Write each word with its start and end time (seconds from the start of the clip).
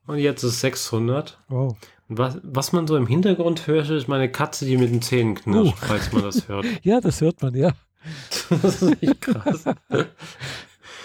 Und 0.06 0.18
jetzt 0.18 0.42
ist 0.42 0.60
600. 0.60 1.38
Wow. 1.48 1.76
Was, 2.08 2.38
was 2.42 2.72
man 2.72 2.88
so 2.88 2.96
im 2.96 3.06
Hintergrund 3.06 3.68
hört, 3.68 3.88
ist 3.90 4.08
meine 4.08 4.30
Katze, 4.30 4.64
die 4.64 4.76
mit 4.76 4.90
den 4.90 5.02
Zähnen 5.02 5.36
knirscht, 5.36 5.74
uh. 5.74 5.86
falls 5.86 6.12
man 6.12 6.22
das 6.22 6.48
hört. 6.48 6.66
ja, 6.82 7.00
das 7.00 7.20
hört 7.20 7.40
man, 7.40 7.54
ja. 7.54 7.72
das 8.50 8.82
ist 8.82 9.02
echt 9.02 9.20
krass. 9.20 9.64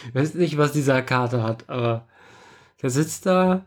ich 0.07 0.15
weiß 0.15 0.33
nicht, 0.33 0.57
was 0.57 0.71
dieser 0.71 1.03
Kater 1.03 1.43
hat, 1.43 1.69
aber 1.69 2.07
der 2.81 2.89
sitzt 2.89 3.27
da, 3.27 3.65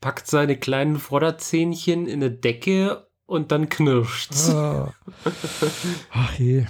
packt 0.00 0.26
seine 0.26 0.56
kleinen 0.56 0.98
Vorderzähnchen 0.98 2.06
in 2.06 2.22
eine 2.22 2.30
Decke 2.30 3.06
und 3.26 3.52
dann 3.52 3.68
knirscht's. 3.68 4.50
Ah. 4.50 4.92
Ach 6.12 6.34
je. 6.38 6.66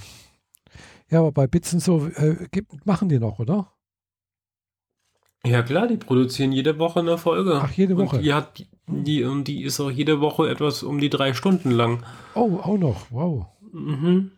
Ja, 1.11 1.21
aber 1.21 1.33
bei 1.33 1.47
Bits 1.47 1.73
und 1.73 1.81
so 1.81 2.07
äh, 2.07 2.37
machen 2.85 3.09
die 3.09 3.19
noch, 3.19 3.39
oder? 3.39 3.73
Ja 5.45 5.63
klar, 5.63 5.87
die 5.87 5.97
produzieren 5.97 6.53
jede 6.53 6.79
Woche 6.79 7.01
eine 7.01 7.17
Folge. 7.17 7.61
Ach, 7.63 7.73
jede 7.73 7.97
Woche. 7.97 8.17
Und 8.17 8.23
die 8.23 8.35
hat 8.35 8.67
die 8.87 9.25
und 9.25 9.45
die 9.45 9.63
ist 9.63 9.81
auch 9.81 9.91
jede 9.91 10.21
Woche 10.21 10.49
etwas 10.49 10.83
um 10.83 10.99
die 10.99 11.11
drei 11.11 11.33
Stunden 11.33 11.71
lang. 11.71 12.03
Oh, 12.35 12.59
auch 12.63 12.79
noch, 12.79 13.07
wow. 13.11 13.47
Mhm. 13.73 14.33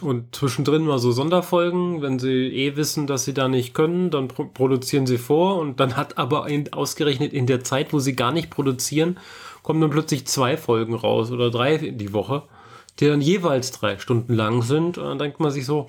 Und 0.00 0.34
zwischendrin 0.34 0.86
mal 0.86 0.98
so 0.98 1.12
Sonderfolgen, 1.12 2.00
wenn 2.00 2.18
sie 2.18 2.48
eh 2.48 2.76
wissen, 2.76 3.06
dass 3.06 3.24
sie 3.24 3.34
da 3.34 3.48
nicht 3.48 3.74
können, 3.74 4.10
dann 4.10 4.28
pro 4.28 4.44
produzieren 4.44 5.06
sie 5.06 5.18
vor 5.18 5.58
und 5.58 5.78
dann 5.78 5.96
hat 5.96 6.16
aber 6.16 6.48
in, 6.48 6.72
ausgerechnet 6.72 7.34
in 7.34 7.46
der 7.46 7.62
Zeit, 7.64 7.92
wo 7.92 7.98
sie 7.98 8.16
gar 8.16 8.32
nicht 8.32 8.48
produzieren, 8.48 9.18
kommen 9.62 9.82
dann 9.82 9.90
plötzlich 9.90 10.26
zwei 10.26 10.56
Folgen 10.56 10.94
raus 10.94 11.30
oder 11.30 11.50
drei 11.50 11.74
in 11.74 11.98
die 11.98 12.12
Woche 12.14 12.44
die 13.00 13.06
dann 13.06 13.20
jeweils 13.20 13.72
drei 13.72 13.98
Stunden 13.98 14.34
lang 14.34 14.62
sind. 14.62 14.98
Und 14.98 15.04
dann 15.04 15.18
denkt 15.18 15.40
man 15.40 15.50
sich 15.50 15.66
so, 15.66 15.86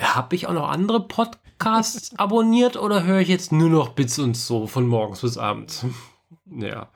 habe 0.00 0.34
ich 0.34 0.46
auch 0.46 0.54
noch 0.54 0.68
andere 0.68 1.06
Podcasts 1.06 2.12
abonniert 2.18 2.76
oder 2.76 3.04
höre 3.04 3.20
ich 3.20 3.28
jetzt 3.28 3.52
nur 3.52 3.70
noch 3.70 3.90
Bits 3.90 4.18
und 4.18 4.36
so 4.36 4.66
von 4.66 4.86
morgens 4.86 5.20
bis 5.20 5.38
abends? 5.38 5.84
ja. 6.46 6.88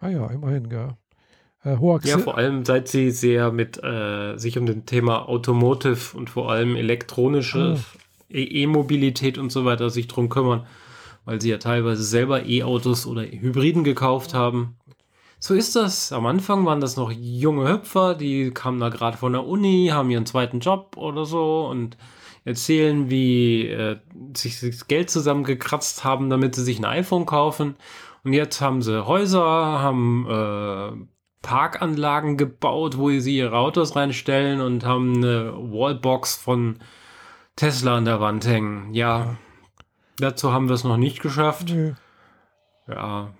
Ah 0.00 0.08
ja, 0.08 0.26
immerhin. 0.26 0.70
Äh, 0.70 1.78
ja, 2.04 2.18
vor 2.18 2.36
allem 2.36 2.64
seit 2.64 2.88
sie 2.88 3.10
sehr 3.10 3.50
mit 3.50 3.82
äh, 3.82 4.36
sich 4.36 4.58
um 4.58 4.66
den 4.66 4.84
Thema 4.84 5.28
Automotive 5.28 6.16
und 6.16 6.28
vor 6.28 6.50
allem 6.50 6.76
elektronische 6.76 7.78
ah. 7.78 8.00
E-Mobilität 8.28 9.38
und 9.38 9.50
so 9.50 9.64
weiter 9.64 9.88
sich 9.88 10.06
drum 10.08 10.28
kümmern, 10.28 10.66
weil 11.24 11.40
sie 11.40 11.48
ja 11.48 11.56
teilweise 11.56 12.02
selber 12.02 12.44
E-Autos 12.44 13.06
oder 13.06 13.22
Hybriden 13.22 13.82
gekauft 13.82 14.34
haben 14.34 14.76
so 15.44 15.52
ist 15.52 15.76
das. 15.76 16.10
Am 16.10 16.24
Anfang 16.24 16.64
waren 16.64 16.80
das 16.80 16.96
noch 16.96 17.12
junge 17.12 17.68
Hüpfer, 17.68 18.14
die 18.14 18.50
kamen 18.50 18.80
da 18.80 18.88
gerade 18.88 19.18
von 19.18 19.34
der 19.34 19.44
Uni, 19.44 19.90
haben 19.92 20.10
ihren 20.10 20.24
zweiten 20.24 20.60
Job 20.60 20.96
oder 20.96 21.26
so 21.26 21.66
und 21.66 21.98
erzählen, 22.46 23.10
wie 23.10 23.68
äh, 23.68 23.98
sich 24.34 24.58
das 24.60 24.88
Geld 24.88 25.10
zusammengekratzt 25.10 26.02
haben, 26.02 26.30
damit 26.30 26.54
sie 26.54 26.64
sich 26.64 26.78
ein 26.78 26.86
iPhone 26.86 27.26
kaufen. 27.26 27.76
Und 28.24 28.32
jetzt 28.32 28.62
haben 28.62 28.80
sie 28.80 29.04
Häuser, 29.04 29.44
haben 29.44 30.26
äh, 30.30 31.06
Parkanlagen 31.42 32.38
gebaut, 32.38 32.96
wo 32.96 33.10
sie 33.10 33.36
ihre 33.36 33.58
Autos 33.58 33.96
reinstellen 33.96 34.62
und 34.62 34.86
haben 34.86 35.16
eine 35.16 35.52
Wallbox 35.52 36.36
von 36.36 36.78
Tesla 37.54 37.98
an 37.98 38.06
der 38.06 38.18
Wand 38.18 38.46
hängen. 38.46 38.94
Ja, 38.94 39.36
dazu 40.16 40.54
haben 40.54 40.68
wir 40.68 40.74
es 40.74 40.84
noch 40.84 40.96
nicht 40.96 41.20
geschafft. 41.20 41.68
Nö. 41.68 41.92
Ja. 42.88 43.34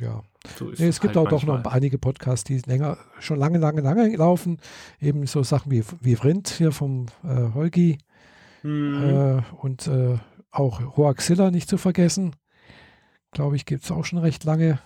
Ja. 0.00 0.22
So 0.58 0.70
es 0.70 1.00
gibt 1.00 1.16
halt 1.16 1.26
auch 1.26 1.28
doch 1.28 1.44
noch 1.44 1.64
einige 1.66 1.98
Podcasts, 1.98 2.44
die 2.44 2.58
länger, 2.66 2.98
schon 3.20 3.38
lange, 3.38 3.58
lange, 3.58 3.80
lange 3.80 4.14
laufen. 4.16 4.58
Eben 5.00 5.26
so 5.26 5.42
Sachen 5.42 5.70
wie, 5.70 5.84
wie 6.00 6.16
Vrind 6.16 6.48
hier 6.48 6.72
vom 6.72 7.06
äh, 7.22 7.52
Holgi 7.54 7.98
mhm. 8.62 9.02
äh, 9.02 9.42
und 9.60 9.86
äh, 9.86 10.18
auch 10.50 10.96
Hoaxilla 10.96 11.50
nicht 11.50 11.68
zu 11.68 11.78
vergessen. 11.78 12.34
Glaube 13.30 13.56
ich, 13.56 13.66
gibt 13.66 13.84
es 13.84 13.90
auch 13.90 14.04
schon 14.04 14.18
recht 14.18 14.44
lange. 14.44 14.78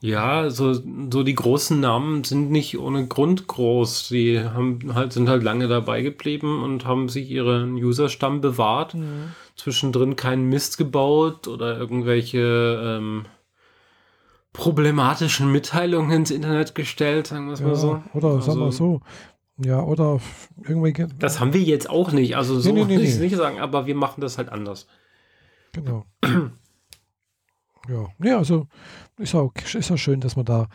Ja, 0.00 0.50
so, 0.50 0.74
so 0.74 1.22
die 1.22 1.34
großen 1.34 1.78
Namen 1.78 2.24
sind 2.24 2.50
nicht 2.50 2.76
ohne 2.76 3.06
Grund 3.06 3.46
groß. 3.46 4.08
Die 4.08 4.40
haben 4.40 4.94
halt, 4.94 5.12
sind 5.12 5.28
halt 5.28 5.44
lange 5.44 5.68
dabei 5.68 6.02
geblieben 6.02 6.64
und 6.64 6.84
haben 6.84 7.08
sich 7.08 7.30
ihren 7.30 7.74
Userstamm 7.74 8.40
bewahrt. 8.40 8.94
Mhm. 8.94 9.32
Zwischendrin 9.54 10.16
keinen 10.16 10.48
Mist 10.48 10.76
gebaut 10.76 11.46
oder 11.46 11.78
irgendwelche 11.78 12.98
ähm, 12.98 13.26
problematischen 14.52 15.50
Mitteilungen 15.50 16.10
ins 16.10 16.30
Internet 16.30 16.74
gestellt, 16.74 17.28
sagen 17.28 17.46
wir 17.46 17.54
es 17.54 17.60
ja, 17.60 17.66
mal 17.66 17.76
so. 17.76 18.02
Oder 18.14 18.28
also, 18.28 18.40
sagen 18.40 18.60
wir 18.60 18.72
so. 18.72 19.00
Ja, 19.58 19.82
oder 19.82 20.20
irgendwelche. 20.66 21.08
Das 21.18 21.40
haben 21.40 21.52
wir 21.52 21.62
jetzt 21.62 21.88
auch 21.88 22.12
nicht. 22.12 22.36
Also 22.36 22.58
so 22.58 22.72
nee, 22.72 22.84
nee, 22.84 22.96
nee, 22.96 23.02
ich 23.02 23.10
es 23.10 23.18
nicht 23.18 23.36
sagen, 23.36 23.60
aber 23.60 23.86
wir 23.86 23.94
machen 23.94 24.20
das 24.20 24.38
halt 24.38 24.48
anders. 24.48 24.86
Genau. 25.72 26.04
ja. 27.88 28.08
Ja, 28.22 28.38
also 28.38 28.66
ist 29.18 29.34
auch, 29.34 29.52
ist 29.72 29.90
auch 29.90 29.96
schön, 29.96 30.20
dass 30.20 30.36
man 30.36 30.44
da 30.44 30.68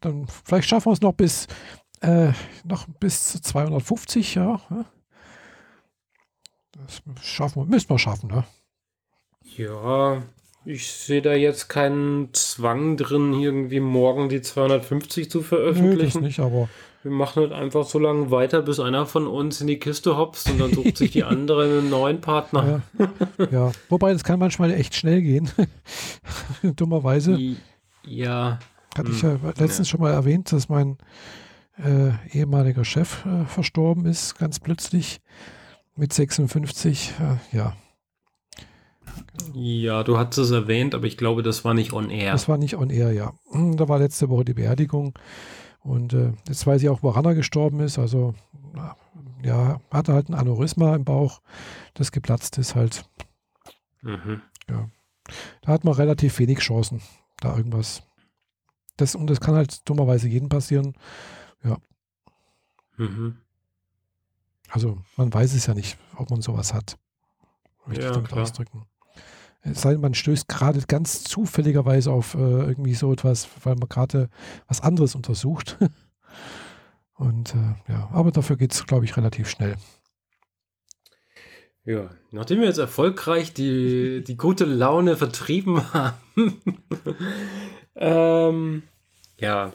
dann 0.00 0.26
vielleicht 0.44 0.68
schaffen 0.68 0.86
wir 0.86 0.92
es 0.92 1.00
noch 1.00 1.12
bis 1.12 1.46
äh, 2.00 2.32
noch 2.64 2.86
bis 3.00 3.28
zu 3.28 3.40
250, 3.40 4.34
ja. 4.34 4.60
Das 6.72 7.02
schaffen 7.22 7.62
wir, 7.62 7.66
müssen 7.66 7.90
wir 7.90 7.98
schaffen, 7.98 8.30
ne? 8.30 8.44
Ja, 9.42 10.22
ich 10.64 10.92
sehe 10.92 11.22
da 11.22 11.34
jetzt 11.34 11.68
keinen 11.68 12.28
Zwang 12.32 12.96
drin, 12.96 13.32
irgendwie 13.32 13.80
morgen 13.80 14.28
die 14.28 14.42
250 14.42 15.30
zu 15.30 15.42
veröffentlichen. 15.42 16.20
Das 16.20 16.22
nicht, 16.22 16.40
aber. 16.40 16.68
Wir 17.02 17.10
machen 17.10 17.42
halt 17.42 17.52
einfach 17.52 17.84
so 17.84 17.98
lange 17.98 18.30
weiter, 18.30 18.62
bis 18.62 18.78
einer 18.78 19.06
von 19.06 19.26
uns 19.26 19.60
in 19.60 19.66
die 19.66 19.80
Kiste 19.80 20.16
hopst 20.16 20.48
und 20.48 20.60
dann 20.60 20.72
sucht 20.72 20.96
sich 20.96 21.10
die 21.10 21.24
andere 21.24 21.64
einen 21.64 21.90
neuen 21.90 22.20
Partner. 22.20 22.82
Ja. 22.98 23.08
ja. 23.50 23.72
wobei 23.88 24.12
das 24.12 24.22
kann 24.22 24.38
manchmal 24.38 24.70
echt 24.70 24.94
schnell 24.94 25.20
gehen. 25.20 25.50
Dummerweise. 26.62 27.36
Ja. 28.06 28.60
Hatte 28.96 29.10
ich 29.10 29.22
ja 29.22 29.30
hm. 29.30 29.40
letztens 29.56 29.78
ja. 29.78 29.84
schon 29.86 30.00
mal 30.00 30.12
erwähnt, 30.12 30.52
dass 30.52 30.68
mein 30.68 30.96
äh, 31.76 32.12
ehemaliger 32.36 32.84
Chef 32.84 33.24
äh, 33.26 33.46
verstorben 33.46 34.06
ist, 34.06 34.38
ganz 34.38 34.60
plötzlich 34.60 35.20
mit 35.96 36.12
56. 36.12 37.14
Äh, 37.20 37.56
ja. 37.56 37.74
Ja, 39.54 40.02
du 40.02 40.18
hattest 40.18 40.38
es 40.38 40.50
erwähnt, 40.50 40.94
aber 40.94 41.06
ich 41.06 41.16
glaube, 41.16 41.42
das 41.42 41.64
war 41.64 41.74
nicht 41.74 41.92
on 41.92 42.10
air. 42.10 42.32
Das 42.32 42.48
war 42.48 42.58
nicht 42.58 42.76
on 42.76 42.90
air, 42.90 43.12
ja. 43.12 43.34
Hm, 43.50 43.76
da 43.76 43.88
war 43.88 43.98
letzte 43.98 44.28
Woche 44.28 44.44
die 44.44 44.54
Beerdigung. 44.54 45.14
Und 45.80 46.12
äh, 46.12 46.32
jetzt 46.48 46.66
weiß 46.66 46.82
ich 46.82 46.88
auch, 46.88 47.02
woran 47.02 47.24
er 47.24 47.34
gestorben 47.34 47.80
ist. 47.80 47.98
Also, 47.98 48.34
ja, 49.42 49.80
hatte 49.90 50.12
halt 50.12 50.28
ein 50.28 50.34
Aneurysma 50.34 50.94
im 50.94 51.04
Bauch, 51.04 51.40
das 51.94 52.12
geplatzt 52.12 52.58
ist 52.58 52.74
halt. 52.74 53.04
Mhm. 54.02 54.42
Ja. 54.68 54.88
Da 55.62 55.72
hat 55.72 55.84
man 55.84 55.94
relativ 55.94 56.38
wenig 56.38 56.58
Chancen, 56.60 57.00
da 57.40 57.56
irgendwas. 57.56 58.02
Das, 58.96 59.14
und 59.14 59.28
das 59.28 59.40
kann 59.40 59.54
halt 59.54 59.88
dummerweise 59.88 60.28
jedem 60.28 60.48
passieren. 60.48 60.94
Ja. 61.64 61.78
Mhm. 62.96 63.38
Also, 64.68 64.98
man 65.16 65.32
weiß 65.32 65.54
es 65.54 65.66
ja 65.66 65.74
nicht, 65.74 65.98
ob 66.16 66.30
man 66.30 66.40
sowas 66.42 66.72
hat. 66.72 66.98
Möchte 67.86 68.02
ja, 68.02 68.10
ich 68.10 68.14
damit 68.14 68.30
klar. 68.30 68.42
ausdrücken. 68.42 68.86
Es 69.62 69.82
sei 69.82 69.92
denn, 69.92 70.00
man 70.00 70.14
stößt 70.14 70.48
gerade 70.48 70.80
ganz 70.88 71.22
zufälligerweise 71.24 72.10
auf 72.10 72.34
äh, 72.34 72.38
irgendwie 72.38 72.94
so 72.94 73.12
etwas, 73.12 73.48
weil 73.62 73.76
man 73.76 73.88
gerade 73.88 74.28
was 74.66 74.80
anderes 74.80 75.14
untersucht. 75.14 75.78
Und 77.14 77.54
äh, 77.54 77.92
ja, 77.92 78.08
aber 78.12 78.32
dafür 78.32 78.56
geht 78.56 78.72
es, 78.72 78.84
glaube 78.86 79.04
ich, 79.04 79.16
relativ 79.16 79.48
schnell. 79.48 79.76
Ja, 81.84 82.10
nachdem 82.30 82.60
wir 82.60 82.66
jetzt 82.66 82.78
erfolgreich 82.78 83.52
die, 83.54 84.22
die 84.24 84.36
gute 84.36 84.64
Laune 84.64 85.16
vertrieben 85.16 85.92
haben, 85.92 86.16
ähm, 87.96 88.82
ja, 89.38 89.72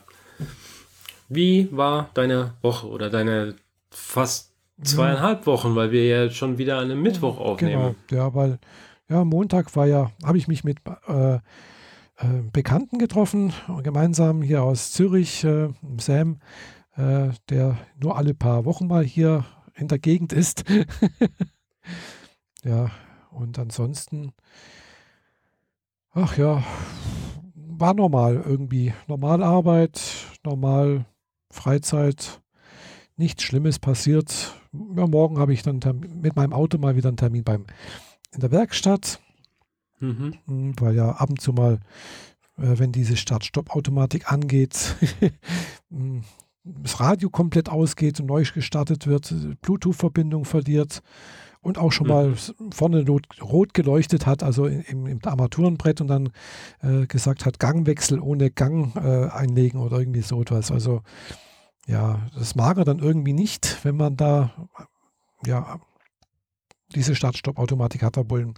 wie 1.30 1.70
war 1.72 2.10
deine 2.14 2.54
Woche 2.62 2.88
oder 2.88 3.10
deine 3.10 3.56
fast 3.90 4.54
zweieinhalb 4.82 5.46
Wochen, 5.46 5.76
weil 5.76 5.92
wir 5.92 6.06
ja 6.08 6.30
schon 6.30 6.58
wieder 6.58 6.78
an 6.78 6.86
einem 6.86 7.02
Mittwoch 7.02 7.40
aufnehmen? 7.40 7.96
Genau, 8.08 8.24
ja, 8.24 8.34
weil 8.34 8.60
ja, 9.10 9.24
Montag 9.24 9.76
war 9.76 9.88
ja, 9.88 10.12
habe 10.24 10.38
ich 10.38 10.48
mich 10.48 10.64
mit 10.64 10.80
äh, 11.08 11.36
äh, 11.36 11.40
Bekannten 12.52 12.98
getroffen, 12.98 13.54
gemeinsam 13.84 14.42
hier 14.42 14.64
aus 14.64 14.92
Zürich, 14.92 15.44
äh, 15.44 15.70
Sam, 15.98 16.40
äh, 16.96 17.30
der 17.50 17.78
nur 18.02 18.18
alle 18.18 18.34
paar 18.34 18.66
Wochen 18.66 18.88
mal 18.88 19.04
hier 19.04 19.46
in 19.76 19.88
der 19.88 20.00
Gegend 20.00 20.34
ist. 20.34 20.64
ja, 22.64 22.90
und 23.32 23.60
ansonsten, 23.60 24.34
ach 26.12 26.38
ja, 26.38 26.64
war 27.54 27.94
normal 27.94 28.44
irgendwie. 28.44 28.94
Normal 29.08 29.44
Arbeit, 29.44 30.02
normal 30.44 31.06
Freizeit, 31.52 32.42
nichts 33.16 33.44
Schlimmes 33.44 33.80
passiert. 33.80 34.56
Ja, 34.96 35.06
morgen 35.08 35.38
habe 35.38 35.54
ich 35.54 35.62
dann 35.62 35.80
mit 36.22 36.36
meinem 36.36 36.54
Auto 36.54 36.78
mal 36.78 36.96
wieder 36.96 37.10
einen 37.10 37.18
Termin 37.18 37.44
beim 37.44 37.66
in 38.38 38.42
der 38.42 38.52
Werkstatt, 38.52 39.20
mhm. 40.00 40.36
Hm, 40.46 40.74
weil 40.80 40.96
ja 40.96 41.10
ab 41.10 41.30
und 41.30 41.42
zu 41.42 41.52
mal, 41.54 41.80
äh, 42.58 42.78
wenn 42.78 42.92
diese 42.92 43.18
Start-Stopp-Automatik 43.18 44.32
angeht, 44.32 44.96
hm, 45.90 46.24
das 46.64 47.00
Radio 47.00 47.30
komplett 47.30 47.70
ausgeht 47.70 48.20
und 48.20 48.28
neu 48.28 48.44
gestartet 48.44 49.08
wird, 49.08 49.34
Bluetooth-Verbindung 49.62 50.46
verliert 50.46 51.02
und 51.62 51.78
auch 51.78 51.92
schon 51.92 52.08
mhm. 52.08 52.14
mal 52.14 52.36
vorne 52.72 53.06
rot 53.42 53.74
geleuchtet 53.74 54.26
hat, 54.26 54.44
also 54.44 54.68
im, 54.68 55.08
im 55.08 55.20
Armaturenbrett 55.24 56.02
und 56.02 56.08
dann 56.08 56.30
äh, 56.82 57.08
gesagt 57.08 57.46
hat, 57.46 57.60
Gangwechsel 57.60 58.20
ohne 58.20 58.52
Gang 58.52 58.96
äh, 58.96 59.30
einlegen 59.30 59.80
oder 59.80 60.00
irgendwie 60.00 60.22
so 60.22 60.42
etwas. 60.42 60.72
Also 60.72 61.02
ja, 61.88 62.20
das 62.38 62.56
mag 62.56 62.78
er 62.78 62.86
dann 62.86 63.00
irgendwie 63.00 63.34
nicht, 63.34 63.84
wenn 63.84 63.96
man 63.96 64.18
da 64.18 64.52
ja 65.46 65.80
diese 66.96 67.16
Start-Stopp-Automatik 67.16 68.04
hat 68.04 68.18
da 68.18 68.30
wohl 68.30 68.42
ein 68.42 68.54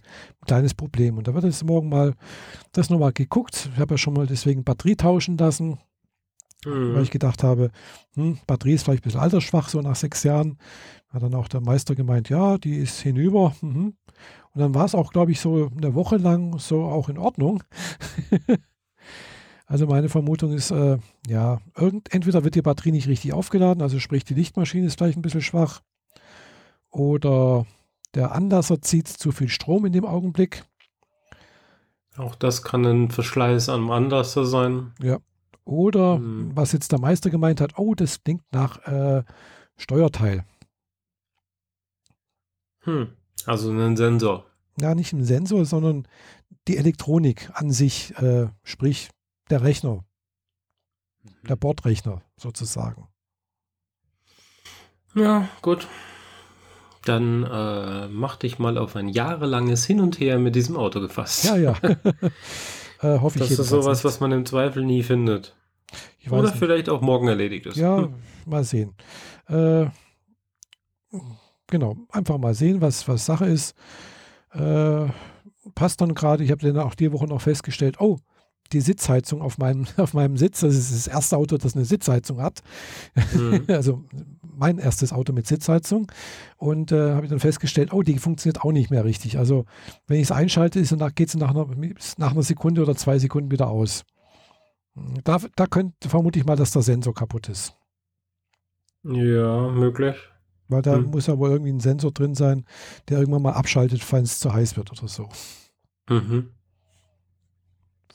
kleines 0.46 0.74
Problem. 0.74 1.18
Und 1.18 1.26
da 1.26 1.34
wird 1.34 1.44
jetzt 1.44 1.64
morgen 1.64 1.88
mal 1.88 2.14
das 2.72 2.90
nochmal 2.90 3.12
geguckt. 3.12 3.70
Ich 3.74 3.80
habe 3.80 3.94
ja 3.94 3.98
schon 3.98 4.14
mal 4.14 4.26
deswegen 4.26 4.64
Batterie 4.64 4.96
tauschen 4.96 5.36
lassen, 5.36 5.78
mhm. 6.64 6.94
weil 6.94 7.02
ich 7.02 7.10
gedacht 7.10 7.42
habe, 7.42 7.70
hm, 8.14 8.38
Batterie 8.46 8.74
ist 8.74 8.84
vielleicht 8.84 9.02
ein 9.02 9.08
bisschen 9.08 9.20
altersschwach, 9.20 9.68
so 9.68 9.80
nach 9.80 9.96
sechs 9.96 10.22
Jahren. 10.22 10.58
Hat 11.08 11.22
dann 11.22 11.34
auch 11.34 11.48
der 11.48 11.60
Meister 11.60 11.96
gemeint, 11.96 12.28
ja, 12.28 12.56
die 12.56 12.76
ist 12.76 13.00
hinüber. 13.00 13.54
Mhm. 13.62 13.94
Und 14.52 14.60
dann 14.60 14.74
war 14.74 14.84
es 14.84 14.94
auch, 14.94 15.12
glaube 15.12 15.32
ich, 15.32 15.40
so 15.40 15.70
eine 15.76 15.94
Woche 15.94 16.16
lang 16.16 16.58
so 16.58 16.84
auch 16.84 17.08
in 17.08 17.18
Ordnung. 17.18 17.62
also 19.66 19.86
meine 19.86 20.08
Vermutung 20.08 20.52
ist, 20.52 20.70
äh, 20.70 20.98
ja, 21.26 21.60
irgend, 21.76 22.12
entweder 22.14 22.44
wird 22.44 22.54
die 22.54 22.62
Batterie 22.62 22.92
nicht 22.92 23.08
richtig 23.08 23.32
aufgeladen, 23.32 23.82
also 23.82 23.98
sprich 23.98 24.24
die 24.24 24.34
Lichtmaschine 24.34 24.86
ist 24.86 24.98
vielleicht 24.98 25.18
ein 25.18 25.22
bisschen 25.22 25.42
schwach. 25.42 25.82
Oder 26.90 27.66
der 28.14 28.32
Anlasser 28.32 28.82
zieht 28.82 29.08
zu 29.08 29.32
viel 29.32 29.48
Strom 29.48 29.86
in 29.86 29.92
dem 29.92 30.04
Augenblick. 30.04 30.64
Auch 32.16 32.34
das 32.34 32.62
kann 32.62 32.84
ein 32.84 33.10
Verschleiß 33.10 33.68
am 33.68 33.90
Anlasser 33.90 34.44
sein. 34.44 34.92
Ja. 35.00 35.18
Oder, 35.64 36.16
hm. 36.16 36.50
was 36.54 36.72
jetzt 36.72 36.92
der 36.92 37.00
Meister 37.00 37.30
gemeint 37.30 37.60
hat, 37.60 37.78
oh, 37.78 37.94
das 37.94 38.22
klingt 38.22 38.42
nach 38.52 38.78
äh, 38.86 39.22
Steuerteil. 39.76 40.44
Hm. 42.80 43.12
Also 43.46 43.70
ein 43.70 43.96
Sensor. 43.96 44.46
Ja, 44.80 44.94
nicht 44.94 45.12
ein 45.12 45.24
Sensor, 45.24 45.64
sondern 45.64 46.08
die 46.66 46.76
Elektronik 46.76 47.50
an 47.54 47.70
sich, 47.70 48.16
äh, 48.18 48.48
sprich 48.64 49.10
der 49.50 49.62
Rechner. 49.62 50.04
Mhm. 51.22 51.48
Der 51.48 51.56
Bordrechner 51.56 52.22
sozusagen. 52.36 53.08
Ja, 55.14 55.48
gut 55.62 55.86
dann 57.04 57.44
äh, 57.44 58.08
mach 58.08 58.36
dich 58.36 58.58
mal 58.58 58.76
auf 58.76 58.96
ein 58.96 59.08
jahrelanges 59.08 59.86
Hin 59.86 60.00
und 60.00 60.20
Her 60.20 60.38
mit 60.38 60.54
diesem 60.54 60.76
Auto 60.76 61.00
gefasst. 61.00 61.44
Ja, 61.44 61.56
ja. 61.56 61.74
äh, 63.02 63.18
hoffe 63.18 63.38
ich 63.38 63.48
Das 63.48 63.58
ist 63.58 63.68
sowas, 63.68 63.98
nicht. 63.98 64.04
was 64.04 64.20
man 64.20 64.32
im 64.32 64.46
Zweifel 64.46 64.84
nie 64.84 65.02
findet. 65.02 65.56
Oder 66.28 66.42
nicht. 66.42 66.56
vielleicht 66.56 66.88
auch 66.88 67.00
morgen 67.00 67.28
erledigt 67.28 67.66
ist. 67.66 67.76
Ja, 67.76 67.98
hm. 67.98 68.14
mal 68.46 68.64
sehen. 68.64 68.94
Äh, 69.48 69.86
genau, 71.66 71.96
einfach 72.10 72.38
mal 72.38 72.54
sehen, 72.54 72.80
was, 72.80 73.08
was 73.08 73.24
Sache 73.24 73.46
ist. 73.46 73.74
Äh, 74.52 75.06
passt 75.74 76.00
dann 76.00 76.14
gerade, 76.14 76.44
ich 76.44 76.50
habe 76.50 76.60
dann 76.60 76.78
auch 76.78 76.94
die 76.94 77.12
Woche 77.12 77.26
noch 77.26 77.40
festgestellt, 77.40 78.00
oh, 78.00 78.18
die 78.72 78.80
Sitzheizung 78.80 79.42
auf 79.42 79.58
meinem, 79.58 79.86
auf 79.96 80.14
meinem 80.14 80.36
Sitz. 80.36 80.60
Das 80.60 80.74
ist 80.74 80.92
das 80.92 81.06
erste 81.06 81.36
Auto, 81.36 81.56
das 81.56 81.74
eine 81.74 81.84
Sitzheizung 81.84 82.40
hat. 82.40 82.62
Mhm. 83.34 83.64
also 83.68 84.04
mein 84.42 84.78
erstes 84.78 85.12
Auto 85.12 85.32
mit 85.32 85.46
Sitzheizung. 85.46 86.10
Und 86.56 86.92
äh, 86.92 87.12
habe 87.12 87.24
ich 87.24 87.30
dann 87.30 87.40
festgestellt, 87.40 87.92
oh, 87.92 88.02
die 88.02 88.18
funktioniert 88.18 88.62
auch 88.62 88.72
nicht 88.72 88.90
mehr 88.90 89.04
richtig. 89.04 89.38
Also 89.38 89.64
wenn 90.06 90.18
ich 90.18 90.24
es 90.24 90.32
einschalte, 90.32 90.82
geht 91.14 91.28
es 91.28 91.36
nach, 91.36 91.50
einer, 91.50 91.66
nach 92.18 92.32
einer 92.32 92.42
Sekunde 92.42 92.82
oder 92.82 92.94
zwei 92.96 93.18
Sekunden 93.18 93.50
wieder 93.50 93.68
aus. 93.68 94.04
Da, 95.24 95.38
da 95.56 95.66
könnte 95.66 96.08
vermute 96.08 96.38
ich 96.38 96.44
mal, 96.44 96.56
dass 96.56 96.72
der 96.72 96.82
Sensor 96.82 97.14
kaputt 97.14 97.48
ist. 97.48 97.74
Ja, 99.04 99.70
möglich. 99.70 100.16
Weil 100.68 100.82
da 100.82 100.96
hm. 100.96 101.10
muss 101.10 101.26
ja 101.26 101.38
wohl 101.38 101.50
irgendwie 101.50 101.72
ein 101.72 101.80
Sensor 101.80 102.12
drin 102.12 102.34
sein, 102.34 102.64
der 103.08 103.18
irgendwann 103.18 103.42
mal 103.42 103.52
abschaltet, 103.52 104.02
falls 104.02 104.32
es 104.32 104.40
zu 104.40 104.52
heiß 104.52 104.76
wird 104.76 104.92
oder 104.92 105.08
so. 105.08 105.28
Mhm. 106.08 106.50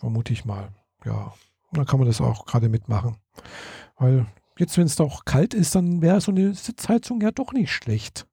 Vermute 0.05 0.33
ich 0.33 0.45
mal. 0.45 0.69
Ja. 1.03 1.33
Und 1.71 1.79
dann 1.79 1.87
kann 1.87 1.97
man 1.97 2.07
das 2.07 2.21
auch 2.21 2.45
gerade 2.45 2.69
mitmachen. 2.69 3.17
Weil 3.97 4.27
jetzt, 4.59 4.77
wenn 4.77 4.85
es 4.85 4.95
doch 4.95 5.25
kalt 5.25 5.55
ist, 5.55 5.73
dann 5.73 6.03
wäre 6.03 6.21
so 6.21 6.29
eine 6.31 6.53
Sitzheizung 6.53 7.21
ja 7.21 7.31
doch 7.31 7.53
nicht 7.53 7.71
schlecht. 7.71 8.27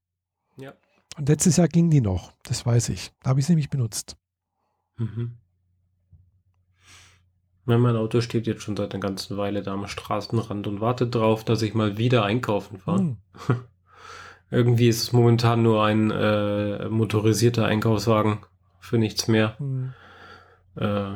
Ja. 0.58 0.74
Und 1.16 1.30
letztes 1.30 1.56
Jahr 1.56 1.68
ging 1.68 1.88
die 1.88 2.02
noch, 2.02 2.34
das 2.42 2.66
weiß 2.66 2.90
ich. 2.90 3.10
Da 3.22 3.30
habe 3.30 3.40
ich 3.40 3.46
sie 3.46 3.52
nämlich 3.52 3.70
benutzt. 3.70 4.18
Mhm. 4.98 5.38
Ja, 7.66 7.78
mein 7.78 7.96
Auto 7.96 8.20
steht 8.20 8.46
jetzt 8.46 8.62
schon 8.62 8.76
seit 8.76 8.92
einer 8.92 9.00
ganzen 9.00 9.38
Weile 9.38 9.62
da 9.62 9.72
am 9.72 9.86
Straßenrand 9.86 10.66
und 10.66 10.82
wartet 10.82 11.14
darauf, 11.14 11.42
dass 11.42 11.62
ich 11.62 11.72
mal 11.72 11.96
wieder 11.96 12.22
einkaufen 12.22 12.80
fahre. 12.80 13.02
Mhm. 13.02 13.16
Irgendwie 14.50 14.88
ist 14.88 15.04
es 15.04 15.12
momentan 15.14 15.62
nur 15.62 15.82
ein 15.86 16.10
äh, 16.10 16.90
motorisierter 16.90 17.64
Einkaufswagen 17.64 18.40
für 18.78 18.98
nichts 18.98 19.26
mehr. 19.26 19.56
Mhm. 19.58 19.94
Äh, 20.76 21.14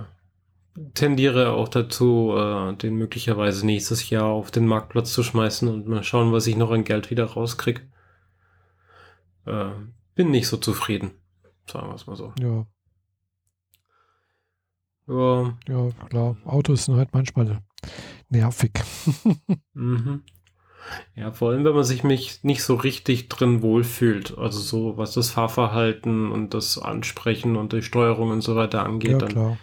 tendiere 0.95 1.52
auch 1.52 1.68
dazu, 1.68 2.35
äh, 2.37 2.75
den 2.76 2.97
möglicherweise 2.97 3.64
nächstes 3.64 4.11
Jahr 4.11 4.26
auf 4.26 4.50
den 4.50 4.66
Marktplatz 4.66 5.12
zu 5.12 5.23
schmeißen 5.23 5.68
und 5.68 5.87
mal 5.87 6.04
schauen, 6.04 6.33
was 6.33 6.47
ich 6.47 6.56
noch 6.56 6.71
an 6.71 6.85
Geld 6.85 7.11
wieder 7.11 7.25
rauskriege. 7.25 7.83
Äh, 9.47 9.71
bin 10.14 10.30
nicht 10.30 10.49
so 10.49 10.56
zufrieden, 10.56 11.12
sagen 11.66 11.88
wir 11.88 11.95
es 11.95 12.06
mal 12.06 12.16
so. 12.16 12.33
Ja. 12.40 12.66
Ja. 15.09 15.56
Ja, 15.68 15.90
klar. 16.09 16.37
Autos 16.45 16.87
sind 16.87 16.97
halt 16.97 17.11
manchmal 17.12 17.62
nervig. 18.28 18.73
mhm. 19.75 20.23
Ja, 21.16 21.33
vor 21.33 21.50
allem, 21.50 21.64
wenn 21.64 21.75
man 21.75 21.85
sich 21.85 22.04
mich 22.04 22.45
nicht 22.45 22.62
so 22.62 22.75
richtig 22.75 23.28
drin 23.28 23.61
wohlfühlt. 23.62 24.37
Also 24.38 24.61
so, 24.61 24.97
was 24.97 25.14
das 25.14 25.30
Fahrverhalten 25.30 26.30
und 26.30 26.54
das 26.54 26.78
Ansprechen 26.78 27.56
und 27.56 27.73
die 27.73 27.83
Steuerung 27.83 28.30
und 28.30 28.42
so 28.42 28.54
weiter 28.54 28.85
angeht, 28.85 29.12
ja, 29.12 29.18
dann 29.18 29.28
klar 29.28 29.59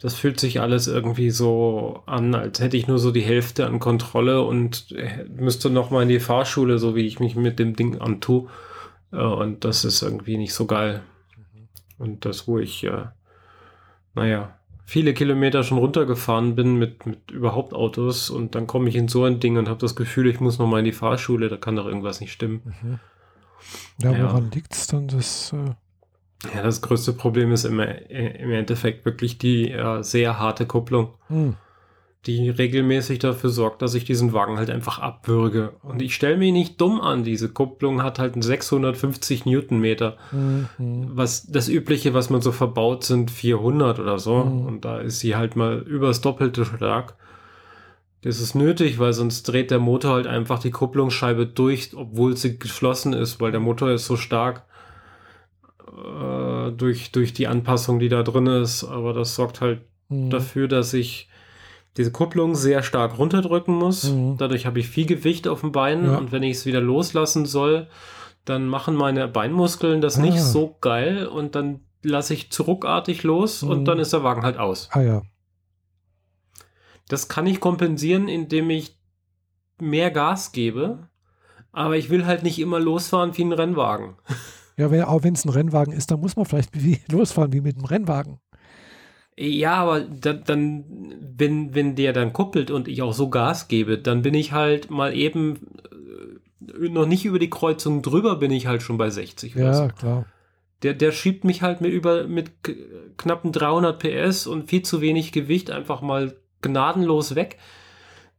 das 0.00 0.14
fühlt 0.14 0.40
sich 0.40 0.60
alles 0.60 0.86
irgendwie 0.86 1.30
so 1.30 2.02
an, 2.06 2.34
als 2.34 2.60
hätte 2.60 2.76
ich 2.76 2.88
nur 2.88 2.98
so 2.98 3.10
die 3.10 3.22
Hälfte 3.22 3.66
an 3.66 3.78
Kontrolle 3.78 4.42
und 4.42 4.94
müsste 5.34 5.70
noch 5.70 5.90
mal 5.90 6.02
in 6.02 6.08
die 6.08 6.20
Fahrschule, 6.20 6.78
so 6.78 6.94
wie 6.94 7.06
ich 7.06 7.20
mich 7.20 7.36
mit 7.36 7.58
dem 7.58 7.76
Ding 7.76 8.00
antue. 8.00 8.48
Äh, 9.12 9.16
und 9.16 9.64
das 9.64 9.84
ist 9.84 10.02
irgendwie 10.02 10.36
nicht 10.36 10.54
so 10.54 10.66
geil. 10.66 11.02
Und 11.98 12.24
das, 12.24 12.48
wo 12.48 12.58
ich, 12.58 12.84
äh, 12.84 13.06
naja, 14.14 14.58
viele 14.84 15.14
Kilometer 15.14 15.62
schon 15.62 15.78
runtergefahren 15.78 16.54
bin 16.54 16.76
mit, 16.76 17.06
mit 17.06 17.30
überhaupt 17.30 17.72
Autos 17.72 18.28
und 18.28 18.54
dann 18.54 18.66
komme 18.66 18.88
ich 18.88 18.96
in 18.96 19.08
so 19.08 19.24
ein 19.24 19.40
Ding 19.40 19.56
und 19.56 19.68
habe 19.68 19.80
das 19.80 19.96
Gefühl, 19.96 20.26
ich 20.28 20.40
muss 20.40 20.58
noch 20.58 20.66
mal 20.66 20.80
in 20.80 20.84
die 20.84 20.92
Fahrschule, 20.92 21.48
da 21.48 21.56
kann 21.56 21.76
doch 21.76 21.86
irgendwas 21.86 22.20
nicht 22.20 22.32
stimmen. 22.32 22.60
Mhm. 22.82 23.00
Ja, 24.02 24.10
woran 24.10 24.44
ja. 24.44 24.50
liegt 24.54 24.74
es 24.74 24.86
dann? 24.88 25.08
Das, 25.08 25.52
äh 25.52 25.74
ja, 26.54 26.62
das 26.62 26.82
größte 26.82 27.12
Problem 27.12 27.52
ist 27.52 27.64
im, 27.64 27.80
im 27.80 28.50
Endeffekt 28.50 29.04
wirklich 29.04 29.38
die 29.38 29.70
äh, 29.70 30.02
sehr 30.02 30.38
harte 30.38 30.66
Kupplung, 30.66 31.14
hm. 31.28 31.54
die 32.26 32.50
regelmäßig 32.50 33.20
dafür 33.20 33.50
sorgt, 33.50 33.82
dass 33.82 33.94
ich 33.94 34.04
diesen 34.04 34.32
Wagen 34.32 34.58
halt 34.58 34.70
einfach 34.70 34.98
abwürge. 34.98 35.74
Und 35.82 36.02
ich 36.02 36.14
stelle 36.14 36.36
mich 36.36 36.52
nicht 36.52 36.80
dumm 36.80 37.00
an, 37.00 37.24
diese 37.24 37.48
Kupplung 37.48 38.02
hat 38.02 38.18
halt 38.18 38.42
650 38.42 39.46
Newtonmeter. 39.46 40.16
Hm, 40.30 40.68
hm. 40.76 41.10
Was 41.14 41.46
das 41.46 41.68
übliche, 41.68 42.14
was 42.14 42.30
man 42.30 42.40
so 42.40 42.52
verbaut, 42.52 43.04
sind 43.04 43.30
400 43.30 44.00
oder 44.00 44.18
so. 44.18 44.44
Hm. 44.44 44.66
Und 44.66 44.84
da 44.84 44.98
ist 44.98 45.20
sie 45.20 45.36
halt 45.36 45.56
mal 45.56 45.78
übers 45.78 46.20
Doppelte 46.20 46.64
stark. 46.64 47.14
Das 48.22 48.40
ist 48.40 48.54
nötig, 48.54 48.98
weil 48.98 49.12
sonst 49.12 49.42
dreht 49.42 49.70
der 49.70 49.78
Motor 49.78 50.14
halt 50.14 50.26
einfach 50.26 50.58
die 50.58 50.70
Kupplungsscheibe 50.70 51.46
durch, 51.46 51.90
obwohl 51.94 52.36
sie 52.38 52.58
geschlossen 52.58 53.12
ist, 53.12 53.38
weil 53.38 53.50
der 53.50 53.60
Motor 53.60 53.90
ist 53.90 54.06
so 54.06 54.16
stark 54.16 54.64
äh, 55.96 56.72
durch, 56.72 57.12
durch 57.12 57.32
die 57.32 57.46
Anpassung, 57.46 57.98
die 57.98 58.08
da 58.08 58.22
drin 58.22 58.46
ist. 58.46 58.84
Aber 58.84 59.12
das 59.12 59.34
sorgt 59.34 59.60
halt 59.60 59.82
mhm. 60.08 60.30
dafür, 60.30 60.68
dass 60.68 60.92
ich 60.94 61.28
diese 61.96 62.10
Kupplung 62.10 62.54
sehr 62.54 62.82
stark 62.82 63.18
runterdrücken 63.18 63.74
muss. 63.74 64.04
Mhm. 64.10 64.36
Dadurch 64.36 64.66
habe 64.66 64.80
ich 64.80 64.88
viel 64.88 65.06
Gewicht 65.06 65.46
auf 65.46 65.60
dem 65.60 65.72
Bein 65.72 66.04
ja. 66.04 66.16
und 66.16 66.32
wenn 66.32 66.42
ich 66.42 66.56
es 66.56 66.66
wieder 66.66 66.80
loslassen 66.80 67.46
soll, 67.46 67.88
dann 68.44 68.66
machen 68.68 68.94
meine 68.94 69.28
Beinmuskeln 69.28 70.00
das 70.00 70.18
ah. 70.18 70.22
nicht 70.22 70.40
so 70.40 70.76
geil 70.80 71.26
und 71.26 71.54
dann 71.54 71.80
lasse 72.02 72.34
ich 72.34 72.50
zurückartig 72.50 73.22
los 73.22 73.62
mhm. 73.62 73.70
und 73.70 73.84
dann 73.86 73.98
ist 73.98 74.12
der 74.12 74.24
Wagen 74.24 74.42
halt 74.42 74.58
aus. 74.58 74.88
Ah 74.92 75.00
ja. 75.00 75.22
Das 77.08 77.28
kann 77.28 77.46
ich 77.46 77.60
kompensieren, 77.60 78.28
indem 78.28 78.70
ich 78.70 78.98
mehr 79.80 80.10
Gas 80.10 80.52
gebe, 80.52 81.08
aber 81.72 81.96
ich 81.96 82.10
will 82.10 82.26
halt 82.26 82.42
nicht 82.42 82.58
immer 82.58 82.80
losfahren 82.80 83.36
wie 83.36 83.44
ein 83.44 83.52
Rennwagen. 83.52 84.16
Ja, 84.76 84.90
wenn, 84.90 85.02
auch 85.02 85.22
wenn 85.22 85.34
es 85.34 85.44
ein 85.44 85.50
Rennwagen 85.50 85.92
ist, 85.92 86.10
dann 86.10 86.20
muss 86.20 86.36
man 86.36 86.46
vielleicht 86.46 86.70
wie, 86.84 87.00
losfahren 87.10 87.52
wie 87.52 87.60
mit 87.60 87.76
einem 87.76 87.84
Rennwagen. 87.84 88.38
Ja, 89.36 89.74
aber 89.74 90.00
dann, 90.00 90.44
dann, 90.44 90.84
wenn, 91.36 91.74
wenn 91.74 91.96
der 91.96 92.12
dann 92.12 92.32
kuppelt 92.32 92.70
und 92.70 92.86
ich 92.86 93.02
auch 93.02 93.14
so 93.14 93.30
Gas 93.30 93.66
gebe, 93.66 93.98
dann 93.98 94.22
bin 94.22 94.34
ich 94.34 94.52
halt 94.52 94.90
mal 94.90 95.14
eben 95.14 95.56
äh, 96.80 96.88
noch 96.88 97.06
nicht 97.06 97.24
über 97.24 97.40
die 97.40 97.50
Kreuzung 97.50 98.02
drüber, 98.02 98.36
bin 98.36 98.52
ich 98.52 98.66
halt 98.66 98.82
schon 98.82 98.96
bei 98.96 99.10
60. 99.10 99.54
Ja, 99.56 99.74
so. 99.74 99.88
klar. 99.88 100.26
Der, 100.84 100.94
der 100.94 101.12
schiebt 101.12 101.44
mich 101.44 101.62
halt 101.62 101.80
mit 101.80 101.92
über 101.92 102.28
mit 102.28 102.52
knappen 103.16 103.52
300 103.52 103.98
PS 103.98 104.46
und 104.46 104.68
viel 104.68 104.82
zu 104.82 105.00
wenig 105.00 105.32
Gewicht 105.32 105.70
einfach 105.70 106.02
mal 106.02 106.36
gnadenlos 106.60 107.34
weg. 107.34 107.58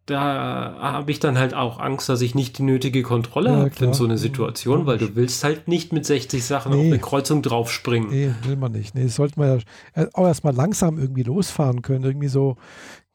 Da 0.06 0.78
habe 0.80 1.10
ich 1.10 1.20
dann 1.20 1.38
halt 1.38 1.56
auch 1.56 1.80
Angst, 1.80 2.10
dass 2.10 2.22
ich 2.22 2.36
nicht 2.36 2.60
die 2.60 2.64
nötige 2.64 3.02
Kontrolle 3.02 3.50
ja, 3.50 3.58
habe 3.58 3.72
in 3.80 3.94
so 3.94 4.06
einer 4.06 4.18
Situation, 4.18 4.82
ja, 4.82 4.86
weil 4.86 4.98
du 5.00 5.16
willst 5.16 5.44
halt 5.44 5.68
nicht 5.68 5.94
mit 5.94 6.06
60 6.06 6.46
Sachen 6.46 6.74
nee. 6.74 6.80
auf 6.80 6.86
eine 6.86 7.00
Kreuzung 7.00 7.42
draufspringen. 7.42 8.10
Nee, 8.10 8.32
will 8.44 8.56
man 8.56 8.72
nicht. 8.72 8.94
Nee, 8.94 9.08
sollte 9.08 9.40
man 9.40 9.62
ja 9.96 10.08
auch 10.14 10.28
erstmal 10.28 10.54
langsam 10.54 11.00
irgendwie 11.00 11.24
losfahren 11.24 11.82
können, 11.82 12.04
irgendwie 12.04 12.28
so 12.28 12.56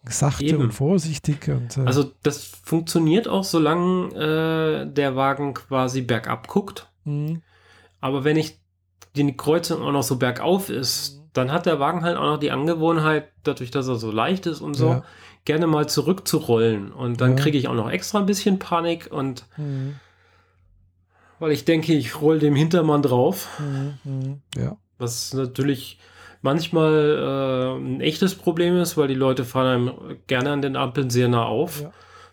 sachte 0.04 0.46
Eben. 0.46 0.62
und 0.62 0.72
vorsichtig. 0.72 1.48
Und, 1.48 1.76
äh 1.76 1.86
also 1.86 2.10
das 2.22 2.44
funktioniert 2.44 3.28
auch, 3.28 3.44
solange 3.44 4.14
äh, 4.88 4.92
der 4.92 5.14
Wagen 5.14 5.54
quasi 5.54 6.00
bergab 6.00 6.48
guckt. 6.48 6.90
Mhm. 7.04 7.42
Aber 8.00 8.24
wenn 8.24 8.36
ich 8.36 8.60
die 9.16 9.36
Kreuzung 9.36 9.82
auch 9.82 9.92
noch 9.92 10.02
so 10.02 10.16
bergauf 10.16 10.70
ist. 10.70 11.19
Dann 11.32 11.52
hat 11.52 11.66
der 11.66 11.80
Wagen 11.80 12.02
halt 12.02 12.16
auch 12.16 12.24
noch 12.24 12.40
die 12.40 12.50
Angewohnheit, 12.50 13.28
dadurch, 13.42 13.70
dass 13.70 13.88
er 13.88 13.96
so 13.96 14.10
leicht 14.10 14.46
ist 14.46 14.60
und 14.60 14.74
so, 14.74 14.88
ja 14.88 15.02
gerne 15.44 15.66
mal 15.66 15.88
zurückzurollen. 15.88 16.92
Und 16.92 17.20
dann 17.20 17.36
ja. 17.36 17.42
kriege 17.42 17.58
ich 17.58 17.68
auch 17.68 17.74
noch 17.74 17.90
extra 17.90 18.18
ein 18.18 18.26
bisschen 18.26 18.58
Panik 18.58 19.08
und 19.10 19.46
mhm. 19.56 19.96
weil 21.38 21.52
ich 21.52 21.64
denke, 21.64 21.92
ich 21.92 22.20
roll 22.20 22.38
dem 22.38 22.54
Hintermann 22.54 23.02
drauf. 23.02 23.48
Mhm. 23.58 23.98
mhm. 24.04 24.42
Ja. 24.56 24.76
Was 24.98 25.32
natürlich 25.32 25.98
manchmal 26.42 27.16
äh, 27.18 27.80
ein 27.80 28.00
echtes 28.02 28.34
Problem 28.34 28.76
ist, 28.76 28.98
weil 28.98 29.08
die 29.08 29.14
Leute 29.14 29.44
fahren 29.44 29.66
einem 29.66 30.18
gerne 30.26 30.50
an 30.50 30.62
den 30.62 30.76
Ampeln 30.76 31.08
sehr 31.08 31.28
nah 31.28 31.44
auf. 31.44 31.82
Ja. 31.82 31.92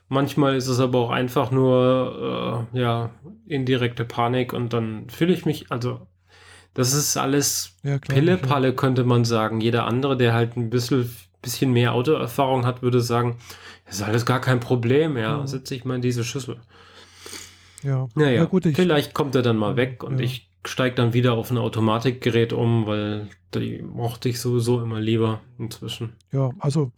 Manchmal 0.09 0.55
ist 0.55 0.67
es 0.67 0.79
aber 0.79 0.99
auch 0.99 1.09
einfach 1.09 1.51
nur 1.51 2.67
äh, 2.73 2.79
ja 2.79 3.11
indirekte 3.45 4.03
Panik 4.03 4.51
und 4.51 4.73
dann 4.73 5.09
fühle 5.09 5.33
ich 5.33 5.45
mich, 5.45 5.71
also 5.71 6.01
das 6.77 6.93
ist 6.93 7.17
alles 7.17 7.73
ja, 7.83 7.97
Pille-Palle, 7.97 8.73
könnte 8.73 9.03
man 9.03 9.25
sagen. 9.25 9.59
Jeder 9.59 9.85
andere, 9.85 10.15
der 10.15 10.33
halt 10.33 10.55
ein 10.55 10.69
bisschen 10.69 11.09
bisschen 11.41 11.71
mehr 11.71 11.93
Autoerfahrung 11.93 12.65
hat, 12.65 12.81
würde 12.81 13.01
sagen, 13.01 13.37
das 13.85 13.95
ist 13.95 14.01
alles 14.01 14.25
gar 14.25 14.41
kein 14.41 14.59
Problem, 14.59 15.17
ja, 15.17 15.39
ja. 15.39 15.47
setze 15.47 15.75
ich 15.75 15.85
mal 15.85 15.95
in 15.95 16.01
diese 16.01 16.23
Schüssel. 16.23 16.57
Ja, 17.83 18.07
naja, 18.15 18.31
ja, 18.31 18.45
gut, 18.45 18.65
ich, 18.65 18.75
vielleicht 18.75 19.13
kommt 19.13 19.35
er 19.35 19.43
dann 19.43 19.57
mal 19.57 19.75
weg 19.75 20.03
und 20.03 20.19
ja. 20.19 20.25
ich 20.25 20.49
steige 20.65 20.95
dann 20.95 21.13
wieder 21.13 21.33
auf 21.33 21.51
ein 21.51 21.57
Automatikgerät 21.57 22.51
um, 22.51 22.87
weil 22.87 23.29
die 23.53 23.81
mochte 23.81 24.29
ich 24.29 24.41
sowieso 24.41 24.81
immer 24.81 24.99
lieber 24.99 25.41
inzwischen. 25.57 26.13
Ja, 26.31 26.51
also 26.59 26.91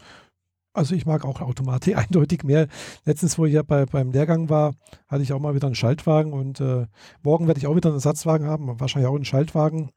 also 0.79 0.95
ich 0.95 1.05
mag 1.05 1.25
auch 1.25 1.41
Automatik 1.41 1.97
eindeutig 1.97 2.43
mehr. 2.43 2.67
Letztens, 3.05 3.37
wo 3.37 3.45
ich 3.45 3.53
ja 3.53 3.61
bei, 3.61 3.85
beim 3.85 4.11
Lehrgang 4.11 4.49
war, 4.49 4.73
hatte 5.07 5.21
ich 5.21 5.33
auch 5.33 5.39
mal 5.39 5.53
wieder 5.53 5.67
einen 5.67 5.75
Schaltwagen 5.75 6.33
und 6.33 6.59
äh, 6.59 6.87
morgen 7.21 7.47
werde 7.47 7.59
ich 7.59 7.67
auch 7.67 7.75
wieder 7.75 7.89
einen 7.89 7.97
Ersatzwagen 7.97 8.47
haben, 8.47 8.79
wahrscheinlich 8.79 9.09
auch 9.09 9.15
einen 9.15 9.25
Schaltwagen. 9.25 9.91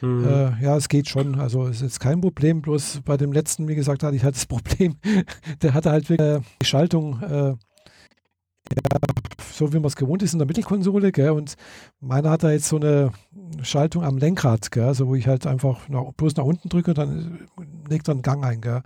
Mhm. 0.00 0.24
Äh, 0.24 0.62
ja, 0.62 0.76
es 0.76 0.88
geht 0.88 1.08
schon. 1.08 1.40
Also 1.40 1.66
es 1.66 1.76
ist 1.76 1.82
jetzt 1.82 2.00
kein 2.00 2.20
Problem. 2.20 2.62
Bloß 2.62 3.00
bei 3.04 3.16
dem 3.16 3.32
letzten, 3.32 3.66
wie 3.68 3.74
gesagt, 3.74 4.02
hatte 4.02 4.16
ich 4.16 4.24
halt 4.24 4.36
das 4.36 4.46
Problem. 4.46 4.96
der 5.62 5.74
hatte 5.74 5.90
halt 5.90 6.08
wirklich 6.08 6.28
äh, 6.28 6.40
die 6.62 6.66
Schaltung, 6.66 7.20
äh, 7.22 7.54
ja, 8.72 8.98
so 9.52 9.72
wie 9.72 9.78
man 9.78 9.86
es 9.86 9.96
gewohnt 9.96 10.22
ist 10.22 10.32
in 10.32 10.38
der 10.38 10.46
Mittelkonsole. 10.46 11.12
Gell? 11.12 11.30
Und 11.30 11.54
meiner 12.00 12.30
hat 12.30 12.44
da 12.44 12.50
jetzt 12.50 12.68
so 12.68 12.76
eine 12.76 13.10
Schaltung 13.62 14.04
am 14.04 14.18
Lenkrad, 14.18 14.70
gell? 14.70 14.84
Also 14.84 15.08
wo 15.08 15.14
ich 15.14 15.26
halt 15.26 15.46
einfach 15.46 15.88
nach, 15.88 16.12
bloß 16.12 16.36
nach 16.36 16.44
unten 16.44 16.68
drücke 16.68 16.92
und 16.92 16.98
dann 16.98 17.48
legt 17.88 18.08
er 18.08 18.12
einen 18.12 18.22
Gang 18.22 18.44
ein. 18.44 18.60
Gell? 18.60 18.82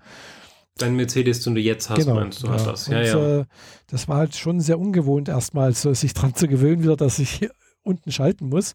Dein 0.77 0.97
Mercedes, 0.97 1.41
den 1.43 1.55
du 1.55 1.61
jetzt 1.61 1.89
hast, 1.89 2.01
genau, 2.01 2.15
meinst 2.15 2.43
du, 2.43 2.49
ja. 2.49 2.53
hast 2.55 2.67
das. 2.67 2.87
Ja, 2.89 2.99
und, 2.99 3.05
ja. 3.07 3.41
Äh, 3.41 3.45
das 3.87 4.09
war 4.09 4.19
halt 4.19 4.35
schon 4.35 4.61
sehr 4.61 4.79
ungewohnt, 4.79 5.29
erstmal 5.29 5.73
so, 5.73 5.95
sich 5.95 6.15
daran 6.15 6.35
zu 6.35 6.49
gewöhnen, 6.49 6.83
wieder, 6.83 6.97
dass 6.97 7.19
ich 7.19 7.49
unten 7.83 8.11
schalten 8.11 8.49
muss. 8.49 8.75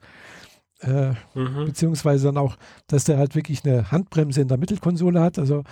Äh, 0.81 1.11
mhm. 1.33 1.65
Beziehungsweise 1.65 2.27
dann 2.27 2.37
auch, 2.37 2.55
dass 2.87 3.03
der 3.03 3.17
halt 3.17 3.35
wirklich 3.35 3.65
eine 3.65 3.91
Handbremse 3.91 4.39
in 4.39 4.47
der 4.47 4.57
Mittelkonsole 4.57 5.19
hat, 5.19 5.37
also 5.37 5.63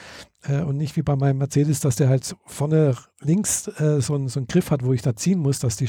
äh, 0.44 0.62
und 0.62 0.76
nicht 0.76 0.98
wie 0.98 1.02
bei 1.02 1.16
meinem 1.16 1.38
Mercedes, 1.38 1.80
dass 1.80 1.96
der 1.96 2.10
halt 2.10 2.36
vorne 2.46 2.96
links 3.22 3.68
äh, 3.80 4.02
so, 4.02 4.16
ein, 4.16 4.28
so 4.28 4.42
einen 4.42 4.48
Griff 4.48 4.70
hat, 4.70 4.84
wo 4.84 4.92
ich 4.92 5.02
da 5.02 5.16
ziehen 5.16 5.40
muss, 5.40 5.60
dass 5.60 5.78
die, 5.78 5.88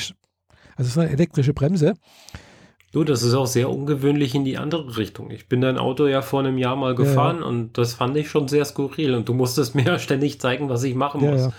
also 0.77 0.91
so 0.91 1.01
eine 1.01 1.11
elektrische 1.11 1.53
Bremse. 1.53 1.95
Du, 2.91 3.05
das 3.05 3.23
ist 3.23 3.35
auch 3.35 3.47
sehr 3.47 3.69
ungewöhnlich 3.69 4.35
in 4.35 4.45
die 4.45 4.57
andere 4.57 4.97
Richtung. 4.97 5.31
Ich 5.31 5.47
bin 5.47 5.61
dein 5.61 5.77
Auto 5.77 6.07
ja 6.07 6.23
vor 6.23 6.41
einem 6.41 6.57
Jahr 6.57 6.75
mal 6.75 6.95
gefahren 6.95 7.37
ja, 7.37 7.43
ja. 7.43 7.49
und 7.49 7.77
das 7.77 7.95
fand 7.95 8.17
ich 8.17 8.31
schon 8.31 8.49
sehr 8.49 8.65
skurril 8.65 9.15
und 9.15 9.29
du 9.29 9.35
musstest 9.35 9.75
mir 9.75 9.85
ja 9.85 9.99
ständig 9.99 10.41
zeigen, 10.41 10.69
was 10.69 10.83
ich 10.85 10.95
machen 10.95 11.23
ja, 11.23 11.33
muss. 11.33 11.53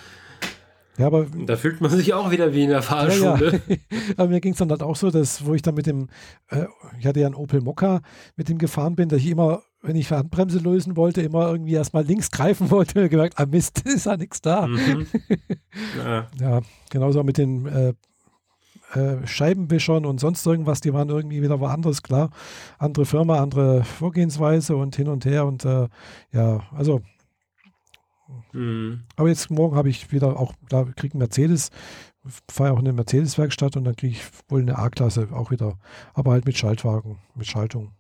Ja, 0.98 1.08
aber 1.08 1.28
da 1.46 1.56
fühlt 1.56 1.80
man 1.80 1.92
sich 1.92 2.14
auch 2.14 2.30
wieder 2.30 2.54
wie 2.54 2.64
in 2.64 2.70
der 2.70 2.82
Fahrschule. 2.82 3.62
Ja, 3.68 3.76
ja. 3.76 3.78
aber 4.18 4.30
mir 4.30 4.42
ging 4.42 4.52
es 4.54 4.58
dann 4.58 4.70
halt 4.70 4.84
auch 4.84 4.98
so, 4.98 5.12
dass, 5.12 5.46
wo 5.46 5.54
ich 5.54 5.62
dann 5.62 5.76
mit 5.76 5.86
dem, 5.86 6.10
äh, 6.50 6.66
ich 7.00 7.06
hatte 7.06 7.22
ja 7.22 7.28
einen 7.28 7.36
Opel 7.36 7.62
Mokka, 7.62 8.02
mit 8.36 8.50
dem 8.50 8.58
gefahren 8.58 8.96
bin, 8.96 9.08
dass 9.08 9.20
ich 9.20 9.30
immer, 9.30 9.62
wenn 9.82 9.96
ich 9.96 10.12
Handbremse 10.12 10.60
lösen 10.60 10.98
wollte, 10.98 11.22
immer 11.22 11.52
irgendwie 11.52 11.74
erstmal 11.74 12.04
links 12.04 12.32
greifen 12.32 12.70
wollte 12.72 13.02
und 13.02 13.10
gemerkt, 13.10 13.40
ah 13.40 13.46
Mist, 13.46 13.82
ist 13.86 14.08
ja 14.08 14.18
nichts 14.18 14.42
da. 14.42 14.68
Mhm. 14.68 15.08
Ja. 15.98 16.28
ja, 16.42 16.62
genauso 16.90 17.24
mit 17.24 17.38
den 17.38 17.66
äh, 17.68 17.94
äh, 18.94 19.26
Scheibenwischern 19.26 20.06
und 20.06 20.20
sonst 20.20 20.46
irgendwas, 20.46 20.82
die 20.82 20.94
waren 20.94 21.10
irgendwie 21.10 21.42
wieder 21.42 21.60
woanders, 21.60 22.04
klar. 22.04 22.30
Andere 22.78 23.06
Firma, 23.06 23.40
andere 23.42 23.84
Vorgehensweise 23.84 24.76
und 24.76 24.96
hin 24.96 25.08
und 25.08 25.26
her 25.26 25.46
und 25.46 25.66
äh, 25.66 25.88
ja, 26.32 26.62
also 26.72 27.02
Mhm. 28.54 29.02
Aber 29.16 29.30
jetzt 29.30 29.50
morgen 29.50 29.76
habe 29.76 29.90
ich 29.90 30.12
wieder 30.12 30.40
auch, 30.40 30.54
da 30.68 30.84
kriege 30.84 31.14
einen 31.14 31.20
Mercedes, 31.20 31.70
fahre 32.50 32.74
auch 32.74 32.80
in 32.80 32.88
eine 32.88 32.94
Mercedes-Werkstatt 32.94 33.76
und 33.78 33.86
dann 33.86 33.96
kriege 33.96 34.14
ich 34.14 34.24
wohl 34.50 34.62
eine 34.62 34.78
A-Klasse 34.78 35.30
auch 35.32 35.52
wieder. 35.52 35.78
Aber 36.14 36.32
halt 36.32 36.46
mit 36.46 36.58
Schaltwagen, 36.58 37.20
mit 37.36 37.48
Schaltung. 37.48 37.94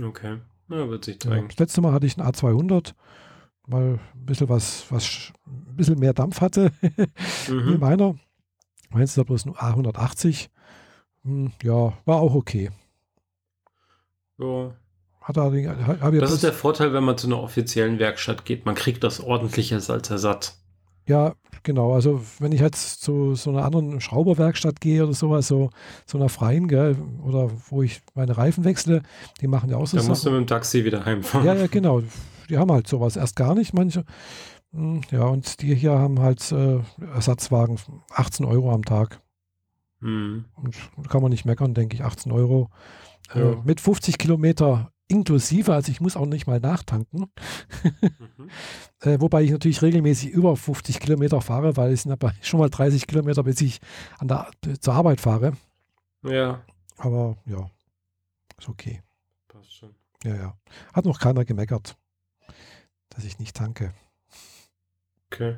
Okay. 0.00 0.38
Ja, 0.68 0.88
wird 0.88 1.04
sich 1.04 1.20
zeigen. 1.20 1.42
Ja, 1.42 1.48
das 1.48 1.58
letzte 1.58 1.80
Mal 1.80 1.92
hatte 1.92 2.06
ich 2.06 2.18
einen 2.18 2.28
A200, 2.28 2.94
weil 3.66 3.98
ein 4.14 4.26
bisschen 4.26 4.48
was, 4.48 4.86
was 4.90 5.32
ein 5.46 5.76
bisschen 5.76 5.98
mehr 5.98 6.14
Dampf 6.14 6.40
hatte 6.40 6.72
mhm. 7.48 7.74
wie 7.74 7.78
meiner. 7.78 8.14
Meins 8.92 9.10
ist 9.10 9.18
da 9.18 9.22
bloß 9.22 9.46
ein 9.46 9.54
A180. 9.54 10.48
Hm, 11.24 11.52
ja, 11.62 11.92
war 12.04 12.16
auch 12.16 12.34
okay. 12.34 12.70
Ja. 14.38 14.72
Hat 15.20 15.36
er, 15.36 16.00
hab 16.00 16.18
das 16.18 16.32
ist 16.32 16.42
der 16.42 16.52
Vorteil, 16.52 16.92
wenn 16.92 17.04
man 17.04 17.16
zu 17.16 17.28
einer 17.28 17.40
offiziellen 17.40 18.00
Werkstatt 18.00 18.44
geht. 18.44 18.66
Man 18.66 18.74
kriegt 18.74 19.04
das 19.04 19.20
ordentliches 19.20 19.88
als 19.88 20.10
Ersatz. 20.10 20.60
Ja, 21.06 21.34
genau. 21.62 21.94
Also 21.94 22.22
wenn 22.40 22.50
ich 22.50 22.60
jetzt 22.60 23.02
zu 23.02 23.36
so 23.36 23.50
einer 23.50 23.64
anderen 23.64 24.00
Schrauberwerkstatt 24.00 24.80
gehe 24.80 25.04
oder 25.04 25.12
sowas, 25.12 25.46
so, 25.46 25.70
so 26.06 26.18
einer 26.18 26.28
freien, 26.28 26.66
gell, 26.66 26.96
oder 27.24 27.50
wo 27.68 27.82
ich 27.82 28.02
meine 28.14 28.36
Reifen 28.36 28.64
wechsle, 28.64 29.02
die 29.40 29.46
machen 29.46 29.70
ja 29.70 29.76
auch 29.76 29.86
so 29.86 29.96
Da 29.96 30.02
musst 30.02 30.26
du 30.26 30.30
mit 30.30 30.40
dem 30.40 30.46
Taxi 30.48 30.84
wieder 30.84 31.04
heimfahren. 31.04 31.46
Ja, 31.46 31.54
ja, 31.54 31.66
genau. 31.68 32.02
Die 32.48 32.58
haben 32.58 32.72
halt 32.72 32.88
sowas 32.88 33.16
erst 33.16 33.36
gar 33.36 33.54
nicht, 33.54 33.74
manche. 33.74 34.04
Hm, 34.72 35.02
ja, 35.10 35.24
und 35.24 35.60
die 35.60 35.74
hier 35.74 35.92
haben 35.92 36.20
halt 36.20 36.50
äh, 36.52 36.80
Ersatzwagen, 37.14 37.78
18 38.10 38.46
Euro 38.46 38.72
am 38.72 38.84
Tag. 38.84 39.20
Mhm. 40.00 40.46
Und 40.56 40.76
kann 41.08 41.22
man 41.22 41.30
nicht 41.30 41.44
meckern, 41.44 41.74
denke 41.74 41.94
ich, 41.94 42.02
18 42.02 42.32
Euro. 42.32 42.70
Äh, 43.34 43.40
ja. 43.40 43.52
Äh, 43.52 43.56
mit 43.64 43.80
50 43.80 44.18
Kilometer 44.18 44.92
inklusive, 45.08 45.74
also 45.74 45.92
ich 45.92 46.00
muss 46.00 46.16
auch 46.16 46.26
nicht 46.26 46.46
mal 46.46 46.58
nachtanken. 46.58 47.26
mhm. 47.82 48.50
äh, 49.00 49.20
wobei 49.20 49.42
ich 49.42 49.50
natürlich 49.50 49.82
regelmäßig 49.82 50.30
über 50.30 50.56
50 50.56 51.00
Kilometer 51.00 51.40
fahre, 51.40 51.76
weil 51.76 51.92
es 51.92 52.02
sind 52.02 52.12
aber 52.12 52.32
schon 52.42 52.60
mal 52.60 52.70
30 52.70 53.06
Kilometer, 53.06 53.42
bis 53.42 53.60
ich 53.60 53.80
an 54.18 54.28
der, 54.28 54.50
zur 54.80 54.94
Arbeit 54.94 55.20
fahre. 55.20 55.52
Ja. 56.24 56.64
Aber 56.96 57.36
ja, 57.46 57.70
ist 58.58 58.68
okay. 58.68 59.02
Passt 59.48 59.74
schon. 59.74 59.94
Ja, 60.24 60.34
ja. 60.34 60.56
Hat 60.92 61.04
noch 61.04 61.18
keiner 61.18 61.44
gemeckert, 61.44 61.96
dass 63.10 63.24
ich 63.24 63.38
nicht 63.38 63.56
tanke. 63.56 63.92
Okay. 65.32 65.56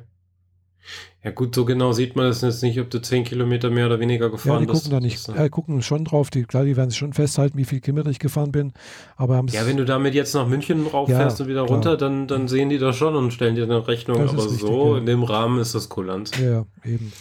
Ja 1.23 1.31
gut, 1.31 1.55
so 1.55 1.65
genau 1.65 1.91
sieht 1.91 2.15
man 2.15 2.27
das 2.27 2.41
jetzt 2.41 2.61
nicht, 2.61 2.79
ob 2.79 2.91
du 2.91 3.01
10 3.01 3.23
Kilometer 3.23 3.71
mehr 3.71 3.87
oder 3.87 3.99
weniger 3.99 4.29
gefahren 4.29 4.67
bist. 4.67 4.85
Ja, 4.85 4.99
die 4.99 4.99
gucken 4.99 5.09
bist. 5.09 5.27
da 5.27 5.35
nicht, 5.35 5.45
äh, 5.45 5.49
gucken 5.49 5.81
schon 5.81 6.05
drauf, 6.05 6.29
die, 6.29 6.43
klar, 6.43 6.65
die 6.65 6.77
werden 6.77 6.91
schon 6.91 7.13
festhalten, 7.13 7.57
wie 7.57 7.65
viel 7.65 7.79
Kilometer 7.79 8.11
ich 8.11 8.19
gefahren 8.19 8.51
bin, 8.51 8.73
aber 9.17 9.43
Ja, 9.49 9.65
wenn 9.65 9.77
du 9.77 9.85
damit 9.85 10.13
jetzt 10.13 10.35
nach 10.35 10.47
München 10.47 10.85
rauffährst 10.85 11.39
ja, 11.39 11.43
und 11.43 11.49
wieder 11.49 11.65
klar. 11.65 11.75
runter, 11.75 11.97
dann, 11.97 12.27
dann 12.27 12.47
sehen 12.47 12.69
die 12.69 12.77
das 12.77 12.95
schon 12.95 13.15
und 13.15 13.31
stellen 13.31 13.55
dir 13.55 13.63
eine 13.63 13.87
Rechnung, 13.87 14.19
das 14.19 14.33
aber 14.33 14.43
richtig, 14.43 14.59
so 14.59 14.93
ja. 14.93 14.99
in 14.99 15.07
dem 15.07 15.23
Rahmen 15.23 15.59
ist 15.59 15.73
das 15.73 15.89
kulant. 15.89 16.37
Ja, 16.37 16.65
eben. 16.83 17.11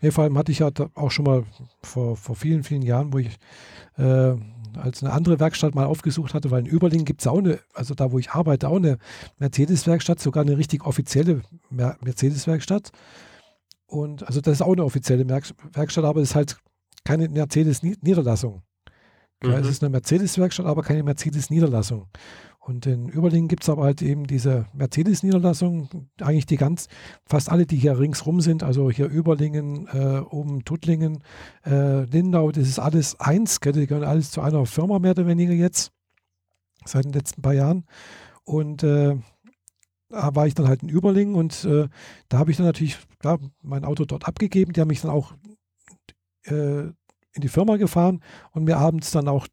Nee, 0.00 0.12
vor 0.12 0.22
allem 0.22 0.38
hatte 0.38 0.52
ich 0.52 0.60
ja 0.60 0.70
auch 0.94 1.10
schon 1.10 1.24
mal 1.24 1.42
vor, 1.82 2.16
vor 2.16 2.36
vielen, 2.36 2.62
vielen 2.62 2.82
Jahren, 2.82 3.12
wo 3.12 3.18
ich 3.18 3.36
äh, 3.96 4.34
als 4.78 5.02
eine 5.02 5.12
andere 5.12 5.40
Werkstatt 5.40 5.74
mal 5.74 5.86
aufgesucht 5.86 6.34
hatte, 6.34 6.50
weil 6.50 6.60
in 6.60 6.66
Überlingen 6.66 7.04
gibt 7.04 7.20
es 7.20 7.26
auch 7.26 7.38
eine, 7.38 7.60
also 7.74 7.94
da 7.94 8.12
wo 8.12 8.18
ich 8.18 8.30
arbeite, 8.30 8.68
auch 8.68 8.76
eine 8.76 8.98
Mercedes-Werkstatt, 9.38 10.20
sogar 10.20 10.42
eine 10.42 10.56
richtig 10.56 10.84
offizielle 10.84 11.42
Mercedes-Werkstatt. 11.70 12.90
Und 13.86 14.26
also 14.26 14.40
das 14.40 14.54
ist 14.54 14.62
auch 14.62 14.72
eine 14.72 14.84
offizielle 14.84 15.28
Werkstatt, 15.28 16.04
aber 16.04 16.20
es 16.20 16.30
ist 16.30 16.34
halt 16.34 16.58
keine 17.04 17.28
Mercedes-Niederlassung. 17.28 18.62
Mhm. 19.42 19.50
Es 19.52 19.68
ist 19.68 19.82
eine 19.82 19.90
Mercedes-Werkstatt, 19.90 20.66
aber 20.66 20.82
keine 20.82 21.02
Mercedes-Niederlassung. 21.02 22.06
Und 22.68 22.84
in 22.84 23.08
Überlingen 23.08 23.48
gibt 23.48 23.62
es 23.62 23.70
aber 23.70 23.84
halt 23.84 24.02
eben 24.02 24.26
diese 24.26 24.66
Mercedes-Niederlassung, 24.74 25.88
eigentlich 26.20 26.44
die 26.44 26.58
ganz, 26.58 26.88
fast 27.24 27.50
alle, 27.50 27.64
die 27.64 27.78
hier 27.78 27.98
ringsrum 27.98 28.42
sind, 28.42 28.62
also 28.62 28.90
hier 28.90 29.06
Überlingen, 29.06 29.86
äh, 29.86 30.20
oben 30.20 30.66
Tuttlingen, 30.66 31.24
äh, 31.64 32.02
Lindau, 32.02 32.52
das 32.52 32.68
ist 32.68 32.78
alles 32.78 33.18
eins, 33.20 33.60
gell? 33.60 33.72
die 33.72 33.86
gehören 33.86 34.06
alles 34.06 34.32
zu 34.32 34.42
einer 34.42 34.66
Firma 34.66 34.98
mehr 34.98 35.12
oder 35.12 35.26
weniger 35.26 35.54
jetzt, 35.54 35.92
seit 36.84 37.06
den 37.06 37.14
letzten 37.14 37.40
paar 37.40 37.54
Jahren. 37.54 37.86
Und 38.44 38.82
äh, 38.82 39.16
da 40.10 40.34
war 40.34 40.46
ich 40.46 40.54
dann 40.54 40.68
halt 40.68 40.82
in 40.82 40.90
Überlingen 40.90 41.36
und 41.36 41.64
äh, 41.64 41.88
da 42.28 42.38
habe 42.38 42.50
ich 42.50 42.58
dann 42.58 42.66
natürlich 42.66 42.98
klar, 43.18 43.38
mein 43.62 43.86
Auto 43.86 44.04
dort 44.04 44.28
abgegeben. 44.28 44.74
Die 44.74 44.82
haben 44.82 44.88
mich 44.88 45.00
dann 45.00 45.10
auch 45.10 45.32
äh, 46.44 46.80
in 46.82 47.40
die 47.40 47.48
Firma 47.48 47.78
gefahren 47.78 48.22
und 48.52 48.64
mir 48.64 48.76
abends 48.76 49.10
dann 49.10 49.26
auch 49.26 49.46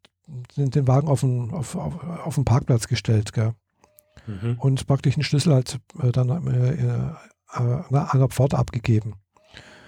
den, 0.57 0.71
den 0.71 0.87
Wagen 0.87 1.07
auf 1.07 1.21
den, 1.21 1.51
auf, 1.51 1.75
auf, 1.75 2.03
auf 2.03 2.35
den 2.35 2.45
Parkplatz 2.45 2.87
gestellt. 2.87 3.33
Gell? 3.33 3.53
Mhm. 4.27 4.57
Und 4.59 4.87
praktisch 4.87 5.15
einen 5.15 5.23
Schlüssel 5.23 5.53
halt 5.53 5.79
äh, 6.01 6.11
dann 6.11 6.29
äh, 6.47 6.73
äh, 6.73 7.11
an 7.53 8.19
der 8.19 8.29
Pforte 8.29 8.57
abgegeben. 8.57 9.15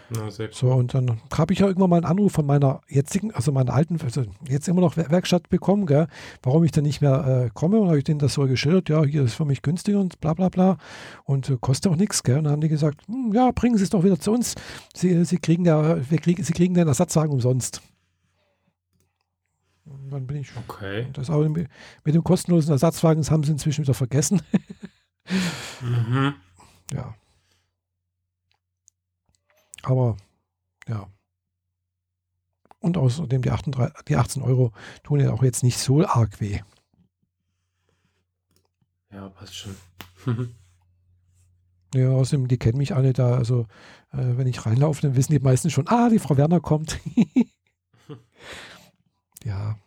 Na, 0.10 0.29
so, 0.51 0.72
und 0.72 0.94
dann 0.94 1.20
habe 1.38 1.51
ich 1.51 1.60
ja 1.60 1.67
irgendwann 1.67 1.89
mal 1.89 1.98
einen 1.98 2.06
Anruf 2.06 2.32
von 2.32 2.46
meiner 2.46 2.79
jetzigen, 2.88 3.34
also 3.34 3.51
meiner 3.51 3.74
alten, 3.74 4.00
also 4.01 4.24
jetzt 4.48 4.70
immer 4.70 4.79
noch 4.79 4.96
Werkstatt 4.96 5.50
bekommen, 5.50 5.85
gell, 5.85 6.07
warum 6.44 6.64
ich 6.64 6.72
dann 6.72 6.85
nicht 6.85 7.01
mehr 7.01 7.46
äh, 7.46 7.50
komme. 7.53 7.79
Und 7.79 7.88
habe 7.88 7.98
ich 7.98 8.05
denen 8.05 8.20
das 8.20 8.33
so 8.33 8.46
geschildert, 8.46 8.88
ja, 8.88 9.03
hier 9.03 9.24
ist 9.24 9.33
für 9.33 9.44
mich 9.44 9.62
günstiger 9.62 10.00
und 10.00 10.22
bla 10.22 10.33
bla 10.33 10.48
bla. 10.48 10.77
Und 11.25 11.50
äh, 11.50 11.57
kostet 11.59 11.92
auch 11.92 11.98
nichts, 11.98 12.24
gell. 12.24 12.38
Und 12.38 12.46
dann 12.46 12.53
haben 12.53 12.62
die 12.62 12.70
gesagt, 12.70 13.01
hm, 13.07 13.33
ja, 13.33 13.51
bringen 13.51 13.77
Sie 13.77 13.83
es 13.83 13.90
doch 13.90 14.03
wieder 14.03 14.20
zu 14.20 14.31
uns. 14.31 14.55
Sie, 14.96 15.25
Sie 15.25 15.40
kriegen 15.40 15.66
ja, 15.66 15.98
wir 16.09 16.18
kriegen, 16.20 16.42
Sie 16.42 16.53
kriegen 16.53 16.74
den 16.74 16.88
Ersatzwagen 16.88 17.33
umsonst. 17.33 17.81
Und 19.90 20.10
dann 20.10 20.28
bin 20.28 20.38
ich. 20.38 20.56
Okay. 20.56 21.08
Das 21.14 21.30
auch 21.30 21.48
mit, 21.48 21.70
dem 22.06 22.24
kostenlosen 22.24 22.72
Ersatzwagen, 22.72 23.22
das 23.22 23.32
haben 23.32 23.44
sie 23.44 23.52
inzwischen 23.52 23.84
wieder 23.84 23.94
vergessen. 23.94 24.42
mhm. 25.82 26.36
Ja. 26.92 27.16
Aber 29.84 30.18
ja. 30.88 31.08
Und 32.80 32.98
außerdem 32.98 33.42
die, 33.42 33.52
38, 33.52 34.04
die 34.08 34.16
18 34.16 34.42
Euro 34.42 34.72
tun 35.04 35.20
ja 35.20 35.32
auch 35.32 35.44
jetzt 35.44 35.64
nicht 35.64 35.78
so 35.78 36.06
arg 36.06 36.40
weh. 36.40 36.60
Ja, 39.12 39.30
passt 39.30 39.56
schon. 39.56 39.76
ja, 41.94 42.10
außerdem, 42.10 42.48
die 42.48 42.58
kennen 42.58 42.78
mich 42.78 42.94
alle 42.94 43.14
da. 43.14 43.36
Also, 43.36 43.68
äh, 44.12 44.38
wenn 44.38 44.48
ich 44.48 44.66
reinlaufe, 44.66 45.02
dann 45.02 45.16
wissen 45.16 45.32
die 45.32 45.40
meisten 45.40 45.70
schon, 45.70 45.88
ah, 45.88 46.10
die 46.10 46.20
Frau 46.20 46.38
Werner 46.38 46.60
kommt. 46.60 47.00
ja. 49.48 49.77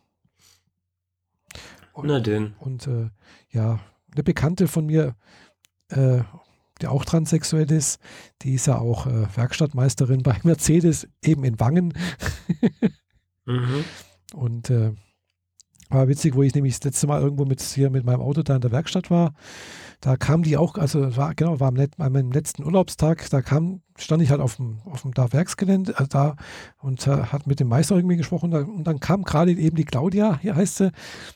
Und, 1.93 2.07
Na 2.07 2.19
denn. 2.19 2.55
Und 2.59 2.87
äh, 2.87 3.09
ja, 3.49 3.79
eine 4.11 4.23
Bekannte 4.23 4.67
von 4.67 4.85
mir, 4.85 5.15
äh, 5.89 6.21
die 6.81 6.87
auch 6.87 7.05
transsexuell 7.05 7.71
ist, 7.71 8.01
die 8.41 8.55
ist 8.55 8.67
ja 8.67 8.79
auch 8.79 9.05
äh, 9.05 9.27
Werkstattmeisterin 9.35 10.23
bei 10.23 10.37
Mercedes, 10.43 11.07
eben 11.23 11.43
in 11.43 11.59
Wangen. 11.59 11.93
mhm. 13.45 13.85
Und 14.33 14.69
äh, 14.69 14.93
war 15.89 16.07
witzig, 16.07 16.35
wo 16.35 16.41
ich 16.41 16.55
nämlich 16.55 16.79
das 16.79 16.85
letzte 16.85 17.07
Mal 17.07 17.21
irgendwo 17.21 17.45
mit 17.45 17.61
hier 17.61 17.89
mit 17.89 18.05
meinem 18.05 18.21
Auto 18.21 18.41
da 18.41 18.55
in 18.55 18.61
der 18.61 18.71
Werkstatt 18.71 19.11
war. 19.11 19.33
Da 19.99 20.17
kam 20.17 20.41
die 20.41 20.57
auch, 20.57 20.75
also 20.75 21.15
war, 21.17 21.35
genau, 21.35 21.59
war 21.59 21.67
am, 21.67 21.87
meinem 21.97 22.31
letzten 22.31 22.63
Urlaubstag, 22.63 23.29
da 23.29 23.41
kam, 23.41 23.81
stand 24.01 24.21
ich 24.21 24.31
halt 24.31 24.41
auf 24.41 24.57
dem, 24.57 24.79
auf 24.85 25.03
dem 25.03 25.13
da 25.13 25.31
Werksgelände 25.31 25.93
äh, 25.97 26.07
da 26.07 26.35
und 26.79 27.05
äh, 27.07 27.23
hat 27.25 27.47
mit 27.47 27.59
dem 27.59 27.67
Meister 27.67 27.95
irgendwie 27.95 28.17
gesprochen. 28.17 28.51
Da, 28.51 28.59
und 28.59 28.83
dann 28.85 28.99
kam 28.99 29.23
gerade 29.23 29.51
eben 29.51 29.75
die 29.75 29.85
Claudia, 29.85 30.39
hier 30.41 30.55
heißt 30.55 30.77
sie, 30.77 30.91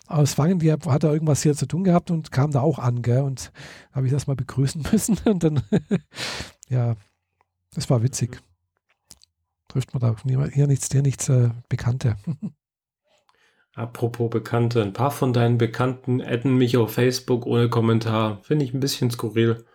aus 0.08 0.38
Wangen, 0.38 0.60
die 0.60 0.72
hat, 0.72 0.86
da 0.86 1.12
irgendwas 1.12 1.44
hier 1.44 1.56
zu 1.56 1.68
tun 1.68 1.84
gehabt 1.84 2.12
und 2.12 2.32
kam 2.32 2.52
da 2.52 2.62
auch 2.62 2.80
an, 2.80 3.02
gell? 3.02 3.22
Und 3.22 3.52
habe 3.92 4.08
ich 4.08 4.12
das 4.12 4.28
mal 4.28 4.36
begrüßen 4.36 4.86
müssen. 4.92 5.18
Und 5.26 5.44
dann, 5.44 5.62
ja, 6.70 6.96
das 7.74 7.90
war 7.90 8.04
witzig. 8.04 8.42
Trifft 9.68 9.94
man 9.94 10.02
da 10.02 10.16
hier 10.54 10.68
nichts, 10.68 10.90
hier 10.92 11.02
nichts 11.02 11.30
äh, 11.30 11.50
Bekannte. 11.70 12.16
Apropos 13.76 14.30
Bekannte, 14.30 14.82
ein 14.82 14.94
paar 14.94 15.12
von 15.12 15.34
deinen 15.34 15.58
Bekannten 15.58 16.22
adden 16.22 16.58
mich 16.58 16.78
auf 16.78 16.94
Facebook 16.94 17.46
ohne 17.46 17.70
Kommentar. 17.70 18.42
Finde 18.44 18.64
ich 18.64 18.74
ein 18.74 18.80
bisschen 18.80 19.12
skurril. 19.12 19.66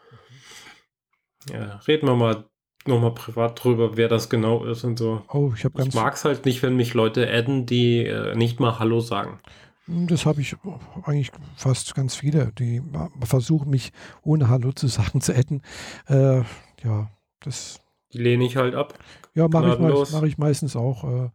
Ja, 1.52 1.76
reden 1.86 2.06
wir 2.06 2.16
mal 2.16 2.49
nochmal 2.86 3.12
privat 3.12 3.62
drüber, 3.62 3.96
wer 3.96 4.08
das 4.08 4.30
genau 4.30 4.64
ist 4.64 4.84
und 4.84 4.98
so. 4.98 5.22
Oh, 5.32 5.52
ich 5.54 5.64
ich 5.64 5.94
mag 5.94 6.14
es 6.14 6.24
halt 6.24 6.44
nicht, 6.46 6.62
wenn 6.62 6.76
mich 6.76 6.94
Leute 6.94 7.30
adden, 7.30 7.66
die 7.66 8.04
äh, 8.04 8.34
nicht 8.34 8.60
mal 8.60 8.78
Hallo 8.78 9.00
sagen. 9.00 9.38
Das 9.86 10.24
habe 10.24 10.40
ich 10.40 10.56
eigentlich 11.02 11.32
fast 11.56 11.94
ganz 11.94 12.14
viele, 12.14 12.52
die 12.58 12.80
versuchen 13.22 13.70
mich 13.70 13.92
ohne 14.22 14.48
Hallo 14.48 14.72
zu 14.72 14.86
sagen 14.88 15.20
zu 15.20 15.34
adden. 15.34 15.62
Äh, 16.06 16.42
ja, 16.84 17.10
das. 17.40 17.80
Die 18.12 18.18
lehne 18.18 18.44
ich 18.44 18.56
halt 18.56 18.74
ab. 18.74 18.98
Ja, 19.34 19.48
mache 19.48 19.72
ich, 19.74 20.12
mach 20.12 20.22
ich 20.22 20.38
meistens 20.38 20.74
auch. 20.74 21.04
Äh, 21.04 21.30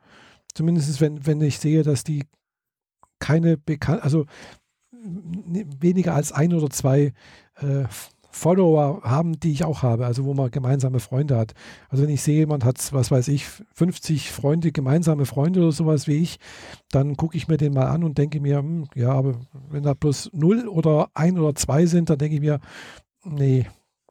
zumindest 0.54 1.00
wenn, 1.00 1.26
wenn 1.26 1.42
ich 1.42 1.60
sehe, 1.60 1.84
dass 1.84 2.04
die 2.04 2.24
keine 3.20 3.58
bekannt, 3.58 4.04
also 4.04 4.26
weniger 5.06 6.14
als 6.16 6.32
ein 6.32 6.54
oder 6.54 6.70
zwei 6.70 7.14
äh, 7.58 7.86
Follower 8.36 9.02
haben, 9.04 9.40
die 9.40 9.54
ich 9.54 9.64
auch 9.64 9.82
habe, 9.82 10.06
also 10.06 10.26
wo 10.26 10.34
man 10.34 10.52
gemeinsame 10.52 11.00
Freunde 11.00 11.38
hat. 11.38 11.54
Also 11.88 12.04
wenn 12.04 12.10
ich 12.10 12.22
sehe, 12.22 12.40
jemand 12.40 12.66
hat, 12.66 12.92
was 12.92 13.10
weiß 13.10 13.30
ich, 13.30 13.46
50 13.46 14.30
Freunde, 14.30 14.74
gemeinsame 14.74 15.26
Freunde 15.26 15.62
oder 15.62 15.72
sowas 15.72 16.06
wie 16.06 16.18
ich, 16.18 16.38
dann 16.92 17.16
gucke 17.16 17.38
ich 17.38 17.48
mir 17.48 17.56
den 17.56 17.74
mal 17.74 17.88
an 17.88 18.04
und 18.04 18.18
denke 18.18 18.42
mir, 18.42 18.58
hm, 18.58 18.90
ja, 18.94 19.12
aber 19.12 19.40
wenn 19.70 19.84
da 19.84 19.94
bloß 19.94 20.32
null 20.34 20.68
oder 20.68 21.10
ein 21.14 21.40
oder 21.40 21.56
zwei 21.56 21.86
sind, 21.86 22.10
dann 22.10 22.18
denke 22.18 22.36
ich 22.36 22.42
mir, 22.42 22.60
nee, 23.24 23.68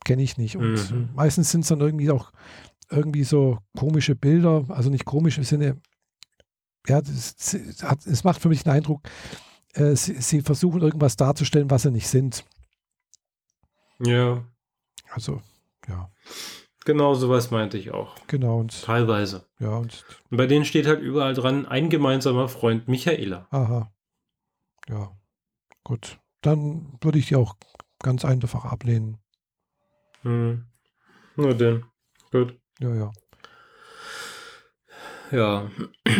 kenne 0.06 0.22
ich 0.22 0.38
nicht. 0.38 0.56
Und 0.56 0.90
mhm. 0.90 1.10
meistens 1.14 1.50
sind 1.50 1.60
es 1.60 1.68
dann 1.68 1.80
irgendwie 1.80 2.10
auch 2.10 2.32
irgendwie 2.90 3.24
so 3.24 3.58
komische 3.76 4.16
Bilder, 4.16 4.64
also 4.68 4.88
nicht 4.88 5.04
komisch 5.04 5.36
im 5.36 5.44
Sinne, 5.44 5.76
ja, 6.88 7.00
es 7.00 8.24
macht 8.24 8.40
für 8.40 8.48
mich 8.48 8.62
den 8.62 8.72
Eindruck, 8.72 9.02
äh, 9.74 9.94
sie, 9.96 10.14
sie, 10.14 10.40
versuchen 10.40 10.80
irgendwas 10.80 11.16
darzustellen, 11.16 11.70
was 11.70 11.82
sie 11.82 11.90
nicht 11.90 12.08
sind. 12.08 12.44
Ja. 14.00 14.44
Also, 15.10 15.42
ja. 15.88 16.10
Genau 16.84 17.14
sowas 17.14 17.50
meinte 17.50 17.78
ich 17.78 17.92
auch. 17.92 18.14
Genau. 18.26 18.58
Und, 18.58 18.82
Teilweise. 18.82 19.46
Ja, 19.58 19.76
und, 19.76 20.04
und 20.30 20.36
bei 20.36 20.46
denen 20.46 20.64
steht 20.66 20.86
halt 20.86 21.00
überall 21.00 21.32
dran, 21.32 21.66
ein 21.66 21.88
gemeinsamer 21.88 22.48
Freund, 22.48 22.88
Michaela. 22.88 23.46
Aha. 23.50 23.90
Ja. 24.88 25.16
gut. 25.82 26.18
Dann 26.42 26.98
würde 27.00 27.18
ich 27.18 27.28
die 27.28 27.36
auch 27.36 27.56
ganz 28.00 28.24
einfach 28.26 28.66
ablehnen. 28.66 29.16
Hm. 30.22 30.66
Nur 31.36 31.54
denn. 31.54 31.84
Gut. 32.30 32.58
Ja, 32.80 32.94
ja. 32.94 33.12
Ja. 35.30 35.70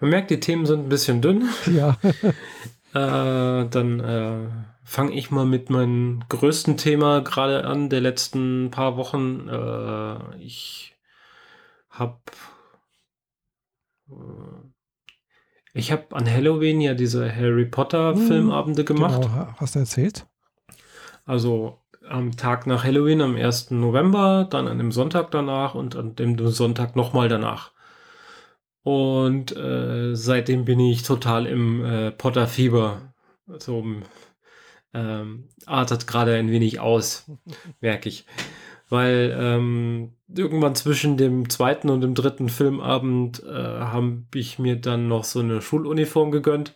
Man 0.00 0.10
merkt, 0.10 0.30
die 0.30 0.40
Themen 0.40 0.64
sind 0.64 0.80
ein 0.80 0.88
bisschen 0.88 1.20
dünn. 1.20 1.48
Ja. 1.66 1.98
äh, 2.94 3.68
dann 3.68 4.00
äh, 4.00 4.48
fange 4.84 5.12
ich 5.12 5.30
mal 5.30 5.46
mit 5.46 5.70
meinem 5.70 6.22
größten 6.28 6.76
Thema 6.76 7.20
gerade 7.20 7.64
an 7.64 7.88
der 7.88 8.00
letzten 8.00 8.70
paar 8.70 8.96
Wochen. 8.96 9.48
Äh, 9.48 10.36
ich 10.42 10.94
habe 11.88 12.20
äh, 14.08 14.14
ich 15.72 15.90
habe 15.90 16.14
an 16.14 16.30
Halloween 16.30 16.80
ja 16.80 16.94
diese 16.94 17.34
Harry 17.34 17.64
Potter 17.64 18.14
hm, 18.14 18.26
Filmabende 18.26 18.84
gemacht. 18.84 19.22
Genau, 19.22 19.54
hast 19.56 19.74
du 19.74 19.80
erzählt? 19.80 20.26
Also 21.24 21.80
am 22.08 22.36
Tag 22.36 22.66
nach 22.66 22.84
Halloween, 22.84 23.22
am 23.22 23.36
1. 23.36 23.70
November, 23.72 24.46
dann 24.48 24.68
an 24.68 24.78
dem 24.78 24.92
Sonntag 24.92 25.30
danach 25.30 25.74
und 25.74 25.96
an 25.96 26.14
dem 26.14 26.38
Sonntag 26.48 26.94
nochmal 26.96 27.28
danach. 27.28 27.72
Und 28.82 29.56
äh, 29.56 30.14
seitdem 30.14 30.66
bin 30.66 30.78
ich 30.78 31.02
total 31.02 31.46
im 31.46 31.84
äh, 31.84 32.10
Potter-Fieber. 32.10 33.14
So 33.58 33.84
ähm, 34.94 35.48
artet 35.66 36.06
gerade 36.06 36.34
ein 36.34 36.50
wenig 36.50 36.80
aus, 36.80 37.30
merke 37.80 38.08
ich. 38.08 38.26
Weil 38.88 39.36
ähm, 39.38 40.12
irgendwann 40.28 40.74
zwischen 40.74 41.16
dem 41.16 41.48
zweiten 41.50 41.90
und 41.90 42.00
dem 42.00 42.14
dritten 42.14 42.48
Filmabend 42.48 43.42
äh, 43.42 43.52
habe 43.52 44.22
ich 44.34 44.58
mir 44.58 44.76
dann 44.76 45.08
noch 45.08 45.24
so 45.24 45.40
eine 45.40 45.62
Schuluniform 45.62 46.30
gegönnt 46.30 46.74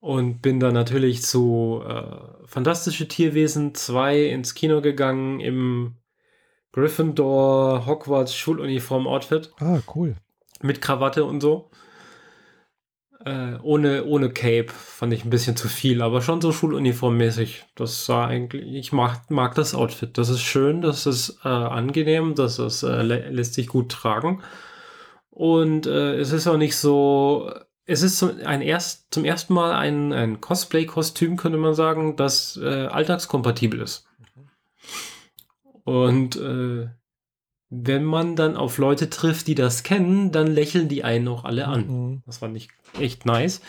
und 0.00 0.42
bin 0.42 0.60
dann 0.60 0.74
natürlich 0.74 1.22
zu 1.22 1.82
äh, 1.86 2.02
Fantastische 2.46 3.06
Tierwesen 3.06 3.74
2 3.74 4.24
ins 4.24 4.54
Kino 4.54 4.80
gegangen 4.80 5.40
im 5.40 5.94
Gryffindor 6.72 7.86
Hogwarts 7.86 8.34
Schuluniform 8.34 9.06
Outfit. 9.06 9.52
Ah, 9.60 9.80
cool. 9.94 10.16
Mit 10.62 10.80
Krawatte 10.80 11.24
und 11.24 11.40
so. 11.40 11.70
Äh, 13.24 13.58
ohne, 13.62 14.04
ohne 14.06 14.30
Cape 14.30 14.68
fand 14.70 15.12
ich 15.12 15.24
ein 15.24 15.30
bisschen 15.30 15.54
zu 15.54 15.68
viel, 15.68 16.00
aber 16.00 16.22
schon 16.22 16.40
so 16.40 16.52
schuluniformmäßig. 16.52 17.66
Das 17.74 18.06
sah 18.06 18.26
eigentlich, 18.26 18.74
ich 18.74 18.92
mag, 18.92 19.30
mag 19.30 19.54
das 19.54 19.74
Outfit. 19.74 20.16
Das 20.16 20.30
ist 20.30 20.40
schön, 20.40 20.80
das 20.80 21.06
ist 21.06 21.40
äh, 21.44 21.48
angenehm, 21.48 22.34
das 22.34 22.58
ist, 22.58 22.82
äh, 22.82 23.02
lä 23.02 23.28
lässt 23.28 23.54
sich 23.54 23.66
gut 23.68 23.90
tragen. 23.92 24.42
Und 25.30 25.86
äh, 25.86 26.16
es 26.16 26.32
ist 26.32 26.46
auch 26.46 26.56
nicht 26.56 26.76
so, 26.76 27.52
es 27.84 28.02
ist 28.02 28.18
zum, 28.18 28.32
ein 28.44 28.62
erst, 28.62 29.12
zum 29.12 29.24
ersten 29.24 29.52
Mal 29.52 29.72
ein, 29.72 30.12
ein 30.12 30.40
Cosplay-Kostüm, 30.40 31.36
könnte 31.36 31.58
man 31.58 31.74
sagen, 31.74 32.16
das 32.16 32.58
äh, 32.62 32.86
alltagskompatibel 32.86 33.80
ist. 33.80 34.06
Und 35.84 36.36
äh, 36.36 36.88
wenn 37.70 38.04
man 38.04 38.34
dann 38.34 38.56
auf 38.56 38.78
Leute 38.78 39.10
trifft, 39.10 39.46
die 39.46 39.54
das 39.54 39.84
kennen, 39.84 40.32
dann 40.32 40.48
lächeln 40.48 40.88
die 40.88 41.04
einen 41.04 41.28
auch 41.28 41.44
alle 41.44 41.68
an. 41.68 41.86
Mhm. 41.86 42.22
Das 42.26 42.38
fand 42.38 42.56
ich 42.56 42.68
echt 42.98 43.26
nice. 43.26 43.60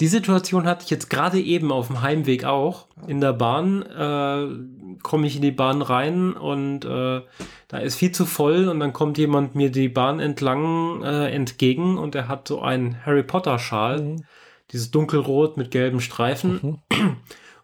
Die 0.00 0.08
Situation 0.08 0.66
hatte 0.66 0.82
ich 0.84 0.90
jetzt 0.90 1.08
gerade 1.08 1.40
eben 1.40 1.70
auf 1.70 1.86
dem 1.86 2.02
Heimweg 2.02 2.44
auch. 2.44 2.88
In 3.06 3.20
der 3.20 3.32
Bahn 3.32 3.82
äh, 3.82 4.98
komme 5.04 5.28
ich 5.28 5.36
in 5.36 5.42
die 5.42 5.52
Bahn 5.52 5.82
rein 5.82 6.32
und 6.32 6.84
äh, 6.84 7.22
da 7.68 7.78
ist 7.78 7.94
viel 7.94 8.10
zu 8.10 8.26
voll 8.26 8.68
und 8.68 8.80
dann 8.80 8.92
kommt 8.92 9.18
jemand 9.18 9.54
mir 9.54 9.70
die 9.70 9.88
Bahn 9.88 10.18
entlang 10.18 11.04
äh, 11.04 11.30
entgegen 11.30 11.96
und 11.96 12.16
er 12.16 12.26
hat 12.26 12.48
so 12.48 12.60
einen 12.60 13.06
Harry 13.06 13.22
Potter 13.22 13.60
Schal, 13.60 14.02
mhm. 14.02 14.24
dieses 14.72 14.90
dunkelrot 14.90 15.56
mit 15.56 15.70
gelben 15.70 16.00
Streifen. 16.00 16.80
Mhm. 16.90 17.16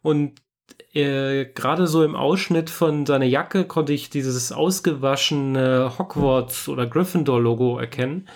Und 0.03 0.41
äh, 0.93 1.45
gerade 1.47 1.87
so 1.87 2.03
im 2.03 2.17
Ausschnitt 2.17 2.71
von 2.71 3.07
seiner 3.07 3.25
Jacke 3.25 3.65
konnte 3.65 3.93
ich 3.93 4.11
dieses 4.11 4.53
ausgewaschene 4.53 5.93
Hogwarts 5.99 6.69
oder 6.69 6.87
Gryffindor 6.87 7.41
Logo 7.41 7.79
erkennen. 7.79 8.29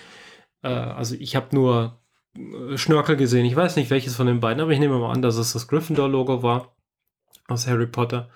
Äh, 0.61 0.69
also 0.69 1.15
ich 1.19 1.35
habe 1.35 1.53
nur 1.53 1.99
äh, 2.37 2.77
Schnörkel 2.77 3.17
gesehen. 3.17 3.45
Ich 3.45 3.55
weiß 3.55 3.75
nicht 3.75 3.89
welches 3.89 4.15
von 4.15 4.27
den 4.27 4.39
beiden, 4.39 4.61
aber 4.61 4.71
ich 4.71 4.79
nehme 4.79 4.97
mal 4.97 5.11
an, 5.11 5.21
dass 5.21 5.37
es 5.37 5.53
das 5.53 5.67
Gryffindor 5.67 6.07
Logo 6.09 6.43
war 6.43 6.75
aus 7.47 7.67
Harry 7.67 7.87
Potter. 7.87 8.29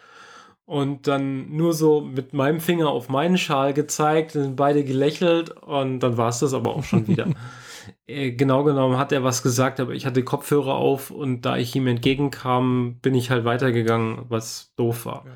Und 0.65 1.07
dann 1.07 1.55
nur 1.55 1.73
so 1.73 2.01
mit 2.01 2.33
meinem 2.33 2.59
Finger 2.59 2.89
auf 2.89 3.09
meinen 3.09 3.37
Schal 3.37 3.73
gezeigt, 3.73 4.31
sind 4.31 4.55
beide 4.55 4.83
gelächelt 4.83 5.49
und 5.49 6.01
dann 6.01 6.17
war 6.17 6.29
es 6.29 6.39
das 6.39 6.53
aber 6.53 6.75
auch 6.75 6.83
schon 6.83 7.07
wieder. 7.07 7.25
Äh, 8.09 8.31
genau 8.31 8.63
genommen 8.63 8.97
hat 8.97 9.11
er 9.11 9.23
was 9.23 9.43
gesagt, 9.43 9.79
aber 9.79 9.93
ich 9.93 10.05
hatte 10.05 10.23
Kopfhörer 10.23 10.75
auf 10.75 11.11
und 11.11 11.41
da 11.41 11.57
ich 11.57 11.75
ihm 11.75 11.87
entgegenkam, 11.87 12.97
bin 13.01 13.13
ich 13.13 13.29
halt 13.29 13.45
weitergegangen, 13.45 14.25
was 14.29 14.73
doof 14.75 15.05
war. 15.05 15.25
Ja. 15.25 15.31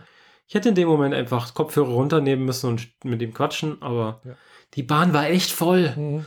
Ich 0.48 0.56
hätte 0.56 0.70
in 0.70 0.76
dem 0.76 0.88
Moment 0.88 1.14
einfach 1.14 1.54
Kopfhörer 1.54 1.90
runternehmen 1.90 2.46
müssen 2.46 2.68
und 2.68 2.90
mit 3.04 3.22
ihm 3.22 3.34
quatschen, 3.34 3.82
aber 3.82 4.22
ja. 4.26 4.36
die 4.74 4.84
Bahn 4.84 5.14
war 5.14 5.28
echt 5.28 5.52
voll. 5.52 5.94
Mhm. 5.96 6.26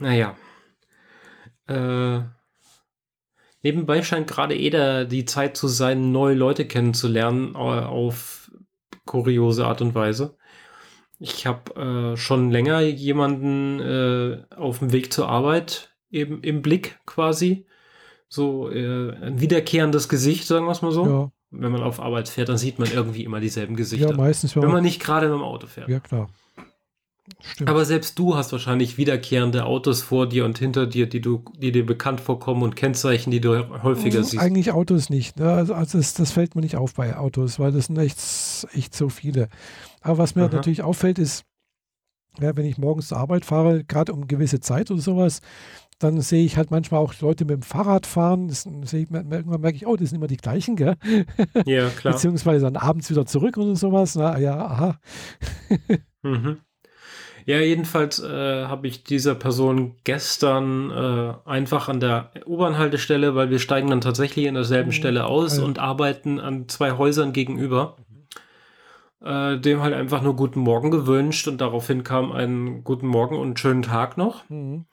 Naja. 0.00 0.34
Äh, 1.68 2.20
nebenbei 3.62 4.02
scheint 4.02 4.28
gerade 4.28 4.56
Eder 4.56 5.04
die 5.04 5.26
Zeit 5.26 5.56
zu 5.56 5.68
sein, 5.68 6.10
neue 6.10 6.34
Leute 6.34 6.66
kennenzulernen, 6.66 7.54
äh, 7.54 7.58
auf 7.58 8.50
kuriose 9.04 9.66
Art 9.66 9.82
und 9.82 9.94
Weise. 9.94 10.36
Ich 11.18 11.46
habe 11.46 12.12
äh, 12.14 12.16
schon 12.16 12.50
länger 12.50 12.80
jemanden 12.80 13.80
äh, 13.80 14.42
auf 14.56 14.80
dem 14.80 14.92
Weg 14.92 15.12
zur 15.12 15.28
Arbeit 15.28 15.94
eben 16.10 16.42
im 16.42 16.62
Blick 16.62 16.98
quasi. 17.06 17.66
So 18.28 18.70
äh, 18.70 19.12
ein 19.12 19.40
wiederkehrendes 19.40 20.08
Gesicht, 20.08 20.46
sagen 20.46 20.66
wir 20.66 20.72
es 20.72 20.82
mal 20.82 20.92
so. 20.92 21.06
Ja. 21.06 21.30
Wenn 21.50 21.70
man 21.70 21.82
auf 21.82 22.00
Arbeit 22.00 22.28
fährt, 22.28 22.48
dann 22.48 22.58
sieht 22.58 22.80
man 22.80 22.90
irgendwie 22.90 23.22
immer 23.22 23.38
dieselben 23.38 23.76
Gesichter. 23.76 24.10
Ja, 24.10 24.16
meistens. 24.16 24.56
Wenn 24.56 24.72
man 24.72 24.82
nicht 24.82 25.00
gerade 25.00 25.28
mit 25.28 25.36
dem 25.36 25.42
Auto 25.42 25.68
fährt. 25.68 25.88
Ja, 25.88 26.00
klar. 26.00 26.28
Stimmt. 27.40 27.70
Aber 27.70 27.86
selbst 27.86 28.18
du 28.18 28.36
hast 28.36 28.52
wahrscheinlich 28.52 28.98
wiederkehrende 28.98 29.64
Autos 29.64 30.02
vor 30.02 30.28
dir 30.28 30.44
und 30.44 30.58
hinter 30.58 30.86
dir, 30.86 31.08
die 31.08 31.22
du, 31.22 31.42
die 31.56 31.72
dir 31.72 31.86
bekannt 31.86 32.20
vorkommen 32.20 32.62
und 32.62 32.76
Kennzeichen, 32.76 33.30
die 33.30 33.40
du 33.40 33.82
häufiger 33.82 34.22
siehst. 34.22 34.42
Eigentlich 34.42 34.72
Autos 34.72 35.08
nicht. 35.08 35.38
Ne? 35.38 35.50
Also, 35.50 35.72
also 35.72 35.96
das, 35.96 36.12
das, 36.12 36.32
fällt 36.32 36.54
mir 36.54 36.60
nicht 36.60 36.76
auf 36.76 36.92
bei 36.94 37.16
Autos, 37.16 37.58
weil 37.58 37.72
das 37.72 37.86
sind 37.86 37.98
echt, 37.98 38.18
echt 38.74 38.94
so 38.94 39.08
viele. 39.08 39.48
Aber 40.04 40.18
was 40.18 40.34
mir 40.34 40.44
Aha. 40.44 40.54
natürlich 40.54 40.82
auffällt, 40.82 41.18
ist, 41.18 41.44
ja, 42.38 42.56
wenn 42.56 42.66
ich 42.66 42.78
morgens 42.78 43.08
zur 43.08 43.18
Arbeit 43.18 43.44
fahre, 43.44 43.84
gerade 43.84 44.12
um 44.12 44.28
gewisse 44.28 44.60
Zeit 44.60 44.90
oder 44.90 45.00
sowas, 45.00 45.40
dann 45.98 46.20
sehe 46.20 46.44
ich 46.44 46.56
halt 46.56 46.70
manchmal 46.70 47.00
auch 47.00 47.14
Leute 47.20 47.44
mit 47.44 47.54
dem 47.54 47.62
Fahrrad 47.62 48.06
fahren. 48.06 48.48
Das 48.48 48.62
sehe 48.62 49.04
ich, 49.04 49.10
irgendwann 49.10 49.60
merke 49.60 49.76
ich, 49.76 49.86
oh, 49.86 49.96
das 49.96 50.10
sind 50.10 50.18
immer 50.18 50.26
die 50.26 50.36
gleichen, 50.36 50.76
gell? 50.76 50.96
Ja, 51.64 51.88
klar. 51.88 52.14
Beziehungsweise 52.14 52.64
dann 52.66 52.76
abends 52.76 53.08
wieder 53.08 53.24
zurück 53.24 53.56
oder 53.56 53.76
sowas. 53.76 54.14
Na 54.14 54.38
ja, 54.38 54.56
aha. 54.58 55.00
mhm. 56.22 56.58
Ja, 57.46 57.60
jedenfalls 57.60 58.18
äh, 58.20 58.64
habe 58.64 58.88
ich 58.88 59.04
dieser 59.04 59.34
Person 59.34 59.96
gestern 60.04 60.90
äh, 60.90 61.34
einfach 61.48 61.88
an 61.88 62.00
der 62.00 62.30
U-Bahn-Haltestelle, 62.46 63.34
weil 63.34 63.50
wir 63.50 63.58
steigen 63.58 63.88
dann 63.88 64.00
tatsächlich 64.00 64.46
in 64.46 64.54
derselben 64.54 64.88
mhm. 64.88 64.94
Stelle 64.94 65.26
aus 65.26 65.58
ja. 65.58 65.64
und 65.64 65.78
arbeiten 65.78 66.40
an 66.40 66.68
zwei 66.68 66.92
Häusern 66.92 67.32
gegenüber, 67.32 67.96
äh, 69.24 69.58
dem 69.58 69.80
halt 69.82 69.94
einfach 69.94 70.22
nur 70.22 70.36
guten 70.36 70.60
Morgen 70.60 70.90
gewünscht 70.90 71.48
und 71.48 71.60
daraufhin 71.60 72.04
kam 72.04 72.32
ein 72.32 72.84
guten 72.84 73.06
Morgen 73.06 73.38
und 73.38 73.58
schönen 73.58 73.82
Tag 73.82 74.16
noch. 74.16 74.48
Mhm. 74.48 74.84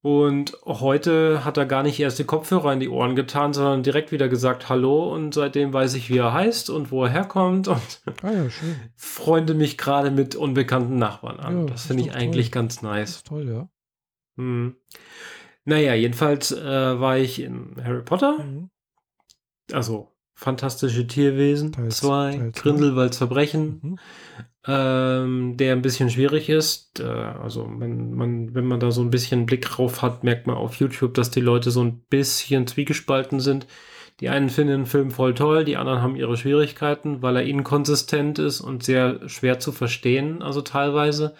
Und 0.00 0.56
heute 0.64 1.44
hat 1.44 1.56
er 1.56 1.66
gar 1.66 1.82
nicht 1.82 1.98
erst 1.98 2.20
die 2.20 2.24
Kopfhörer 2.24 2.72
in 2.72 2.78
die 2.78 2.88
Ohren 2.88 3.16
getan, 3.16 3.52
sondern 3.52 3.82
direkt 3.82 4.12
wieder 4.12 4.28
gesagt 4.28 4.68
Hallo 4.68 5.12
und 5.12 5.34
seitdem 5.34 5.72
weiß 5.72 5.94
ich, 5.94 6.08
wie 6.08 6.18
er 6.18 6.32
heißt 6.32 6.70
und 6.70 6.92
wo 6.92 7.04
er 7.04 7.10
herkommt 7.10 7.66
und 7.66 8.00
ah 8.22 8.30
ja, 8.30 8.46
freunde 8.96 9.54
mich 9.54 9.76
gerade 9.76 10.12
mit 10.12 10.36
unbekannten 10.36 10.98
Nachbarn 10.98 11.40
an. 11.40 11.66
Ja, 11.66 11.72
das, 11.72 11.86
finde 11.86 12.04
ich 12.04 12.12
eigentlich 12.12 12.52
toll. 12.52 12.62
ganz 12.62 12.82
nice. 12.82 13.10
Das 13.10 13.16
ist 13.16 13.26
toll, 13.26 13.48
ja. 13.48 13.68
Hm. 14.36 14.76
Naja, 15.64 15.94
jedenfalls 15.94 16.52
äh, 16.52 17.00
war 17.00 17.18
ich 17.18 17.42
in 17.42 17.74
Harry 17.82 18.02
Potter. 18.02 18.38
Mhm. 18.38 18.70
Also 19.72 20.12
Fantastische 20.38 21.06
Tierwesen 21.06 21.90
2, 21.90 22.52
Grindelwalds 22.54 23.18
Verbrechen. 23.18 23.80
Mhm 23.82 23.98
ähm, 24.68 25.56
der 25.56 25.72
ein 25.72 25.82
bisschen 25.82 26.10
schwierig 26.10 26.50
ist. 26.50 27.00
Äh, 27.00 27.04
also 27.04 27.68
wenn 27.78 28.14
man, 28.14 28.54
wenn 28.54 28.66
man 28.66 28.78
da 28.78 28.90
so 28.90 29.00
ein 29.00 29.10
bisschen 29.10 29.46
Blick 29.46 29.62
drauf 29.62 30.02
hat, 30.02 30.24
merkt 30.24 30.46
man 30.46 30.56
auf 30.56 30.76
YouTube, 30.76 31.14
dass 31.14 31.30
die 31.30 31.40
Leute 31.40 31.70
so 31.70 31.82
ein 31.82 32.00
bisschen 32.10 32.66
zwiegespalten 32.66 33.40
sind. 33.40 33.66
Die 34.20 34.28
einen 34.28 34.50
finden 34.50 34.80
den 34.80 34.86
Film 34.86 35.10
voll 35.10 35.34
toll, 35.34 35.64
die 35.64 35.76
anderen 35.76 36.02
haben 36.02 36.16
ihre 36.16 36.36
Schwierigkeiten, 36.36 37.22
weil 37.22 37.36
er 37.36 37.44
inkonsistent 37.44 38.38
ist 38.38 38.60
und 38.60 38.82
sehr 38.82 39.26
schwer 39.28 39.60
zu 39.60 39.70
verstehen, 39.70 40.42
also 40.42 40.60
teilweise, 40.60 41.34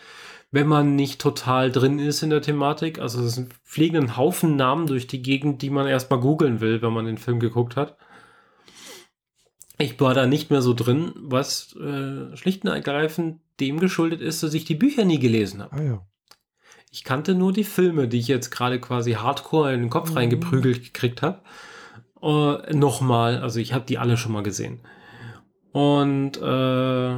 wenn 0.52 0.68
man 0.68 0.94
nicht 0.94 1.20
total 1.20 1.72
drin 1.72 1.98
ist 1.98 2.22
in 2.22 2.30
der 2.30 2.40
Thematik. 2.40 3.00
Also 3.00 3.20
es 3.20 3.44
fliegen 3.64 3.96
ein 3.96 4.16
Haufen 4.16 4.56
Namen 4.56 4.86
durch 4.86 5.06
die 5.06 5.22
Gegend, 5.22 5.60
die 5.60 5.70
man 5.70 5.86
erstmal 5.86 6.20
googeln 6.20 6.60
will, 6.60 6.80
wenn 6.80 6.92
man 6.92 7.04
den 7.04 7.18
Film 7.18 7.40
geguckt 7.40 7.76
hat. 7.76 7.98
Ich 9.78 9.98
war 10.00 10.12
da 10.12 10.26
nicht 10.26 10.50
mehr 10.50 10.60
so 10.60 10.74
drin, 10.74 11.12
was 11.16 11.74
äh, 11.76 12.36
schlicht 12.36 12.64
und 12.64 12.70
ergreifend 12.70 13.40
dem 13.60 13.78
geschuldet 13.78 14.20
ist, 14.20 14.42
dass 14.42 14.54
ich 14.54 14.64
die 14.64 14.74
Bücher 14.74 15.04
nie 15.04 15.18
gelesen 15.18 15.62
habe. 15.62 15.76
Ah, 15.76 15.82
ja. 15.82 16.06
Ich 16.90 17.04
kannte 17.04 17.34
nur 17.34 17.52
die 17.52 17.64
Filme, 17.64 18.08
die 18.08 18.18
ich 18.18 18.28
jetzt 18.28 18.50
gerade 18.50 18.80
quasi 18.80 19.12
hardcore 19.12 19.72
in 19.74 19.80
den 19.80 19.90
Kopf 19.90 20.10
mhm. 20.10 20.16
reingeprügelt 20.16 20.82
gekriegt 20.82 21.22
habe. 21.22 21.40
Äh, 22.22 22.74
Nochmal, 22.74 23.38
also 23.38 23.60
ich 23.60 23.72
habe 23.72 23.84
die 23.84 23.98
alle 23.98 24.16
schon 24.16 24.32
mal 24.32 24.42
gesehen. 24.42 24.80
Und 25.72 26.38
äh, 26.38 27.10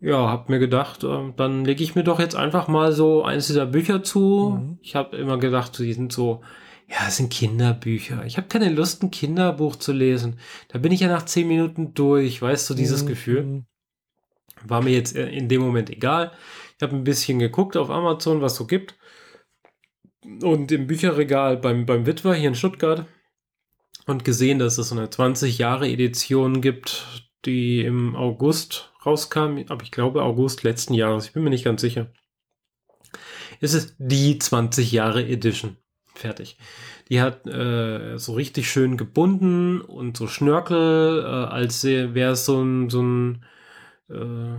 ja, 0.00 0.28
habe 0.28 0.52
mir 0.52 0.58
gedacht, 0.58 1.04
äh, 1.04 1.32
dann 1.36 1.64
lege 1.64 1.82
ich 1.82 1.94
mir 1.94 2.04
doch 2.04 2.20
jetzt 2.20 2.36
einfach 2.36 2.68
mal 2.68 2.92
so 2.92 3.24
eins 3.24 3.46
dieser 3.46 3.66
Bücher 3.66 4.02
zu. 4.02 4.58
Mhm. 4.58 4.78
Ich 4.82 4.94
habe 4.94 5.16
immer 5.16 5.38
gedacht, 5.38 5.78
die 5.78 5.92
sind 5.92 6.12
so, 6.12 6.42
ja, 6.88 7.06
es 7.06 7.18
sind 7.18 7.30
Kinderbücher. 7.30 8.24
Ich 8.24 8.38
habe 8.38 8.48
keine 8.48 8.70
Lust, 8.70 9.02
ein 9.02 9.10
Kinderbuch 9.10 9.76
zu 9.76 9.92
lesen. 9.92 10.38
Da 10.68 10.78
bin 10.78 10.90
ich 10.90 11.00
ja 11.00 11.08
nach 11.08 11.26
zehn 11.26 11.46
Minuten 11.46 11.92
durch, 11.92 12.40
weißt 12.40 12.70
du, 12.70 12.74
dieses 12.74 13.04
mhm. 13.04 13.08
Gefühl. 13.08 13.64
War 14.64 14.82
mir 14.82 14.90
jetzt 14.90 15.14
äh, 15.14 15.28
in 15.28 15.48
dem 15.48 15.60
Moment 15.60 15.90
egal. 15.90 16.32
Ich 16.76 16.82
habe 16.82 16.96
ein 16.96 17.04
bisschen 17.04 17.38
geguckt 17.38 17.76
auf 17.76 17.90
Amazon, 17.90 18.40
was 18.40 18.56
so 18.56 18.66
gibt. 18.66 18.96
Und 20.42 20.72
im 20.72 20.86
Bücherregal 20.86 21.58
beim, 21.58 21.84
beim 21.84 22.06
Witwer 22.06 22.34
hier 22.34 22.48
in 22.48 22.54
Stuttgart 22.54 23.06
und 24.06 24.24
gesehen, 24.24 24.58
dass 24.58 24.78
es 24.78 24.88
so 24.88 24.96
eine 24.96 25.10
20 25.10 25.58
Jahre 25.58 25.88
Edition 25.88 26.62
gibt, 26.62 27.06
die 27.44 27.82
im 27.84 28.16
August 28.16 28.94
rauskam. 29.04 29.58
Aber 29.68 29.82
ich 29.82 29.90
glaube 29.90 30.22
August 30.22 30.62
letzten 30.62 30.94
Jahres. 30.94 31.26
Ich 31.26 31.32
bin 31.34 31.44
mir 31.44 31.50
nicht 31.50 31.64
ganz 31.64 31.82
sicher. 31.82 32.10
Es 33.60 33.74
ist 33.74 33.94
die 33.98 34.38
20 34.38 34.90
Jahre 34.90 35.26
Edition. 35.26 35.76
Fertig. 36.18 36.58
Die 37.08 37.20
hat 37.20 37.46
äh, 37.46 38.18
so 38.18 38.32
richtig 38.32 38.68
schön 38.68 38.96
gebunden 38.96 39.80
und 39.80 40.16
so 40.16 40.26
Schnörkel, 40.26 41.22
äh, 41.24 41.26
als 41.26 41.84
wäre 41.84 42.32
es 42.32 42.44
so 42.44 42.60
ein, 42.60 42.90
so 42.90 43.02
ein 43.02 43.44
äh, 44.10 44.56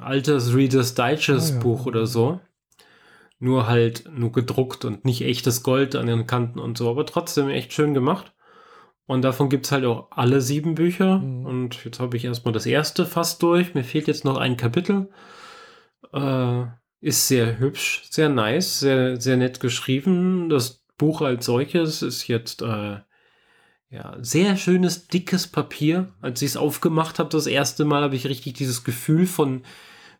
altes 0.00 0.54
Reader's 0.54 0.94
Digest 0.94 1.52
ah, 1.52 1.54
ja. 1.54 1.60
Buch 1.60 1.86
oder 1.86 2.06
so. 2.06 2.40
Nur 3.38 3.66
halt 3.66 4.04
nur 4.12 4.32
gedruckt 4.32 4.84
und 4.84 5.04
nicht 5.04 5.22
echtes 5.22 5.62
Gold 5.62 5.96
an 5.96 6.06
den 6.06 6.26
Kanten 6.26 6.58
und 6.58 6.78
so, 6.78 6.90
aber 6.90 7.06
trotzdem 7.06 7.48
echt 7.48 7.72
schön 7.72 7.94
gemacht. 7.94 8.34
Und 9.06 9.22
davon 9.22 9.48
gibt 9.48 9.66
es 9.66 9.72
halt 9.72 9.84
auch 9.84 10.08
alle 10.10 10.40
sieben 10.40 10.74
Bücher. 10.74 11.18
Mhm. 11.18 11.46
Und 11.46 11.84
jetzt 11.84 12.00
habe 12.00 12.16
ich 12.16 12.24
erstmal 12.24 12.52
das 12.52 12.66
erste 12.66 13.06
fast 13.06 13.42
durch. 13.42 13.74
Mir 13.74 13.84
fehlt 13.84 14.08
jetzt 14.08 14.24
noch 14.24 14.36
ein 14.36 14.56
Kapitel. 14.56 15.10
Äh, 16.12 16.64
ist 17.04 17.28
sehr 17.28 17.58
hübsch, 17.58 18.02
sehr 18.08 18.30
nice, 18.30 18.80
sehr, 18.80 19.20
sehr 19.20 19.36
nett 19.36 19.60
geschrieben. 19.60 20.48
Das 20.48 20.82
Buch 20.96 21.20
als 21.20 21.44
solches 21.44 22.00
ist 22.00 22.28
jetzt 22.28 22.62
äh, 22.62 22.96
ja, 23.90 24.16
sehr 24.22 24.56
schönes, 24.56 25.06
dickes 25.08 25.46
Papier. 25.46 26.08
Als 26.22 26.40
ich 26.40 26.50
es 26.52 26.56
aufgemacht 26.56 27.18
habe, 27.18 27.28
das 27.28 27.46
erste 27.46 27.84
Mal, 27.84 28.02
habe 28.02 28.16
ich 28.16 28.26
richtig 28.26 28.54
dieses 28.54 28.84
Gefühl 28.84 29.26
von, 29.26 29.64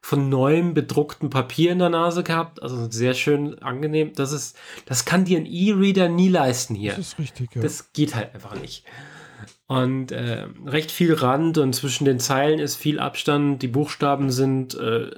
von 0.02 0.28
neuem 0.28 0.74
bedrucktem 0.74 1.30
Papier 1.30 1.72
in 1.72 1.78
der 1.78 1.88
Nase 1.88 2.22
gehabt. 2.22 2.62
Also 2.62 2.90
sehr 2.90 3.14
schön 3.14 3.58
angenehm. 3.60 4.12
Das 4.14 4.32
ist, 4.32 4.54
das 4.84 5.06
kann 5.06 5.24
dir 5.24 5.38
ein 5.38 5.46
E-Reader 5.46 6.10
nie 6.10 6.28
leisten 6.28 6.74
hier. 6.74 6.90
Das 6.92 6.98
ist 6.98 7.18
richtig, 7.18 7.54
ja. 7.54 7.62
Das 7.62 7.94
geht 7.94 8.14
halt 8.14 8.34
einfach 8.34 8.60
nicht. 8.60 8.84
Und 9.68 10.12
äh, 10.12 10.48
recht 10.66 10.90
viel 10.90 11.14
Rand 11.14 11.56
und 11.56 11.74
zwischen 11.74 12.04
den 12.04 12.20
Zeilen 12.20 12.58
ist 12.58 12.76
viel 12.76 13.00
Abstand. 13.00 13.62
Die 13.62 13.68
Buchstaben 13.68 14.30
sind 14.30 14.74
äh, 14.74 15.10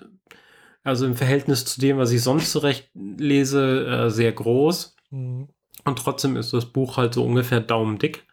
also 0.87 1.05
im 1.05 1.17
Verhältnis 1.17 1.65
zu 1.65 1.81
dem, 1.81 1.99
was 1.99 2.13
ich 2.13 2.23
sonst 2.23 2.53
zurecht 2.53 2.91
lese, 2.95 3.87
äh, 3.87 4.11
sehr 4.11 4.33
groß. 4.33 4.97
Mhm. 5.11 5.49
Und 5.85 5.99
trotzdem 5.99 6.37
ist 6.37 6.53
das 6.53 6.67
Buch 6.67 6.97
halt 6.97 7.15
so 7.15 7.25
ungefähr 7.25 7.61
daumendick 7.61 8.25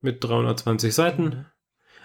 mit 0.00 0.22
320 0.22 0.94
Seiten. 0.94 1.24
Mhm. 1.24 1.46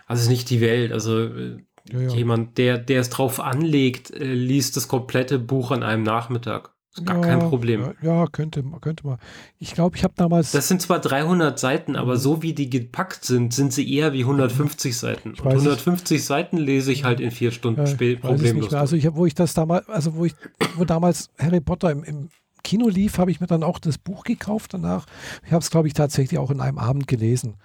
Also 0.08 0.24
ist 0.24 0.30
nicht 0.30 0.50
die 0.50 0.62
Welt. 0.62 0.92
Also 0.92 1.24
äh, 1.24 1.58
ja, 1.92 2.00
ja. 2.00 2.10
jemand, 2.10 2.58
der, 2.58 2.80
der 2.80 3.02
es 3.02 3.12
drauf 3.12 3.40
anlegt, 3.40 4.10
äh, 4.10 4.34
liest 4.34 4.76
das 4.76 4.88
komplette 4.88 5.38
Buch 5.38 5.70
an 5.70 5.84
einem 5.84 6.04
Nachmittag. 6.04 6.74
Ist 6.96 7.06
gar 7.06 7.18
ja, 7.18 7.22
kein 7.22 7.50
Problem. 7.50 7.94
Ja, 8.02 8.26
könnte, 8.26 8.64
könnte 8.82 9.06
man. 9.06 9.20
Ich 9.60 9.74
glaube, 9.74 9.96
ich 9.96 10.04
habe 10.04 10.14
damals. 10.18 10.52
Das 10.52 10.68
sind 10.68 10.82
zwar 10.82 11.00
300 11.00 11.60
Seiten, 11.60 11.96
aber 11.96 12.14
mhm. 12.14 12.20
so 12.20 12.42
wie 12.42 12.54
die 12.54 12.70
gepackt 12.70 13.26
sind, 13.26 13.54
sind 13.54 13.74
sie 13.74 13.94
eher 13.94 14.12
wie 14.14 14.22
150 14.22 14.98
Seiten. 14.98 15.30
Und 15.30 15.46
150 15.46 16.18
ich, 16.18 16.26
Seiten 16.26 16.58
lese 16.58 16.92
ich 16.92 17.04
halt 17.04 17.20
in 17.20 17.30
vier 17.32 17.52
Stunden 17.52 17.86
ja, 17.86 18.16
problemlos. 18.20 18.74
Also 18.74 18.96
ich, 18.96 19.14
wo 19.14 19.26
ich 19.28 19.36
das 19.36 19.54
damals, 19.54 19.88
also 19.88 20.16
wo 20.16 20.26
ich, 20.26 20.34
wo 20.76 20.84
damals 20.84 21.30
Harry 21.38 21.62
Potter 21.62 21.92
im, 21.92 22.04
im 22.04 22.30
Kino 22.64 22.88
lief, 22.88 23.18
habe 23.20 23.32
ich 23.32 23.40
mir 23.40 23.48
dann 23.48 23.64
auch 23.64 23.80
das 23.80 23.98
Buch 23.98 24.24
gekauft 24.24 24.74
danach. 24.74 25.06
Ich 25.46 25.52
habe 25.52 25.62
es, 25.62 25.70
glaube 25.70 25.88
ich, 25.88 25.94
tatsächlich 25.94 26.40
auch 26.40 26.52
in 26.52 26.60
einem 26.60 26.78
Abend 26.78 27.08
gelesen. 27.08 27.56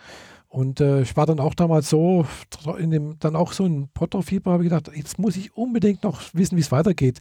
Und 0.54 0.80
äh, 0.80 1.02
ich 1.02 1.16
war 1.16 1.26
dann 1.26 1.40
auch 1.40 1.54
damals 1.54 1.90
so, 1.90 2.26
in 2.78 2.92
dem, 2.92 3.18
dann 3.18 3.34
auch 3.34 3.52
so 3.52 3.64
ein 3.64 3.88
Potter-Fieber, 3.92 4.52
habe 4.52 4.62
ich 4.62 4.70
gedacht, 4.70 4.88
jetzt 4.94 5.18
muss 5.18 5.36
ich 5.36 5.56
unbedingt 5.56 6.04
noch 6.04 6.22
wissen, 6.32 6.56
wie 6.56 6.60
es 6.60 6.70
weitergeht. 6.70 7.20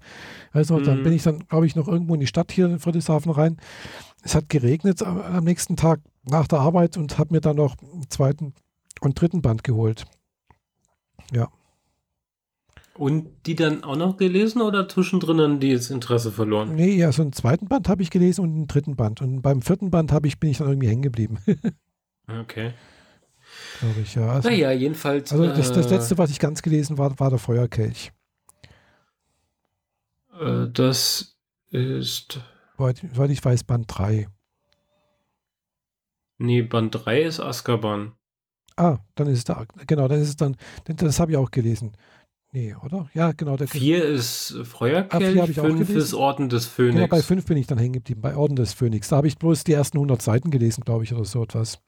Also 0.51 0.77
mhm. 0.77 0.83
dann 0.83 1.01
bin 1.01 1.13
ich 1.13 1.23
dann, 1.23 1.39
glaube 1.47 1.65
ich, 1.65 1.75
noch 1.75 1.87
irgendwo 1.87 2.13
in 2.13 2.19
die 2.19 2.27
Stadt 2.27 2.51
hier 2.51 2.67
in 2.67 2.77
Friedrichshafen 2.77 3.31
rein. 3.31 3.57
Es 4.21 4.35
hat 4.35 4.49
geregnet 4.49 5.01
am 5.01 5.45
nächsten 5.45 5.75
Tag 5.75 6.01
nach 6.21 6.47
der 6.47 6.59
Arbeit 6.59 6.95
und 6.95 7.17
habe 7.17 7.33
mir 7.33 7.41
dann 7.41 7.55
noch 7.55 7.75
einen 7.81 8.07
zweiten 8.07 8.53
und 9.01 9.19
dritten 9.19 9.41
Band 9.41 9.63
geholt. 9.63 10.05
Ja. 11.31 11.49
Und 12.93 13.29
die 13.47 13.55
dann 13.55 13.83
auch 13.83 13.95
noch 13.95 14.17
gelesen 14.17 14.61
oder 14.61 14.87
zwischendrin 14.87 15.39
dann 15.39 15.59
das 15.59 15.89
Interesse 15.89 16.31
verloren? 16.31 16.75
Nee, 16.75 16.97
ja, 16.97 17.11
so 17.11 17.23
einen 17.23 17.33
zweiten 17.33 17.67
Band 17.67 17.89
habe 17.89 18.03
ich 18.03 18.11
gelesen 18.11 18.41
und 18.41 18.51
einen 18.51 18.67
dritten 18.67 18.95
Band. 18.95 19.23
Und 19.23 19.41
beim 19.41 19.63
vierten 19.63 19.89
Band 19.89 20.11
habe 20.11 20.27
ich, 20.27 20.39
bin 20.39 20.51
ich 20.51 20.59
dann 20.59 20.67
irgendwie 20.67 20.89
hängen 20.89 21.01
geblieben. 21.01 21.39
okay 22.27 22.73
glaube 23.83 24.01
ich, 24.01 24.15
ja. 24.15 24.27
Also, 24.27 24.49
naja, 24.49 24.71
jedenfalls. 24.71 25.31
Also 25.31 25.47
das, 25.47 25.71
das 25.71 25.87
äh, 25.87 25.95
letzte, 25.95 26.17
was 26.17 26.29
ich 26.29 26.39
ganz 26.39 26.61
gelesen 26.61 26.97
war, 26.97 27.19
war 27.19 27.29
der 27.29 27.39
Feuerkelch. 27.39 28.11
Äh, 30.39 30.67
das 30.71 31.37
ist. 31.69 32.39
Weil 32.77 33.31
ich 33.31 33.43
weiß, 33.43 33.63
Band 33.65 33.85
3. 33.87 34.27
Nee, 36.39 36.61
Band 36.63 37.05
3 37.05 37.21
ist 37.21 37.39
Azkaban. 37.39 38.13
Ah, 38.75 38.97
dann 39.15 39.27
ist 39.27 39.39
es 39.39 39.43
da. 39.43 39.65
Genau, 39.85 40.07
dann 40.07 40.19
ist 40.19 40.29
es 40.29 40.35
dann. 40.35 40.57
Das 40.85 41.19
habe 41.19 41.31
ich 41.31 41.37
auch 41.37 41.51
gelesen. 41.51 41.95
Nee, 42.51 42.75
oder? 42.83 43.09
Ja, 43.13 43.31
genau. 43.31 43.57
Der, 43.57 43.67
vier 43.67 44.03
ist 44.03 44.55
Feuerkelch, 44.63 45.41
ah, 45.41 45.45
fünf 45.47 45.89
ist 45.89 46.13
Orden 46.13 46.49
des 46.49 46.65
Phönix. 46.67 46.95
Genau, 46.95 47.07
bei 47.07 47.21
fünf 47.21 47.45
bin 47.45 47.57
ich 47.57 47.65
dann 47.67 47.79
hängen 47.79 47.93
geblieben, 47.93 48.21
bei 48.21 48.35
Orden 48.35 48.55
des 48.55 48.73
Phönix. 48.73 49.09
Da 49.09 49.17
habe 49.17 49.27
ich 49.27 49.37
bloß 49.37 49.63
die 49.63 49.73
ersten 49.73 49.97
100 49.97 50.21
Seiten 50.21 50.51
gelesen, 50.51 50.83
glaube 50.83 51.03
ich, 51.03 51.13
oder 51.13 51.25
so 51.25 51.43
etwas. 51.43 51.79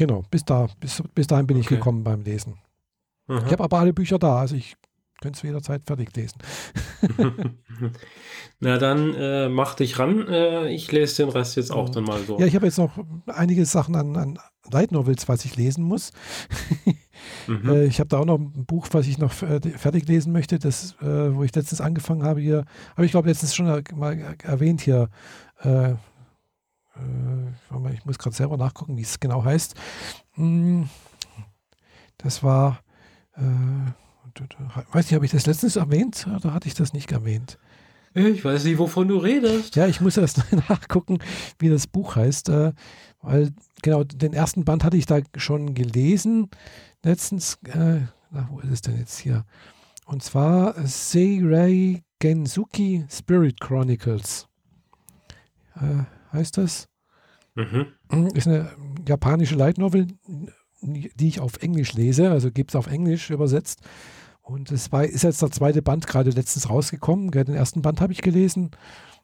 Genau, 0.00 0.24
bis, 0.30 0.46
da, 0.46 0.66
bis, 0.80 1.02
bis 1.14 1.26
dahin 1.26 1.46
bin 1.46 1.58
okay. 1.58 1.64
ich 1.64 1.68
gekommen 1.68 2.02
beim 2.02 2.22
Lesen. 2.22 2.56
Aha. 3.28 3.44
Ich 3.44 3.52
habe 3.52 3.64
aber 3.64 3.80
alle 3.80 3.92
Bücher 3.92 4.18
da, 4.18 4.38
also 4.38 4.56
ich 4.56 4.74
könnte 5.20 5.36
es 5.36 5.42
jederzeit 5.42 5.82
fertig 5.84 6.16
lesen. 6.16 6.38
Na 8.60 8.78
dann 8.78 9.12
äh, 9.12 9.50
mach 9.50 9.74
dich 9.74 9.98
ran. 9.98 10.26
Äh, 10.26 10.72
ich 10.72 10.90
lese 10.90 11.24
den 11.24 11.28
Rest 11.28 11.56
jetzt 11.56 11.70
auch 11.70 11.90
dann 11.90 12.04
mal 12.04 12.18
so. 12.22 12.38
Ja, 12.40 12.46
ich 12.46 12.54
habe 12.54 12.64
jetzt 12.64 12.78
noch 12.78 12.92
einige 13.26 13.66
Sachen 13.66 13.94
an, 13.94 14.16
an 14.16 14.38
Light 14.72 14.90
Novels, 14.90 15.28
was 15.28 15.44
ich 15.44 15.56
lesen 15.56 15.84
muss. 15.84 16.12
mhm. 17.46 17.68
äh, 17.68 17.84
ich 17.84 18.00
habe 18.00 18.08
da 18.08 18.20
auch 18.20 18.24
noch 18.24 18.38
ein 18.38 18.64
Buch, 18.64 18.88
was 18.92 19.06
ich 19.06 19.18
noch 19.18 19.34
fertig 19.34 20.08
lesen 20.08 20.32
möchte, 20.32 20.58
das, 20.58 20.94
äh, 21.02 21.34
wo 21.34 21.44
ich 21.44 21.54
letztens 21.54 21.82
angefangen 21.82 22.22
habe 22.22 22.40
hier, 22.40 22.64
habe 22.96 23.04
ich 23.04 23.10
glaube 23.10 23.28
letztens 23.28 23.54
schon 23.54 23.66
mal 23.66 24.36
erwähnt 24.42 24.80
hier, 24.80 25.10
äh, 25.62 25.90
äh, 25.90 25.94
ich 27.92 28.04
muss 28.04 28.18
gerade 28.18 28.36
selber 28.36 28.56
nachgucken, 28.56 28.96
wie 28.96 29.02
es 29.02 29.20
genau 29.20 29.44
heißt. 29.44 29.74
Hm, 30.32 30.88
das 32.18 32.42
war, 32.42 32.80
äh, 33.36 33.42
weiß 34.92 35.06
nicht, 35.06 35.14
habe 35.14 35.24
ich 35.24 35.30
das 35.32 35.46
letztens 35.46 35.76
erwähnt 35.76 36.26
oder 36.34 36.54
hatte 36.54 36.68
ich 36.68 36.74
das 36.74 36.92
nicht 36.92 37.12
erwähnt? 37.12 37.58
Ich 38.12 38.44
weiß 38.44 38.64
nicht, 38.64 38.78
wovon 38.78 39.06
du 39.06 39.18
redest. 39.18 39.76
Ja, 39.76 39.86
ich 39.86 40.00
muss 40.00 40.16
erst 40.16 40.42
nachgucken, 40.68 41.18
wie 41.58 41.68
das 41.68 41.86
Buch 41.86 42.16
heißt, 42.16 42.48
äh, 42.48 42.72
weil 43.22 43.52
genau 43.82 44.02
den 44.02 44.32
ersten 44.32 44.64
Band 44.64 44.82
hatte 44.82 44.96
ich 44.96 45.06
da 45.06 45.20
schon 45.36 45.74
gelesen. 45.74 46.48
Letztens, 47.04 47.58
äh, 47.66 48.00
na, 48.30 48.48
wo 48.50 48.58
ist 48.60 48.70
es 48.70 48.80
denn 48.82 48.98
jetzt 48.98 49.18
hier? 49.18 49.44
Und 50.06 50.24
zwar 50.24 50.74
Seirei 50.86 52.02
Gensuki 52.18 53.06
Spirit 53.08 53.60
Chronicles. 53.60 54.48
Äh, 55.76 56.04
heißt 56.32 56.58
das. 56.58 56.89
Mhm. 57.54 58.26
Ist 58.34 58.46
eine 58.46 58.70
japanische 59.06 59.54
Light 59.54 59.78
Novel, 59.78 60.06
die 60.82 61.28
ich 61.28 61.40
auf 61.40 61.58
Englisch 61.62 61.92
lese, 61.94 62.30
also 62.30 62.50
gibt 62.50 62.70
es 62.70 62.76
auf 62.76 62.86
Englisch 62.86 63.30
übersetzt. 63.30 63.80
Und 64.42 64.72
es 64.72 64.90
war, 64.90 65.04
ist 65.04 65.22
jetzt 65.22 65.42
der 65.42 65.50
zweite 65.50 65.82
Band 65.82 66.06
gerade 66.06 66.30
letztens 66.30 66.68
rausgekommen. 66.70 67.30
Den 67.30 67.54
ersten 67.54 67.82
Band 67.82 68.00
habe 68.00 68.12
ich 68.12 68.22
gelesen 68.22 68.70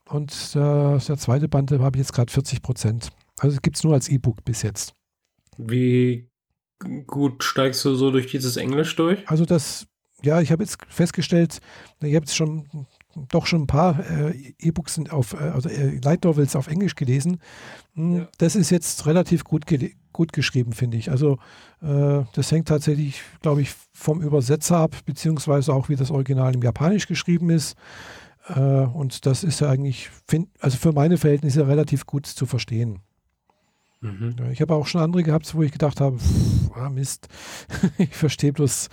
und 0.08 0.32
äh, 0.54 0.98
der 0.98 1.18
zweite 1.18 1.48
Band 1.48 1.72
habe 1.72 1.96
ich 1.96 2.00
jetzt 2.02 2.12
gerade 2.12 2.32
40 2.32 2.62
Prozent. 2.62 3.10
Also 3.38 3.58
gibt 3.60 3.76
es 3.76 3.84
nur 3.84 3.94
als 3.94 4.08
E-Book 4.08 4.44
bis 4.44 4.62
jetzt. 4.62 4.94
Wie 5.58 6.28
gut 7.06 7.42
steigst 7.42 7.84
du 7.84 7.94
so 7.94 8.10
durch 8.10 8.26
dieses 8.26 8.56
Englisch 8.56 8.94
durch? 8.96 9.28
Also 9.28 9.44
das, 9.44 9.86
ja, 10.22 10.40
ich 10.40 10.52
habe 10.52 10.62
jetzt 10.62 10.78
festgestellt, 10.88 11.60
ich 12.00 12.14
habe 12.14 12.24
jetzt 12.24 12.36
schon 12.36 12.86
doch 13.28 13.46
schon 13.46 13.62
ein 13.62 13.66
paar 13.66 13.98
äh, 14.10 14.54
E-Books 14.58 15.00
auf, 15.10 15.34
äh, 15.34 15.36
also 15.36 15.68
äh, 15.68 15.98
Light 16.02 16.24
Novels 16.24 16.56
auf 16.56 16.68
Englisch 16.68 16.94
gelesen. 16.94 17.38
Hm, 17.94 18.16
ja. 18.16 18.28
Das 18.38 18.56
ist 18.56 18.70
jetzt 18.70 19.06
relativ 19.06 19.44
gut, 19.44 19.64
gut 20.12 20.32
geschrieben, 20.32 20.72
finde 20.72 20.96
ich. 20.96 21.10
Also 21.10 21.38
äh, 21.82 22.22
das 22.32 22.52
hängt 22.52 22.68
tatsächlich, 22.68 23.22
glaube 23.40 23.62
ich, 23.62 23.74
vom 23.92 24.22
Übersetzer 24.22 24.78
ab, 24.78 24.96
beziehungsweise 25.04 25.72
auch 25.72 25.88
wie 25.88 25.96
das 25.96 26.10
Original 26.10 26.54
im 26.54 26.62
Japanisch 26.62 27.06
geschrieben 27.06 27.50
ist. 27.50 27.76
Äh, 28.48 28.60
und 28.60 29.26
das 29.26 29.44
ist 29.44 29.60
ja 29.60 29.68
eigentlich, 29.68 30.10
find, 30.26 30.48
also 30.60 30.76
für 30.76 30.92
meine 30.92 31.16
Verhältnisse 31.16 31.66
relativ 31.66 32.06
gut 32.06 32.26
zu 32.26 32.46
verstehen. 32.46 33.00
Mhm. 34.00 34.36
Ja, 34.38 34.50
ich 34.50 34.60
habe 34.60 34.74
auch 34.74 34.86
schon 34.86 35.00
andere 35.00 35.22
gehabt, 35.22 35.54
wo 35.54 35.62
ich 35.62 35.72
gedacht 35.72 36.00
habe, 36.00 36.18
pff, 36.18 36.70
ah 36.76 36.90
Mist, 36.90 37.28
ich 37.98 38.14
verstehe 38.14 38.52
bloß 38.52 38.88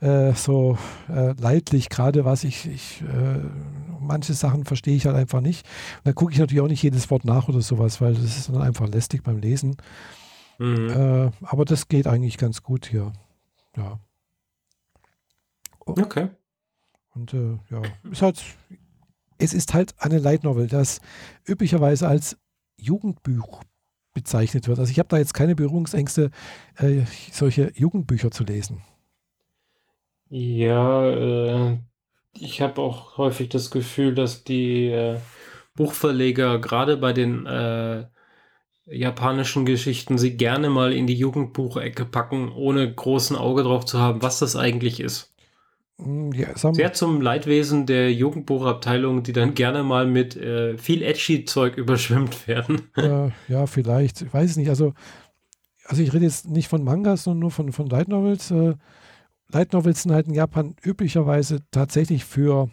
äh, 0.00 0.32
so 0.32 0.78
äh, 1.08 1.32
leidlich 1.32 1.88
gerade 1.88 2.24
was. 2.24 2.44
Ich, 2.44 2.66
ich 2.66 3.02
äh, 3.02 3.40
manche 4.00 4.34
Sachen 4.34 4.64
verstehe 4.64 4.96
ich 4.96 5.06
halt 5.06 5.16
einfach 5.16 5.40
nicht. 5.40 5.66
Und 5.98 6.06
da 6.06 6.12
gucke 6.12 6.32
ich 6.32 6.38
natürlich 6.38 6.62
auch 6.62 6.68
nicht 6.68 6.82
jedes 6.82 7.10
Wort 7.10 7.24
nach 7.24 7.48
oder 7.48 7.60
sowas, 7.60 8.00
weil 8.00 8.14
das 8.14 8.24
ist 8.24 8.48
dann 8.48 8.62
einfach 8.62 8.88
lästig 8.88 9.22
beim 9.22 9.38
Lesen. 9.38 9.76
Mhm. 10.58 10.90
Äh, 10.90 11.30
aber 11.42 11.64
das 11.64 11.88
geht 11.88 12.06
eigentlich 12.06 12.38
ganz 12.38 12.62
gut 12.62 12.86
hier. 12.86 13.12
Ja. 13.76 14.00
Okay. 15.80 16.28
Und 17.14 17.32
äh, 17.34 17.58
ja, 17.70 17.82
ist 18.10 18.22
halt, 18.22 18.42
es 19.38 19.54
ist 19.54 19.74
halt 19.74 19.94
eine 19.98 20.18
Light 20.18 20.44
Novel, 20.44 20.66
das 20.66 21.00
üblicherweise 21.46 22.08
als 22.08 22.36
Jugendbuch 22.76 23.62
bezeichnet 24.16 24.66
wird. 24.66 24.78
Also 24.78 24.90
ich 24.90 24.98
habe 24.98 25.10
da 25.10 25.18
jetzt 25.18 25.34
keine 25.34 25.54
Berührungsängste, 25.54 26.30
äh, 26.78 27.02
solche 27.30 27.70
Jugendbücher 27.74 28.30
zu 28.30 28.44
lesen. 28.44 28.82
Ja, 30.30 31.06
äh, 31.06 31.78
ich 32.32 32.62
habe 32.62 32.80
auch 32.80 33.18
häufig 33.18 33.50
das 33.50 33.70
Gefühl, 33.70 34.14
dass 34.14 34.42
die 34.42 34.86
äh, 34.88 35.18
Buchverleger 35.76 36.58
gerade 36.58 36.96
bei 36.96 37.12
den 37.12 37.44
äh, 37.44 38.06
japanischen 38.86 39.66
Geschichten 39.66 40.16
sie 40.16 40.38
gerne 40.38 40.70
mal 40.70 40.94
in 40.94 41.06
die 41.06 41.14
Jugendbuchecke 41.14 42.06
packen, 42.06 42.50
ohne 42.50 42.90
großen 42.92 43.36
Auge 43.36 43.64
drauf 43.64 43.84
zu 43.84 44.00
haben, 44.00 44.22
was 44.22 44.38
das 44.38 44.56
eigentlich 44.56 44.98
ist. 44.98 45.35
Hm, 45.98 46.32
ja, 46.32 46.48
Sehr 46.56 46.92
zum 46.92 47.20
Leidwesen 47.22 47.86
der 47.86 48.12
Jugendbuchabteilung, 48.12 49.22
die 49.22 49.32
dann 49.32 49.54
gerne 49.54 49.82
mal 49.82 50.06
mit 50.06 50.36
äh, 50.36 50.76
viel 50.76 51.02
Edgy-Zeug 51.02 51.76
überschwemmt 51.76 52.46
werden. 52.46 52.90
Ja, 52.96 53.30
ja, 53.48 53.66
vielleicht. 53.66 54.22
Ich 54.22 54.34
weiß 54.34 54.50
es 54.50 54.56
nicht. 54.56 54.68
Also, 54.68 54.92
also 55.84 56.02
ich 56.02 56.12
rede 56.12 56.24
jetzt 56.24 56.48
nicht 56.48 56.68
von 56.68 56.84
Mangas, 56.84 57.24
sondern 57.24 57.40
nur 57.40 57.50
von, 57.50 57.72
von 57.72 57.86
Light 57.86 58.08
Novels. 58.08 58.50
Äh, 58.50 58.74
Light 59.48 59.72
Novels 59.72 60.02
sind 60.02 60.12
halt 60.12 60.26
in 60.26 60.34
Japan 60.34 60.74
üblicherweise 60.82 61.60
tatsächlich 61.70 62.24
für, 62.24 62.68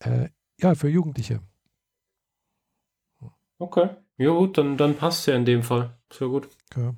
äh, 0.00 0.28
ja, 0.58 0.74
für 0.74 0.88
Jugendliche. 0.88 1.40
Okay. 3.58 3.88
Ja 4.18 4.30
gut, 4.30 4.56
dann, 4.56 4.76
dann 4.78 4.96
passt 4.96 5.26
ja 5.26 5.34
in 5.34 5.44
dem 5.44 5.62
Fall. 5.62 5.90
Sehr 6.10 6.28
gut. 6.28 6.48
Ja. 6.74 6.94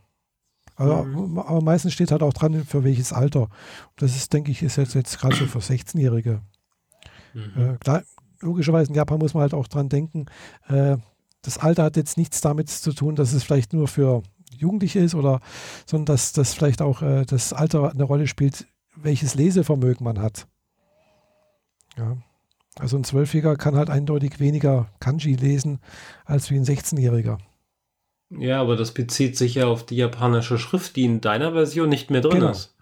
Aber, 0.78 1.04
mhm. 1.04 1.38
aber 1.38 1.60
meistens 1.60 1.92
steht 1.92 2.12
halt 2.12 2.22
auch 2.22 2.32
dran, 2.32 2.64
für 2.64 2.84
welches 2.84 3.12
Alter. 3.12 3.48
Das 3.96 4.14
ist, 4.14 4.32
denke 4.32 4.52
ich, 4.52 4.62
ist 4.62 4.76
jetzt, 4.76 4.94
jetzt 4.94 5.18
gerade 5.18 5.36
so 5.36 5.46
für 5.46 5.58
16-Jährige. 5.58 6.40
Mhm. 7.34 7.74
Äh, 7.74 7.76
klar, 7.78 8.02
logischerweise 8.40 8.90
in 8.90 8.94
Japan 8.94 9.18
muss 9.18 9.34
man 9.34 9.42
halt 9.42 9.54
auch 9.54 9.66
dran 9.66 9.88
denken, 9.88 10.26
äh, 10.68 10.96
das 11.42 11.58
Alter 11.58 11.84
hat 11.84 11.96
jetzt 11.96 12.16
nichts 12.16 12.40
damit 12.40 12.68
zu 12.70 12.92
tun, 12.92 13.16
dass 13.16 13.32
es 13.32 13.42
vielleicht 13.42 13.72
nur 13.72 13.88
für 13.88 14.22
Jugendliche 14.56 15.00
ist 15.00 15.14
oder, 15.14 15.40
sondern 15.84 16.14
dass 16.14 16.32
das 16.32 16.54
vielleicht 16.54 16.80
auch 16.80 17.02
äh, 17.02 17.24
das 17.24 17.52
Alter 17.52 17.90
eine 17.90 18.04
Rolle 18.04 18.26
spielt, 18.26 18.66
welches 18.96 19.34
Lesevermögen 19.34 20.04
man 20.04 20.20
hat. 20.20 20.46
Ja. 21.96 22.16
Also 22.78 22.96
ein 22.96 23.04
Zwölfjähriger 23.04 23.56
kann 23.56 23.74
halt 23.74 23.90
eindeutig 23.90 24.38
weniger 24.38 24.88
Kanji 25.00 25.34
lesen 25.34 25.80
als 26.24 26.50
wie 26.50 26.56
ein 26.56 26.64
16-Jähriger. 26.64 27.38
Ja, 28.30 28.60
aber 28.60 28.76
das 28.76 28.92
bezieht 28.92 29.36
sich 29.36 29.54
ja 29.54 29.66
auf 29.66 29.86
die 29.86 29.96
japanische 29.96 30.58
Schrift, 30.58 30.96
die 30.96 31.04
in 31.04 31.20
deiner 31.20 31.52
Version 31.52 31.88
nicht 31.88 32.10
mehr 32.10 32.20
drin 32.20 32.40
genau. 32.40 32.50
ist. 32.50 32.74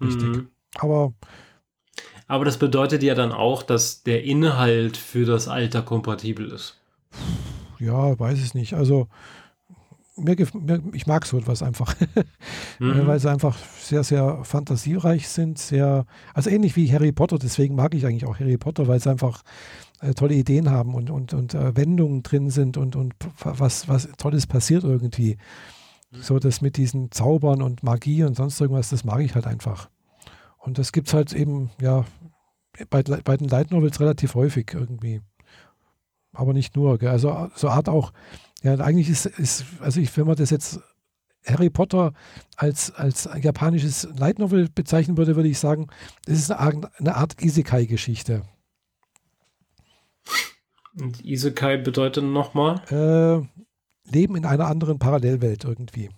Richtig. 0.00 0.28
Mhm. 0.28 0.48
Aber 0.78 1.12
aber 2.30 2.44
das 2.44 2.58
bedeutet 2.58 3.02
ja 3.02 3.16
dann 3.16 3.32
auch, 3.32 3.64
dass 3.64 4.04
der 4.04 4.22
Inhalt 4.22 4.96
für 4.96 5.24
das 5.24 5.48
Alter 5.48 5.82
kompatibel 5.82 6.48
ist. 6.52 6.76
Ja, 7.80 8.16
weiß 8.16 8.38
ich 8.38 8.54
nicht. 8.54 8.74
Also 8.74 9.08
mir, 10.16 10.36
mir, 10.54 10.80
ich 10.92 11.08
mag 11.08 11.26
so 11.26 11.38
etwas 11.38 11.60
einfach, 11.60 11.92
mhm. 12.78 13.04
weil 13.08 13.18
sie 13.18 13.28
einfach 13.28 13.58
sehr, 13.80 14.04
sehr 14.04 14.44
fantasiereich 14.44 15.28
sind, 15.28 15.58
sehr, 15.58 16.06
also 16.32 16.50
ähnlich 16.50 16.76
wie 16.76 16.92
Harry 16.92 17.10
Potter, 17.10 17.36
deswegen 17.36 17.74
mag 17.74 17.94
ich 17.94 18.06
eigentlich 18.06 18.26
auch 18.26 18.38
Harry 18.38 18.58
Potter, 18.58 18.86
weil 18.86 19.00
sie 19.00 19.10
einfach 19.10 19.42
äh, 20.00 20.14
tolle 20.14 20.34
Ideen 20.34 20.70
haben 20.70 20.94
und, 20.94 21.10
und, 21.10 21.34
und 21.34 21.54
äh, 21.54 21.76
Wendungen 21.76 22.22
drin 22.22 22.50
sind 22.50 22.76
und, 22.76 22.96
und 22.96 23.14
was, 23.42 23.88
was 23.88 24.08
Tolles 24.16 24.46
passiert 24.46 24.84
irgendwie. 24.84 25.36
Mhm. 26.10 26.22
So 26.22 26.38
das 26.38 26.60
mit 26.60 26.76
diesen 26.76 27.10
Zaubern 27.10 27.62
und 27.62 27.82
Magie 27.82 28.24
und 28.24 28.34
sonst 28.34 28.60
irgendwas, 28.60 28.90
das 28.90 29.04
mag 29.04 29.20
ich 29.20 29.34
halt 29.34 29.46
einfach. 29.46 29.88
Und 30.58 30.78
das 30.78 30.92
gibt 30.92 31.08
es 31.08 31.14
halt 31.14 31.32
eben, 31.32 31.70
ja, 31.80 32.04
bei, 32.88 33.02
bei 33.02 33.36
den 33.36 33.48
Light 33.48 33.70
Novels 33.70 34.00
relativ 34.00 34.34
häufig 34.34 34.72
irgendwie. 34.74 35.20
Aber 36.32 36.52
nicht 36.52 36.76
nur. 36.76 36.98
Gell? 36.98 37.08
Also 37.08 37.50
so 37.54 37.68
Art 37.68 37.88
auch, 37.88 38.12
ja, 38.62 38.74
eigentlich 38.78 39.08
ist, 39.08 39.26
ist, 39.26 39.64
also 39.80 40.00
ich, 40.00 40.16
wenn 40.16 40.26
man 40.26 40.36
das 40.36 40.50
jetzt 40.50 40.80
Harry 41.46 41.70
Potter 41.70 42.12
als, 42.56 42.92
als 42.92 43.28
japanisches 43.40 44.08
Light 44.16 44.38
Novel 44.38 44.68
bezeichnen 44.74 45.16
würde, 45.16 45.36
würde 45.36 45.48
ich 45.48 45.58
sagen, 45.58 45.88
es 46.26 46.38
ist 46.38 46.50
eine, 46.52 46.90
eine 46.98 47.16
Art 47.16 47.42
Isekai-Geschichte. 47.42 48.42
Und 50.98 51.24
Isekai 51.24 51.76
bedeutet 51.78 52.24
nochmal? 52.24 52.82
Äh, 52.90 54.10
Leben 54.10 54.36
in 54.36 54.44
einer 54.44 54.66
anderen 54.66 54.98
Parallelwelt 54.98 55.64
irgendwie. 55.64 56.10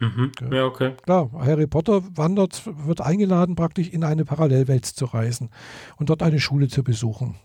Mhm. 0.00 0.32
Ja. 0.40 0.54
ja, 0.56 0.64
okay. 0.66 0.94
Klar, 1.02 1.30
Harry 1.32 1.66
Potter 1.66 2.02
wandert, 2.16 2.62
wird 2.86 3.00
eingeladen, 3.00 3.54
praktisch 3.54 3.88
in 3.90 4.02
eine 4.02 4.24
Parallelwelt 4.24 4.86
zu 4.86 5.04
reisen 5.04 5.50
und 5.96 6.08
dort 6.08 6.22
eine 6.22 6.40
Schule 6.40 6.68
zu 6.68 6.82
besuchen. 6.82 7.36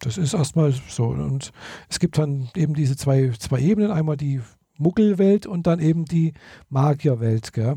Das 0.00 0.18
ist 0.18 0.34
erstmal 0.34 0.72
so. 0.72 1.06
Und 1.06 1.52
es 1.88 1.98
gibt 1.98 2.18
dann 2.18 2.50
eben 2.56 2.74
diese 2.74 2.96
zwei, 2.96 3.30
zwei 3.38 3.60
Ebenen, 3.60 3.90
einmal 3.90 4.16
die 4.16 4.40
Muggelwelt 4.78 5.46
und 5.46 5.66
dann 5.66 5.78
eben 5.78 6.04
die 6.04 6.34
Magierwelt. 6.68 7.52
Gell? 7.52 7.76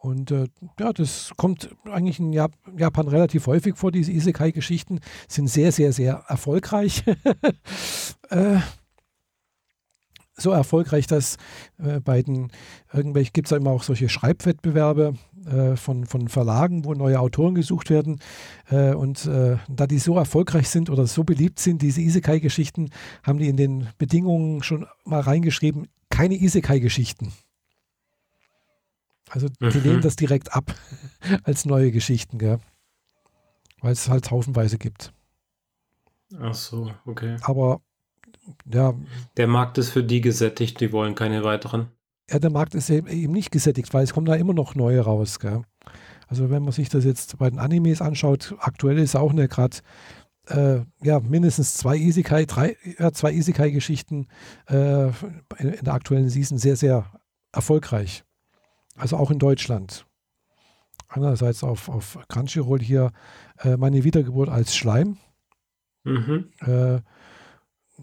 Und 0.00 0.30
äh, 0.30 0.46
ja, 0.78 0.92
das 0.92 1.32
kommt 1.36 1.70
eigentlich 1.90 2.20
in 2.20 2.32
Jap 2.32 2.52
Japan 2.76 3.08
relativ 3.08 3.46
häufig 3.46 3.76
vor. 3.76 3.90
Diese 3.90 4.12
Isekai-Geschichten 4.12 5.00
sind 5.26 5.48
sehr, 5.48 5.72
sehr, 5.72 5.92
sehr 5.92 6.24
erfolgreich. 6.28 7.02
äh, 8.30 8.58
so 10.40 10.52
erfolgreich, 10.52 11.08
dass 11.08 11.36
äh, 11.78 11.98
bei 11.98 12.22
den 12.22 12.52
irgendwelchen 12.92 13.32
gibt 13.32 13.48
es 13.48 13.50
ja 13.50 13.56
immer 13.56 13.70
auch 13.70 13.82
solche 13.82 14.08
Schreibwettbewerbe 14.08 15.14
äh, 15.46 15.76
von, 15.76 16.06
von 16.06 16.28
Verlagen, 16.28 16.84
wo 16.84 16.94
neue 16.94 17.18
Autoren 17.18 17.56
gesucht 17.56 17.90
werden. 17.90 18.20
Äh, 18.70 18.94
und 18.94 19.26
äh, 19.26 19.56
da 19.68 19.88
die 19.88 19.98
so 19.98 20.16
erfolgreich 20.16 20.68
sind 20.68 20.90
oder 20.90 21.06
so 21.06 21.24
beliebt 21.24 21.58
sind, 21.58 21.82
diese 21.82 22.00
Isekai-Geschichten, 22.00 22.90
haben 23.24 23.38
die 23.38 23.48
in 23.48 23.56
den 23.56 23.88
Bedingungen 23.98 24.62
schon 24.62 24.86
mal 25.04 25.20
reingeschrieben, 25.20 25.88
keine 26.08 26.36
Isekai-Geschichten. 26.36 27.32
Also 29.30 29.48
die 29.48 29.64
mhm. 29.64 29.84
lehnen 29.84 30.00
das 30.00 30.16
direkt 30.16 30.54
ab 30.54 30.74
als 31.42 31.64
neue 31.64 31.90
Geschichten, 31.90 32.38
gell? 32.38 32.60
weil 33.80 33.92
es 33.92 34.08
halt 34.08 34.30
haufenweise 34.30 34.78
gibt. 34.78 35.12
Ach 36.40 36.54
so, 36.54 36.92
okay. 37.06 37.36
Aber 37.42 37.80
ja. 38.66 38.94
Der 39.36 39.46
Markt 39.46 39.78
ist 39.78 39.90
für 39.90 40.02
die 40.02 40.20
gesättigt, 40.20 40.80
die 40.80 40.92
wollen 40.92 41.14
keine 41.14 41.44
weiteren. 41.44 41.88
Ja, 42.30 42.38
der 42.38 42.50
Markt 42.50 42.74
ist 42.74 42.90
eben 42.90 43.32
nicht 43.32 43.50
gesättigt, 43.50 43.92
weil 43.94 44.04
es 44.04 44.12
kommen 44.12 44.26
da 44.26 44.34
immer 44.34 44.52
noch 44.52 44.74
neue 44.74 45.00
raus. 45.00 45.38
Gell? 45.38 45.62
Also 46.26 46.50
wenn 46.50 46.62
man 46.62 46.72
sich 46.72 46.88
das 46.88 47.04
jetzt 47.04 47.38
bei 47.38 47.48
den 47.48 47.58
Animes 47.58 48.02
anschaut, 48.02 48.54
aktuell 48.58 48.98
ist 48.98 49.16
auch 49.16 49.30
eine 49.30 49.48
gerade 49.48 49.78
äh, 50.48 50.80
ja, 51.02 51.20
mindestens 51.20 51.74
zwei 51.74 51.96
Isekai, 51.96 52.44
drei, 52.44 52.76
ja, 52.98 53.12
zwei 53.12 53.32
Isekai-Geschichten 53.32 54.28
äh, 54.66 55.08
in, 55.58 55.72
in 55.72 55.84
der 55.84 55.94
aktuellen 55.94 56.28
Season 56.28 56.58
sehr, 56.58 56.76
sehr 56.76 57.10
erfolgreich. 57.52 58.24
Also 58.98 59.16
auch 59.16 59.30
in 59.30 59.38
Deutschland. 59.38 60.04
Einerseits 61.08 61.64
auf, 61.64 61.88
auf 61.88 62.18
Crunchyroll 62.28 62.80
hier 62.80 63.12
äh, 63.60 63.76
meine 63.76 64.04
Wiedergeburt 64.04 64.48
als 64.48 64.76
Schleim. 64.76 65.16
Mhm. 66.04 66.50
Äh, 66.60 67.00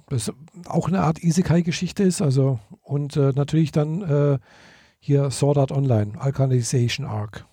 das 0.08 0.32
auch 0.66 0.88
eine 0.88 1.02
Art 1.02 1.24
Isekai-Geschichte 1.24 2.04
ist. 2.04 2.22
Also, 2.22 2.60
und 2.82 3.16
äh, 3.16 3.32
natürlich 3.36 3.72
dann 3.72 4.02
äh, 4.02 4.40
hier 5.00 5.30
Sword 5.30 5.58
Art 5.58 5.72
Online, 5.72 6.20
Alkalization 6.20 7.06
Arc. 7.06 7.46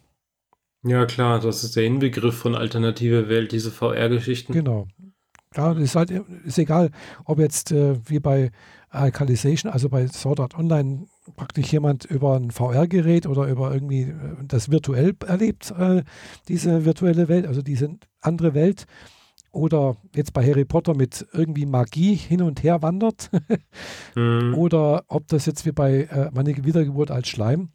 Ja, 0.84 1.06
klar, 1.06 1.38
das 1.38 1.62
ist 1.62 1.76
der 1.76 1.84
Inbegriff 1.84 2.36
von 2.36 2.54
alternative 2.54 3.28
Welt, 3.28 3.52
diese 3.52 3.70
VR-Geschichten. 3.70 4.52
Genau. 4.52 4.88
Ja, 5.54 5.72
ist 5.72 5.96
halt 5.96 6.10
ist 6.10 6.58
egal, 6.58 6.90
ob 7.24 7.38
jetzt 7.38 7.72
äh, 7.72 7.96
wie 8.06 8.20
bei 8.20 8.50
Alkalization, 8.88 9.70
also 9.70 9.88
bei 9.88 10.06
Sword 10.08 10.40
Art 10.40 10.58
Online, 10.58 11.06
praktisch 11.36 11.72
jemand 11.72 12.04
über 12.04 12.36
ein 12.36 12.50
VR-Gerät 12.50 13.26
oder 13.26 13.46
über 13.46 13.72
irgendwie 13.72 14.02
äh, 14.02 14.36
das 14.42 14.70
virtuell 14.70 15.14
erlebt, 15.26 15.72
äh, 15.78 16.02
diese 16.48 16.84
virtuelle 16.84 17.28
Welt, 17.28 17.46
also 17.46 17.62
diese 17.62 17.96
andere 18.20 18.54
Welt, 18.54 18.86
oder 19.52 19.96
jetzt 20.14 20.32
bei 20.32 20.46
Harry 20.46 20.64
Potter 20.64 20.94
mit 20.94 21.26
irgendwie 21.32 21.66
Magie 21.66 22.14
hin 22.14 22.42
und 22.42 22.62
her 22.62 22.82
wandert, 22.82 23.30
mhm. 24.16 24.54
oder 24.54 25.04
ob 25.08 25.28
das 25.28 25.46
jetzt 25.46 25.66
wie 25.66 25.72
bei 25.72 26.04
äh, 26.04 26.30
meine 26.32 26.64
Wiedergeburt 26.64 27.10
als 27.10 27.28
Schleim, 27.28 27.70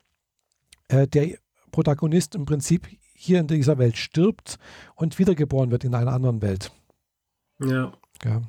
äh, 0.87 1.07
der 1.07 1.37
Protagonist 1.71 2.35
im 2.35 2.45
Prinzip 2.45 2.87
hier 3.13 3.39
in 3.39 3.47
dieser 3.47 3.77
Welt 3.77 3.97
stirbt 3.97 4.57
und 4.95 5.17
wiedergeboren 5.19 5.71
wird 5.71 5.83
in 5.83 5.95
einer 5.95 6.13
anderen 6.13 6.41
Welt. 6.41 6.71
Ja. 7.59 7.91
ja. 8.23 8.41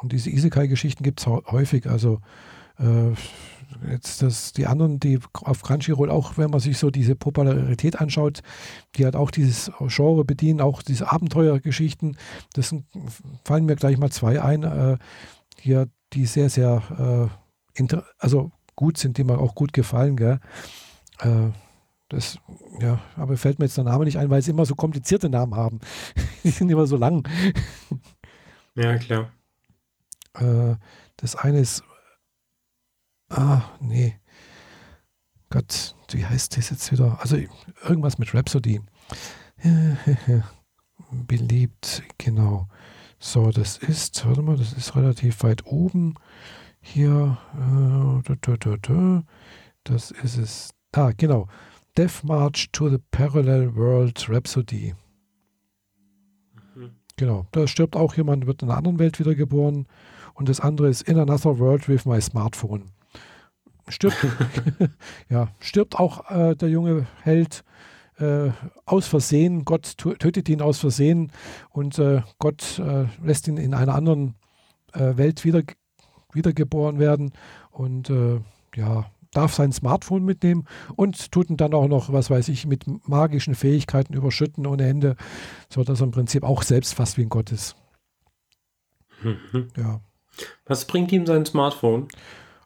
Und 0.00 0.12
diese 0.12 0.30
Isekai-Geschichten 0.30 1.02
gibt 1.02 1.20
es 1.20 1.26
häufig. 1.26 1.86
Also 1.86 2.20
jetzt 3.88 4.22
das, 4.22 4.52
die 4.52 4.66
anderen, 4.66 5.00
die 5.00 5.18
auf 5.32 5.62
Crunchyroll 5.62 6.10
auch, 6.10 6.36
wenn 6.36 6.50
man 6.50 6.60
sich 6.60 6.78
so 6.78 6.90
diese 6.90 7.14
Popularität 7.14 8.00
anschaut, 8.00 8.40
die 8.96 9.04
halt 9.04 9.16
auch 9.16 9.30
dieses 9.30 9.70
Genre 9.88 10.24
bedienen, 10.24 10.60
auch 10.60 10.82
diese 10.82 11.10
Abenteuergeschichten, 11.10 12.16
das 12.54 12.74
fallen 13.44 13.66
mir 13.66 13.76
gleich 13.76 13.98
mal 13.98 14.10
zwei 14.10 14.42
ein, 14.42 14.62
äh, 14.62 14.98
hier, 15.60 15.88
die 16.12 16.26
sehr, 16.26 16.50
sehr 16.50 17.30
äh, 17.78 17.84
also 18.18 18.52
gut 18.76 18.98
sind, 18.98 19.18
die 19.18 19.24
mir 19.24 19.38
auch 19.38 19.54
gut 19.54 19.72
gefallen, 19.72 20.16
gell? 20.16 20.40
Äh, 21.20 21.50
das, 22.08 22.38
ja, 22.80 23.00
aber 23.16 23.36
fällt 23.36 23.58
mir 23.58 23.64
jetzt 23.64 23.76
der 23.76 23.84
Name 23.84 24.04
nicht 24.04 24.18
ein, 24.18 24.30
weil 24.30 24.42
sie 24.42 24.50
immer 24.50 24.66
so 24.66 24.74
komplizierte 24.74 25.28
Namen 25.28 25.54
haben. 25.54 25.80
die 26.44 26.50
sind 26.50 26.70
immer 26.70 26.86
so 26.86 26.96
lang. 26.96 27.26
Ja, 28.74 28.96
klar. 28.98 29.30
Äh, 30.34 30.76
das 31.16 31.36
eine 31.36 31.60
ist 31.60 31.82
Ah, 33.28 33.62
nee. 33.80 34.18
Gott, 35.50 35.94
wie 36.10 36.24
heißt 36.24 36.56
das 36.56 36.70
jetzt 36.70 36.90
wieder? 36.90 37.18
Also 37.20 37.36
irgendwas 37.82 38.18
mit 38.18 38.34
Rhapsody. 38.34 38.80
Beliebt, 41.26 42.02
genau. 42.18 42.68
So, 43.18 43.50
das 43.50 43.78
ist, 43.78 44.26
warte 44.26 44.42
mal, 44.42 44.56
das 44.56 44.72
ist 44.72 44.96
relativ 44.96 45.42
weit 45.42 45.64
oben. 45.66 46.14
Hier, 46.80 47.38
äh, 47.54 48.36
das 49.84 50.10
ist 50.10 50.36
es. 50.38 50.70
Ah, 50.92 51.12
genau. 51.16 51.48
Death 51.96 52.24
March 52.24 52.70
to 52.72 52.90
the 52.90 52.98
Parallel 53.10 53.74
World 53.76 54.28
Rhapsody. 54.28 54.94
Mhm. 56.74 56.96
Genau, 57.16 57.46
da 57.52 57.68
stirbt 57.68 57.94
auch 57.94 58.14
jemand, 58.16 58.46
wird 58.46 58.62
in 58.62 58.68
einer 58.68 58.78
anderen 58.78 58.98
Welt 58.98 59.20
wiedergeboren. 59.20 59.86
Und 60.34 60.48
das 60.48 60.58
andere 60.58 60.88
ist 60.88 61.02
In 61.02 61.18
Another 61.18 61.60
World 61.60 61.88
with 61.88 62.04
My 62.06 62.20
Smartphone 62.20 62.90
stirbt, 63.88 64.16
ja, 65.28 65.48
stirbt 65.60 65.96
auch 65.96 66.30
äh, 66.30 66.54
der 66.54 66.68
junge 66.68 67.06
Held 67.22 67.64
äh, 68.18 68.50
aus 68.84 69.06
Versehen. 69.06 69.64
Gott 69.64 69.96
tötet 69.98 70.48
ihn 70.48 70.62
aus 70.62 70.78
Versehen 70.78 71.32
und 71.70 71.98
äh, 71.98 72.22
Gott 72.38 72.78
äh, 72.78 73.06
lässt 73.22 73.48
ihn 73.48 73.56
in 73.56 73.74
einer 73.74 73.94
anderen 73.94 74.34
äh, 74.92 75.16
Welt 75.16 75.44
wieder, 75.44 75.62
wiedergeboren 76.32 76.98
werden 76.98 77.32
und 77.70 78.10
äh, 78.10 78.40
ja, 78.76 79.06
darf 79.32 79.54
sein 79.54 79.72
Smartphone 79.72 80.24
mitnehmen 80.24 80.66
und 80.96 81.32
tut 81.32 81.50
ihn 81.50 81.56
dann 81.56 81.74
auch 81.74 81.88
noch, 81.88 82.12
was 82.12 82.30
weiß 82.30 82.48
ich, 82.48 82.66
mit 82.66 82.84
magischen 83.08 83.54
Fähigkeiten 83.54 84.14
überschütten 84.14 84.66
ohne 84.66 84.86
Ende, 84.86 85.16
sodass 85.68 86.00
er 86.00 86.04
im 86.04 86.10
Prinzip 86.12 86.44
auch 86.44 86.62
selbst 86.62 86.94
fast 86.94 87.18
wie 87.18 87.22
ein 87.22 87.28
Gott 87.28 87.52
ist. 87.52 87.76
Mhm. 89.22 89.68
Ja. 89.76 90.00
Was 90.66 90.84
bringt 90.84 91.12
ihm 91.12 91.26
sein 91.26 91.46
Smartphone? 91.46 92.08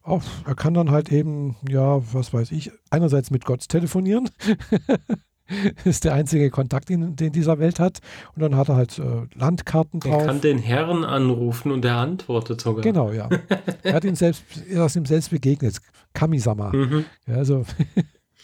Oh, 0.09 0.21
er 0.47 0.55
kann 0.55 0.75
dann 0.75 0.91
halt 0.91 1.13
eben, 1.13 1.57
ja, 1.69 2.01
was 2.15 2.33
weiß 2.33 2.53
ich, 2.53 2.71
einerseits 2.91 3.31
mit 3.31 3.45
Gott 3.45 3.69
telefonieren. 3.69 4.31
ist 5.85 6.05
der 6.05 6.15
einzige 6.15 6.51
Kontakt, 6.51 6.89
den, 6.89 7.17
den 7.17 7.33
dieser 7.33 7.59
Welt 7.59 7.81
hat. 7.81 8.01
Und 8.35 8.43
dann 8.43 8.57
hat 8.57 8.69
er 8.69 8.77
halt 8.77 8.99
äh, 8.99 9.27
Landkarten 9.35 10.01
drauf. 10.01 10.23
Er 10.23 10.27
kann 10.27 10.41
den 10.41 10.59
Herrn 10.59 11.05
anrufen 11.05 11.73
und 11.73 11.85
er 11.85 11.97
antwortet 11.97 12.61
sogar. 12.61 12.83
Genau, 12.83 13.13
ja. 13.13 13.29
er 13.83 13.95
hat 13.95 14.05
ihm 14.05 14.15
selbst, 14.15 14.45
er 14.69 14.87
ist 14.87 14.97
ihm 14.97 15.07
selbst 15.07 15.31
begegnet. 15.31 15.79
Kamisama. 16.13 16.73
Mhm. 16.75 17.05
Ja, 17.27 17.37
also 17.37 17.65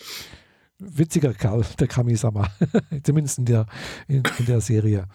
witziger 0.78 1.32
Kerl, 1.32 1.64
der 1.78 1.88
Kamisama. 1.88 2.48
Zumindest 3.02 3.38
in 3.38 3.44
der, 3.46 3.66
in, 4.08 4.22
in 4.38 4.46
der 4.46 4.60
Serie. 4.60 5.06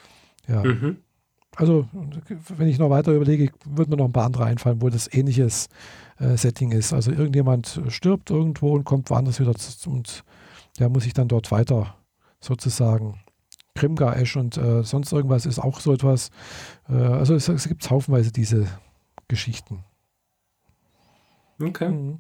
Ja. 0.48 0.64
Mhm. 0.64 0.98
Also, 1.60 1.90
wenn 2.56 2.70
ich 2.70 2.80
noch 2.80 2.90
weiter 2.90 3.12
überlege, 3.12 3.52
würden 3.66 3.90
mir 3.90 3.98
noch 3.98 4.06
ein 4.06 4.14
paar 4.14 4.26
andere 4.26 4.46
einfallen, 4.46 4.82
wo 4.82 4.88
das 4.88 5.14
ähnliches 5.14 5.68
äh, 6.18 6.38
Setting 6.38 6.72
ist. 6.72 6.94
Also 6.94 7.12
irgendjemand 7.12 7.82
stirbt 7.90 8.30
irgendwo 8.30 8.72
und 8.76 8.86
kommt 8.86 9.10
woanders 9.10 9.42
wieder 9.42 9.54
zu, 9.56 9.90
und 9.90 10.24
der 10.80 10.88
muss 10.88 11.04
sich 11.04 11.14
dann 11.14 11.28
dort 11.28 11.52
weiter 11.52 11.98
sozusagen 12.40 13.20
Grimgar 13.76 14.16
Ash 14.16 14.38
und 14.38 14.56
äh, 14.56 14.84
sonst 14.84 15.12
irgendwas 15.12 15.46
ist 15.46 15.60
auch 15.60 15.82
so 15.82 15.92
etwas. 15.92 16.30
Äh, 16.88 16.94
also 16.94 17.36
es, 17.36 17.50
es 17.50 17.68
gibt 17.68 17.90
haufenweise 17.90 18.32
diese 18.32 18.66
Geschichten. 19.28 19.84
Okay. 21.62 21.90
Mhm. 21.90 22.20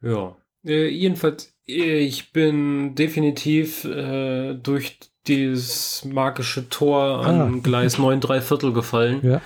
Ja. 0.00 0.36
Äh, 0.64 0.88
jedenfalls, 0.88 1.56
ich 1.66 2.32
bin 2.32 2.96
definitiv 2.96 3.84
äh, 3.84 4.54
durch 4.54 4.98
dieses 5.28 6.04
magische 6.04 6.68
Tor 6.68 7.24
an 7.24 7.40
ah. 7.40 7.60
Gleis 7.62 7.98
9 7.98 8.20
3 8.20 8.40
Viertel 8.40 8.72
gefallen. 8.72 9.20
Ja 9.22 9.40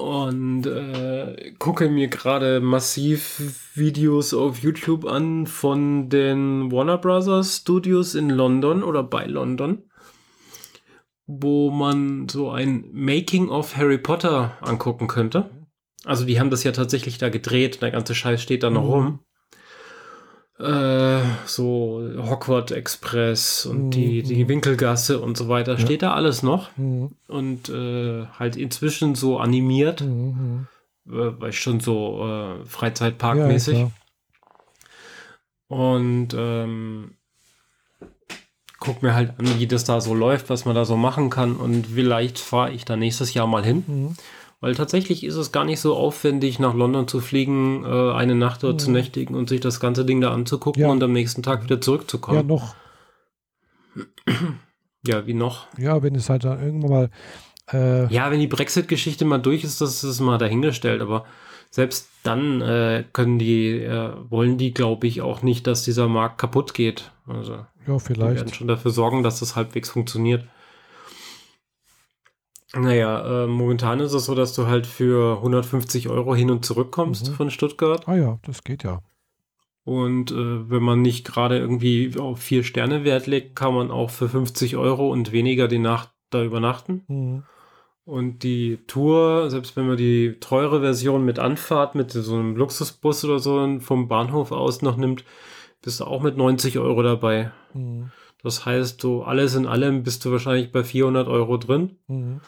und 0.00 0.66
äh, 0.66 1.52
gucke 1.58 1.88
mir 1.90 2.08
gerade 2.08 2.60
massiv 2.60 3.70
Videos 3.74 4.32
auf 4.32 4.58
YouTube 4.58 5.04
an 5.04 5.46
von 5.46 6.08
den 6.08 6.72
Warner 6.72 6.98
Brothers 6.98 7.58
Studios 7.58 8.14
in 8.14 8.30
London 8.30 8.82
oder 8.82 9.02
bei 9.02 9.26
London, 9.26 9.82
wo 11.26 11.70
man 11.70 12.28
so 12.28 12.50
ein 12.50 12.88
Making 12.92 13.50
of 13.50 13.76
Harry 13.76 13.98
Potter 13.98 14.56
angucken 14.62 15.06
könnte. 15.06 15.50
Also 16.04 16.24
die 16.24 16.40
haben 16.40 16.50
das 16.50 16.64
ja 16.64 16.72
tatsächlich 16.72 17.18
da 17.18 17.28
gedreht, 17.28 17.82
der 17.82 17.90
ganze 17.90 18.14
Scheiß 18.14 18.40
steht 18.42 18.62
da 18.62 18.70
noch 18.70 18.84
mhm. 18.84 18.90
rum. 18.90 19.20
Äh, 20.60 21.22
so 21.46 22.02
Hogwarts 22.18 22.70
Express 22.72 23.64
und 23.64 23.86
mhm. 23.86 23.90
die, 23.92 24.22
die 24.22 24.46
Winkelgasse 24.46 25.18
und 25.18 25.36
so 25.36 25.48
weiter, 25.48 25.72
ja. 25.72 25.78
steht 25.78 26.02
da 26.02 26.12
alles 26.12 26.42
noch. 26.42 26.76
Mhm. 26.76 27.12
Und 27.28 27.70
äh, 27.70 28.26
halt 28.38 28.56
inzwischen 28.56 29.14
so 29.14 29.38
animiert, 29.38 30.02
mhm. 30.02 30.66
äh, 31.06 31.12
weil 31.12 31.52
schon 31.52 31.80
so 31.80 32.26
äh, 32.26 32.66
Freizeitparkmäßig. 32.66 33.78
Ja, 33.78 33.90
und 35.70 36.34
ähm, 36.36 37.12
guck 38.80 39.02
mir 39.02 39.14
halt 39.14 39.38
an, 39.38 39.58
wie 39.58 39.66
das 39.68 39.84
da 39.84 40.00
so 40.00 40.14
läuft, 40.14 40.50
was 40.50 40.64
man 40.64 40.74
da 40.74 40.84
so 40.84 40.96
machen 40.96 41.30
kann. 41.30 41.56
Und 41.56 41.86
vielleicht 41.86 42.40
fahre 42.40 42.72
ich 42.72 42.84
da 42.84 42.96
nächstes 42.96 43.32
Jahr 43.34 43.46
mal 43.46 43.64
hin. 43.64 44.16
Mhm. 44.60 44.66
Weil 44.66 44.74
tatsächlich 44.74 45.24
ist 45.24 45.36
es 45.36 45.52
gar 45.52 45.64
nicht 45.64 45.80
so 45.80 45.96
aufwendig, 45.96 46.58
nach 46.58 46.74
London 46.74 47.08
zu 47.08 47.20
fliegen, 47.20 47.84
äh, 47.84 48.12
eine 48.12 48.34
Nacht 48.34 48.62
dort 48.62 48.74
mhm. 48.74 48.78
zu 48.78 48.90
nächtigen 48.90 49.34
und 49.34 49.48
sich 49.48 49.60
das 49.60 49.80
ganze 49.80 50.04
Ding 50.04 50.20
da 50.20 50.32
anzugucken 50.32 50.82
ja. 50.82 50.88
und 50.88 51.02
am 51.02 51.12
nächsten 51.12 51.42
Tag 51.42 51.64
wieder 51.64 51.80
zurückzukommen. 51.80 52.38
Ja, 52.38 52.42
noch. 52.42 52.74
Ja, 55.06 55.26
wie 55.26 55.32
noch? 55.32 55.66
Ja, 55.78 56.02
wenn 56.02 56.14
es 56.14 56.28
halt 56.28 56.44
dann 56.44 56.62
irgendwann 56.62 56.90
mal. 56.90 57.10
Äh 57.72 58.12
ja, 58.12 58.30
wenn 58.30 58.38
die 58.38 58.46
Brexit-Geschichte 58.46 59.24
mal 59.24 59.38
durch 59.38 59.64
ist, 59.64 59.80
das 59.80 60.04
ist 60.04 60.20
mal 60.20 60.36
dahingestellt, 60.36 61.00
aber 61.00 61.24
selbst 61.70 62.10
dann 62.22 62.60
äh, 62.60 63.04
können 63.12 63.38
die, 63.38 63.78
äh, 63.78 64.12
wollen 64.28 64.58
die, 64.58 64.74
glaube 64.74 65.06
ich, 65.06 65.22
auch 65.22 65.42
nicht, 65.42 65.66
dass 65.66 65.84
dieser 65.84 66.08
Markt 66.08 66.38
kaputt 66.38 66.74
geht. 66.74 67.12
Also, 67.26 67.64
ja, 67.86 67.98
vielleicht. 67.98 68.32
Die 68.32 68.36
werden 68.36 68.52
schon 68.52 68.68
dafür 68.68 68.90
sorgen, 68.90 69.22
dass 69.22 69.40
das 69.40 69.56
halbwegs 69.56 69.88
funktioniert. 69.88 70.44
Naja, 72.74 73.44
äh, 73.44 73.46
momentan 73.46 74.00
ist 74.00 74.12
es 74.12 74.26
so, 74.26 74.34
dass 74.34 74.54
du 74.54 74.66
halt 74.66 74.86
für 74.86 75.36
150 75.38 76.08
Euro 76.08 76.34
hin 76.34 76.50
und 76.50 76.64
zurück 76.64 76.92
kommst 76.92 77.30
mhm. 77.30 77.34
von 77.34 77.50
Stuttgart. 77.50 78.06
Ah 78.06 78.16
ja, 78.16 78.38
das 78.44 78.62
geht 78.62 78.84
ja. 78.84 79.00
Und 79.84 80.30
äh, 80.30 80.70
wenn 80.70 80.82
man 80.82 81.02
nicht 81.02 81.26
gerade 81.26 81.58
irgendwie 81.58 82.16
auf 82.18 82.38
vier 82.38 82.62
Sterne 82.62 83.02
Wert 83.02 83.26
legt, 83.26 83.56
kann 83.56 83.74
man 83.74 83.90
auch 83.90 84.10
für 84.10 84.28
50 84.28 84.76
Euro 84.76 85.10
und 85.10 85.32
weniger 85.32 85.66
die 85.66 85.78
Nacht 85.78 86.10
da 86.30 86.44
übernachten. 86.44 87.02
Mhm. 87.08 87.42
Und 88.04 88.42
die 88.44 88.78
Tour, 88.86 89.50
selbst 89.50 89.76
wenn 89.76 89.86
man 89.86 89.96
die 89.96 90.36
teure 90.40 90.80
Version 90.80 91.24
mit 91.24 91.38
Anfahrt, 91.38 91.94
mit 91.94 92.12
so 92.12 92.34
einem 92.34 92.56
Luxusbus 92.56 93.24
oder 93.24 93.38
so 93.40 93.80
vom 93.80 94.08
Bahnhof 94.08 94.52
aus 94.52 94.82
noch 94.82 94.96
nimmt, 94.96 95.24
bist 95.82 96.00
du 96.00 96.04
auch 96.04 96.22
mit 96.22 96.36
90 96.36 96.78
Euro 96.78 97.02
dabei. 97.02 97.50
Mhm. 97.74 98.12
Das 98.42 98.64
heißt, 98.64 99.02
du 99.02 99.22
alles 99.22 99.54
in 99.54 99.66
allem 99.66 100.02
bist 100.02 100.24
du 100.24 100.30
wahrscheinlich 100.30 100.72
bei 100.72 100.84
400 100.84 101.26
Euro 101.26 101.56
drin. 101.56 101.96
Mhm 102.06 102.40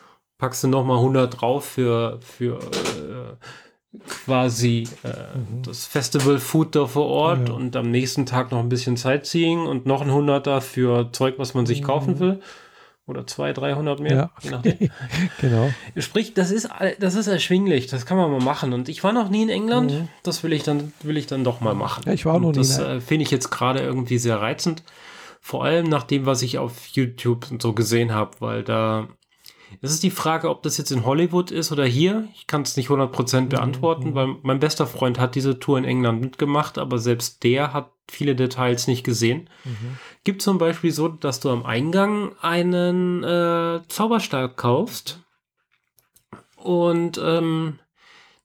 packst 0.42 0.64
du 0.64 0.66
nochmal 0.66 0.96
100 0.96 1.40
drauf 1.40 1.64
für, 1.64 2.18
für 2.20 2.58
äh, 2.58 3.96
quasi 4.08 4.88
äh, 5.04 5.38
mhm. 5.38 5.62
das 5.62 5.86
Festival 5.86 6.40
Food 6.40 6.74
da 6.74 6.86
vor 6.86 7.06
Ort 7.06 7.48
ja. 7.48 7.54
und 7.54 7.76
am 7.76 7.92
nächsten 7.92 8.26
Tag 8.26 8.50
noch 8.50 8.58
ein 8.58 8.68
bisschen 8.68 8.96
Sightseeing 8.96 9.64
und 9.64 9.86
noch 9.86 10.02
ein 10.02 10.10
100er 10.10 10.60
für 10.60 11.12
Zeug, 11.12 11.36
was 11.38 11.54
man 11.54 11.64
sich 11.64 11.82
mhm. 11.82 11.86
kaufen 11.86 12.18
will. 12.18 12.40
Oder 13.06 13.24
200, 13.24 13.58
300 13.58 14.00
mehr. 14.00 14.30
Ja. 14.42 14.62
genau. 15.40 15.70
Sprich, 15.96 16.34
das 16.34 16.50
ist, 16.50 16.68
das 16.98 17.14
ist 17.14 17.28
erschwinglich, 17.28 17.86
das 17.86 18.04
kann 18.04 18.16
man 18.16 18.28
mal 18.28 18.40
machen. 18.40 18.72
Und 18.72 18.88
ich 18.88 19.04
war 19.04 19.12
noch 19.12 19.28
nie 19.28 19.42
in 19.42 19.48
England, 19.48 19.92
mhm. 19.92 20.08
das 20.24 20.42
will 20.42 20.52
ich 20.52 20.64
dann, 20.64 20.92
will 21.04 21.16
ich 21.16 21.28
dann 21.28 21.44
doch 21.44 21.60
mal 21.60 21.74
machen. 21.74 22.02
Ja, 22.04 22.14
ich 22.14 22.26
war 22.26 22.40
noch 22.40 22.50
nie. 22.50 22.58
Das 22.58 22.80
äh, 22.80 23.00
finde 23.00 23.22
ich 23.22 23.30
jetzt 23.30 23.50
gerade 23.50 23.78
irgendwie 23.78 24.18
sehr 24.18 24.40
reizend. 24.40 24.82
Vor 25.40 25.64
allem 25.64 25.86
nach 25.86 26.02
dem, 26.02 26.26
was 26.26 26.42
ich 26.42 26.58
auf 26.58 26.88
YouTube 26.88 27.48
und 27.52 27.62
so 27.62 27.74
gesehen 27.74 28.12
habe, 28.12 28.32
weil 28.40 28.64
da 28.64 29.06
es 29.80 29.92
ist 29.92 30.02
die 30.02 30.10
Frage, 30.10 30.50
ob 30.50 30.62
das 30.62 30.78
jetzt 30.78 30.92
in 30.92 31.04
Hollywood 31.04 31.50
ist 31.50 31.72
oder 31.72 31.84
hier. 31.84 32.28
Ich 32.34 32.46
kann 32.46 32.62
es 32.62 32.76
nicht 32.76 32.88
100% 32.88 33.48
beantworten, 33.48 34.10
mhm. 34.10 34.14
weil 34.14 34.36
mein 34.42 34.60
bester 34.60 34.86
Freund 34.86 35.18
hat 35.18 35.34
diese 35.34 35.58
Tour 35.58 35.78
in 35.78 35.84
England 35.84 36.20
mitgemacht, 36.20 36.78
aber 36.78 36.98
selbst 36.98 37.42
der 37.42 37.72
hat 37.72 37.90
viele 38.10 38.34
Details 38.36 38.86
nicht 38.86 39.04
gesehen. 39.04 39.48
Mhm. 39.64 39.98
Gibt 40.24 40.42
zum 40.42 40.58
Beispiel 40.58 40.92
so, 40.92 41.08
dass 41.08 41.40
du 41.40 41.50
am 41.50 41.64
Eingang 41.64 42.32
einen 42.40 43.22
äh, 43.22 43.80
Zauberstab 43.88 44.56
kaufst 44.56 45.20
und 46.56 47.20
ähm, 47.22 47.78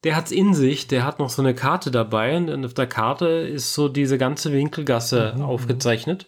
der 0.03 0.15
hat's 0.15 0.31
in 0.31 0.53
sich, 0.53 0.87
der 0.87 1.03
hat 1.03 1.19
noch 1.19 1.29
so 1.29 1.41
eine 1.41 1.55
Karte 1.55 1.91
dabei 1.91 2.37
und 2.37 2.65
auf 2.65 2.73
der 2.73 2.87
Karte 2.87 3.27
ist 3.27 3.73
so 3.73 3.89
diese 3.89 4.17
ganze 4.17 4.53
Winkelgasse 4.53 5.33
mhm. 5.35 5.43
aufgezeichnet 5.43 6.27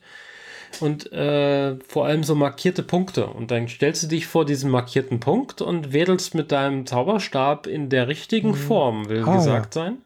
und 0.80 1.12
äh, 1.12 1.78
vor 1.88 2.06
allem 2.06 2.24
so 2.24 2.36
markierte 2.36 2.84
Punkte. 2.84 3.28
Und 3.28 3.52
dann 3.52 3.68
stellst 3.68 4.04
du 4.04 4.08
dich 4.08 4.28
vor 4.28 4.46
diesen 4.46 4.70
markierten 4.70 5.20
Punkt 5.20 5.62
und 5.62 5.94
wedelst 5.94 6.36
mit 6.36 6.52
deinem 6.52 6.86
Zauberstab 6.86 7.68
in 7.68 7.90
der 7.90 8.08
richtigen 8.08 8.50
mhm. 8.50 8.56
Form, 8.56 9.10
will 9.10 9.24
ah, 9.26 9.36
gesagt 9.36 9.76
ja. 9.76 9.84
sein. 9.84 9.98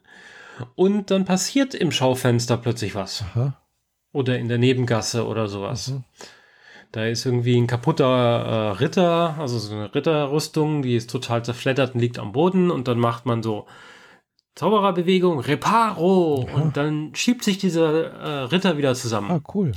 Und 0.75 1.11
dann 1.11 1.25
passiert 1.25 1.73
im 1.73 1.91
Schaufenster 1.91 2.57
plötzlich 2.57 2.95
was. 2.95 3.23
Aha. 3.33 3.59
Oder 4.11 4.37
in 4.37 4.47
der 4.47 4.59
Nebengasse 4.59 5.25
oder 5.27 5.47
sowas. 5.47 5.89
Mhm. 5.89 6.03
Da 6.91 7.05
ist 7.05 7.25
irgendwie 7.25 7.57
ein 7.57 7.65
kaputter 7.65 8.05
äh, 8.05 8.71
Ritter, 8.77 9.35
also 9.39 9.57
so 9.57 9.73
eine 9.73 9.93
Ritterrüstung, 9.95 10.83
die 10.83 10.95
ist 10.95 11.09
total 11.09 11.43
zerfleddert 11.43 11.95
und 11.95 12.01
liegt 12.01 12.19
am 12.19 12.33
Boden 12.33 12.69
und 12.69 12.87
dann 12.87 12.99
macht 12.99 13.25
man 13.25 13.41
so 13.41 13.65
Zaubererbewegung, 14.53 15.39
Reparo 15.39 16.47
ja. 16.47 16.53
und 16.53 16.77
dann 16.77 17.15
schiebt 17.15 17.43
sich 17.43 17.57
dieser 17.57 18.11
äh, 18.11 18.43
Ritter 18.43 18.77
wieder 18.77 18.93
zusammen. 18.93 19.31
Ah, 19.31 19.41
cool. 19.55 19.71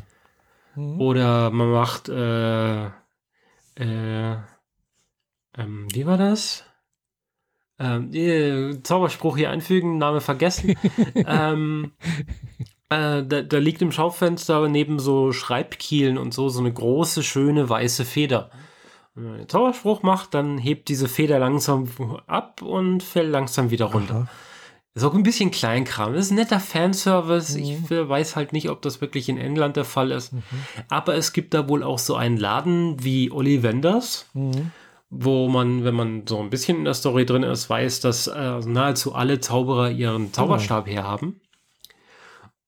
Mhm. 0.77 1.01
Oder 1.01 1.51
man 1.51 1.71
macht, 1.71 2.09
äh, 2.09 2.87
äh, 2.87 4.37
ähm, 5.57 5.89
wie 5.93 6.07
war 6.07 6.19
das? 6.19 6.65
Ähm, 7.79 8.13
äh, 8.15 8.83
Zauberspruch 8.83 9.37
hier 9.37 9.51
einfügen, 9.51 9.99
Name 9.99 10.21
vergessen. 10.21 10.77
ähm, 11.15 11.93
äh, 12.89 13.23
da, 13.25 13.43
da, 13.43 13.59
liegt 13.59 13.83
im 13.83 13.93
Schaufenster 13.93 14.69
neben 14.69 14.99
so 14.99 15.33
Schreibkielen 15.33 16.17
und 16.19 16.33
so 16.33 16.49
so 16.49 16.61
eine 16.61 16.73
große, 16.73 17.23
schöne 17.23 17.69
weiße 17.69 18.05
Feder. 18.05 18.51
Wenn 19.15 19.25
man 19.25 19.35
einen 19.35 19.49
Zauberspruch 19.49 20.03
macht, 20.03 20.35
dann 20.35 20.59
hebt 20.59 20.89
diese 20.89 21.09
Feder 21.09 21.39
langsam 21.39 21.89
ab 22.27 22.63
und 22.63 23.03
fällt 23.03 23.31
langsam 23.31 23.71
wieder 23.71 23.87
runter. 23.87 24.15
Aha. 24.15 24.29
Ist 24.97 25.05
auch 25.05 25.13
ein 25.13 25.23
bisschen 25.23 25.51
Kleinkram. 25.51 26.15
Das 26.15 26.25
ist 26.25 26.31
ein 26.31 26.37
netter 26.37 26.59
Fanservice. 26.59 27.55
Mhm. 27.55 27.63
Ich 27.63 27.91
weiß 27.91 28.35
halt 28.35 28.55
nicht, 28.55 28.71
ob 28.71 28.81
das 28.81 29.03
wirklich 29.03 29.29
in 29.29 29.37
England 29.37 29.77
der 29.77 29.85
Fall 29.85 30.11
ist. 30.11 30.33
Mhm. 30.33 30.43
Aber 30.89 31.15
es 31.15 31.35
gibt 31.35 31.53
da 31.53 31.69
wohl 31.69 31.83
auch 31.83 31.99
so 31.99 32.17
einen 32.17 32.39
Laden 32.39 33.05
wie 33.05 33.31
Ollivanders. 33.31 34.27
Mhm 34.33 34.73
wo 35.09 35.49
man, 35.49 35.85
wenn 35.85 35.95
man 35.95 36.27
so 36.27 36.41
ein 36.41 36.51
bisschen 36.51 36.79
in 36.79 36.85
der 36.85 36.93
Story 36.93 37.25
drin 37.25 37.45
ist, 37.45 37.71
weiß, 37.71 38.01
dass 38.01 38.27
äh, 38.27 38.59
nahezu 38.59 39.15
alle 39.15 39.39
Zauberer 39.39 39.89
ihren 39.91 40.33
Zauberstab 40.33 40.89
herhaben. 40.89 41.41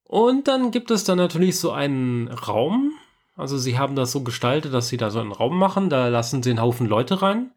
Und 0.05 0.47
dann 0.47 0.71
gibt 0.71 0.93
es 0.93 1.03
dann 1.03 1.19
natürlich 1.19 1.59
so 1.59 1.73
einen 1.73 2.29
Raum. 2.29 2.93
Also 3.37 3.59
sie 3.59 3.77
haben 3.77 3.97
das 3.97 4.13
so 4.13 4.23
gestaltet, 4.23 4.73
dass 4.73 4.89
sie 4.89 4.97
da 4.97 5.11
so 5.11 5.19
einen 5.19 5.33
Raum 5.33 5.59
machen. 5.59 5.91
Da 5.91 6.09
lassen 6.09 6.43
sie 6.43 6.51
einen 6.51 6.63
Haufen 6.63 6.87
Leute 6.87 7.23
rein. 7.23 7.51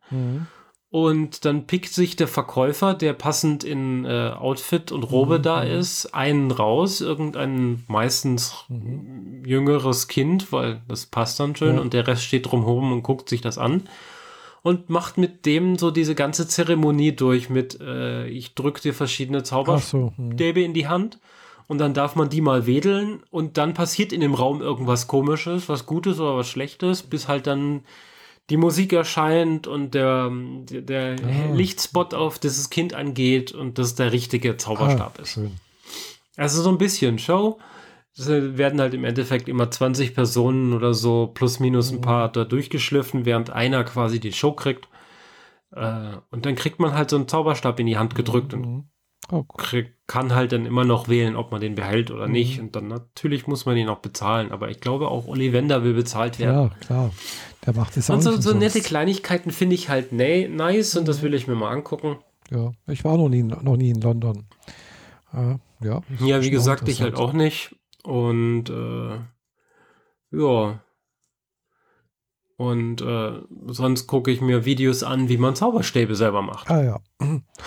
Mhm. 0.92 1.00
Und 1.00 1.46
dann 1.46 1.68
pickt 1.68 1.94
sich 1.94 2.16
der 2.16 2.28
Verkäufer, 2.28 2.94
der 2.94 3.14
passend 3.14 3.64
in 3.64 4.06
äh, 4.06 4.32
Outfit 4.38 4.92
und 4.92 5.04
Robe 5.04 5.40
mhm. 5.40 5.44
da 5.44 5.64
ist, 5.64 6.14
einen 6.14 6.52
raus, 6.52 7.02
irgendein 7.02 7.84
meistens 7.88 8.66
mhm. 8.68 9.44
jüngeres 9.46 10.08
Kind, 10.08 10.52
weil 10.52 10.82
das 10.88 11.06
passt 11.06 11.40
dann 11.40 11.56
schön, 11.56 11.76
ja. 11.76 11.82
und 11.82 11.94
der 11.94 12.08
Rest 12.08 12.24
steht 12.24 12.52
drumherum 12.52 12.92
und 12.92 13.04
guckt 13.04 13.30
sich 13.30 13.42
das 13.42 13.58
an 13.58 13.84
und 14.64 14.90
macht 14.90 15.18
mit 15.18 15.46
dem 15.46 15.78
so 15.78 15.92
diese 15.92 16.16
ganze 16.16 16.48
Zeremonie 16.48 17.14
durch 17.14 17.50
mit, 17.50 17.80
äh, 17.82 18.28
ich 18.28 18.54
drücke 18.54 18.82
dir 18.82 18.94
verschiedene 18.94 19.44
Zauberstäbe 19.44 20.12
so, 20.12 20.14
hm. 20.16 20.66
in 20.66 20.74
die 20.74 20.88
Hand 20.88 21.20
und 21.68 21.78
dann 21.80 21.94
darf 21.94 22.16
man 22.16 22.30
die 22.30 22.42
mal 22.42 22.68
wedeln 22.68 23.24
und 23.32 23.58
dann 23.58 23.74
passiert 23.74 24.14
in 24.14 24.22
dem 24.22 24.34
Raum 24.34 24.62
irgendwas 24.62 25.08
komisches, 25.08 25.68
was 25.70 25.86
Gutes 25.86 26.20
oder 26.20 26.38
was 26.38 26.48
Schlechtes, 26.48 27.02
bis 27.02 27.28
halt 27.28 27.48
dann 27.48 27.82
die 28.50 28.58
Musik 28.58 28.94
erscheint 28.94 29.68
und 29.68 29.94
der, 29.94 30.32
der 30.70 31.16
ah. 31.16 31.54
Lichtspot 31.54 32.14
auf 32.14 32.40
dieses 32.40 32.70
Kind 32.70 32.94
angeht 32.94 33.52
und 33.52 33.78
das 33.78 33.96
der 33.96 34.12
richtige 34.12 34.58
Zauberstab 34.58 35.16
ah, 35.18 35.22
ist. 35.22 35.34
Schön. 35.34 35.52
Also 36.38 36.62
so 36.62 36.70
ein 36.70 36.78
bisschen 36.78 37.20
Show. 37.20 37.60
Es 38.16 38.28
werden 38.28 38.82
halt 38.82 38.94
im 38.94 39.06
Endeffekt 39.06 39.48
immer 39.48 39.72
20 39.72 40.14
Personen 40.14 40.74
oder 40.74 40.94
so 40.94 41.28
plus 41.34 41.60
minus 41.60 41.92
ein 41.92 41.98
mhm. 41.98 42.02
paar 42.02 42.30
da 42.30 42.44
durchgeschliffen, 42.44 43.26
während 43.26 43.52
einer 43.52 43.84
quasi 43.86 44.20
die 44.20 44.34
Show 44.34 44.52
kriegt. 44.52 44.88
Äh, 45.74 46.18
und 46.30 46.46
dann 46.46 46.56
kriegt 46.56 46.80
man 46.80 46.94
halt 46.94 47.10
so 47.10 47.16
einen 47.16 47.30
Zauberstab 47.30 47.80
in 47.80 47.86
die 47.86 47.98
Hand 47.98 48.16
gedrückt 48.16 48.54
und 48.54 48.66
mhm. 48.66 48.84
oh, 49.32 49.44
krieg, 49.44 49.96
kann 50.08 50.36
halt 50.36 50.52
dann 50.52 50.66
immer 50.66 50.84
noch 50.84 51.08
wählen, 51.08 51.38
ob 51.38 51.52
man 51.52 51.62
den 51.62 51.76
behält 51.76 52.12
oder 52.12 52.28
mhm. 52.28 52.34
nicht. 52.34 52.60
Und 52.60 52.76
dann 52.76 52.90
natürlich 52.90 53.48
muss 53.48 53.66
man 53.66 53.78
ihn 53.78 53.88
auch 53.88 54.00
bezahlen. 54.00 54.52
Aber 54.52 54.70
ich 54.70 54.82
glaube 54.82 55.08
auch 55.08 55.28
Ollivander 55.28 55.84
will 55.86 55.94
bezahlt 55.94 56.38
werden. 56.38 56.70
Ja, 56.70 56.86
klar. 56.86 57.12
Der 57.66 57.76
macht 57.76 57.96
es 57.98 58.10
auch. 58.10 58.16
Und 58.16 58.22
so, 58.22 58.40
so 58.40 58.54
nette 58.54 58.82
Kleinigkeiten 58.82 59.52
finde 59.52 59.76
ich 59.76 59.90
halt 59.90 60.12
nice 60.12 60.96
und 60.96 61.08
das 61.08 61.22
will 61.22 61.34
ich 61.34 61.48
mir 61.48 61.56
mal 61.56 61.72
angucken. 61.72 62.18
Ja, 62.50 62.72
ich 62.88 63.04
war 63.04 63.18
noch 63.18 63.30
nie, 63.30 63.44
noch 63.44 63.78
nie 63.78 63.92
in 63.92 64.02
London. 64.02 64.46
Äh, 65.34 65.56
ja, 65.84 66.02
ja, 66.20 66.42
wie 66.42 66.50
gesagt, 66.50 66.88
ich 66.90 67.02
halt 67.02 67.16
auch 67.16 67.34
nicht. 67.34 67.76
Und 68.04 68.70
äh, 68.70 69.20
ja. 70.32 70.80
Und 72.58 73.02
äh, 73.02 73.42
sonst 73.68 74.06
gucke 74.06 74.30
ich 74.30 74.40
mir 74.40 74.66
Videos 74.66 75.02
an, 75.02 75.30
wie 75.30 75.38
man 75.38 75.56
Zauberstäbe 75.56 76.16
selber 76.16 76.44
macht. 76.44 76.70
Ah 76.70 76.84
ja. 76.84 77.00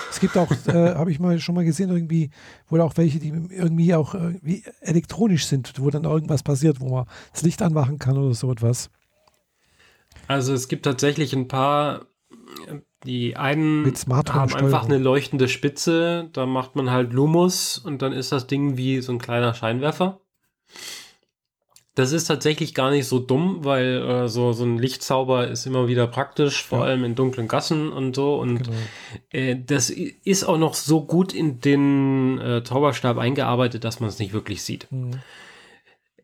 Es 0.08 0.20
gibt 0.20 0.36
auch, 0.36 0.48
äh, 0.68 0.72
habe 0.94 1.10
ich 1.10 1.18
mal 1.18 1.40
schon 1.40 1.56
mal 1.56 1.64
gesehen, 1.64 1.90
irgendwie, 1.90 2.30
wohl 2.68 2.80
auch 2.80 2.96
welche, 2.96 3.18
die 3.18 3.30
irgendwie 3.30 3.92
auch 3.94 4.14
irgendwie 4.14 4.62
elektronisch 4.80 5.46
sind, 5.46 5.72
wo 5.80 5.90
dann 5.90 6.04
irgendwas 6.04 6.44
passiert, 6.44 6.80
wo 6.80 6.90
man 6.90 7.06
das 7.32 7.42
Licht 7.42 7.60
anmachen 7.60 7.98
kann 7.98 8.16
oder 8.16 8.34
so 8.34 8.52
etwas. 8.52 8.90
Also 10.28 10.52
es 10.52 10.68
gibt 10.68 10.84
tatsächlich 10.84 11.32
ein 11.34 11.48
paar 11.48 12.06
die 13.04 13.36
einen 13.36 13.92
haben 14.08 14.54
einfach 14.54 14.84
eine 14.84 14.98
leuchtende 14.98 15.48
Spitze, 15.48 16.30
da 16.32 16.46
macht 16.46 16.74
man 16.74 16.90
halt 16.90 17.12
Lumus 17.12 17.78
und 17.78 18.00
dann 18.00 18.12
ist 18.12 18.32
das 18.32 18.46
Ding 18.46 18.76
wie 18.76 19.00
so 19.02 19.12
ein 19.12 19.18
kleiner 19.18 19.52
Scheinwerfer. 19.52 20.20
Das 21.94 22.10
ist 22.10 22.24
tatsächlich 22.24 22.74
gar 22.74 22.90
nicht 22.90 23.06
so 23.06 23.20
dumm, 23.20 23.58
weil 23.62 24.02
äh, 24.02 24.28
so, 24.28 24.52
so 24.52 24.64
ein 24.64 24.78
Lichtzauber 24.78 25.46
ist 25.46 25.64
immer 25.64 25.86
wieder 25.86 26.08
praktisch, 26.08 26.64
vor 26.64 26.80
ja. 26.80 26.84
allem 26.86 27.04
in 27.04 27.14
dunklen 27.14 27.46
Gassen 27.46 27.92
und 27.92 28.16
so. 28.16 28.34
Und 28.36 28.64
genau. 28.64 28.76
äh, 29.30 29.56
das 29.64 29.90
ist 29.90 30.42
auch 30.42 30.58
noch 30.58 30.74
so 30.74 31.04
gut 31.04 31.32
in 31.32 31.60
den 31.60 32.40
äh, 32.40 32.64
Zauberstab 32.64 33.16
eingearbeitet, 33.16 33.84
dass 33.84 34.00
man 34.00 34.08
es 34.08 34.18
nicht 34.18 34.32
wirklich 34.32 34.64
sieht. 34.64 34.90
Mhm. 34.90 35.20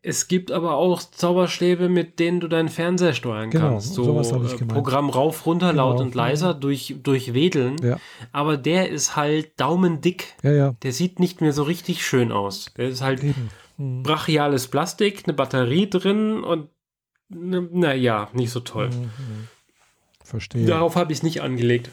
Es 0.03 0.28
gibt 0.28 0.51
aber 0.51 0.76
auch 0.76 1.03
Zauberstäbe, 1.03 1.90
mit 1.90 2.18
denen 2.20 2.40
du 2.40 2.48
deinen 2.48 2.70
Fernseher 2.70 3.12
steuern 3.12 3.51
genau, 3.51 3.70
kannst. 3.70 3.92
So 3.92 4.18
äh, 4.18 4.64
Programm 4.64 5.11
rauf, 5.11 5.44
runter, 5.44 5.72
genau. 5.72 5.90
laut 5.90 6.01
und 6.01 6.14
leiser 6.14 6.55
durch, 6.55 6.96
durch 7.03 7.34
Wedeln. 7.34 7.76
Ja. 7.82 7.98
Aber 8.32 8.57
der 8.57 8.88
ist 8.88 9.16
halt 9.16 9.61
daumendick. 9.61 10.34
Ja, 10.42 10.53
ja. 10.53 10.74
Der 10.82 10.92
sieht 10.92 11.20
nicht 11.20 11.42
mehr 11.42 11.53
so 11.53 11.64
richtig 11.64 12.07
schön 12.07 12.32
aus. 12.32 12.72
Der 12.78 12.88
ist 12.88 13.03
halt 13.03 13.22
Eben 13.22 13.51
hm. 13.76 14.03
brachiales 14.03 14.68
Plastik, 14.68 15.24
eine 15.26 15.34
Batterie 15.34 15.90
drin 15.90 16.44
und 16.44 16.68
naja, 17.28 18.28
ne, 18.32 18.40
nicht 18.40 18.51
so 18.51 18.61
toll. 18.61 18.90
Mhm. 18.90 19.48
Verstehe. 20.24 20.66
Darauf 20.66 20.96
habe 20.96 21.12
ich 21.12 21.18
es 21.18 21.22
nicht 21.22 21.42
angelegt. 21.42 21.90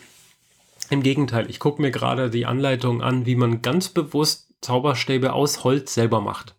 Im 0.89 1.03
Gegenteil, 1.03 1.49
ich 1.49 1.59
gucke 1.59 1.81
mir 1.81 1.91
gerade 1.91 2.29
die 2.29 2.45
Anleitung 2.45 3.01
an, 3.01 3.25
wie 3.25 3.35
man 3.35 3.61
ganz 3.61 3.89
bewusst 3.89 4.53
Zauberstäbe 4.61 5.33
aus 5.33 5.63
Holz 5.63 5.93
selber 5.93 6.21
macht. 6.21 6.55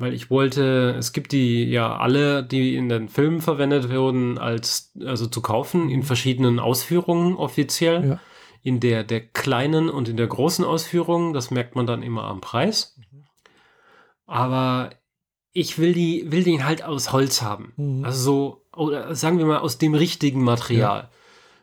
Weil 0.00 0.14
ich 0.14 0.30
wollte, 0.30 0.94
es 0.98 1.12
gibt 1.12 1.32
die 1.32 1.64
ja 1.64 1.94
alle, 1.96 2.42
die 2.42 2.74
in 2.74 2.88
den 2.88 3.10
Filmen 3.10 3.42
verwendet 3.42 3.90
wurden, 3.90 4.38
als 4.38 4.92
also 5.04 5.26
zu 5.26 5.42
kaufen 5.42 5.90
in 5.90 6.02
verschiedenen 6.02 6.58
Ausführungen 6.58 7.36
offiziell. 7.36 8.08
Ja. 8.08 8.20
In 8.62 8.80
der 8.80 9.04
der 9.04 9.20
kleinen 9.20 9.90
und 9.90 10.08
in 10.08 10.16
der 10.16 10.26
großen 10.26 10.64
Ausführung, 10.64 11.34
das 11.34 11.50
merkt 11.50 11.76
man 11.76 11.86
dann 11.86 12.02
immer 12.02 12.24
am 12.24 12.40
Preis. 12.40 12.98
Aber 14.26 14.90
ich 15.52 15.78
will 15.78 15.92
die, 15.92 16.32
will 16.32 16.44
den 16.44 16.64
halt 16.64 16.82
aus 16.82 17.12
Holz 17.12 17.42
haben. 17.42 17.72
Mhm. 17.76 18.04
Also 18.04 18.22
so, 18.22 18.64
oder 18.74 19.14
sagen 19.14 19.36
wir 19.36 19.44
mal 19.44 19.58
aus 19.58 19.76
dem 19.76 19.94
richtigen 19.94 20.42
Material. 20.42 21.00
Ja. 21.00 21.10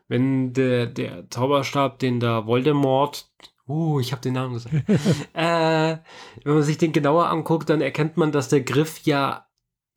Wenn 0.08 0.54
der, 0.54 0.86
der 0.86 1.30
Zauberstab, 1.30 1.98
den 2.00 2.20
da 2.20 2.46
Voldemort, 2.46 3.30
uh, 3.68 3.99
ich 3.99 4.11
habe 4.11 4.22
den 4.22 4.34
Namen 4.34 4.53
gesagt, 4.53 4.76
äh, 5.34 5.97
wenn 6.43 6.53
man 6.53 6.63
sich 6.63 6.78
den 6.78 6.93
genauer 6.93 7.30
anguckt, 7.30 7.70
dann 7.70 7.82
erkennt 7.82 8.18
man, 8.18 8.32
dass 8.32 8.49
der 8.49 8.61
Griff 8.61 9.01
ja 9.03 9.47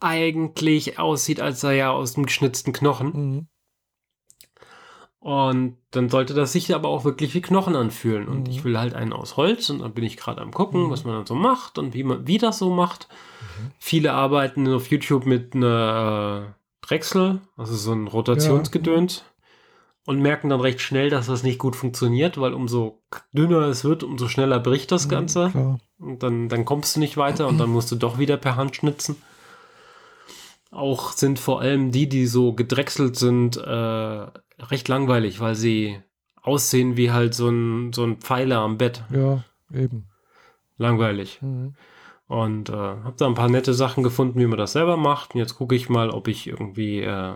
eigentlich 0.01 0.99
aussieht, 0.99 1.41
als 1.41 1.61
sei 1.61 1.79
er 1.79 1.93
aus 1.93 2.15
dem 2.15 2.27
geschnitzten 2.27 2.73
Knochen. 2.73 3.13
Mhm. 3.13 3.49
Und 5.21 5.77
dann 5.91 6.09
sollte 6.09 6.33
das 6.33 6.53
sich 6.53 6.75
aber 6.75 6.89
auch 6.89 7.05
wirklich 7.05 7.35
wie 7.35 7.43
Knochen 7.43 7.77
anfühlen. 7.77 8.27
Und 8.27 8.45
mhm. 8.45 8.51
ich 8.51 8.65
will 8.65 8.79
halt 8.79 8.95
einen 8.95 9.13
aus 9.13 9.37
Holz 9.37 9.69
und 9.69 9.81
dann 9.81 9.93
bin 9.93 10.03
ich 10.03 10.17
gerade 10.17 10.41
am 10.41 10.51
gucken, 10.51 10.85
mhm. 10.85 10.91
was 10.91 11.05
man 11.05 11.15
dann 11.15 11.27
so 11.27 11.35
macht 11.35 11.79
und 11.79 11.93
wie 11.93 12.05
man 12.05 12.27
wie 12.27 12.39
das 12.39 12.59
so 12.59 12.71
macht. 12.71 13.09
Mhm. 13.41 13.71
Viele 13.79 14.13
arbeiten 14.15 14.67
auf 14.73 14.91
YouTube 14.91 15.27
mit 15.27 15.55
einer 15.55 16.55
Drechsel, 16.81 17.43
also 17.59 17.75
so 17.75 17.93
ein 17.93 18.07
Rotationsgedöns. 18.07 19.19
Ja. 19.19 19.30
Und 20.11 20.23
merken 20.23 20.49
dann 20.49 20.61
recht 20.61 20.81
schnell, 20.81 21.09
dass 21.09 21.29
das 21.29 21.45
nicht 21.45 21.61
gut 21.61 21.77
funktioniert, 21.77 22.37
weil 22.37 22.53
umso 22.53 23.01
dünner 23.33 23.61
es 23.69 23.85
wird, 23.85 24.03
umso 24.03 24.27
schneller 24.27 24.59
bricht 24.59 24.91
das 24.91 25.09
Ganze. 25.09 25.51
Klar. 25.51 25.79
Und 26.01 26.25
dann, 26.25 26.49
dann 26.49 26.65
kommst 26.65 26.97
du 26.97 27.01
nicht 27.01 27.17
weiter 27.17 27.47
und 27.47 27.59
dann 27.59 27.71
musst 27.71 27.93
du 27.93 27.95
doch 27.95 28.19
wieder 28.19 28.37
per 28.37 28.57
Hand 28.57 28.75
schnitzen. 28.75 29.23
Auch 30.73 31.13
sind 31.13 31.39
vor 31.39 31.61
allem 31.61 31.93
die, 31.93 32.09
die 32.09 32.27
so 32.27 32.55
gedrechselt 32.55 33.15
sind, 33.15 33.57
äh, 33.57 34.27
recht 34.59 34.89
langweilig, 34.89 35.39
weil 35.39 35.55
sie 35.55 36.01
aussehen 36.43 36.97
wie 36.97 37.13
halt 37.13 37.33
so 37.33 37.49
ein, 37.49 37.93
so 37.93 38.03
ein 38.03 38.17
Pfeiler 38.17 38.63
am 38.63 38.79
Bett. 38.79 39.05
Ja, 39.15 39.45
eben. 39.73 40.09
Langweilig. 40.77 41.41
Mhm. 41.41 41.77
Und 42.27 42.69
äh, 42.69 42.73
habe 42.73 43.15
da 43.17 43.29
ein 43.29 43.35
paar 43.35 43.49
nette 43.49 43.75
Sachen 43.75 44.03
gefunden, 44.03 44.41
wie 44.41 44.47
man 44.47 44.59
das 44.59 44.73
selber 44.73 44.97
macht. 44.97 45.37
Und 45.37 45.39
jetzt 45.39 45.55
gucke 45.55 45.77
ich 45.77 45.89
mal, 45.89 46.11
ob 46.11 46.27
ich 46.27 46.49
irgendwie 46.49 46.99
äh, 46.99 47.35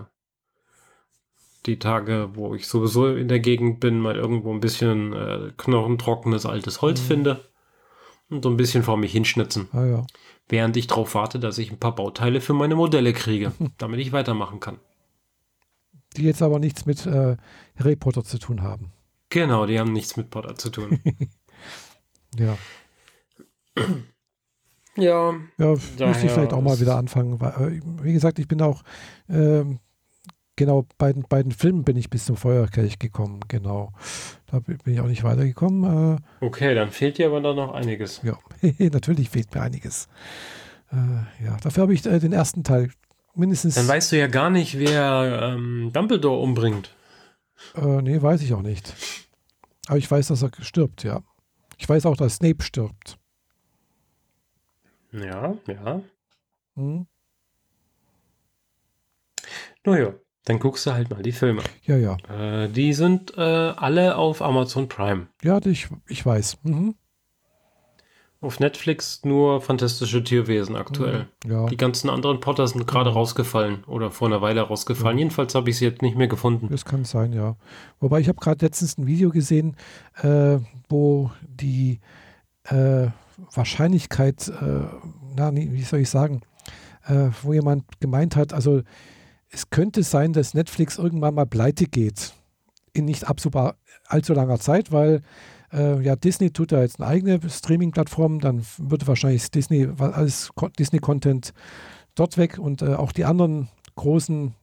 die 1.67 1.79
Tage, 1.79 2.31
wo 2.35 2.55
ich 2.55 2.67
sowieso 2.67 3.09
in 3.09 3.29
der 3.29 3.41
Gegend 3.41 3.81
bin, 3.81 3.99
mal 4.01 4.17
irgendwo 4.17 4.53
ein 4.53 4.61
bisschen 4.61 5.13
äh, 5.13 5.53
knochentrockenes 5.57 6.47
altes 6.47 6.83
Holz 6.83 7.01
mhm. 7.03 7.07
finde 7.07 7.45
und 8.29 8.43
so 8.43 8.51
ein 8.51 8.57
bisschen 8.57 8.83
vor 8.83 8.97
mich 8.97 9.13
hinschnitzen. 9.13 9.69
Ah, 9.73 9.85
ja. 9.85 10.07
Während 10.49 10.77
ich 10.77 10.87
darauf 10.87 11.15
warte, 11.15 11.39
dass 11.39 11.59
ich 11.59 11.71
ein 11.71 11.79
paar 11.79 11.95
Bauteile 11.95 12.41
für 12.41 12.53
meine 12.53 12.77
Modelle 12.77 13.13
kriege, 13.13 13.53
damit 13.79 14.01
ich 14.01 14.13
weitermachen 14.13 14.61
kann. 14.61 14.79
Die 16.17 16.25
jetzt 16.25 16.43
aber 16.43 16.59
nichts 16.59 16.87
mit 16.87 17.07
äh, 17.07 17.37
Harry 17.79 17.97
Potter 17.97 18.25
zu 18.25 18.39
tun 18.39 18.63
haben. 18.63 18.93
Genau, 19.31 19.67
die 19.67 19.81
haben 19.81 19.93
nichts 19.93 20.17
mit 20.17 20.31
Potter 20.31 20.55
zu 20.55 20.71
tun. 20.71 21.01
ja. 22.37 22.57
Ja. 24.97 25.35
Ja, 25.59 25.71
müsste 25.71 26.27
ich 26.27 26.33
vielleicht 26.33 26.53
auch 26.53 26.61
mal 26.61 26.79
wieder 26.79 26.97
anfangen. 26.97 27.41
Weil, 27.41 27.79
äh, 27.79 27.81
wie 28.03 28.13
gesagt, 28.13 28.39
ich 28.39 28.47
bin 28.47 28.63
auch 28.63 28.83
ähm, 29.29 29.81
genau 30.57 30.87
bei 30.99 31.13
den 31.13 31.23
beiden 31.23 31.53
Filmen 31.53 31.85
bin 31.85 31.97
ich 31.97 32.11
bis 32.11 32.27
zum 32.27 32.37
Feuerkelch 32.37 32.99
gekommen. 32.99 33.41
Genau. 33.49 33.93
Da 34.47 34.61
bin 34.61 34.79
ich 34.87 35.01
auch 35.01 35.07
nicht 35.07 35.25
weitergekommen. 35.25 36.17
Äh, 36.17 36.45
okay, 36.45 36.75
dann 36.75 36.91
fehlt 36.91 37.19
dir 37.19 37.27
aber 37.27 37.41
da 37.41 37.55
noch 37.55 37.75
einiges. 37.75 38.21
Ja, 38.23 38.39
natürlich 38.79 39.31
fehlt 39.31 39.55
mir 39.55 39.63
einiges. 39.63 40.09
Äh, 40.93 41.45
ja, 41.45 41.57
dafür 41.63 41.83
habe 41.83 41.95
ich 41.95 42.05
äh, 42.07 42.19
den 42.19 42.33
ersten 42.33 42.63
Teil 42.65 42.91
mindestens. 43.35 43.75
Dann 43.75 43.89
weißt 43.89 44.13
du 44.13 44.19
ja 44.19 44.27
gar 44.27 44.51
nicht, 44.51 44.79
wer 44.79 45.55
ähm, 45.55 45.91
Dumbledore 45.93 46.41
umbringt. 46.41 46.95
Äh, 47.75 48.03
nee, 48.03 48.21
weiß 48.21 48.43
ich 48.43 48.53
auch 48.55 48.63
nicht. 48.63 48.95
Aber 49.87 49.99
ich 49.99 50.11
weiß, 50.11 50.29
dass 50.29 50.43
er 50.43 50.51
stirbt, 50.61 51.05
ja. 51.05 51.23
Ich 51.77 51.89
weiß 51.89 52.07
auch, 52.07 52.17
dass 52.17 52.37
Snape 52.37 52.63
stirbt. 52.63 53.19
Ja, 55.13 55.55
ja. 55.67 56.03
Hm. 56.77 57.07
Naja, 59.85 60.15
dann 60.45 60.59
guckst 60.59 60.87
du 60.87 60.93
halt 60.93 61.11
mal 61.11 61.23
die 61.23 61.33
Filme. 61.33 61.63
Ja, 61.85 61.97
ja. 61.97 62.17
Äh, 62.29 62.69
die 62.69 62.93
sind 62.93 63.37
äh, 63.37 63.41
alle 63.41 64.17
auf 64.17 64.43
Amazon 64.43 64.89
Prime. 64.89 65.29
Ja, 65.43 65.59
ich, 65.65 65.89
ich 66.07 66.25
weiß. 66.25 66.59
Mhm. 66.63 66.95
Auf 68.41 68.61
Netflix 68.61 69.25
nur 69.25 69.63
fantastische 69.63 70.23
Tierwesen 70.23 70.77
aktuell. 70.77 71.29
Mhm, 71.45 71.51
ja. 71.51 71.67
Die 71.67 71.79
ganzen 71.79 72.11
anderen 72.11 72.41
Potter 72.41 72.69
sind 72.69 72.87
gerade 72.87 73.11
mhm. 73.11 73.17
rausgefallen 73.17 73.85
oder 73.85 74.11
vor 74.11 74.29
einer 74.29 74.43
Weile 74.43 74.61
rausgefallen. 74.61 75.17
Ja. 75.17 75.23
Jedenfalls 75.25 75.55
habe 75.55 75.71
ich 75.71 75.79
sie 75.79 75.87
jetzt 75.87 76.03
nicht 76.03 76.17
mehr 76.17 76.29
gefunden. 76.29 76.69
Das 76.71 76.85
kann 76.85 77.07
sein, 77.07 77.33
ja. 77.33 77.57
Wobei 78.01 78.21
ich 78.21 78.29
habe 78.29 78.39
gerade 78.39 78.67
letztens 78.67 78.99
ein 78.99 79.07
Video 79.07 79.31
gesehen, 79.31 79.77
äh, 80.23 80.59
wo 80.91 81.31
die 81.43 82.01
äh, 82.65 83.07
Wahrscheinlichkeit, 83.55 84.49
äh, 84.49 84.81
na, 85.35 85.55
wie 85.55 85.83
soll 85.83 86.01
ich 86.01 86.11
sagen, 86.11 86.43
äh, 87.07 87.31
wo 87.43 87.55
jemand 87.55 87.85
gemeint 88.01 88.37
hat, 88.37 88.53
also 88.53 88.83
es 89.55 89.71
könnte 89.71 90.03
sein, 90.03 90.33
dass 90.33 90.55
Netflix 90.55 90.99
irgendwann 90.99 91.35
mal 91.35 91.47
pleite 91.47 91.87
geht. 91.87 92.35
In 92.93 93.05
nicht 93.05 93.25
absehbar 93.29 93.77
allzu 94.07 94.35
langer 94.35 94.59
Zeit, 94.59 94.93
weil 94.93 95.23
äh, 95.73 96.01
ja, 96.03 96.17
Disney 96.17 96.51
tut 96.51 96.73
da 96.73 96.83
jetzt 96.83 97.01
eine 97.01 97.09
eigene 97.09 97.41
Streaming-Plattform, 97.49 98.41
dann 98.41 98.65
würde 98.79 99.07
wahrscheinlich 99.07 99.51
Disney, 99.51 99.89
alles 99.99 100.51
Disney-Content 100.79 101.53
dort 102.15 102.37
weg 102.39 102.59
und 102.59 102.83
äh, 102.83 102.95
auch 102.95 103.13
die 103.13 103.25
anderen 103.25 103.69
großen 103.97 104.55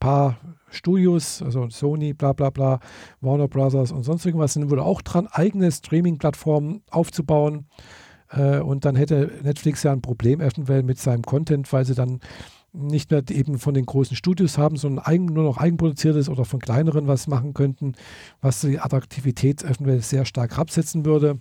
paar 0.00 0.38
Studios, 0.70 1.42
also 1.42 1.68
Sony, 1.70 2.12
bla 2.12 2.32
bla 2.32 2.50
bla, 2.50 2.78
Warner 3.20 3.48
Brothers 3.48 3.90
und 3.90 4.02
sonst 4.02 4.24
irgendwas, 4.26 4.52
sind 4.52 4.70
wohl 4.70 4.80
auch 4.80 5.02
dran, 5.02 5.26
eigene 5.28 5.72
Streaming-Plattformen 5.72 6.82
aufzubauen. 6.90 7.66
Äh, 8.30 8.60
und 8.60 8.84
dann 8.84 8.94
hätte 8.94 9.32
Netflix 9.42 9.82
ja 9.82 9.92
ein 9.92 10.02
Problem 10.02 10.40
eventuell 10.40 10.82
mit 10.82 10.98
seinem 10.98 11.22
Content, 11.22 11.72
weil 11.72 11.84
sie 11.84 11.94
dann 11.94 12.20
nicht 12.72 13.10
mehr 13.10 13.22
eben 13.30 13.58
von 13.58 13.74
den 13.74 13.86
großen 13.86 14.16
Studios 14.16 14.58
haben, 14.58 14.76
sondern 14.76 15.04
eigen, 15.04 15.26
nur 15.26 15.44
noch 15.44 15.58
eigenproduziertes 15.58 16.28
oder 16.28 16.44
von 16.44 16.60
kleineren 16.60 17.06
was 17.06 17.26
machen 17.26 17.54
könnten, 17.54 17.94
was 18.40 18.60
die 18.60 18.78
Attraktivität 18.78 19.64
sehr 20.00 20.24
stark 20.24 20.58
absetzen 20.58 21.04
würde. 21.04 21.38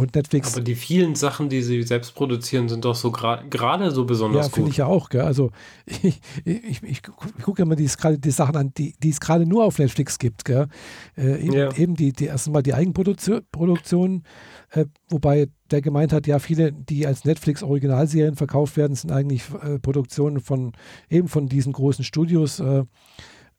Und 0.00 0.14
Netflix. 0.14 0.54
Aber 0.54 0.62
die 0.62 0.74
vielen 0.74 1.14
Sachen, 1.14 1.48
die 1.48 1.62
sie 1.62 1.82
selbst 1.82 2.14
produzieren, 2.14 2.68
sind 2.68 2.84
doch 2.84 2.94
so 2.94 3.10
gerade 3.10 3.90
so 3.90 4.04
besonders 4.04 4.46
ja, 4.46 4.48
gut. 4.48 4.50
Ja, 4.50 4.54
finde 4.54 4.70
ich 4.70 4.76
ja 4.78 4.86
auch. 4.86 5.08
Gell? 5.08 5.22
Also 5.22 5.50
ich, 5.86 6.20
ich, 6.44 6.82
ich, 6.82 7.02
gucke 7.42 7.62
immer 7.62 7.76
die, 7.76 7.88
die 8.18 8.30
Sachen 8.30 8.56
an, 8.56 8.72
die, 8.76 8.94
die 9.02 9.10
es 9.10 9.20
gerade 9.20 9.46
nur 9.46 9.64
auf 9.64 9.78
Netflix 9.78 10.18
gibt. 10.18 10.44
Gell? 10.44 10.68
Äh, 11.16 11.44
eben, 11.44 11.52
ja. 11.52 11.76
eben, 11.76 11.94
die, 11.94 12.12
die 12.12 12.26
erstmal 12.26 12.62
die 12.62 12.74
Eigenproduktion, 12.74 14.22
äh, 14.70 14.86
wobei 15.08 15.48
der 15.70 15.82
gemeint 15.82 16.12
hat, 16.12 16.26
ja, 16.26 16.38
viele, 16.38 16.72
die 16.72 17.06
als 17.06 17.24
Netflix-Originalserien 17.24 18.34
verkauft 18.34 18.76
werden, 18.76 18.96
sind 18.96 19.12
eigentlich 19.12 19.44
äh, 19.62 19.78
Produktionen 19.78 20.40
von 20.40 20.72
eben 21.08 21.28
von 21.28 21.46
diesen 21.46 21.72
großen 21.72 22.04
Studios 22.04 22.60
äh, 22.60 22.84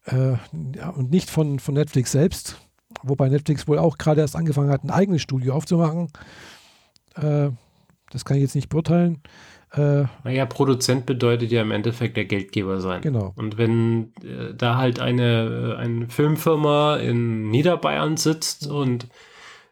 äh, 0.05 0.35
ja, 0.75 0.89
und 0.89 1.11
nicht 1.11 1.29
von, 1.29 1.59
von 1.59 1.75
Netflix 1.75 2.11
selbst 2.11 2.57
Wobei 3.03 3.29
Netflix 3.29 3.67
wohl 3.67 3.79
auch 3.79 3.97
gerade 3.97 4.21
erst 4.21 4.35
angefangen 4.35 4.69
hat, 4.69 4.83
ein 4.83 4.91
eigenes 4.91 5.21
Studio 5.21 5.53
aufzumachen. 5.53 6.09
Äh, 7.15 7.49
das 8.11 8.25
kann 8.25 8.37
ich 8.37 8.43
jetzt 8.43 8.55
nicht 8.55 8.69
beurteilen. 8.69 9.21
Äh, 9.73 10.03
naja, 10.25 10.45
Produzent 10.45 11.05
bedeutet 11.05 11.51
ja 11.51 11.61
im 11.61 11.71
Endeffekt 11.71 12.17
der 12.17 12.25
Geldgeber 12.25 12.81
sein. 12.81 13.01
Genau. 13.01 13.31
Und 13.37 13.57
wenn 13.57 14.13
äh, 14.21 14.53
da 14.53 14.75
halt 14.75 14.99
eine, 14.99 15.75
äh, 15.77 15.81
eine 15.81 16.09
Filmfirma 16.09 16.97
in 16.97 17.49
Niederbayern 17.49 18.17
sitzt 18.17 18.67
und 18.67 19.07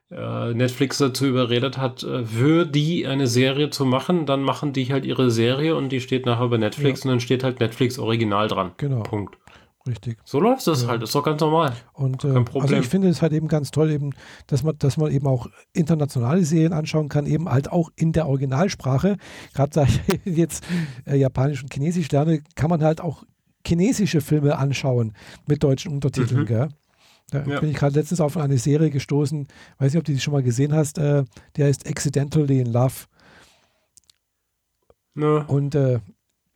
äh, 0.10 0.54
Netflix 0.54 1.00
dazu 1.00 1.26
überredet 1.26 1.78
hat, 1.78 2.04
äh, 2.04 2.24
für 2.24 2.66
die 2.66 3.06
eine 3.08 3.28
Serie 3.28 3.72
zu 3.72 3.86
machen, 3.86 4.26
dann 4.26 4.42
machen 4.42 4.72
die 4.72 4.92
halt 4.92 5.06
ihre 5.06 5.32
Serie 5.32 5.76
und 5.76 5.90
die 5.90 6.00
steht 6.00 6.26
nachher 6.26 6.48
bei 6.48 6.58
Netflix 6.58 7.04
ja. 7.04 7.10
und 7.10 7.16
dann 7.16 7.20
steht 7.20 7.44
halt 7.44 7.60
Netflix 7.60 8.00
Original 8.00 8.48
dran. 8.48 8.72
Genau. 8.78 9.04
Punkt. 9.04 9.38
Richtig. 9.88 10.18
So 10.26 10.40
läuft 10.40 10.68
das 10.68 10.84
ja. 10.84 10.90
halt, 10.90 11.04
ist 11.04 11.16
doch 11.16 11.24
ganz 11.24 11.40
normal. 11.42 11.74
Und 11.94 12.24
äh, 12.24 12.44
also 12.54 12.76
ich 12.76 12.88
finde 12.88 13.08
es 13.08 13.22
halt 13.22 13.34
eben 13.34 13.48
ganz 13.48 13.72
toll, 13.72 13.90
eben, 13.92 14.12
dass 14.48 14.62
man, 14.62 14.78
dass 14.78 14.98
man 14.98 15.12
eben 15.12 15.26
auch 15.26 15.48
internationale 15.74 16.44
Serien 16.44 16.74
anschauen 16.74 17.10
kann, 17.10 17.26
eben 17.26 17.50
halt 17.50 17.72
auch 17.72 17.90
in 17.96 18.12
der 18.12 18.28
Originalsprache. 18.28 19.18
Gerade 19.54 19.72
da 19.72 19.84
ich 19.84 20.02
jetzt 20.26 20.66
äh, 21.06 21.16
Japanisch 21.16 21.64
und 21.64 21.74
Chinesisch 21.74 22.12
lerne, 22.12 22.44
kann 22.56 22.70
man 22.70 22.84
halt 22.84 23.02
auch 23.02 23.24
chinesische 23.66 24.22
Filme 24.22 24.58
anschauen 24.58 25.14
mit 25.48 25.64
deutschen 25.64 25.94
Untertiteln, 25.94 26.42
mhm. 26.42 26.46
gell? 26.46 26.70
Da 27.32 27.44
ja. 27.44 27.60
bin 27.60 27.70
ich 27.70 27.76
gerade 27.76 27.96
letztens 27.96 28.22
auf 28.22 28.38
eine 28.38 28.58
Serie 28.58 28.90
gestoßen, 28.90 29.48
weiß 29.78 29.94
nicht, 29.94 30.00
ob 30.00 30.06
du 30.06 30.14
die 30.14 30.20
schon 30.20 30.34
mal 30.34 30.44
gesehen 30.44 30.74
hast, 30.74 30.98
äh, 30.98 31.24
der 31.56 31.68
heißt 31.68 31.88
Accidentally 31.88 32.60
in 32.60 32.72
Love. 32.72 33.06
Ja. 35.16 35.44
Und 35.48 35.76
äh, 35.76 36.00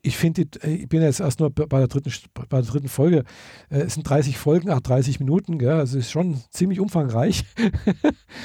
ich 0.05 0.17
finde, 0.17 0.45
äh, 0.61 0.75
ich 0.75 0.89
bin 0.89 1.01
jetzt 1.01 1.21
erst 1.21 1.39
nur 1.39 1.49
bei 1.49 1.79
der 1.79 1.87
dritten, 1.87 2.11
bei 2.33 2.61
der 2.61 2.69
dritten 2.69 2.89
Folge. 2.89 3.23
Äh, 3.69 3.79
es 3.79 3.95
sind 3.95 4.07
30 4.07 4.37
Folgen, 4.37 4.69
ach, 4.69 4.81
30 4.81 5.19
Minuten, 5.19 5.57
gell? 5.57 5.71
also 5.71 5.97
ist 5.97 6.11
schon 6.11 6.41
ziemlich 6.51 6.79
umfangreich. 6.79 7.45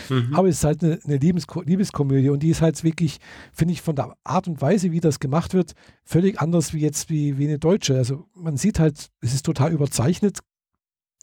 mhm. 0.09 0.30
Aber 0.34 0.48
es 0.48 0.59
ist 0.59 0.64
halt 0.64 0.82
eine, 0.82 0.98
eine 1.04 1.16
Liebes 1.16 1.46
Liebeskomödie 1.64 2.30
und 2.30 2.42
die 2.42 2.50
ist 2.50 2.62
halt 2.62 2.82
wirklich, 2.84 3.18
finde 3.52 3.72
ich, 3.72 3.82
von 3.82 3.96
der 3.96 4.14
Art 4.24 4.46
und 4.46 4.62
Weise, 4.62 4.92
wie 4.92 5.00
das 5.00 5.18
gemacht 5.18 5.52
wird, 5.52 5.72
völlig 6.04 6.40
anders 6.40 6.72
wie 6.72 6.80
jetzt 6.80 7.11
wie, 7.11 7.38
wie 7.38 7.48
eine 7.48 7.59
deutsche. 7.59 7.96
Also 7.96 8.26
man 8.34 8.56
sieht 8.56 8.78
halt, 8.78 9.09
es 9.20 9.34
ist 9.34 9.44
total 9.44 9.72
überzeichnet, 9.72 10.38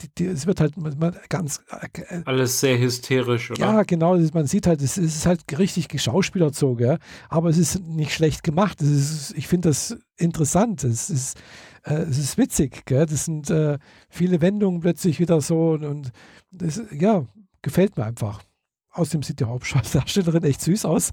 die, 0.01 0.09
die, 0.17 0.25
es 0.25 0.45
wird 0.45 0.59
halt 0.59 0.75
man, 0.77 1.15
ganz. 1.29 1.61
Äh, 1.69 2.21
Alles 2.25 2.59
sehr 2.59 2.77
hysterisch, 2.77 3.51
oder? 3.51 3.59
Ja, 3.59 3.83
genau. 3.83 4.17
Man 4.33 4.45
sieht 4.45 4.67
halt, 4.67 4.81
es, 4.81 4.97
ist 4.97 5.25
halt 5.25 5.43
richtig 5.57 5.87
geschauspielert 5.87 6.55
so, 6.55 6.75
gell? 6.75 6.99
aber 7.29 7.49
es 7.49 7.57
ist 7.57 7.79
nicht 7.81 8.13
schlecht 8.13 8.43
gemacht. 8.43 8.81
Ist, 8.81 9.33
ich 9.37 9.47
finde 9.47 9.69
das 9.69 9.97
interessant. 10.17 10.83
Es 10.83 11.09
ist, 11.09 11.37
äh, 11.83 11.93
es 11.93 12.17
ist 12.17 12.37
witzig. 12.37 12.85
Gell? 12.85 13.05
Das 13.05 13.25
sind 13.25 13.49
äh, 13.49 13.77
viele 14.09 14.41
Wendungen 14.41 14.81
plötzlich 14.81 15.19
wieder 15.19 15.39
so 15.39 15.71
und, 15.71 15.85
und 15.85 16.11
das, 16.51 16.81
ja, 16.91 17.25
gefällt 17.61 17.95
mir 17.95 18.05
einfach. 18.05 18.43
Außerdem 18.91 19.23
sieht 19.23 19.39
die 19.39 19.45
Hauptdarstellerin 19.45 20.43
echt 20.43 20.61
süß 20.61 20.83
aus. 20.83 21.11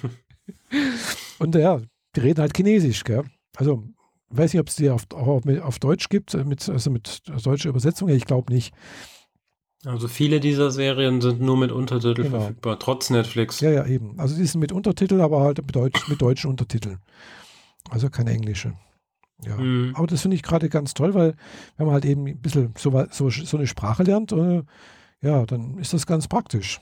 und 1.38 1.54
ja, 1.54 1.80
die 2.16 2.20
reden 2.20 2.40
halt 2.40 2.56
Chinesisch. 2.56 3.04
Gell? 3.04 3.24
Also 3.56 3.84
weiß 4.30 4.52
nicht, 4.52 4.60
ob 4.60 4.68
es 4.68 4.76
die 4.76 4.90
auf, 4.90 5.06
auf 5.12 5.78
Deutsch 5.78 6.08
gibt, 6.08 6.34
äh, 6.34 6.44
mit, 6.44 6.68
also 6.68 6.90
mit 6.90 7.22
deutscher 7.44 7.68
Übersetzung. 7.68 8.08
Ich 8.08 8.24
glaube 8.24 8.52
nicht. 8.52 8.74
Also 9.84 10.08
viele 10.08 10.40
dieser 10.40 10.70
Serien 10.70 11.20
sind 11.20 11.40
nur 11.40 11.56
mit 11.56 11.72
Untertiteln 11.72 12.28
genau. 12.28 12.40
verfügbar, 12.40 12.78
trotz 12.78 13.08
Netflix. 13.08 13.60
Ja, 13.60 13.70
ja, 13.70 13.86
eben. 13.86 14.18
Also 14.20 14.36
die 14.36 14.44
sind 14.44 14.60
mit 14.60 14.72
Untertiteln, 14.72 15.22
aber 15.22 15.40
halt 15.40 15.58
mit, 15.58 15.74
Deutsch, 15.74 16.06
mit 16.08 16.20
deutschen 16.20 16.50
Untertiteln. 16.50 16.98
Also 17.88 18.10
keine 18.10 18.30
englische. 18.30 18.74
Ja. 19.42 19.56
Mhm. 19.56 19.94
Aber 19.96 20.06
das 20.06 20.20
finde 20.20 20.34
ich 20.36 20.42
gerade 20.42 20.68
ganz 20.68 20.92
toll, 20.92 21.14
weil 21.14 21.34
wenn 21.76 21.86
man 21.86 21.94
halt 21.94 22.04
eben 22.04 22.26
ein 22.26 22.40
bisschen 22.40 22.74
so, 22.76 23.04
so, 23.10 23.30
so 23.30 23.56
eine 23.56 23.66
Sprache 23.66 24.02
lernt, 24.02 24.32
äh, 24.32 24.62
ja, 25.22 25.46
dann 25.46 25.78
ist 25.78 25.94
das 25.94 26.06
ganz 26.06 26.28
praktisch. 26.28 26.80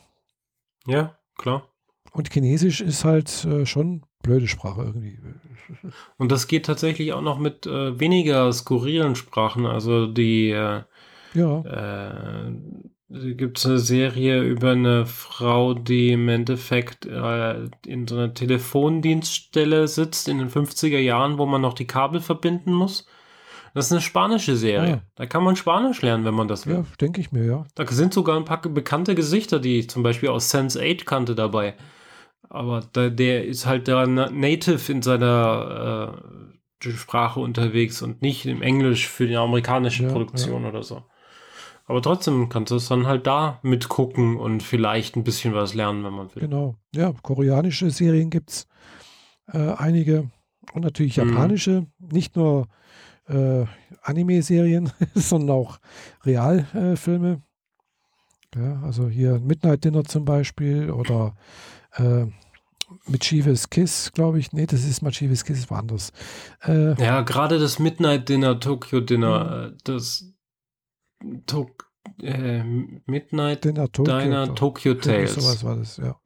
Ja, 0.86 1.16
klar. 1.36 1.68
Und 2.12 2.32
Chinesisch 2.32 2.80
ist 2.80 3.04
halt 3.04 3.44
äh, 3.44 3.64
schon 3.64 4.02
blöde 4.22 4.48
Sprache 4.48 4.82
irgendwie. 4.82 5.18
Und 6.16 6.32
das 6.32 6.46
geht 6.46 6.66
tatsächlich 6.66 7.12
auch 7.12 7.22
noch 7.22 7.38
mit 7.38 7.66
äh, 7.66 7.98
weniger 7.98 8.52
skurrilen 8.52 9.14
Sprachen. 9.14 9.66
Also 9.66 10.06
die, 10.06 10.50
äh, 10.50 10.82
Ja. 11.34 11.60
Äh, 11.62 12.52
gibt 13.10 13.58
es 13.58 13.64
eine 13.64 13.78
Serie 13.78 14.42
über 14.42 14.72
eine 14.72 15.06
Frau, 15.06 15.72
die 15.72 16.12
im 16.12 16.28
Endeffekt 16.28 17.06
äh, 17.06 17.64
in 17.86 18.06
so 18.06 18.16
einer 18.16 18.34
Telefondienststelle 18.34 19.88
sitzt 19.88 20.28
in 20.28 20.38
den 20.38 20.50
50er 20.50 20.98
Jahren, 20.98 21.38
wo 21.38 21.46
man 21.46 21.62
noch 21.62 21.72
die 21.72 21.86
Kabel 21.86 22.20
verbinden 22.20 22.72
muss. 22.72 23.06
Das 23.74 23.86
ist 23.86 23.92
eine 23.92 24.00
spanische 24.00 24.56
Serie. 24.56 24.90
Ja. 24.90 25.02
Da 25.14 25.26
kann 25.26 25.42
man 25.42 25.56
Spanisch 25.56 26.02
lernen, 26.02 26.24
wenn 26.24 26.34
man 26.34 26.48
das 26.48 26.66
will. 26.66 26.74
Ja, 26.76 26.84
denke 27.00 27.20
ich 27.20 27.32
mir, 27.32 27.44
ja. 27.44 27.66
Da 27.74 27.86
sind 27.86 28.12
sogar 28.12 28.36
ein 28.36 28.44
paar 28.44 28.60
bekannte 28.60 29.14
Gesichter, 29.14 29.58
die 29.58 29.78
ich 29.78 29.90
zum 29.90 30.02
Beispiel 30.02 30.28
aus 30.28 30.50
Sense 30.50 30.80
8 30.82 31.06
kannte 31.06 31.34
dabei. 31.34 31.74
Aber 32.50 32.82
da, 32.92 33.10
der 33.10 33.44
ist 33.44 33.66
halt 33.66 33.88
da 33.88 34.06
native 34.06 34.92
in 34.92 35.02
seiner 35.02 36.14
äh, 36.82 36.90
Sprache 36.90 37.40
unterwegs 37.40 38.02
und 38.02 38.22
nicht 38.22 38.46
im 38.46 38.62
Englisch 38.62 39.08
für 39.08 39.26
die 39.26 39.36
amerikanische 39.36 40.04
ja, 40.04 40.10
Produktion 40.10 40.62
ja. 40.62 40.68
oder 40.68 40.82
so. 40.82 41.02
Aber 41.86 42.02
trotzdem 42.02 42.48
kannst 42.48 42.70
du 42.70 42.76
es 42.76 42.88
dann 42.88 43.06
halt 43.06 43.26
da 43.26 43.60
mitgucken 43.62 44.36
und 44.36 44.62
vielleicht 44.62 45.16
ein 45.16 45.24
bisschen 45.24 45.54
was 45.54 45.74
lernen, 45.74 46.04
wenn 46.04 46.12
man 46.12 46.34
will. 46.34 46.42
Genau. 46.42 46.76
Ja, 46.94 47.12
koreanische 47.22 47.90
Serien 47.90 48.28
gibt 48.28 48.50
es 48.50 48.66
äh, 49.52 49.72
einige 49.72 50.30
und 50.74 50.82
natürlich 50.82 51.16
mhm. 51.16 51.30
japanische, 51.30 51.86
mhm. 51.98 52.08
nicht 52.12 52.36
nur 52.36 52.68
äh, 53.26 53.64
Anime-Serien, 54.02 54.90
sondern 55.14 55.56
auch 55.56 55.78
Realfilme. 56.24 57.42
Äh, 58.54 58.60
ja, 58.60 58.82
also 58.82 59.08
hier 59.08 59.38
Midnight 59.40 59.84
Dinner 59.84 60.04
zum 60.04 60.24
Beispiel 60.24 60.90
oder 60.90 61.34
äh, 61.92 62.26
Mischievous 63.06 63.68
Kiss, 63.68 64.12
glaube 64.12 64.38
ich. 64.38 64.52
Nee, 64.52 64.66
das 64.66 64.84
ist 64.84 65.02
Mischievous 65.02 65.44
Kiss, 65.44 65.70
war 65.70 65.80
anders. 65.80 66.12
Äh, 66.62 67.00
ja, 67.02 67.22
gerade 67.22 67.58
das 67.58 67.78
Midnight 67.78 68.28
Dinner, 68.28 68.58
Tokyo 68.58 69.00
Dinner, 69.00 69.70
mhm. 69.70 69.78
das 69.84 70.32
Tok 71.46 71.90
äh, 72.22 72.62
Midnight 72.62 73.64
Dinner, 73.64 73.90
Tokyo, 73.90 74.18
Diner, 74.18 74.54
Tokyo 74.54 74.94
Tales. 74.94 75.34
Sowas 75.34 75.64
war 75.64 75.76
das, 75.76 75.96
ja. 75.98 76.16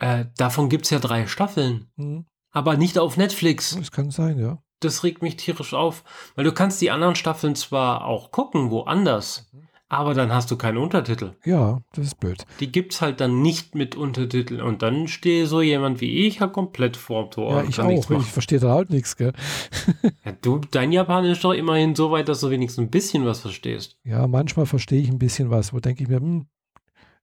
Äh, 0.00 0.26
davon 0.36 0.68
gibt 0.68 0.84
es 0.84 0.90
ja 0.90 0.98
drei 0.98 1.26
Staffeln. 1.26 1.90
Mhm. 1.96 2.26
Aber 2.50 2.76
nicht 2.76 2.98
auf 2.98 3.16
Netflix. 3.16 3.76
Das 3.76 3.92
kann 3.92 4.10
sein, 4.10 4.38
ja. 4.38 4.62
Das 4.80 5.02
regt 5.02 5.22
mich 5.22 5.36
tierisch 5.36 5.74
auf, 5.74 6.04
weil 6.34 6.44
du 6.44 6.52
kannst 6.52 6.80
die 6.80 6.90
anderen 6.90 7.16
Staffeln 7.16 7.56
zwar 7.56 8.04
auch 8.04 8.30
gucken, 8.30 8.70
woanders, 8.70 9.48
mhm. 9.52 9.67
Aber 9.88 10.14
dann 10.14 10.32
hast 10.32 10.50
du 10.50 10.56
keine 10.56 10.80
Untertitel. 10.80 11.32
Ja, 11.44 11.80
das 11.92 12.06
ist 12.06 12.20
blöd. 12.20 12.44
Die 12.60 12.70
gibt 12.70 12.92
es 12.92 13.00
halt 13.00 13.20
dann 13.20 13.40
nicht 13.40 13.74
mit 13.74 13.96
Untertiteln 13.96 14.60
und 14.60 14.82
dann 14.82 15.08
stehe 15.08 15.46
so 15.46 15.62
jemand 15.62 16.00
wie 16.00 16.26
ich 16.26 16.40
ja 16.40 16.46
komplett 16.46 16.96
vorm 16.96 17.30
Tor. 17.30 17.62
Ja, 17.62 17.68
ich 17.68 17.80
auch. 17.80 18.10
Ich 18.10 18.26
verstehe 18.26 18.60
da 18.60 18.70
halt 18.70 18.90
nichts, 18.90 19.16
gell? 19.16 19.32
ja, 20.24 20.32
du, 20.42 20.60
dein 20.70 20.92
Japanisch 20.92 21.32
ist 21.38 21.44
doch 21.44 21.52
immerhin 21.52 21.94
so 21.94 22.10
weit, 22.10 22.28
dass 22.28 22.40
du 22.40 22.50
wenigstens 22.50 22.84
ein 22.84 22.90
bisschen 22.90 23.24
was 23.24 23.40
verstehst. 23.40 23.96
Ja, 24.04 24.26
manchmal 24.26 24.66
verstehe 24.66 25.00
ich 25.00 25.08
ein 25.08 25.18
bisschen 25.18 25.50
was, 25.50 25.72
wo 25.72 25.80
denke 25.80 26.02
ich 26.02 26.08
mir, 26.08 26.16
hm, 26.16 26.46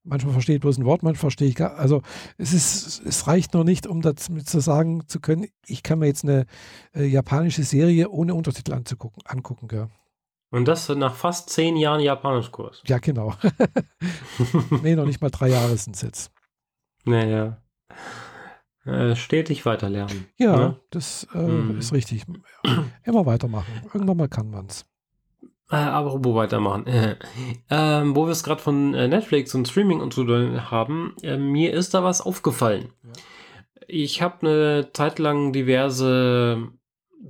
manchmal 0.02 0.32
verstehe 0.32 0.56
ich 0.56 0.60
bloß 0.60 0.78
ein 0.78 0.84
Wort, 0.84 1.02
manchmal 1.02 1.20
verstehe 1.20 1.48
ich 1.48 1.54
gar, 1.54 1.76
also 1.76 2.02
es 2.38 2.52
ist, 2.52 3.04
es 3.04 3.26
reicht 3.26 3.54
noch 3.54 3.64
nicht, 3.64 3.86
um 3.86 4.02
das 4.02 4.28
mit 4.28 4.48
zu 4.48 4.60
sagen 4.60 5.02
zu 5.06 5.20
können, 5.20 5.46
ich 5.66 5.82
kann 5.82 5.98
mir 5.98 6.06
jetzt 6.06 6.24
eine 6.24 6.46
äh, 6.94 7.04
japanische 7.04 7.62
Serie 7.62 8.08
ohne 8.08 8.34
Untertitel 8.34 8.72
anzugucken, 8.72 9.22
angucken, 9.26 9.68
gell. 9.68 9.88
Und 10.50 10.68
das 10.68 10.88
nach 10.88 11.14
fast 11.14 11.50
zehn 11.50 11.76
Jahren 11.76 12.00
Japanischkurs. 12.00 12.82
Ja, 12.86 12.98
genau. 12.98 13.34
nee, 14.82 14.94
noch 14.94 15.06
nicht 15.06 15.20
mal 15.20 15.30
drei 15.30 15.48
Jahre 15.48 15.76
sind 15.76 15.96
es 15.96 16.02
jetzt. 16.02 16.32
Naja. 17.04 17.62
Äh, 18.84 19.16
stetig 19.16 19.66
weiterlernen. 19.66 20.26
Ja, 20.36 20.56
ne? 20.56 20.80
das 20.90 21.26
äh, 21.34 21.38
hm. 21.38 21.78
ist 21.78 21.92
richtig. 21.92 22.24
Immer 23.02 23.26
weitermachen. 23.26 23.82
Irgendwann 23.92 24.16
mal 24.16 24.28
kann 24.28 24.50
man 24.50 24.66
es. 24.66 24.86
Äh, 25.70 25.76
aber 25.76 26.24
wo 26.24 26.36
weitermachen? 26.36 26.86
Äh, 26.86 27.16
ähm, 27.68 28.14
wo 28.14 28.26
wir 28.26 28.32
es 28.32 28.44
gerade 28.44 28.62
von 28.62 28.94
äh, 28.94 29.08
Netflix 29.08 29.54
und 29.54 29.66
Streaming 29.66 30.00
und 30.00 30.14
so 30.14 30.24
haben, 30.24 31.16
äh, 31.22 31.36
mir 31.36 31.72
ist 31.72 31.94
da 31.94 32.04
was 32.04 32.20
aufgefallen. 32.20 32.92
Ja. 33.02 33.12
Ich 33.88 34.22
habe 34.22 34.46
eine 34.46 34.92
Zeit 34.92 35.18
lang 35.18 35.52
diverse, 35.52 36.68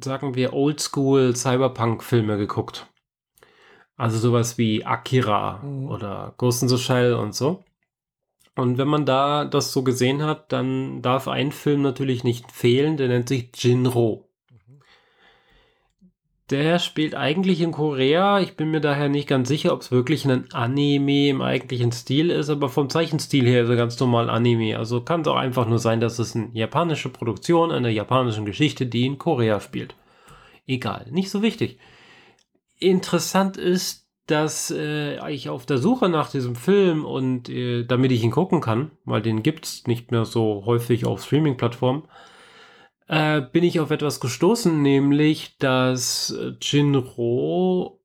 sagen 0.02 0.34
wir, 0.34 0.52
Oldschool 0.52 1.34
Cyberpunk-Filme 1.34 2.36
geguckt. 2.36 2.86
Also 3.96 4.18
sowas 4.18 4.58
wie 4.58 4.84
Akira 4.84 5.62
mhm. 5.62 5.88
oder 5.88 6.34
Ghost 6.36 6.62
in 6.62 6.68
the 6.68 6.78
Shell 6.78 7.14
und 7.14 7.34
so. 7.34 7.64
Und 8.54 8.78
wenn 8.78 8.88
man 8.88 9.04
da 9.04 9.44
das 9.44 9.72
so 9.72 9.82
gesehen 9.82 10.22
hat, 10.22 10.52
dann 10.52 11.02
darf 11.02 11.28
ein 11.28 11.52
Film 11.52 11.82
natürlich 11.82 12.24
nicht 12.24 12.50
fehlen, 12.52 12.96
der 12.96 13.08
nennt 13.08 13.28
sich 13.28 13.50
Jinro. 13.54 14.26
Der 16.48 16.78
spielt 16.78 17.16
eigentlich 17.16 17.60
in 17.60 17.72
Korea. 17.72 18.38
Ich 18.40 18.56
bin 18.56 18.70
mir 18.70 18.80
daher 18.80 19.08
nicht 19.08 19.28
ganz 19.28 19.48
sicher, 19.48 19.72
ob 19.72 19.80
es 19.80 19.90
wirklich 19.90 20.24
ein 20.24 20.50
Anime 20.52 21.28
im 21.28 21.42
eigentlichen 21.42 21.90
Stil 21.90 22.30
ist, 22.30 22.48
aber 22.48 22.68
vom 22.68 22.88
Zeichenstil 22.88 23.46
her 23.46 23.64
ist 23.64 23.68
er 23.68 23.76
ganz 23.76 23.98
normal 23.98 24.30
Anime. 24.30 24.78
Also 24.78 25.00
kann 25.00 25.22
es 25.22 25.28
auch 25.28 25.36
einfach 25.36 25.66
nur 25.66 25.80
sein, 25.80 26.00
dass 26.00 26.20
es 26.20 26.36
eine 26.36 26.48
japanische 26.52 27.08
Produktion 27.08 27.72
einer 27.72 27.88
japanischen 27.88 28.44
Geschichte, 28.44 28.86
die 28.86 29.06
in 29.06 29.18
Korea 29.18 29.58
spielt. 29.58 29.96
Egal, 30.68 31.06
nicht 31.10 31.30
so 31.30 31.42
wichtig. 31.42 31.78
Interessant 32.78 33.56
ist, 33.56 34.06
dass 34.26 34.70
äh, 34.70 35.30
ich 35.30 35.48
auf 35.48 35.66
der 35.66 35.78
Suche 35.78 36.08
nach 36.08 36.30
diesem 36.30 36.56
Film 36.56 37.04
und 37.04 37.48
äh, 37.48 37.84
damit 37.84 38.10
ich 38.12 38.24
ihn 38.24 38.32
gucken 38.32 38.60
kann, 38.60 38.90
weil 39.04 39.22
den 39.22 39.42
gibt 39.42 39.64
es 39.64 39.86
nicht 39.86 40.10
mehr 40.10 40.24
so 40.24 40.64
häufig 40.66 41.06
auf 41.06 41.24
Streaming-Plattformen, 41.24 42.02
äh, 43.06 43.40
bin 43.40 43.62
ich 43.62 43.78
auf 43.78 43.90
etwas 43.90 44.18
gestoßen, 44.18 44.82
nämlich 44.82 45.58
dass 45.58 46.36
Jinro 46.60 48.00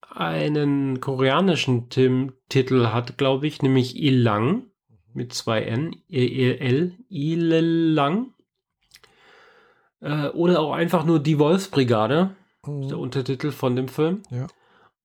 einen 0.00 1.00
koreanischen 1.00 1.90
Tim 1.90 2.32
Titel 2.48 2.86
hat, 2.86 3.18
glaube 3.18 3.46
ich, 3.46 3.60
nämlich 3.60 4.02
Ilang 4.02 4.70
mit 5.12 5.34
zwei 5.34 5.62
N, 5.62 5.96
E-L, 6.08 6.96
Ilelang. 7.08 8.32
Äh, 10.00 10.28
oder 10.28 10.60
auch 10.60 10.72
einfach 10.72 11.04
nur 11.04 11.18
Die 11.18 11.38
Wolfsbrigade, 11.38 12.36
mhm. 12.66 12.88
der 12.88 12.98
Untertitel 12.98 13.50
von 13.50 13.76
dem 13.76 13.88
Film. 13.88 14.22
Ja. 14.30 14.46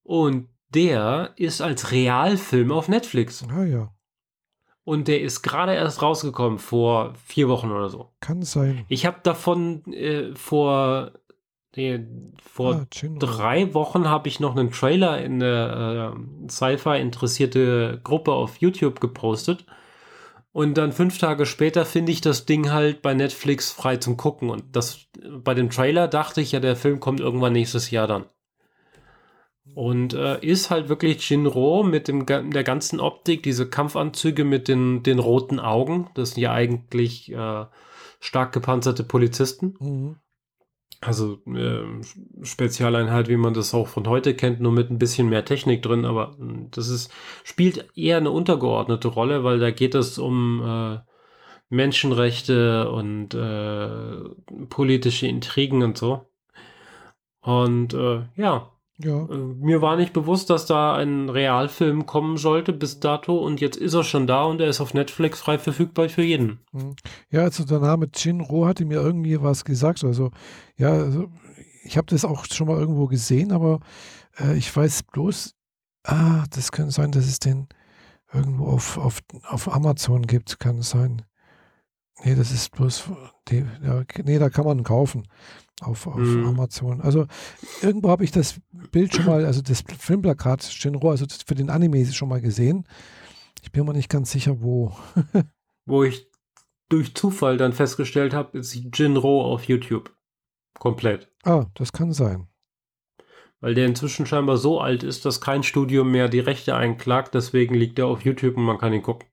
Und 0.03 0.47
der 0.73 1.31
ist 1.35 1.61
als 1.61 1.91
Realfilm 1.91 2.71
auf 2.71 2.87
Netflix. 2.87 3.45
Ah 3.49 3.63
ja. 3.63 3.91
Und 4.83 5.07
der 5.07 5.21
ist 5.21 5.41
gerade 5.41 5.73
erst 5.73 6.01
rausgekommen, 6.01 6.57
vor 6.57 7.13
vier 7.25 7.49
Wochen 7.49 7.71
oder 7.71 7.89
so. 7.89 8.09
Kann 8.19 8.41
sein. 8.41 8.85
Ich 8.87 9.05
habe 9.05 9.19
davon 9.21 9.85
äh, 9.93 10.33
vor, 10.35 11.11
nee, 11.75 12.03
vor 12.41 12.75
ah, 12.75 12.85
drei 13.19 13.73
Wochen 13.73 14.09
habe 14.09 14.27
ich 14.27 14.39
noch 14.39 14.55
einen 14.55 14.71
Trailer 14.71 15.21
in 15.21 15.35
eine 15.35 16.15
äh, 16.15 16.49
Sci-Fi 16.49 16.99
interessierte 16.99 18.01
Gruppe 18.03 18.31
auf 18.31 18.57
YouTube 18.57 18.99
gepostet. 18.99 19.65
Und 20.53 20.77
dann 20.77 20.91
fünf 20.91 21.17
Tage 21.17 21.45
später 21.45 21.85
finde 21.85 22.11
ich 22.11 22.19
das 22.19 22.45
Ding 22.45 22.71
halt 22.71 23.01
bei 23.01 23.13
Netflix 23.13 23.71
frei 23.71 23.97
zum 23.97 24.17
Gucken. 24.17 24.49
Und 24.49 24.75
das 24.75 25.07
bei 25.29 25.53
dem 25.53 25.69
Trailer 25.69 26.07
dachte 26.07 26.41
ich 26.41 26.51
ja, 26.51 26.59
der 26.59 26.75
Film 26.75 26.99
kommt 26.99 27.21
irgendwann 27.21 27.53
nächstes 27.53 27.89
Jahr 27.89 28.07
dann. 28.07 28.25
Und 29.73 30.13
äh, 30.13 30.43
ist 30.45 30.69
halt 30.69 30.89
wirklich 30.89 31.23
Shinro 31.23 31.83
mit 31.83 32.09
dem, 32.09 32.25
der 32.25 32.63
ganzen 32.63 32.99
Optik, 32.99 33.43
diese 33.43 33.69
Kampfanzüge 33.69 34.43
mit 34.43 34.67
den, 34.67 35.03
den 35.03 35.19
roten 35.19 35.59
Augen. 35.59 36.09
Das 36.15 36.31
sind 36.31 36.41
ja 36.41 36.51
eigentlich 36.51 37.31
äh, 37.31 37.65
stark 38.19 38.51
gepanzerte 38.51 39.05
Polizisten. 39.05 39.75
Mhm. 39.79 40.15
Also 40.99 41.39
äh, 41.47 42.03
Spezialeinheit, 42.43 43.27
wie 43.27 43.37
man 43.37 43.53
das 43.53 43.73
auch 43.73 43.87
von 43.87 44.07
heute 44.07 44.35
kennt, 44.35 44.59
nur 44.59 44.71
mit 44.71 44.91
ein 44.91 44.99
bisschen 44.99 45.29
mehr 45.29 45.45
Technik 45.45 45.81
drin. 45.81 46.05
Aber 46.05 46.35
hm, 46.37 46.69
das 46.71 46.89
ist, 46.89 47.11
spielt 47.43 47.89
eher 47.95 48.17
eine 48.17 48.31
untergeordnete 48.31 49.07
Rolle, 49.07 49.43
weil 49.43 49.59
da 49.59 49.71
geht 49.71 49.95
es 49.95 50.19
um 50.19 50.61
äh, 50.63 50.99
Menschenrechte 51.69 52.91
und 52.91 53.33
äh, 53.33 54.65
politische 54.69 55.27
Intrigen 55.27 55.81
und 55.83 55.97
so. 55.97 56.27
Und 57.41 57.93
äh, 57.93 58.23
ja, 58.35 58.71
ja. 59.03 59.25
Äh, 59.25 59.37
mir 59.37 59.81
war 59.81 59.95
nicht 59.95 60.13
bewusst, 60.13 60.49
dass 60.49 60.65
da 60.65 60.95
ein 60.95 61.29
Realfilm 61.29 62.05
kommen 62.05 62.37
sollte 62.37 62.73
bis 62.73 62.99
dato 62.99 63.37
und 63.37 63.61
jetzt 63.61 63.77
ist 63.77 63.93
er 63.93 64.03
schon 64.03 64.27
da 64.27 64.43
und 64.43 64.61
er 64.61 64.67
ist 64.67 64.81
auf 64.81 64.93
Netflix 64.93 65.39
frei 65.39 65.57
verfügbar 65.57 66.09
für 66.09 66.23
jeden. 66.23 66.59
Hm. 66.71 66.95
Ja, 67.29 67.41
also 67.41 67.63
der 67.63 67.79
Name 67.79 68.07
Jinro 68.15 68.65
hatte 68.65 68.85
mir 68.85 69.01
irgendwie 69.01 69.41
was 69.41 69.65
gesagt. 69.65 70.03
Also, 70.03 70.31
ja, 70.77 70.89
also 70.89 71.29
ich 71.83 71.97
habe 71.97 72.07
das 72.07 72.25
auch 72.25 72.45
schon 72.45 72.67
mal 72.67 72.79
irgendwo 72.79 73.07
gesehen, 73.07 73.51
aber 73.51 73.79
äh, 74.39 74.55
ich 74.55 74.75
weiß 74.75 75.03
bloß, 75.03 75.55
ah, 76.03 76.45
das 76.51 76.71
könnte 76.71 76.91
sein, 76.91 77.11
dass 77.11 77.25
es 77.25 77.39
den 77.39 77.67
irgendwo 78.33 78.67
auf, 78.67 78.97
auf, 78.97 79.19
auf 79.47 79.73
Amazon 79.73 80.25
gibt, 80.27 80.59
kann 80.59 80.79
es 80.79 80.91
sein. 80.91 81.23
Nee, 82.23 82.35
das 82.35 82.51
ist 82.51 82.71
bloß, 82.71 83.09
die, 83.47 83.65
ja, 83.83 84.03
nee, 84.23 84.37
da 84.37 84.49
kann 84.49 84.65
man 84.65 84.83
kaufen 84.83 85.27
auf, 85.81 86.07
auf 86.07 86.15
mhm. 86.17 86.45
Amazon. 86.45 87.01
Also 87.01 87.27
irgendwo 87.81 88.09
habe 88.09 88.23
ich 88.23 88.31
das 88.31 88.59
Bild 88.91 89.15
schon 89.15 89.25
mal, 89.25 89.45
also 89.45 89.61
das 89.61 89.83
Filmplakat 89.97 90.63
Shinro, 90.63 91.09
also 91.09 91.25
für 91.45 91.55
den 91.55 91.69
Anime 91.69 92.05
schon 92.05 92.29
mal 92.29 92.41
gesehen. 92.41 92.85
Ich 93.61 93.71
bin 93.71 93.85
mir 93.85 93.93
nicht 93.93 94.09
ganz 94.09 94.31
sicher, 94.31 94.61
wo. 94.61 94.95
wo 95.85 96.03
ich 96.03 96.27
durch 96.89 97.15
Zufall 97.15 97.57
dann 97.57 97.73
festgestellt 97.73 98.33
habe, 98.33 98.59
ist 98.59 98.75
Jinro 98.93 99.45
auf 99.45 99.63
YouTube. 99.63 100.13
Komplett. 100.77 101.29
Ah, 101.43 101.65
das 101.75 101.93
kann 101.93 102.11
sein. 102.11 102.47
weil 103.59 103.75
der 103.75 103.85
inzwischen 103.85 104.25
scheinbar 104.25 104.57
so 104.57 104.79
alt 104.79 105.03
ist, 105.03 105.25
dass 105.25 105.41
kein 105.41 105.63
Studio 105.63 106.03
mehr 106.03 106.27
die 106.27 106.39
Rechte 106.39 106.75
einklagt. 106.75 107.33
Deswegen 107.35 107.75
liegt 107.75 107.99
er 107.99 108.07
auf 108.07 108.21
YouTube 108.23 108.57
und 108.57 108.63
man 108.63 108.77
kann 108.77 108.93
ihn 108.93 109.03
gucken. 109.03 109.27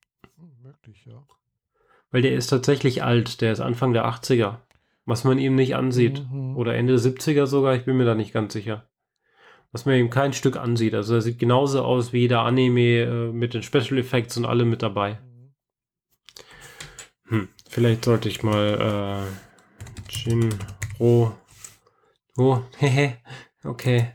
Möglich, 0.62 1.05
ja. 1.07 1.26
Weil 2.11 2.22
der 2.22 2.34
ist 2.34 2.49
tatsächlich 2.49 3.03
alt. 3.03 3.41
Der 3.41 3.53
ist 3.53 3.61
Anfang 3.61 3.93
der 3.93 4.07
80er. 4.07 4.59
Was 5.09 5.25
man 5.25 5.39
ihm 5.39 5.55
nicht 5.55 5.75
ansieht. 5.75 6.23
Mhm. 6.31 6.55
Oder 6.59 6.75
Ende 6.75 6.97
70er 6.97 7.47
sogar. 7.47 7.75
Ich 7.75 7.87
bin 7.87 7.97
mir 7.97 8.05
da 8.05 8.15
nicht 8.15 8.35
ganz 8.35 8.53
sicher. 8.53 8.91
Was 9.73 9.87
man 9.87 9.95
ihm 9.95 10.11
kein 10.11 10.35
Stück 10.35 10.59
ansieht. 10.59 10.95
Also 10.95 11.15
er 11.15 11.23
sieht 11.23 11.39
genauso 11.39 11.83
aus 11.83 12.13
wie 12.13 12.29
der 12.29 12.41
Anime 12.41 13.05
äh, 13.05 13.33
mit 13.33 13.55
den 13.55 13.63
Special 13.63 13.97
Effects 13.99 14.37
und 14.37 14.45
alle 14.45 14.67
mit 14.67 14.83
dabei. 14.83 15.19
Hm. 17.29 17.49
Vielleicht 17.71 18.05
sollte 18.05 18.29
ich 18.29 18.43
mal 18.43 19.27
äh, 19.27 20.13
Jinro. 20.13 21.33
Oh, 22.37 22.61
hehe. 22.77 23.17
okay. 23.65 24.13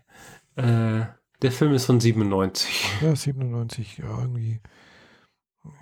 Äh, 0.55 1.05
der 1.41 1.51
Film 1.51 1.73
ist 1.73 1.85
von 1.85 1.99
97. 1.99 3.01
Ja, 3.01 3.15
97, 3.15 3.97
ja, 3.97 4.19
irgendwie. 4.21 4.61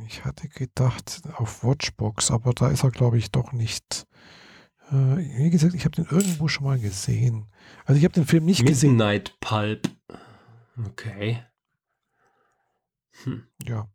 Ich 0.07 0.23
hatte 0.23 0.47
gedacht 0.47 1.21
auf 1.33 1.65
Watchbox, 1.65 2.31
aber 2.31 2.53
da 2.53 2.69
ist 2.69 2.85
er, 2.85 2.91
glaube 2.91 3.17
ich, 3.17 3.29
doch 3.29 3.51
nicht. 3.51 4.07
Äh, 4.91 5.17
wie 5.37 5.49
gesagt, 5.49 5.73
ich 5.73 5.85
habe 5.85 5.95
den 5.95 6.05
irgendwo 6.05 6.47
schon 6.47 6.65
mal 6.65 6.77
gesehen. 6.77 7.45
Also 7.85 7.97
ich 7.97 8.03
habe 8.03 8.13
den 8.13 8.25
Film 8.25 8.45
nicht 8.45 8.59
Midnight 8.59 8.73
gesehen. 8.73 8.91
Midnight 8.91 9.39
Pulp. 9.39 9.89
Okay. 10.85 11.43
Hm. 13.23 13.43
Ja. 13.65 13.89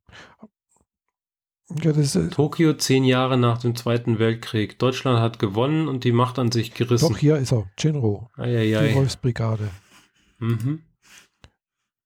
ja 1.82 1.92
das, 1.92 2.16
äh, 2.16 2.28
Tokio 2.28 2.74
zehn 2.74 3.04
Jahre 3.04 3.36
nach 3.36 3.58
dem 3.58 3.76
Zweiten 3.76 4.18
Weltkrieg. 4.18 4.78
Deutschland 4.78 5.20
hat 5.20 5.38
gewonnen 5.38 5.88
und 5.88 6.04
die 6.04 6.12
Macht 6.12 6.38
an 6.38 6.50
sich 6.50 6.72
gerissen. 6.72 7.12
Doch, 7.12 7.18
hier 7.18 7.36
ist 7.36 7.52
er. 7.52 7.70
Jinro. 7.78 8.30
Eieiei. 8.36 8.88
Die 8.88 8.94
Wolfsbrigade. 8.94 9.70
Mhm. 10.38 10.82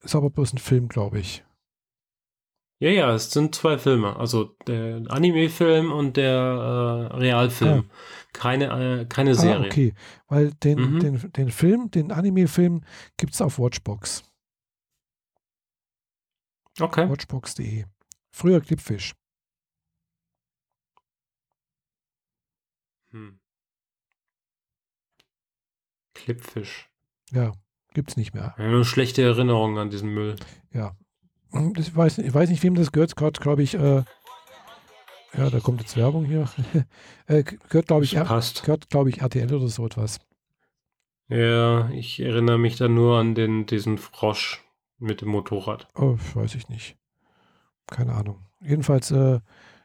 Ist 0.03 0.17
aber 0.17 0.31
bloß 0.31 0.55
ein 0.55 0.59
Film, 0.59 0.89
glaube 0.89 1.21
ich. 1.21 1.45
Ja, 2.81 2.89
ja, 2.89 3.15
es 3.15 3.31
sind 3.31 3.55
zwei 3.55 3.77
Filme. 3.77 4.17
Also 4.17 4.57
der 4.67 5.03
Anime-Film 5.09 5.93
und 5.93 6.17
der 6.17 6.33
äh, 6.33 7.17
Realfilm. 7.17 7.85
Ah. 7.87 7.95
Keine, 8.33 9.01
äh, 9.01 9.07
keine 9.07 9.35
Serie. 9.35 9.65
Ah, 9.65 9.67
okay. 9.67 9.95
Weil 10.29 10.53
den, 10.53 10.79
mhm. 10.79 11.01
den, 11.01 11.33
den 11.33 11.51
Film, 11.51 11.91
den 11.91 12.13
Anime-Film 12.13 12.85
gibt 13.17 13.35
es 13.35 13.41
auf 13.41 13.59
Watchbox. 13.59 14.23
Okay. 16.79 17.09
Watchbox.de. 17.09 17.85
Früher 18.31 18.61
Clipfish. 18.61 19.15
Hm. 23.11 23.41
Clipfish. 26.15 26.89
Ja. 27.33 27.53
Gibt 27.93 28.11
es 28.11 28.17
nicht 28.17 28.35
mehr. 28.35 28.55
Ja, 28.57 28.69
nur 28.69 28.85
schlechte 28.85 29.23
Erinnerungen 29.23 29.79
an 29.79 29.91
diesen 29.91 30.15
Müll. 30.15 30.37
Ja. 30.73 30.97
Ich 31.77 31.97
weiß, 31.97 32.19
ich 32.19 32.33
weiß 32.33 32.49
nicht, 32.49 32.63
wem 32.63 32.77
das 32.77 32.93
gehört. 32.93 33.17
Gehört, 33.17 33.41
glaube 33.41 33.65
ich, 33.65 33.75
äh, 33.75 34.05
ja, 35.37 35.51
da 35.51 35.61
kommt 35.61 35.81
jetzt 35.81 35.97
Werbung 35.97 36.25
hier. 36.25 36.49
äh, 37.27 37.43
gehört, 37.43 37.87
glaube 37.87 38.05
ich, 38.05 38.13
gehört, 38.13 38.91
glaube 38.91 39.11
ich, 39.11 39.21
RTL 39.21 39.55
oder 39.55 39.69
so 39.69 39.87
etwas. 39.87 40.19
Ja, 41.29 41.89
ich 41.91 42.21
erinnere 42.21 42.59
mich 42.59 42.77
da 42.77 42.89
nur 42.89 43.19
an 43.19 43.35
den, 43.35 43.67
diesen 43.67 43.99
Frosch 43.99 44.65
mit 44.99 45.21
dem 45.21 45.29
Motorrad. 45.29 45.89
Oh, 45.95 46.17
weiß 46.35 46.57
ich 46.57 46.69
nicht. 46.69 46.97
Keine 47.87 48.15
Ahnung. 48.15 48.47
Jedenfalls, 48.61 49.11
äh, 49.11 49.41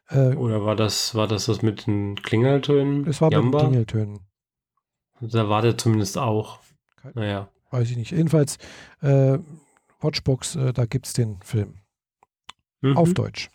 äh, 0.10 0.36
Oder 0.36 0.66
war 0.66 0.76
das, 0.76 1.16
war 1.16 1.28
das 1.28 1.46
das 1.46 1.62
mit 1.62 1.88
den 1.88 2.16
Klingeltönen? 2.16 3.08
Es 3.08 3.22
war 3.22 3.32
Jamba? 3.32 3.58
mit 3.58 3.62
den 3.62 3.70
Klingeltönen. 3.70 4.20
Da 5.22 5.50
war 5.50 5.62
der 5.62 5.78
zumindest 5.78 6.18
auch. 6.18 6.60
Naja 7.14 7.50
weiß 7.76 7.92
ich 7.92 7.98
nicht. 7.98 8.12
Jedenfalls, 8.12 8.58
äh, 9.02 9.38
Watchbox, 10.00 10.56
äh, 10.56 10.74
da 10.74 10.86
gibt 10.86 11.08
es 11.08 11.14
den 11.14 11.42
Film. 11.42 11.76
Mhm. 12.82 12.98
Auf 12.98 13.14
Deutsch. 13.14 13.50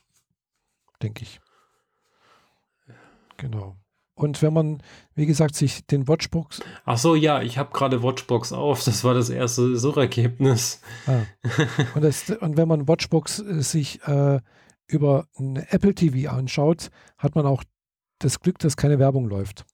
Denke 1.03 1.23
ich. 1.23 1.41
Genau. 3.41 3.77
Und 4.15 4.43
wenn 4.43 4.53
man, 4.53 4.83
wie 5.15 5.25
gesagt, 5.25 5.55
sich 5.55 5.87
den 5.87 6.07
Watchbox. 6.07 6.61
Ach 6.85 6.99
so, 6.99 7.15
ja, 7.15 7.41
ich 7.41 7.57
habe 7.57 7.73
gerade 7.73 8.03
Watchbox 8.03 8.53
auf. 8.53 8.85
Das 8.85 9.03
war 9.03 9.15
das 9.15 9.31
erste 9.31 9.79
Suchergebnis. 9.79 10.83
Ah. 11.07 11.23
Und, 11.95 12.05
das, 12.05 12.29
und 12.29 12.59
wenn 12.59 12.69
man 12.69 12.87
Watchbox 12.87 13.39
äh, 13.39 13.63
sich 13.63 14.07
äh, 14.07 14.41
über 14.87 15.27
Apple 15.39 15.95
TV 15.95 16.31
anschaut, 16.31 16.91
hat 17.17 17.35
man 17.35 17.47
auch 17.47 17.65
das 18.19 18.41
Glück, 18.41 18.59
dass 18.59 18.77
keine 18.77 18.99
Werbung 18.99 19.27
läuft. 19.27 19.65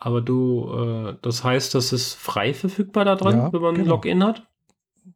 Aber 0.00 0.22
du, 0.22 0.72
äh, 0.72 1.16
das 1.20 1.44
heißt, 1.44 1.74
das 1.74 1.92
ist 1.92 2.14
frei 2.14 2.54
verfügbar 2.54 3.04
da 3.04 3.16
dran, 3.16 3.36
ja, 3.36 3.52
wenn 3.52 3.60
man 3.60 3.74
genau. 3.74 3.84
ein 3.84 3.90
Login 3.90 4.24
hat? 4.24 4.48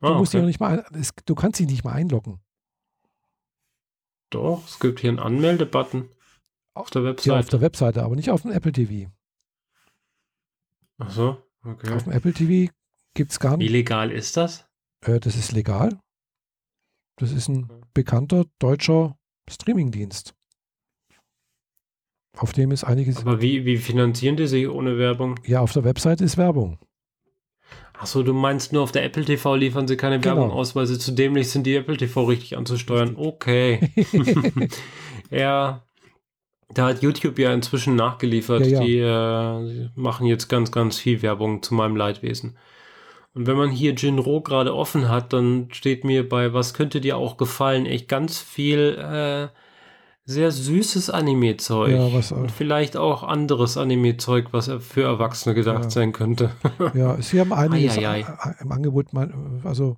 Ah, 0.03 0.09
du 0.09 0.15
musst 0.17 0.35
okay. 0.35 0.43
ja 0.43 0.47
nicht 0.47 0.61
mal, 0.61 0.85
es, 0.93 1.13
du 1.25 1.35
kannst 1.35 1.61
dich 1.61 1.67
nicht 1.67 1.85
mal 1.85 1.93
einloggen. 1.93 2.41
Doch, 4.29 4.63
es 4.67 4.81
gibt 4.81 5.01
hier 5.01 5.09
einen 5.09 5.19
Anmelde-Button 5.19 6.11
auf 6.75 6.91
der 6.91 7.05
Webseite. 7.05 7.31
Ja, 7.31 7.39
auf 7.39 7.49
der 7.49 7.61
Webseite, 7.61 8.03
aber 8.03 8.17
nicht 8.17 8.31
auf 8.31 8.43
dem 8.43 8.53
Apple 8.53 8.73
TV. 8.73 9.11
Ach 10.99 11.11
so, 11.11 11.43
okay. 11.65 11.95
Auf 11.95 12.05
dem 12.05 12.13
Apple 12.13 12.33
TV 12.33 12.73
gibt 13.15 13.33
es 13.33 13.41
gar 13.41 13.57
nicht. 13.57 13.69
Wie 13.69 13.73
legal 13.73 14.11
ist 14.11 14.37
das? 14.37 14.67
Äh, 15.01 15.21
das 15.21 15.37
ist 15.37 15.53
legal. 15.53 16.01
Das 17.17 17.33
ist 17.33 17.49
ein 17.49 17.69
bekannter 17.93 18.45
deutscher 18.59 19.17
Streamingdienst 19.49 20.35
auf 22.37 22.53
dem 22.53 22.71
ist 22.71 22.85
einiges. 22.85 23.19
Aber 23.19 23.41
wie, 23.41 23.65
wie 23.65 23.77
finanzieren 23.77 24.37
die 24.37 24.47
sich 24.47 24.69
ohne 24.69 24.99
Werbung? 24.99 25.39
Ja, 25.45 25.61
auf 25.61 25.73
der 25.73 25.85
Webseite 25.85 26.25
ist 26.25 26.37
Werbung. 26.37 26.79
Achso, 27.93 28.23
du 28.23 28.33
meinst 28.33 28.73
nur 28.73 28.83
auf 28.83 28.91
der 28.91 29.05
Apple 29.05 29.25
TV 29.25 29.55
liefern 29.55 29.87
sie 29.87 29.97
keine 29.97 30.19
genau. 30.19 30.37
Werbung 30.37 30.51
aus, 30.51 30.75
weil 30.75 30.87
sie 30.87 30.99
zu 30.99 31.13
dämlich 31.13 31.51
sind, 31.51 31.67
die 31.67 31.77
Apple 31.77 31.97
TV 31.97 32.25
richtig 32.25 32.57
anzusteuern. 32.57 33.15
Okay. 33.17 33.91
ja. 35.31 35.85
Da 36.75 36.87
hat 36.87 37.03
YouTube 37.03 37.39
ja 37.39 37.53
inzwischen 37.53 37.97
nachgeliefert. 37.97 38.67
Ja, 38.67 38.83
ja. 38.83 39.61
Die 39.61 39.79
äh, 39.79 39.89
machen 39.95 40.27
jetzt 40.27 40.49
ganz, 40.49 40.73
ganz 40.73 40.99
viel 40.99 41.23
Werbung 41.23 41.63
zu 41.63 41.75
meinem 41.75 41.97
Leidwesen. 41.97 42.57
Und 43.35 43.47
wenn 43.47 43.57
man 43.57 43.71
hier 43.71 43.95
Jinro 43.95 44.43
gerade 44.43 44.75
offen 44.75 45.09
hat, 45.09 45.33
dann 45.33 45.69
steht 45.73 46.05
mir 46.05 46.29
bei 46.29 46.53
Was 46.53 46.75
könnte 46.75 47.01
dir 47.01 47.17
auch 47.17 47.37
gefallen 47.37 47.87
echt 47.87 48.09
ganz 48.09 48.39
viel 48.39 48.99
äh, 48.99 49.57
sehr 50.25 50.51
süßes 50.51 51.11
Anime-Zeug. 51.11 51.93
Ja, 51.93 52.13
was, 52.13 52.31
und 52.33 52.51
vielleicht 52.51 52.97
auch 52.97 53.23
anderes 53.23 53.77
Anime-Zeug, 53.77 54.49
was 54.53 54.71
für 54.81 55.03
Erwachsene 55.03 55.55
gedacht 55.55 55.85
ja. 55.85 55.91
sein 55.91 56.13
könnte. 56.13 56.51
ja, 56.95 57.21
sie 57.21 57.41
haben 57.41 57.53
einiges 57.53 57.99
ai. 57.99 58.25
im 58.61 58.71
Angebot. 58.71 59.07
Also, 59.65 59.97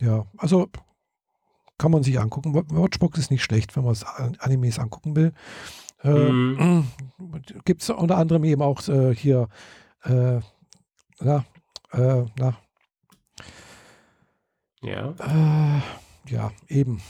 ja, 0.00 0.26
also 0.36 0.68
kann 1.78 1.92
man 1.92 2.02
sich 2.02 2.18
angucken. 2.18 2.54
Watchbox 2.54 3.18
ist 3.18 3.30
nicht 3.30 3.42
schlecht, 3.42 3.76
wenn 3.76 3.84
man 3.84 3.96
Animes 4.38 4.78
angucken 4.78 5.16
will. 5.16 5.32
Äh, 6.02 6.32
mm. 6.32 6.84
Gibt 7.64 7.82
es 7.82 7.90
unter 7.90 8.16
anderem 8.16 8.44
eben 8.44 8.62
auch 8.62 8.86
äh, 8.88 9.14
hier, 9.14 9.48
äh, 10.04 10.40
na, 11.20 11.44
äh, 11.92 12.24
na. 12.38 12.56
Ja. 14.82 15.14
Äh, 15.18 15.80
ja, 16.30 16.52
eben. 16.68 17.00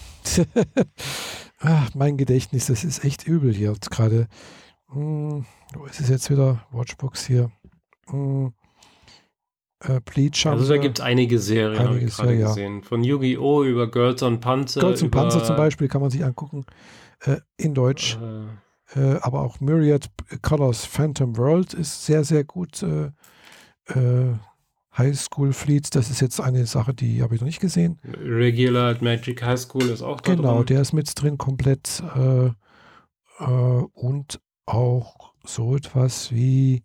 Ach, 1.61 1.91
mein 1.95 2.17
Gedächtnis, 2.17 2.67
das 2.67 2.85
ist 2.85 3.05
echt 3.05 3.27
übel 3.27 3.55
hier 3.55 3.75
gerade. 3.91 4.27
Hm, 4.89 5.45
wo 5.75 5.87
ist 5.87 6.01
es 6.01 6.09
jetzt 6.09 6.31
wieder? 6.31 6.67
Watchbox 6.73 7.27
hier. 7.27 7.51
Hm, 8.09 8.53
äh, 9.85 10.01
Bleach 10.01 10.47
Also 10.47 10.69
da 10.69 10.79
gibt 10.79 10.99
es 10.99 11.05
einige 11.05 11.39
Serien, 11.39 11.79
habe 11.79 11.99
ich 12.01 12.17
gerade 12.17 12.35
ja, 12.35 12.49
gesehen. 12.49 12.83
Von 12.83 13.05
Yu-Gi-Oh! 13.05 13.65
über 13.65 13.91
Girls 13.91 14.23
on 14.23 14.41
Panzer. 14.41 14.81
Girls 14.81 15.03
on 15.03 15.11
Panzer 15.11 15.45
zum 15.45 15.57
Beispiel 15.57 15.89
kann 15.89 16.01
man 16.01 16.11
sich 16.11 16.25
angucken. 16.25 16.67
Äh, 17.21 17.37
in 17.57 17.75
Deutsch. 17.75 18.17
Äh, 18.17 18.47
äh 18.95 19.17
aber 19.21 19.41
auch 19.43 19.61
Myriad 19.61 20.11
Colors 20.43 20.85
Phantom 20.85 21.37
World 21.37 21.75
ist 21.75 22.07
sehr, 22.07 22.25
sehr 22.25 22.45
gut 22.45 22.83
äh, 22.83 23.11
äh, 23.87 24.35
High 24.97 25.17
School 25.19 25.53
Fleets, 25.53 25.91
das 25.91 26.11
ist 26.11 26.21
jetzt 26.21 26.41
eine 26.41 26.67
Sache, 26.67 26.93
die 26.93 27.23
habe 27.23 27.35
ich 27.35 27.41
noch 27.41 27.47
nicht 27.47 27.61
gesehen. 27.61 28.01
Regular 28.05 28.97
Magic 29.01 29.43
High 29.43 29.59
School 29.61 29.85
ist 29.89 30.03
auch 30.03 30.21
da 30.21 30.35
Genau, 30.35 30.57
drin. 30.57 30.67
der 30.67 30.81
ist 30.81 30.93
mit 30.93 31.11
drin 31.21 31.39
komplett 31.39 32.03
äh, 32.17 32.47
äh, 33.39 33.85
und 33.95 34.41
auch 34.67 35.33
so 35.45 35.77
etwas 35.77 36.33
wie, 36.33 36.83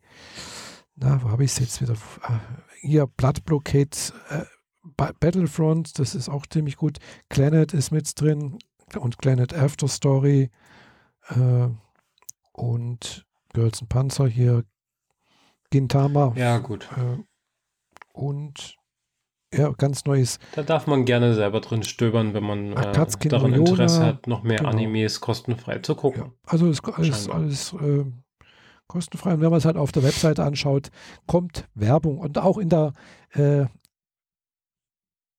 na, 0.95 1.21
wo 1.23 1.29
habe 1.29 1.43
ich 1.43 1.51
es 1.51 1.59
jetzt 1.59 1.81
wieder? 1.81 1.93
Äh, 1.93 2.37
hier, 2.81 3.07
Blood 3.07 3.43
Blockade 3.45 3.89
äh, 4.29 4.43
Battlefront, 5.19 5.97
das 5.97 6.13
ist 6.13 6.29
auch 6.29 6.45
ziemlich 6.45 6.77
gut. 6.77 6.99
Planet 7.29 7.73
ist 7.73 7.89
mit 7.91 8.19
drin 8.21 8.59
und 8.99 9.17
Planet 9.17 9.51
After 9.55 9.87
Story 9.87 10.51
äh, 11.29 11.67
und 12.55 13.25
Girls 13.53 13.81
and 13.81 13.89
Panzer 13.89 14.27
hier, 14.27 14.63
Gintama. 15.69 16.33
Ja, 16.35 16.57
gut. 16.57 16.87
Äh, 16.97 17.23
und 18.13 18.75
ja, 19.53 19.71
ganz 19.71 20.05
neues. 20.05 20.39
Da 20.53 20.63
darf 20.63 20.87
man 20.87 21.05
gerne 21.05 21.33
selber 21.33 21.61
drin 21.61 21.83
stöbern, 21.83 22.33
wenn 22.33 22.43
man 22.43 22.73
äh, 22.73 23.05
daran 23.29 23.53
Interesse 23.53 24.05
hat, 24.05 24.27
noch 24.27 24.43
mehr 24.43 24.57
genau. 24.57 24.69
Animes 24.69 25.21
kostenfrei 25.21 25.79
zu 25.79 25.95
gucken. 25.95 26.23
Ja, 26.23 26.31
also 26.45 26.69
ist 26.69 26.83
alles, 26.85 27.29
alles 27.29 27.73
äh, 27.73 28.05
Kostenfrei. 28.87 29.33
Und 29.33 29.41
wenn 29.41 29.49
man 29.49 29.57
es 29.57 29.65
halt 29.65 29.77
auf 29.77 29.91
der 29.91 30.03
Webseite 30.03 30.43
anschaut, 30.43 30.89
kommt 31.25 31.67
Werbung. 31.73 32.19
Und 32.19 32.37
auch 32.37 32.57
in 32.57 32.69
der, 32.69 32.93
äh, 33.33 33.65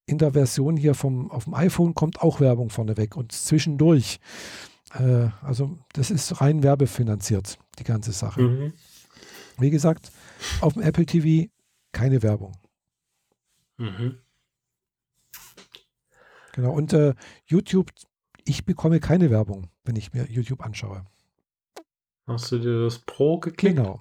in 0.06 0.18
der 0.18 0.32
Version 0.32 0.76
hier 0.76 0.94
vom, 0.94 1.30
auf 1.30 1.44
dem 1.44 1.54
iPhone 1.54 1.94
kommt 1.94 2.22
auch 2.22 2.40
Werbung 2.40 2.70
vorneweg 2.70 3.16
und 3.16 3.32
zwischendurch. 3.32 4.18
Äh, 4.94 5.28
also 5.42 5.78
das 5.92 6.10
ist 6.10 6.40
rein 6.40 6.62
werbefinanziert, 6.62 7.58
die 7.78 7.84
ganze 7.84 8.12
Sache. 8.12 8.42
Mhm. 8.42 8.72
Wie 9.58 9.70
gesagt, 9.70 10.10
auf 10.60 10.74
dem 10.74 10.82
Apple 10.82 11.06
TV 11.06 11.50
keine 11.92 12.22
Werbung. 12.22 12.52
Mhm. 13.78 14.18
Genau, 16.52 16.72
und 16.72 16.92
äh, 16.92 17.14
YouTube, 17.46 17.90
ich 18.44 18.64
bekomme 18.64 19.00
keine 19.00 19.30
Werbung, 19.30 19.68
wenn 19.84 19.96
ich 19.96 20.12
mir 20.12 20.26
YouTube 20.30 20.64
anschaue. 20.64 21.04
Hast 22.26 22.50
du 22.50 22.58
dir 22.58 22.84
das 22.84 22.98
Pro 23.00 23.38
geklickt? 23.38 23.76
Genau. 23.76 24.00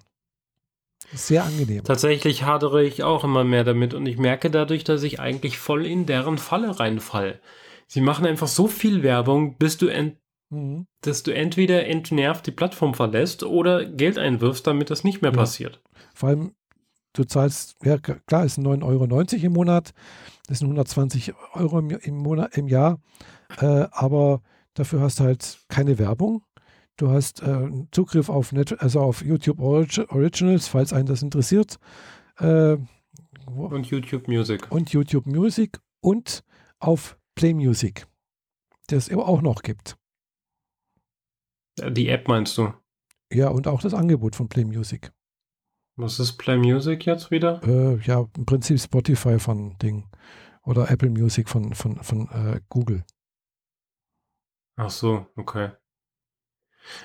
Sehr 1.13 1.43
angenehm. 1.43 1.83
Tatsächlich 1.83 2.43
hadere 2.43 2.83
ich 2.83 3.03
auch 3.03 3.23
immer 3.23 3.43
mehr 3.43 3.63
damit 3.63 3.93
und 3.93 4.05
ich 4.05 4.17
merke 4.17 4.49
dadurch, 4.49 4.83
dass 4.83 5.03
ich 5.03 5.19
eigentlich 5.19 5.57
voll 5.59 5.85
in 5.85 6.05
deren 6.05 6.37
Falle 6.37 6.79
reinfall. 6.79 7.39
Sie 7.87 8.01
machen 8.01 8.25
einfach 8.25 8.47
so 8.47 8.67
viel 8.67 9.03
Werbung, 9.03 9.57
bis 9.57 9.77
du, 9.77 9.87
ent. 9.87 10.17
Dass 11.01 11.23
du 11.23 11.33
entweder 11.33 11.85
entnervt 11.85 12.47
die 12.47 12.51
Plattform 12.51 12.93
verlässt 12.93 13.43
oder 13.43 13.85
Geld 13.85 14.17
einwirfst, 14.17 14.65
damit 14.65 14.89
das 14.89 15.03
nicht 15.03 15.21
mehr 15.21 15.31
ja. 15.31 15.37
passiert. 15.37 15.81
Vor 16.13 16.29
allem, 16.29 16.51
du 17.13 17.23
zahlst, 17.23 17.75
ja 17.83 17.97
klar, 17.97 18.45
ist 18.45 18.59
9,90 18.59 18.83
Euro 18.83 19.45
im 19.45 19.53
Monat, 19.53 19.93
das 20.47 20.59
sind 20.59 20.67
120 20.67 21.33
Euro 21.53 21.79
im, 21.79 21.89
im, 21.89 22.17
Monat, 22.17 22.57
im 22.57 22.67
Jahr, 22.67 22.99
äh, 23.59 23.87
aber 23.91 24.41
dafür 24.75 25.01
hast 25.01 25.19
du 25.19 25.23
halt 25.23 25.59
keine 25.67 25.97
Werbung 25.97 26.43
Du 26.97 27.09
hast 27.09 27.41
äh, 27.41 27.69
Zugriff 27.91 28.29
auf, 28.29 28.53
Net 28.53 28.81
also 28.81 29.01
auf 29.01 29.23
YouTube 29.23 29.59
Originals, 29.59 30.67
falls 30.67 30.93
einen 30.93 31.07
das 31.07 31.21
interessiert. 31.23 31.77
Äh, 32.37 32.77
und 33.45 33.87
YouTube 33.87 34.27
Music. 34.27 34.71
Und 34.71 34.91
YouTube 34.91 35.25
Music 35.25 35.79
und 35.99 36.43
auf 36.79 37.17
Play 37.35 37.53
Music, 37.53 38.07
das 38.87 39.09
es 39.09 39.17
auch 39.17 39.41
noch 39.41 39.61
gibt. 39.61 39.97
Die 41.77 42.09
App 42.09 42.27
meinst 42.27 42.57
du? 42.57 42.73
Ja, 43.31 43.49
und 43.49 43.67
auch 43.67 43.81
das 43.81 43.93
Angebot 43.93 44.35
von 44.35 44.47
Play 44.47 44.65
Music. 44.65 45.11
Was 45.97 46.19
ist 46.19 46.37
Play 46.37 46.57
Music 46.57 47.05
jetzt 47.05 47.31
wieder? 47.31 47.61
Äh, 47.63 47.97
ja, 48.01 48.25
im 48.37 48.45
Prinzip 48.45 48.79
Spotify 48.79 49.39
von 49.39 49.77
Ding. 49.79 50.09
Oder 50.63 50.89
Apple 50.89 51.09
Music 51.09 51.47
von, 51.47 51.73
von, 51.73 52.01
von 52.03 52.27
äh, 52.29 52.59
Google. 52.69 53.03
Ach 54.77 54.89
so, 54.89 55.27
okay. 55.35 55.71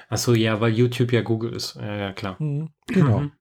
Achso, 0.08 0.34
ja, 0.34 0.60
weil 0.60 0.72
YouTube 0.72 1.12
ja 1.12 1.22
Google 1.22 1.52
ist. 1.52 1.76
Ja, 1.76 1.96
ja 1.96 2.12
klar. 2.12 2.36
Mhm, 2.38 2.70
genau. 2.86 3.20
Mhm. 3.20 3.32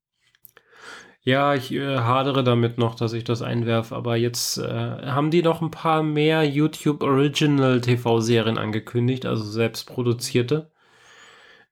Ja, 1.21 1.53
ich 1.53 1.71
äh, 1.73 1.97
hadere 1.97 2.43
damit 2.43 2.77
noch, 2.77 2.95
dass 2.95 3.13
ich 3.13 3.23
das 3.23 3.41
einwerfe, 3.41 3.95
aber 3.95 4.15
jetzt 4.15 4.57
äh, 4.57 4.63
haben 4.67 5.31
die 5.31 5.43
noch 5.43 5.61
ein 5.61 5.71
paar 5.71 6.01
mehr 6.01 6.43
YouTube 6.43 7.03
Original 7.03 7.81
TV-Serien 7.81 8.57
angekündigt, 8.57 9.25
also 9.25 9.43
selbst 9.43 9.85
produzierte. 9.85 10.71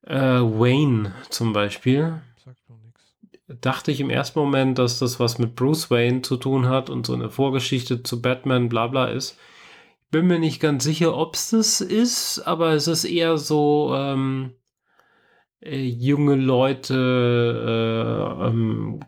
Äh, 0.02 0.16
Wayne 0.16 1.14
zum 1.30 1.52
Beispiel. 1.52 2.22
Dachte 3.60 3.90
ich 3.90 4.00
im 4.00 4.10
ersten 4.10 4.38
Moment, 4.38 4.78
dass 4.78 4.98
das 4.98 5.18
was 5.18 5.38
mit 5.38 5.56
Bruce 5.56 5.90
Wayne 5.90 6.22
zu 6.22 6.36
tun 6.36 6.68
hat 6.68 6.90
und 6.90 7.06
so 7.06 7.14
eine 7.14 7.30
Vorgeschichte 7.30 8.02
zu 8.02 8.20
Batman, 8.20 8.68
bla 8.68 8.88
bla 8.88 9.06
ist. 9.06 9.38
Bin 10.10 10.26
mir 10.26 10.38
nicht 10.38 10.60
ganz 10.60 10.84
sicher, 10.84 11.16
ob 11.16 11.34
es 11.34 11.50
das 11.50 11.80
ist, 11.80 12.40
aber 12.40 12.72
es 12.72 12.88
ist 12.88 13.04
eher 13.04 13.38
so, 13.38 13.94
ähm, 13.94 14.54
äh, 15.60 15.84
junge 15.84 16.34
Leute 16.34 16.94
äh, 18.40 18.46
ähm, 18.46 19.00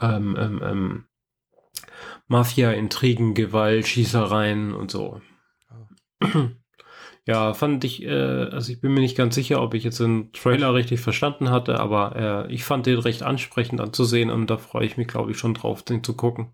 ähm, 0.00 0.36
ähm, 0.38 0.62
ähm, 0.62 1.04
Mafia-Intrigen, 2.28 3.34
Gewalt, 3.34 3.86
Schießereien 3.86 4.74
und 4.74 4.90
so. 4.90 5.20
Oh. 6.34 6.48
Ja, 7.26 7.54
fand 7.54 7.82
ich, 7.84 8.02
äh, 8.04 8.08
also 8.10 8.70
ich 8.72 8.80
bin 8.80 8.94
mir 8.94 9.00
nicht 9.00 9.16
ganz 9.16 9.34
sicher, 9.34 9.60
ob 9.60 9.74
ich 9.74 9.82
jetzt 9.84 9.98
den 10.00 10.32
Trailer 10.32 10.74
richtig 10.74 11.00
verstanden 11.00 11.50
hatte, 11.50 11.80
aber 11.80 12.46
äh, 12.48 12.52
ich 12.54 12.64
fand 12.64 12.86
den 12.86 12.98
recht 12.98 13.22
ansprechend 13.24 13.80
anzusehen 13.80 14.30
und 14.30 14.48
da 14.48 14.58
freue 14.58 14.86
ich 14.86 14.96
mich, 14.96 15.08
glaube 15.08 15.32
ich, 15.32 15.38
schon 15.38 15.54
drauf, 15.54 15.82
den 15.82 16.04
zu 16.04 16.14
gucken. 16.14 16.52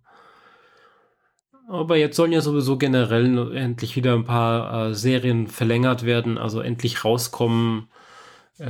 Aber 1.68 1.96
jetzt 1.96 2.16
sollen 2.16 2.32
ja 2.32 2.40
sowieso 2.40 2.76
generell 2.76 3.54
endlich 3.56 3.96
wieder 3.96 4.14
ein 4.14 4.24
paar 4.24 4.88
äh, 4.90 4.94
Serien 4.94 5.46
verlängert 5.46 6.04
werden, 6.04 6.38
also 6.38 6.60
endlich 6.60 7.04
rauskommen. 7.04 7.88
Äh, 8.58 8.66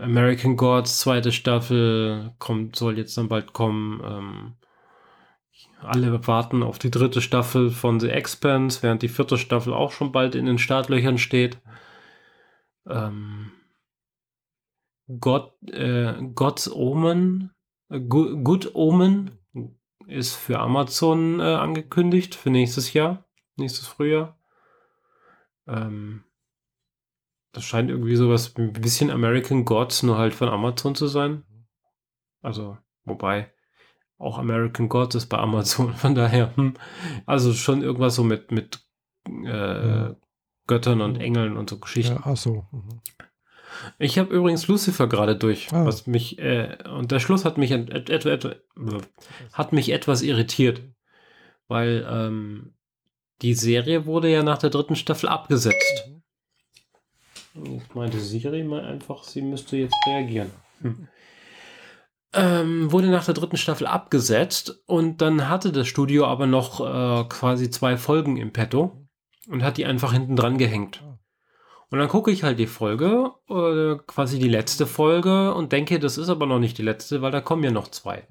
American 0.00 0.56
Gods, 0.56 1.00
zweite 1.00 1.32
Staffel, 1.32 2.32
kommt, 2.38 2.76
soll 2.76 2.98
jetzt 2.98 3.16
dann 3.18 3.28
bald 3.28 3.52
kommen. 3.52 4.02
Ähm, 4.04 4.52
alle 5.84 6.26
warten 6.26 6.62
auf 6.62 6.78
die 6.78 6.90
dritte 6.90 7.20
Staffel 7.20 7.70
von 7.70 8.00
The 8.00 8.10
Expanse, 8.10 8.82
während 8.82 9.02
die 9.02 9.08
vierte 9.08 9.38
Staffel 9.38 9.72
auch 9.72 9.92
schon 9.92 10.12
bald 10.12 10.34
in 10.34 10.46
den 10.46 10.58
Startlöchern 10.58 11.18
steht. 11.18 11.58
Ähm, 12.86 13.52
God, 15.20 15.52
äh, 15.68 16.14
God's 16.34 16.70
Omen, 16.70 17.50
äh, 17.88 18.00
Good 18.00 18.74
Omen 18.74 19.38
ist 20.06 20.34
für 20.34 20.58
Amazon 20.58 21.40
äh, 21.40 21.54
angekündigt 21.54 22.34
für 22.34 22.50
nächstes 22.50 22.92
Jahr, 22.92 23.24
nächstes 23.56 23.86
Frühjahr. 23.86 24.38
Ähm, 25.66 26.24
das 27.52 27.64
scheint 27.64 27.90
irgendwie 27.90 28.16
sowas 28.16 28.54
ein 28.56 28.72
bisschen 28.72 29.10
American 29.10 29.64
Gods, 29.64 30.02
nur 30.02 30.18
halt 30.18 30.34
von 30.34 30.48
Amazon 30.48 30.94
zu 30.94 31.06
sein. 31.06 31.44
Also, 32.40 32.78
wobei 33.04 33.52
auch 34.22 34.38
American 34.38 34.88
Gods 34.88 35.14
ist 35.14 35.26
bei 35.26 35.38
Amazon, 35.38 35.94
von 35.96 36.14
daher. 36.14 36.56
Hm. 36.56 36.74
Also 37.26 37.52
schon 37.52 37.82
irgendwas 37.82 38.14
so 38.14 38.24
mit, 38.24 38.50
mit 38.50 38.80
äh, 39.28 39.88
ja. 39.88 40.16
Göttern 40.66 41.00
und 41.00 41.16
Engeln 41.16 41.56
und 41.56 41.68
so 41.68 41.78
Geschichten. 41.78 42.14
Ja, 42.14 42.22
ach 42.24 42.36
so. 42.36 42.64
Mhm. 42.70 43.00
Ich 43.98 44.18
habe 44.18 44.32
übrigens 44.32 44.68
Lucifer 44.68 45.08
gerade 45.08 45.34
durch, 45.34 45.72
ah. 45.72 45.84
was 45.84 46.06
mich 46.06 46.38
äh, 46.38 46.76
und 46.88 47.10
der 47.10 47.18
Schluss 47.18 47.44
hat 47.44 47.58
mich 47.58 47.72
et, 47.72 48.10
et, 48.10 48.24
et, 48.24 48.62
hat 49.52 49.72
mich 49.72 49.90
etwas 49.90 50.22
irritiert, 50.22 50.82
weil 51.66 52.06
ähm, 52.08 52.74
die 53.40 53.54
Serie 53.54 54.06
wurde 54.06 54.30
ja 54.30 54.44
nach 54.44 54.58
der 54.58 54.70
dritten 54.70 54.94
Staffel 54.94 55.28
abgesetzt. 55.28 56.04
Mhm. 56.06 56.22
Ich 57.54 57.94
meinte 57.94 58.20
Siri 58.20 58.62
mal 58.62 58.84
einfach, 58.84 59.24
sie 59.24 59.42
müsste 59.42 59.76
jetzt 59.76 59.96
reagieren. 60.06 60.50
Hm. 60.80 61.08
Ähm, 62.34 62.90
wurde 62.90 63.08
nach 63.08 63.26
der 63.26 63.34
dritten 63.34 63.58
Staffel 63.58 63.86
abgesetzt 63.86 64.82
und 64.86 65.20
dann 65.20 65.50
hatte 65.50 65.70
das 65.70 65.86
Studio 65.86 66.24
aber 66.24 66.46
noch 66.46 66.80
äh, 66.80 67.24
quasi 67.28 67.68
zwei 67.68 67.98
Folgen 67.98 68.38
im 68.38 68.54
Petto 68.54 69.06
und 69.48 69.62
hat 69.62 69.76
die 69.76 69.84
einfach 69.84 70.14
hinten 70.14 70.36
dran 70.36 70.56
gehängt. 70.56 71.02
Und 71.90 71.98
dann 71.98 72.08
gucke 72.08 72.30
ich 72.30 72.42
halt 72.42 72.58
die 72.58 72.66
Folge, 72.66 73.32
äh, 73.50 73.96
quasi 74.06 74.38
die 74.38 74.48
letzte 74.48 74.86
Folge 74.86 75.52
und 75.52 75.72
denke, 75.72 75.98
das 75.98 76.16
ist 76.16 76.30
aber 76.30 76.46
noch 76.46 76.58
nicht 76.58 76.78
die 76.78 76.82
letzte, 76.82 77.20
weil 77.20 77.32
da 77.32 77.42
kommen 77.42 77.64
ja 77.64 77.70
noch 77.70 77.88
zwei. 77.88 78.26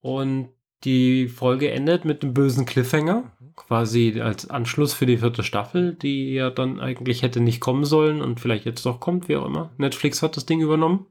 Und 0.00 0.48
die 0.82 1.28
Folge 1.28 1.70
endet 1.70 2.04
mit 2.04 2.22
einem 2.22 2.34
bösen 2.34 2.66
Cliffhanger, 2.66 3.32
quasi 3.54 4.20
als 4.20 4.50
Anschluss 4.50 4.94
für 4.94 5.06
die 5.06 5.18
vierte 5.18 5.44
Staffel, 5.44 5.94
die 5.94 6.34
ja 6.34 6.50
dann 6.50 6.80
eigentlich 6.80 7.22
hätte 7.22 7.40
nicht 7.40 7.60
kommen 7.60 7.84
sollen 7.84 8.20
und 8.20 8.40
vielleicht 8.40 8.66
jetzt 8.66 8.84
doch 8.84 8.98
kommt, 8.98 9.28
wie 9.28 9.36
auch 9.36 9.46
immer. 9.46 9.70
Netflix 9.78 10.22
hat 10.22 10.36
das 10.36 10.44
Ding 10.44 10.60
übernommen. 10.60 11.06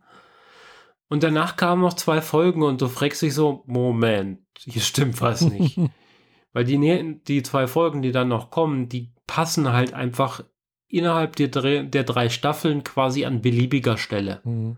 Und 1.07 1.23
danach 1.23 1.55
kamen 1.55 1.81
noch 1.81 1.93
zwei 1.93 2.21
Folgen 2.21 2.63
und 2.63 2.81
du 2.81 2.87
fragst 2.87 3.21
dich 3.21 3.33
so, 3.33 3.63
Moment, 3.67 4.39
hier 4.57 4.81
stimmt 4.81 5.21
was 5.21 5.41
nicht. 5.41 5.79
Weil 6.53 6.63
die, 6.63 7.19
die 7.27 7.43
zwei 7.43 7.67
Folgen, 7.67 8.01
die 8.01 8.11
dann 8.11 8.29
noch 8.29 8.49
kommen, 8.49 8.89
die 8.89 9.11
passen 9.27 9.71
halt 9.71 9.93
einfach 9.93 10.43
innerhalb 10.87 11.35
der, 11.35 11.83
der 11.83 12.03
drei 12.03 12.29
Staffeln 12.29 12.83
quasi 12.83 13.25
an 13.25 13.41
beliebiger 13.41 13.97
Stelle. 13.97 14.41
Mhm. 14.43 14.77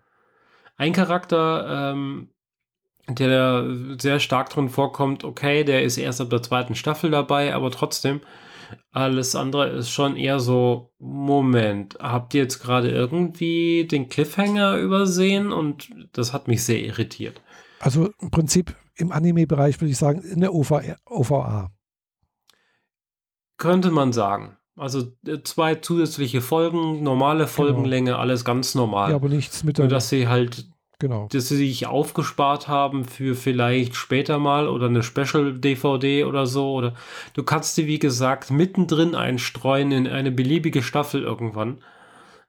Ein 0.75 0.93
Charakter, 0.93 1.93
ähm, 1.93 2.29
der 3.07 3.65
sehr 3.99 4.19
stark 4.19 4.49
drin 4.49 4.69
vorkommt, 4.69 5.23
okay, 5.23 5.63
der 5.63 5.83
ist 5.83 5.97
erst 5.97 6.19
ab 6.19 6.29
der 6.29 6.43
zweiten 6.43 6.75
Staffel 6.75 7.09
dabei, 7.09 7.53
aber 7.53 7.71
trotzdem, 7.71 8.21
alles 8.91 9.35
andere 9.35 9.67
ist 9.69 9.89
schon 9.89 10.15
eher 10.15 10.39
so, 10.39 10.93
Moment, 10.99 11.97
habt 11.99 12.33
ihr 12.33 12.41
jetzt 12.41 12.59
gerade 12.59 12.89
irgendwie 12.89 13.85
den 13.85 14.09
Cliffhanger 14.09 14.77
übersehen? 14.77 15.51
Und 15.51 15.89
das 16.13 16.33
hat 16.33 16.47
mich 16.47 16.63
sehr 16.63 16.83
irritiert. 16.83 17.41
Also 17.79 18.09
im 18.19 18.31
Prinzip 18.31 18.75
im 18.95 19.11
Anime-Bereich 19.11 19.79
würde 19.79 19.91
ich 19.91 19.97
sagen, 19.97 20.21
in 20.21 20.41
der 20.41 20.53
OVA. 20.53 21.71
Könnte 23.57 23.91
man 23.91 24.13
sagen. 24.13 24.57
Also 24.75 25.11
äh, 25.25 25.41
zwei 25.43 25.75
zusätzliche 25.75 26.41
Folgen, 26.41 27.01
normale 27.01 27.47
Folgenlänge, 27.47 28.11
genau. 28.11 28.19
alles 28.19 28.45
ganz 28.45 28.75
normal. 28.75 29.09
Ja, 29.09 29.15
aber 29.15 29.29
nichts 29.29 29.63
mit 29.63 29.77
der. 29.77 29.85
Nur, 29.85 29.89
dass 29.89 30.09
sie 30.09 30.27
halt, 30.27 30.69
genau. 30.99 31.27
dass 31.31 31.49
sie 31.49 31.57
sich 31.57 31.87
aufgespart 31.87 32.67
haben 32.67 33.05
für 33.05 33.35
vielleicht 33.35 33.95
später 33.95 34.39
mal 34.39 34.67
oder 34.67 34.87
eine 34.87 35.03
Special-DVD 35.03 36.25
oder 36.25 36.45
so. 36.45 36.73
Oder 36.73 36.93
du 37.33 37.43
kannst 37.43 37.75
sie, 37.75 37.87
wie 37.87 37.99
gesagt, 37.99 38.51
mittendrin 38.51 39.15
einstreuen 39.15 39.91
in 39.91 40.07
eine 40.07 40.31
beliebige 40.31 40.83
Staffel 40.83 41.23
irgendwann. 41.23 41.79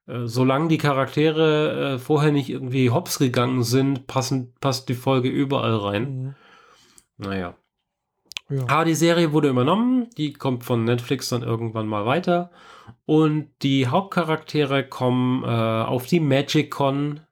äh, 0.07 0.26
solange 0.26 0.68
die 0.68 0.78
Charaktere 0.78 1.94
äh, 1.94 1.99
vorher 1.99 2.32
nicht 2.32 2.51
irgendwie 2.51 2.90
hops 2.90 3.18
gegangen 3.18 3.62
sind, 3.62 4.07
passen, 4.07 4.55
passt 4.61 4.88
die 4.88 4.94
Folge 4.94 5.28
überall 5.28 5.76
rein. 5.76 6.03
Mhm. 6.03 6.34
Naja. 7.18 7.55
Ja. 8.49 8.62
Aber 8.68 8.84
die 8.86 8.94
Serie 8.94 9.32
wurde 9.32 9.49
übernommen, 9.49 10.09
die 10.16 10.32
kommt 10.32 10.64
von 10.64 10.84
Netflix 10.84 11.28
dann 11.28 11.42
irgendwann 11.42 11.86
mal 11.86 12.07
weiter. 12.07 12.51
Und 13.05 13.51
die 13.62 13.86
Hauptcharaktere 13.86 14.84
kommen 14.84 15.44
äh, 15.44 15.46
auf 15.46 16.07
die 16.07 16.20
Magic 16.20 16.70
Con 16.70 17.20
oh. 17.20 17.28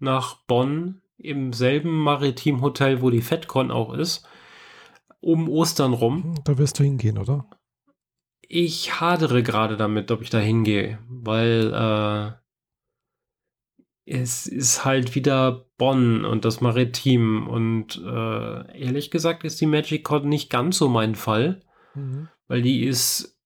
Nach 0.00 0.36
Bonn, 0.46 1.02
im 1.16 1.52
selben 1.52 2.02
Maritimhotel, 2.02 3.02
wo 3.02 3.10
die 3.10 3.20
FedCon 3.20 3.70
auch 3.70 3.92
ist, 3.92 4.26
um 5.20 5.48
Ostern 5.48 5.92
rum. 5.92 6.22
Hm, 6.22 6.34
da 6.44 6.58
wirst 6.58 6.78
du 6.78 6.84
hingehen, 6.84 7.18
oder? 7.18 7.48
Ich 8.40 9.00
hadere 9.00 9.42
gerade 9.42 9.76
damit, 9.76 10.10
ob 10.10 10.22
ich 10.22 10.30
da 10.30 10.38
hingehe, 10.38 10.98
weil 11.08 11.72
äh, 11.72 12.32
es 14.10 14.46
ist 14.46 14.84
halt 14.84 15.14
wieder 15.14 15.66
Bonn 15.78 16.24
und 16.24 16.44
das 16.44 16.60
Maritim 16.60 17.46
und 17.46 17.96
äh, 18.04 18.78
ehrlich 18.80 19.10
gesagt 19.10 19.44
ist 19.44 19.60
die 19.60 19.66
Magic 19.66 20.02
Con 20.02 20.28
nicht 20.28 20.50
ganz 20.50 20.78
so 20.78 20.88
mein 20.88 21.14
Fall, 21.14 21.60
mhm. 21.94 22.28
weil 22.48 22.62
die 22.62 22.84
ist 22.84 23.39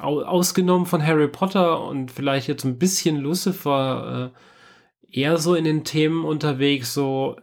ausgenommen 0.00 0.86
von 0.86 1.04
Harry 1.04 1.28
Potter 1.28 1.86
und 1.86 2.10
vielleicht 2.10 2.48
jetzt 2.48 2.64
ein 2.64 2.78
bisschen 2.78 3.18
Lucifer 3.18 4.32
äh, 4.34 5.20
eher 5.20 5.38
so 5.38 5.54
in 5.54 5.64
den 5.64 5.84
Themen 5.84 6.24
unterwegs, 6.24 6.92
so 6.92 7.36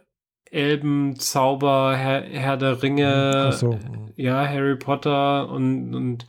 Elben, 0.52 1.16
Zauber, 1.16 1.96
Herr, 1.96 2.22
Herr 2.22 2.58
der 2.58 2.82
Ringe, 2.82 3.52
so. 3.52 3.78
ja, 4.16 4.46
Harry 4.46 4.76
Potter 4.76 5.48
und, 5.48 5.94
und, 5.94 6.26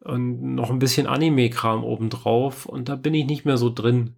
und 0.00 0.54
noch 0.56 0.70
ein 0.70 0.80
bisschen 0.80 1.06
Anime-Kram 1.06 1.84
obendrauf. 1.84 2.66
Und 2.66 2.88
da 2.88 2.96
bin 2.96 3.14
ich 3.14 3.26
nicht 3.26 3.44
mehr 3.44 3.56
so 3.56 3.70
drin. 3.72 4.16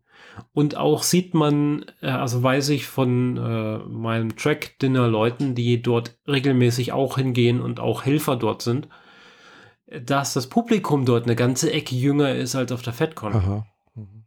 Und 0.53 0.76
auch 0.76 1.03
sieht 1.03 1.34
man, 1.34 1.84
äh, 2.01 2.09
also 2.09 2.42
weiß 2.42 2.70
ich 2.70 2.86
von 2.86 3.36
äh, 3.36 3.78
meinen 3.88 4.36
Track-Dinner-Leuten, 4.36 5.55
die 5.55 5.82
dort 5.82 6.18
regelmäßig 6.26 6.92
auch 6.92 7.18
hingehen 7.18 7.61
und 7.61 7.78
auch 7.78 8.05
Helfer 8.05 8.36
dort 8.36 8.62
sind, 8.62 8.88
dass 9.87 10.34
das 10.34 10.49
Publikum 10.49 11.05
dort 11.05 11.24
eine 11.24 11.37
ganze 11.37 11.72
Ecke 11.72 11.95
jünger 11.95 12.34
ist 12.34 12.55
als 12.55 12.72
auf 12.72 12.82
der 12.82 12.93
FedCon. 12.93 13.64
Mhm. 13.95 14.24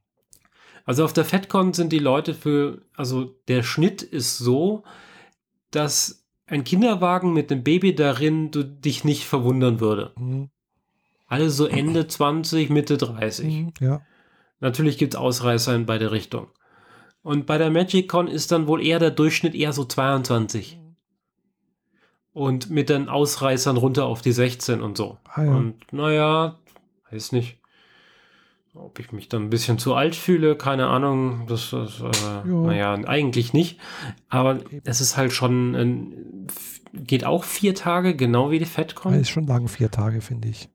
Also 0.85 1.05
auf 1.05 1.13
der 1.13 1.25
FedCon 1.25 1.73
sind 1.73 1.91
die 1.91 1.99
Leute 1.99 2.33
für, 2.33 2.81
also 2.95 3.35
der 3.47 3.61
Schnitt 3.61 4.01
ist 4.01 4.37
so, 4.37 4.83
dass 5.71 6.25
ein 6.47 6.63
Kinderwagen 6.63 7.33
mit 7.33 7.51
einem 7.51 7.63
Baby 7.63 7.93
darin 7.93 8.49
du, 8.49 8.63
dich 8.63 9.03
nicht 9.03 9.25
verwundern 9.25 9.79
würde. 9.79 10.13
Mhm. 10.17 10.49
Alle 11.27 11.51
so 11.51 11.67
Ende 11.67 12.07
20, 12.07 12.71
Mitte 12.71 12.97
30. 12.97 13.45
Mhm, 13.45 13.73
ja. 13.79 14.01
Natürlich 14.59 14.97
gibt 14.97 15.13
es 15.13 15.19
Ausreißer 15.19 15.75
in 15.75 15.85
beide 15.85 16.11
Richtungen. 16.11 16.47
Und 17.21 17.45
bei 17.45 17.57
der 17.57 17.69
MagicCon 17.69 18.27
ist 18.27 18.51
dann 18.51 18.65
wohl 18.65 18.83
eher 18.83 18.97
der 18.97 19.11
Durchschnitt 19.11 19.53
eher 19.53 19.73
so 19.73 19.85
22. 19.85 20.79
Und 22.39 22.69
mit 22.69 22.87
den 22.87 23.09
Ausreißern 23.09 23.75
runter 23.75 24.05
auf 24.05 24.21
die 24.21 24.31
16 24.31 24.79
und 24.79 24.95
so. 24.95 25.17
Ah, 25.25 25.43
ja. 25.43 25.51
Und 25.51 25.75
naja, 25.91 26.55
weiß 27.11 27.33
nicht. 27.33 27.57
Ob 28.73 28.97
ich 28.97 29.11
mich 29.11 29.27
dann 29.27 29.43
ein 29.43 29.49
bisschen 29.49 29.77
zu 29.77 29.93
alt 29.93 30.15
fühle, 30.15 30.55
keine 30.55 30.87
Ahnung. 30.87 31.47
Das, 31.49 31.71
das 31.71 31.99
äh, 31.99 32.47
naja, 32.47 32.93
eigentlich 32.93 33.51
nicht. 33.51 33.77
Aber 34.29 34.59
es 34.85 35.01
ist 35.01 35.17
halt 35.17 35.33
schon, 35.33 35.75
ein, 35.75 36.47
geht 36.93 37.25
auch 37.25 37.43
vier 37.43 37.75
Tage, 37.75 38.15
genau 38.15 38.51
wie 38.51 38.59
die 38.59 38.65
FedCon. 38.65 39.15
Ist 39.15 39.31
schon 39.31 39.45
lang, 39.45 39.67
vier 39.67 39.91
Tage, 39.91 40.21
finde 40.21 40.47
ich. 40.47 40.69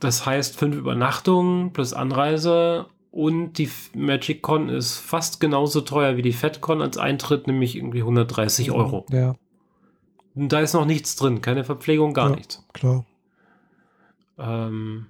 Das 0.00 0.26
heißt, 0.26 0.58
fünf 0.58 0.76
Übernachtungen 0.76 1.72
plus 1.72 1.94
Anreise 1.94 2.88
und 3.10 3.54
die 3.54 3.70
MagicCon 3.94 4.68
ist 4.68 4.98
fast 4.98 5.40
genauso 5.40 5.80
teuer 5.80 6.18
wie 6.18 6.22
die 6.22 6.34
FedCon 6.34 6.82
als 6.82 6.98
Eintritt, 6.98 7.46
nämlich 7.46 7.74
irgendwie 7.74 8.00
130 8.00 8.70
Euro. 8.70 9.06
Ja. 9.10 9.34
Da 10.38 10.60
ist 10.60 10.74
noch 10.74 10.84
nichts 10.84 11.16
drin, 11.16 11.40
keine 11.40 11.64
Verpflegung, 11.64 12.12
gar 12.12 12.30
ja, 12.30 12.36
nichts. 12.36 12.62
Klar. 12.74 13.06
Ähm, 14.38 15.06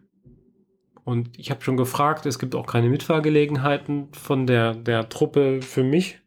und 1.04 1.36
ich 1.36 1.50
habe 1.50 1.62
schon 1.62 1.76
gefragt, 1.76 2.26
es 2.26 2.38
gibt 2.38 2.54
auch 2.54 2.66
keine 2.66 2.88
Mitfahrgelegenheiten 2.88 4.08
von 4.12 4.46
der, 4.46 4.74
der 4.74 5.08
Truppe 5.08 5.62
für 5.62 5.82
mich, 5.82 6.20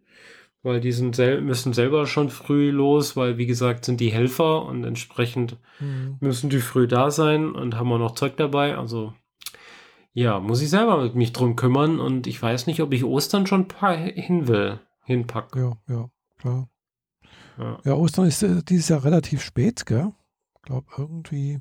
weil 0.64 0.82
die 0.82 0.91
sind 0.91 1.16
sel 1.16 1.39
müssen 1.41 1.72
selber 1.72 2.08
schon 2.08 2.30
früh 2.30 2.72
los, 2.72 3.16
weil 3.16 3.38
wie 3.38 3.45
gesagt 3.45 3.86
sind 3.86 4.02
die 4.02 4.12
Helfer 4.12 4.66
und 4.66 4.84
entsprechend 4.84 5.56
mhm. 5.80 6.18
müssen 6.20 6.50
die 6.50 6.60
früh 6.60 6.86
da 6.86 7.10
sein 7.10 7.54
und 7.54 7.78
haben 7.78 7.91
auch 7.93 8.00
noch 8.00 8.16
Zeug 8.16 8.36
dabei. 8.36 8.78
Also 8.78 9.14
ja, 10.12 10.41
muss 10.41 10.62
ich 10.62 10.70
selber 10.70 11.02
mit 11.02 11.16
mich 11.16 11.32
drum 11.32 11.56
kümmern 11.56 12.02
und 12.02 12.28
ich 12.28 12.41
weiß 12.41 12.68
nicht, 12.68 12.82
ob 12.82 12.91
ich 12.91 13.06
Ostern 13.06 13.47
schon 13.47 13.68
hin 13.82 14.50
will, 14.50 14.80
hinpacken. 15.06 15.62
Ja, 15.62 15.78
ja, 15.88 16.10
klar. 16.38 16.70
Ja, 17.60 17.80
ja 17.84 17.93
Ostern 17.93 18.26
ist 18.26 18.41
äh, 18.41 18.64
dieses 18.64 18.89
Jahr 18.89 19.03
relativ 19.03 19.43
spät, 19.43 19.86
gell? 19.86 20.12
Ich 20.55 20.62
glaube 20.64 20.88
irgendwie. 20.97 21.60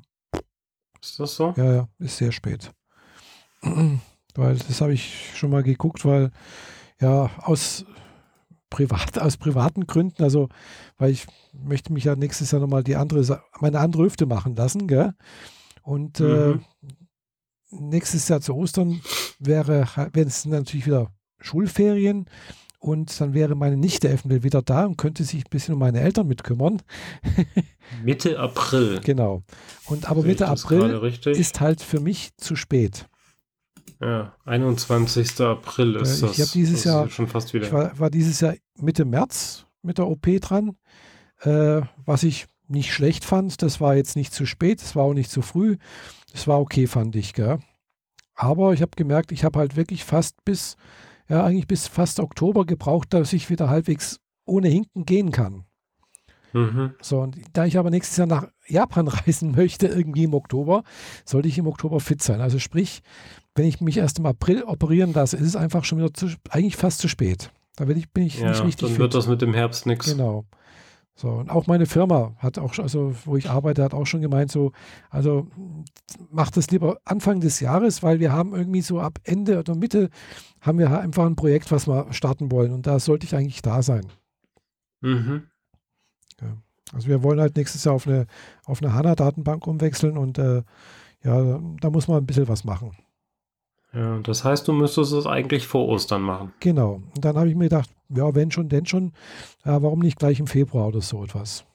Ist 1.01 1.19
das 1.19 1.35
so? 1.35 1.53
Ja, 1.57 1.73
ja, 1.73 1.89
ist 1.99 2.17
sehr 2.17 2.31
spät. 2.31 2.71
weil 4.35 4.57
das 4.57 4.81
habe 4.81 4.93
ich 4.93 5.35
schon 5.35 5.51
mal 5.51 5.63
geguckt, 5.63 6.05
weil 6.05 6.31
ja 6.99 7.29
aus 7.39 7.85
privat, 8.69 9.19
aus 9.19 9.37
privaten 9.37 9.87
Gründen, 9.87 10.23
also 10.23 10.49
weil 10.97 11.11
ich 11.11 11.25
möchte 11.53 11.91
mich 11.93 12.05
ja 12.05 12.15
nächstes 12.15 12.51
Jahr 12.51 12.61
nochmal 12.61 12.83
die 12.83 12.95
andere, 12.95 13.41
meine 13.59 13.79
andere 13.79 14.03
Hüfte 14.03 14.25
machen 14.25 14.55
lassen, 14.55 14.87
gell? 14.87 15.13
Und 15.81 16.19
äh, 16.19 16.23
mhm. 16.23 16.63
äh, 16.83 16.87
nächstes 17.71 18.27
Jahr 18.27 18.41
zu 18.41 18.55
Ostern 18.55 19.01
wäre, 19.39 19.87
wenn 20.13 20.27
es 20.27 20.45
natürlich 20.45 20.85
wieder 20.85 21.11
Schulferien 21.39 22.29
und 22.79 23.19
dann 23.19 23.33
wäre 23.33 23.55
meine 23.55 23.77
Nichte 23.77 24.09
eventuell 24.09 24.43
wieder 24.43 24.61
da 24.61 24.85
und 24.85 24.97
könnte 24.97 25.23
sich 25.23 25.45
ein 25.45 25.49
bisschen 25.49 25.73
um 25.73 25.79
meine 25.79 25.99
Eltern 25.99 26.27
mitkümmern. 26.27 26.81
Mitte 28.03 28.39
April. 28.39 29.01
Genau. 29.03 29.43
Und 29.85 30.09
aber 30.09 30.23
Mitte 30.23 30.47
April 30.47 31.13
ist 31.25 31.59
halt 31.59 31.81
für 31.81 31.99
mich 31.99 32.29
zu 32.37 32.55
spät. 32.55 33.07
Ja, 34.01 34.33
21. 34.45 35.41
April 35.41 35.95
ist 35.97 36.15
ich 36.15 36.21
das. 36.21 36.39
Ich 36.39 36.51
dieses 36.51 36.83
das 36.83 36.85
Jahr 36.85 37.09
schon 37.09 37.27
fast 37.27 37.53
wieder. 37.53 37.65
Ich 37.65 37.73
war, 37.73 37.99
war, 37.99 38.09
dieses 38.09 38.39
Jahr 38.39 38.55
Mitte 38.79 39.03
März 39.03 39.65
mit 39.81 39.97
der 39.97 40.07
OP 40.07 40.25
dran, 40.39 40.77
äh, 41.41 41.81
was 42.05 42.23
ich 42.23 42.47
nicht 42.69 42.93
schlecht 42.93 43.25
fand. 43.25 43.61
Das 43.61 43.81
war 43.81 43.95
jetzt 43.95 44.15
nicht 44.15 44.33
zu 44.33 44.45
spät, 44.45 44.81
es 44.81 44.95
war 44.95 45.03
auch 45.03 45.13
nicht 45.13 45.29
zu 45.29 45.41
früh. 45.41 45.77
Es 46.33 46.47
war 46.47 46.61
okay, 46.61 46.87
fand 46.87 47.15
ich. 47.17 47.33
Gell? 47.33 47.59
Aber 48.35 48.71
ich 48.71 48.81
habe 48.81 48.91
gemerkt, 48.95 49.33
ich 49.33 49.43
habe 49.43 49.59
halt 49.59 49.75
wirklich 49.75 50.05
fast 50.05 50.45
bis, 50.45 50.77
ja, 51.29 51.43
eigentlich 51.43 51.67
bis 51.67 51.87
fast 51.87 52.19
Oktober 52.19 52.65
gebraucht, 52.65 53.13
dass 53.13 53.33
ich 53.33 53.49
wieder 53.49 53.69
halbwegs 53.69 54.19
ohne 54.45 54.67
Hinken 54.67 55.05
gehen 55.05 55.31
kann. 55.31 55.65
Mhm. 56.53 56.95
So, 57.01 57.19
und 57.19 57.37
da 57.53 57.65
ich 57.65 57.77
aber 57.77 57.91
nächstes 57.91 58.17
Jahr 58.17 58.27
nach 58.27 58.47
Japan 58.67 59.07
reisen 59.07 59.51
möchte, 59.51 59.87
irgendwie 59.87 60.23
im 60.23 60.33
Oktober, 60.33 60.83
sollte 61.25 61.47
ich 61.47 61.57
im 61.57 61.67
Oktober 61.67 61.99
fit 61.99 62.21
sein. 62.21 62.41
Also 62.41 62.59
sprich, 62.59 63.01
wenn 63.55 63.65
ich 63.65 63.81
mich 63.81 63.97
erst 63.97 64.19
im 64.19 64.25
April 64.25 64.63
operieren 64.63 65.13
lasse, 65.13 65.37
ist 65.37 65.47
es 65.47 65.55
einfach 65.55 65.83
schon 65.83 65.99
wieder 65.99 66.13
zu, 66.13 66.27
eigentlich 66.49 66.75
fast 66.75 66.99
zu 66.99 67.07
spät. 67.07 67.51
Da 67.75 67.85
bin 67.85 67.97
ich, 67.97 68.11
bin 68.11 68.25
ich 68.25 68.39
ja, 68.39 68.49
nicht 68.49 68.63
richtig 68.63 68.81
Dann 68.81 68.89
fit. 68.91 68.99
wird 68.99 69.13
das 69.13 69.27
mit 69.27 69.41
dem 69.41 69.53
Herbst 69.53 69.85
nichts. 69.85 70.11
Genau. 70.11 70.45
So, 71.15 71.27
und 71.31 71.49
auch 71.49 71.67
meine 71.67 71.85
Firma 71.85 72.33
hat 72.37 72.57
auch, 72.57 72.79
also 72.79 73.13
wo 73.25 73.35
ich 73.35 73.49
arbeite, 73.49 73.83
hat 73.83 73.93
auch 73.93 74.05
schon 74.05 74.21
gemeint, 74.21 74.49
so, 74.51 74.71
also 75.09 75.47
macht 76.31 76.55
das 76.55 76.71
lieber 76.71 76.97
Anfang 77.03 77.41
des 77.41 77.59
Jahres, 77.59 78.01
weil 78.03 78.21
wir 78.21 78.31
haben 78.31 78.55
irgendwie 78.55 78.79
so 78.79 79.01
ab 79.01 79.19
Ende 79.25 79.59
oder 79.59 79.75
Mitte 79.75 80.09
haben 80.61 80.79
wir 80.79 80.99
einfach 80.99 81.25
ein 81.25 81.35
Projekt, 81.35 81.71
was 81.71 81.87
wir 81.87 82.11
starten 82.11 82.51
wollen 82.51 82.71
und 82.73 82.87
da 82.87 82.99
sollte 82.99 83.25
ich 83.25 83.35
eigentlich 83.35 83.61
da 83.61 83.81
sein. 83.81 84.05
Mhm. 85.01 85.43
Ja. 86.41 86.57
Also 86.93 87.07
wir 87.07 87.23
wollen 87.23 87.39
halt 87.39 87.55
nächstes 87.55 87.83
Jahr 87.83 87.95
auf 87.95 88.07
eine, 88.07 88.25
auf 88.65 88.81
eine 88.81 88.93
HANA-Datenbank 88.93 89.67
umwechseln 89.67 90.17
und 90.17 90.37
äh, 90.37 90.63
ja, 91.23 91.59
da 91.79 91.89
muss 91.89 92.07
man 92.07 92.17
ein 92.17 92.25
bisschen 92.25 92.47
was 92.47 92.63
machen. 92.63 92.95
Ja, 93.93 94.19
das 94.19 94.43
heißt, 94.43 94.67
du 94.67 94.73
müsstest 94.73 95.13
es 95.13 95.25
eigentlich 95.25 95.65
vor 95.67 95.87
Ostern 95.87 96.21
machen. 96.21 96.53
Genau. 96.59 97.01
Und 97.15 97.25
dann 97.25 97.35
habe 97.35 97.49
ich 97.49 97.55
mir 97.55 97.65
gedacht, 97.65 97.89
ja, 98.09 98.33
wenn 98.35 98.51
schon, 98.51 98.69
denn 98.69 98.85
schon, 98.85 99.13
ja, 99.65 99.81
warum 99.81 99.99
nicht 99.99 100.19
gleich 100.19 100.39
im 100.39 100.47
Februar 100.47 100.87
oder 100.87 101.01
so 101.01 101.23
etwas? 101.23 101.65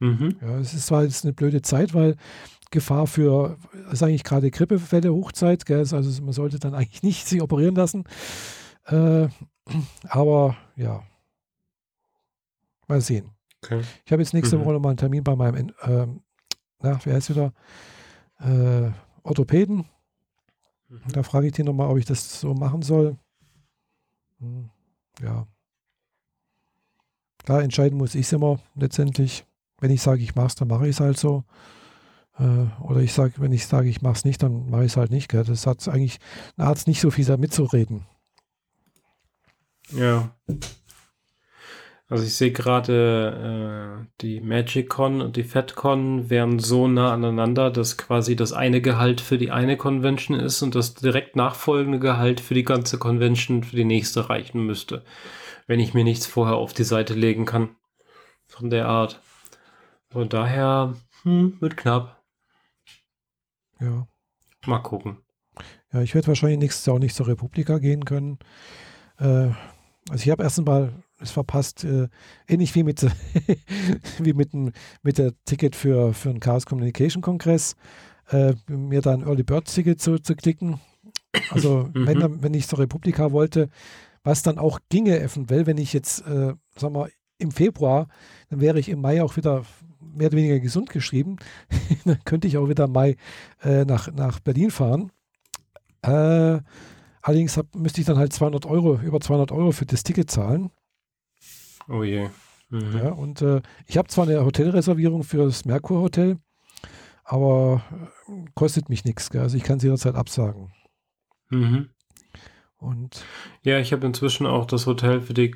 Mhm. 0.00 0.36
Ja, 0.40 0.58
es 0.58 0.74
ist 0.74 0.86
zwar 0.86 1.04
jetzt 1.04 1.24
eine 1.24 1.32
blöde 1.32 1.62
Zeit, 1.62 1.94
weil 1.94 2.16
Gefahr 2.70 3.06
für, 3.06 3.58
ist 3.90 4.02
eigentlich 4.02 4.24
gerade 4.24 4.50
Grippefälle, 4.50 5.12
Hochzeit, 5.12 5.66
gell? 5.66 5.78
also 5.78 6.22
man 6.22 6.32
sollte 6.32 6.58
dann 6.58 6.74
eigentlich 6.74 7.02
nicht 7.02 7.26
sich 7.26 7.40
operieren 7.40 7.74
lassen. 7.74 8.04
Äh, 8.86 9.28
aber 10.08 10.56
ja, 10.76 11.02
mal 12.88 13.00
sehen. 13.00 13.30
Okay. 13.62 13.82
Ich 14.04 14.12
habe 14.12 14.22
jetzt 14.22 14.34
nächste 14.34 14.58
mhm. 14.58 14.62
Woche 14.62 14.72
nochmal 14.74 14.90
einen 14.90 14.98
Termin 14.98 15.24
bei 15.24 15.36
meinem, 15.36 15.68
äh, 15.82 16.06
na, 16.80 17.00
wer 17.02 17.14
heißt 17.14 17.30
wieder? 17.30 17.52
Äh, 18.38 18.90
Orthopäden. 19.22 19.86
Mhm. 20.88 21.00
Da 21.12 21.22
frage 21.22 21.46
ich 21.48 21.52
den 21.52 21.66
nochmal, 21.66 21.88
ob 21.88 21.98
ich 21.98 22.04
das 22.04 22.40
so 22.40 22.54
machen 22.54 22.82
soll. 22.82 23.16
Hm, 24.38 24.70
ja. 25.22 25.46
Klar, 27.44 27.62
entscheiden 27.62 27.98
muss 27.98 28.14
ich 28.14 28.26
es 28.26 28.32
immer 28.32 28.58
letztendlich. 28.74 29.44
Wenn 29.78 29.90
ich 29.90 30.02
sage, 30.02 30.22
ich 30.22 30.34
mache 30.34 30.48
es, 30.48 30.54
dann 30.54 30.68
mache 30.68 30.84
ich 30.84 30.96
es 30.96 31.00
halt 31.00 31.18
so. 31.18 31.44
Äh, 32.38 32.66
oder 32.82 33.00
ich 33.00 33.12
sage, 33.12 33.34
wenn 33.38 33.52
ich 33.52 33.66
sage, 33.66 33.88
ich 33.88 34.02
mache 34.02 34.14
es 34.14 34.24
nicht, 34.24 34.42
dann 34.42 34.70
mache 34.70 34.84
ich 34.84 34.92
es 34.92 34.96
halt 34.96 35.10
nicht. 35.10 35.28
Gell? 35.28 35.44
Das 35.44 35.66
hat 35.66 35.86
eigentlich 35.88 36.18
ein 36.56 36.62
Arzt 36.62 36.86
nicht 36.86 37.00
so 37.00 37.10
viel 37.10 37.24
damit 37.24 37.52
zu 37.52 37.64
reden. 37.64 38.06
Ja. 39.92 40.34
Also 42.08 42.22
ich 42.22 42.34
sehe 42.34 42.52
gerade, 42.52 44.04
äh, 44.04 44.06
die 44.20 44.40
MagicCon 44.40 45.20
und 45.20 45.36
die 45.36 45.42
FedCon 45.42 46.30
wären 46.30 46.60
so 46.60 46.86
nah 46.86 47.12
aneinander, 47.12 47.70
dass 47.70 47.96
quasi 47.96 48.36
das 48.36 48.52
eine 48.52 48.80
Gehalt 48.80 49.20
für 49.20 49.38
die 49.38 49.50
eine 49.50 49.76
Convention 49.76 50.38
ist 50.38 50.62
und 50.62 50.76
das 50.76 50.94
direkt 50.94 51.34
nachfolgende 51.34 51.98
Gehalt 51.98 52.40
für 52.40 52.54
die 52.54 52.62
ganze 52.62 52.98
Convention 52.98 53.64
für 53.64 53.74
die 53.74 53.84
nächste 53.84 54.28
reichen 54.28 54.64
müsste. 54.64 55.04
Wenn 55.66 55.80
ich 55.80 55.94
mir 55.94 56.04
nichts 56.04 56.26
vorher 56.26 56.56
auf 56.56 56.72
die 56.72 56.84
Seite 56.84 57.14
legen 57.14 57.44
kann. 57.44 57.70
Von 58.46 58.70
der 58.70 58.86
Art. 58.86 59.20
Von 60.10 60.28
daher, 60.28 60.94
hm, 61.24 61.56
wird 61.60 61.76
knapp. 61.76 62.22
Ja. 63.80 64.06
Mal 64.66 64.78
gucken. 64.78 65.18
Ja, 65.92 66.02
ich 66.02 66.14
werde 66.14 66.28
wahrscheinlich 66.28 66.58
nächstes 66.58 66.86
Jahr 66.86 66.96
auch 66.96 67.00
nicht 67.00 67.14
zur 67.14 67.28
Republika 67.28 67.78
gehen 67.78 68.04
können. 68.04 68.38
Äh, 69.18 69.50
also 70.08 70.22
ich 70.22 70.30
habe 70.30 70.42
erst 70.42 70.58
einmal 70.58 70.92
es 71.18 71.30
verpasst, 71.30 71.84
äh, 71.84 72.08
ähnlich 72.46 72.74
wie 72.74 72.82
mit, 72.82 73.02
wie 74.18 74.34
mit, 74.34 74.52
mit 75.02 75.18
der 75.18 75.32
Ticket 75.44 75.74
für, 75.74 76.12
für 76.12 76.30
einen 76.30 76.40
Chaos 76.40 76.66
Communication 76.66 77.22
Kongress, 77.22 77.74
äh, 78.30 78.54
mir 78.68 79.00
da 79.00 79.14
ein 79.14 79.22
Early 79.22 79.42
Bird 79.42 79.66
Ticket 79.66 80.00
zu, 80.00 80.18
zu 80.18 80.34
klicken. 80.34 80.80
Also 81.50 81.88
mhm. 81.94 82.06
wenn, 82.06 82.42
wenn 82.42 82.54
ich 82.54 82.68
zur 82.68 82.80
Republika 82.80 83.32
wollte, 83.32 83.70
was 84.24 84.42
dann 84.42 84.58
auch 84.58 84.80
ginge 84.88 85.18
eventuell, 85.20 85.66
wenn 85.66 85.78
ich 85.78 85.92
jetzt, 85.92 86.26
äh, 86.26 86.54
sagen 86.76 86.94
wir, 86.94 87.08
im 87.38 87.50
Februar, 87.50 88.08
dann 88.48 88.60
wäre 88.60 88.78
ich 88.78 88.88
im 88.88 89.00
Mai 89.00 89.22
auch 89.22 89.36
wieder 89.36 89.64
mehr 90.14 90.28
oder 90.28 90.38
weniger 90.38 90.60
gesund 90.60 90.90
geschrieben. 90.90 91.36
dann 92.04 92.22
könnte 92.24 92.48
ich 92.48 92.58
auch 92.58 92.68
wieder 92.68 92.84
im 92.84 92.92
Mai 92.92 93.16
äh, 93.62 93.84
nach, 93.84 94.12
nach 94.12 94.40
Berlin 94.40 94.70
fahren. 94.70 95.12
Äh, 96.02 96.60
allerdings 97.22 97.56
hab, 97.56 97.74
müsste 97.74 98.00
ich 98.00 98.06
dann 98.06 98.18
halt 98.18 98.32
200 98.32 98.66
Euro, 98.66 99.00
über 99.00 99.20
200 99.20 99.52
Euro 99.52 99.72
für 99.72 99.86
das 99.86 100.02
Ticket 100.02 100.30
zahlen. 100.30 100.70
Oh 101.88 102.02
je. 102.02 102.28
Mhm. 102.70 102.96
Ja, 102.96 103.12
und 103.12 103.42
äh, 103.42 103.62
ich 103.86 103.96
habe 103.96 104.08
zwar 104.08 104.26
eine 104.26 104.44
Hotelreservierung 104.44 105.22
für 105.22 105.44
das 105.44 105.64
Merkur 105.64 106.00
Hotel, 106.00 106.38
aber 107.24 107.82
äh, 108.28 108.44
kostet 108.54 108.88
mich 108.88 109.04
nichts. 109.04 109.30
Also 109.34 109.56
ich 109.56 109.62
kann 109.62 109.78
es 109.78 109.84
jederzeit 109.84 110.14
absagen. 110.14 110.72
Mhm. 111.50 111.90
Und 112.78 113.24
ja, 113.62 113.78
ich 113.78 113.92
habe 113.92 114.06
inzwischen 114.06 114.46
auch 114.46 114.66
das 114.66 114.86
Hotel 114.86 115.20
für 115.20 115.34
die 115.34 115.54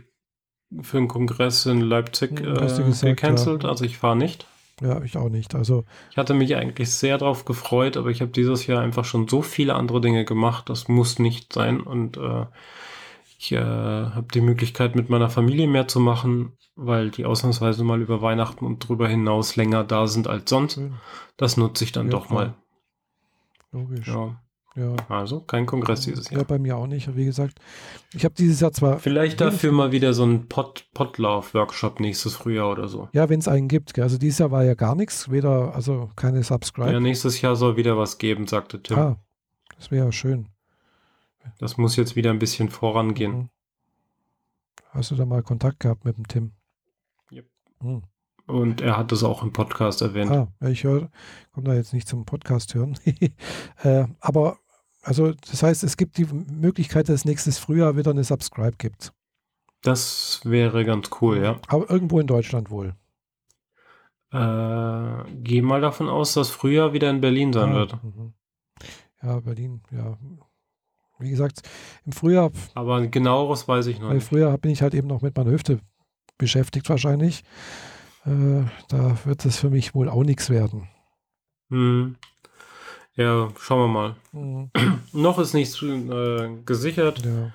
für 0.82 0.98
den 0.98 1.08
Kongress 1.08 1.66
in 1.66 1.80
Leipzig 1.80 2.40
äh, 2.40 3.02
gecancelt. 3.02 3.64
Ja. 3.64 3.68
Also 3.68 3.84
ich 3.84 3.98
fahre 3.98 4.16
nicht. 4.16 4.46
Ja, 4.80 5.02
ich 5.02 5.16
auch 5.16 5.28
nicht. 5.28 5.54
Also 5.54 5.84
ich 6.10 6.16
hatte 6.16 6.32
mich 6.32 6.56
eigentlich 6.56 6.90
sehr 6.90 7.18
darauf 7.18 7.44
gefreut, 7.44 7.96
aber 7.96 8.10
ich 8.10 8.22
habe 8.22 8.30
dieses 8.30 8.66
Jahr 8.66 8.80
einfach 8.80 9.04
schon 9.04 9.28
so 9.28 9.42
viele 9.42 9.74
andere 9.74 10.00
Dinge 10.00 10.24
gemacht. 10.24 10.70
Das 10.70 10.88
muss 10.88 11.18
nicht 11.18 11.52
sein 11.52 11.80
und 11.80 12.16
äh, 12.16 12.46
ich 13.38 13.52
äh, 13.52 13.58
habe 13.58 14.26
die 14.32 14.40
Möglichkeit, 14.40 14.94
mit 14.94 15.08
meiner 15.10 15.30
Familie 15.30 15.66
mehr 15.66 15.88
zu 15.88 16.00
machen, 16.00 16.52
weil 16.76 17.10
die 17.10 17.24
ausnahmsweise 17.24 17.84
mal 17.84 18.00
über 18.00 18.22
Weihnachten 18.22 18.64
und 18.64 18.84
darüber 18.84 19.08
hinaus 19.08 19.56
länger 19.56 19.84
da 19.84 20.06
sind 20.06 20.28
als 20.28 20.48
sonst. 20.48 20.80
Das 21.36 21.56
nutze 21.56 21.84
ich 21.84 21.92
dann 21.92 22.06
ja, 22.06 22.10
doch 22.10 22.26
klar. 22.28 22.38
mal. 22.38 22.54
Logisch. 23.72 24.08
Ja. 24.08 24.40
Ja. 24.76 24.94
Also 25.08 25.40
kein 25.40 25.66
Kongress 25.66 26.02
dieses 26.02 26.30
Jahr. 26.30 26.40
Ja, 26.40 26.46
bei 26.46 26.58
mir 26.58 26.76
auch 26.76 26.86
nicht. 26.86 27.16
Wie 27.16 27.24
gesagt, 27.24 27.58
ich 28.14 28.24
habe 28.24 28.34
dieses 28.34 28.60
Jahr 28.60 28.72
zwar. 28.72 28.98
Vielleicht 28.98 29.40
dafür 29.40 29.72
mal 29.72 29.92
wieder 29.92 30.14
so 30.14 30.24
ein 30.24 30.48
Pot 30.48 30.88
Potlauf-Workshop 30.94 32.00
nächstes 32.00 32.36
Frühjahr 32.36 32.70
oder 32.70 32.88
so. 32.88 33.08
Ja, 33.12 33.28
wenn 33.28 33.40
es 33.40 33.48
einen 33.48 33.68
gibt. 33.68 33.98
Also 33.98 34.18
dieses 34.18 34.38
Jahr 34.38 34.50
war 34.50 34.64
ja 34.64 34.74
gar 34.74 34.94
nichts. 34.94 35.30
Weder, 35.30 35.74
also 35.74 36.10
keine 36.16 36.42
Subscribe. 36.42 36.92
Ja, 36.92 37.00
nächstes 37.00 37.40
Jahr 37.40 37.56
soll 37.56 37.76
wieder 37.76 37.98
was 37.98 38.18
geben, 38.18 38.46
sagte 38.46 38.82
Tim. 38.82 38.98
Ah, 38.98 39.16
das 39.76 39.90
wäre 39.90 40.06
ja 40.06 40.12
schön. 40.12 40.48
Das 41.58 41.76
muss 41.76 41.96
jetzt 41.96 42.16
wieder 42.16 42.30
ein 42.30 42.38
bisschen 42.38 42.68
vorangehen. 42.68 43.32
Mhm. 43.32 43.48
Hast 44.90 45.10
du 45.10 45.14
da 45.14 45.24
mal 45.24 45.42
Kontakt 45.42 45.80
gehabt 45.80 46.04
mit 46.04 46.16
dem 46.16 46.26
Tim? 46.26 46.52
Yep. 47.32 47.46
Mhm. 47.80 48.02
Und 48.46 48.80
er 48.80 48.96
hat 48.96 49.12
das 49.12 49.22
auch 49.22 49.42
im 49.42 49.52
Podcast 49.52 50.02
erwähnt. 50.02 50.30
Ah, 50.30 50.48
ich 50.68 50.84
höre, 50.84 51.10
komme 51.52 51.68
da 51.68 51.74
jetzt 51.74 51.92
nicht 51.92 52.08
zum 52.08 52.24
Podcast 52.24 52.74
hören. 52.74 52.98
äh, 53.82 54.04
aber, 54.20 54.58
also, 55.02 55.32
das 55.32 55.62
heißt, 55.62 55.84
es 55.84 55.96
gibt 55.96 56.18
die 56.18 56.26
Möglichkeit, 56.26 57.08
dass 57.08 57.24
nächstes 57.24 57.58
Frühjahr 57.58 57.96
wieder 57.96 58.10
eine 58.10 58.24
Subscribe 58.24 58.76
gibt. 58.76 59.12
Das 59.82 60.40
wäre 60.44 60.84
ganz 60.84 61.10
cool, 61.20 61.38
ja. 61.42 61.60
Aber 61.68 61.88
irgendwo 61.88 62.20
in 62.20 62.26
Deutschland 62.26 62.70
wohl. 62.70 62.94
Äh, 64.32 65.24
geh 65.42 65.62
mal 65.62 65.80
davon 65.80 66.08
aus, 66.08 66.34
dass 66.34 66.50
Frühjahr 66.50 66.92
wieder 66.92 67.10
in 67.10 67.20
Berlin 67.20 67.52
sein 67.52 67.72
ah, 67.72 67.74
wird. 67.74 68.04
Mhm. 68.04 68.32
Ja, 69.22 69.40
Berlin, 69.40 69.82
ja. 69.90 70.16
Wie 71.18 71.30
gesagt, 71.30 71.62
im 72.06 72.12
Frühjahr. 72.12 72.50
Aber 72.74 73.06
genaueres 73.06 73.68
weiß 73.68 73.86
ich 73.86 73.98
noch 73.98 74.08
nicht. 74.08 74.22
Im 74.22 74.28
Frühjahr 74.28 74.56
bin 74.56 74.70
ich 74.70 74.82
halt 74.82 74.94
eben 74.94 75.08
noch 75.08 75.20
mit 75.22 75.36
meiner 75.36 75.50
Hüfte 75.50 75.80
beschäftigt, 76.38 76.88
wahrscheinlich. 76.88 77.42
Äh, 78.26 78.64
da 78.88 79.18
wird 79.24 79.44
es 79.44 79.58
für 79.58 79.70
mich 79.70 79.94
wohl 79.94 80.08
auch 80.08 80.24
nichts 80.24 80.50
werden. 80.50 80.88
Hm. 81.70 82.16
Ja, 83.14 83.48
schauen 83.58 83.80
wir 83.80 83.88
mal. 83.88 84.16
Mhm. 84.32 84.70
noch 85.12 85.38
ist 85.38 85.54
nichts 85.54 85.82
äh, 85.82 86.48
gesichert. 86.64 87.22
Ja. 87.24 87.52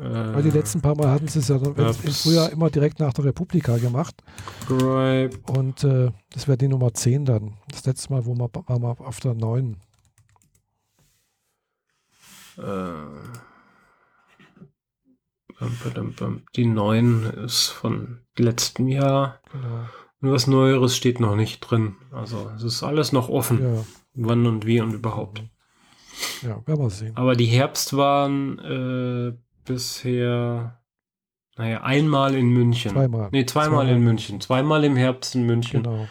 Äh, 0.00 0.34
Weil 0.34 0.42
die 0.42 0.50
letzten 0.50 0.82
paar 0.82 0.94
Mal 0.94 1.10
hatten 1.10 1.28
sie 1.28 1.38
es 1.38 1.48
ja 1.48 1.56
im 1.56 1.96
Frühjahr 1.96 2.50
immer 2.50 2.68
direkt 2.68 3.00
nach 3.00 3.14
der 3.14 3.26
Republika 3.26 3.78
gemacht. 3.78 4.22
Gripe. 4.66 5.38
Und 5.52 5.84
äh, 5.84 6.10
das 6.32 6.46
wäre 6.46 6.58
die 6.58 6.68
Nummer 6.68 6.92
10 6.92 7.24
dann. 7.24 7.56
Das 7.70 7.86
letzte 7.86 8.12
Mal, 8.12 8.26
wo 8.26 8.34
wir, 8.34 8.50
waren 8.66 8.82
wir 8.82 9.00
auf 9.00 9.20
der 9.20 9.34
9. 9.34 9.76
Äh, 12.58 12.62
die 16.56 16.66
9 16.66 17.24
ist 17.44 17.68
von 17.68 18.20
letztem 18.36 18.88
Jahr. 18.88 19.40
Genau. 19.52 19.88
Und 20.20 20.32
was 20.32 20.46
Neueres 20.46 20.96
steht 20.96 21.20
noch 21.20 21.36
nicht 21.36 21.60
drin. 21.60 21.96
Also 22.10 22.50
es 22.56 22.62
ist 22.62 22.82
alles 22.82 23.12
noch 23.12 23.28
offen. 23.28 23.62
Ja. 23.62 23.84
Wann 24.14 24.46
und 24.46 24.66
wie 24.66 24.80
und 24.80 24.94
überhaupt. 24.94 25.42
Ja, 26.42 26.66
werden 26.66 26.80
wir 26.80 26.90
sehen. 26.90 27.16
Aber 27.16 27.36
die 27.36 27.46
Herbst 27.46 27.96
waren 27.96 28.58
äh, 28.58 29.36
bisher, 29.64 30.80
naja, 31.56 31.82
einmal 31.82 32.34
in 32.34 32.48
München. 32.48 32.92
Zweimal. 32.92 33.28
Nee, 33.32 33.44
zweimal, 33.44 33.68
zweimal, 33.68 33.88
in 33.88 34.04
München. 34.04 34.40
Zweimal 34.40 34.84
im 34.84 34.96
Herbst 34.96 35.34
in 35.34 35.44
München. 35.44 35.82
Genau. 35.82 36.08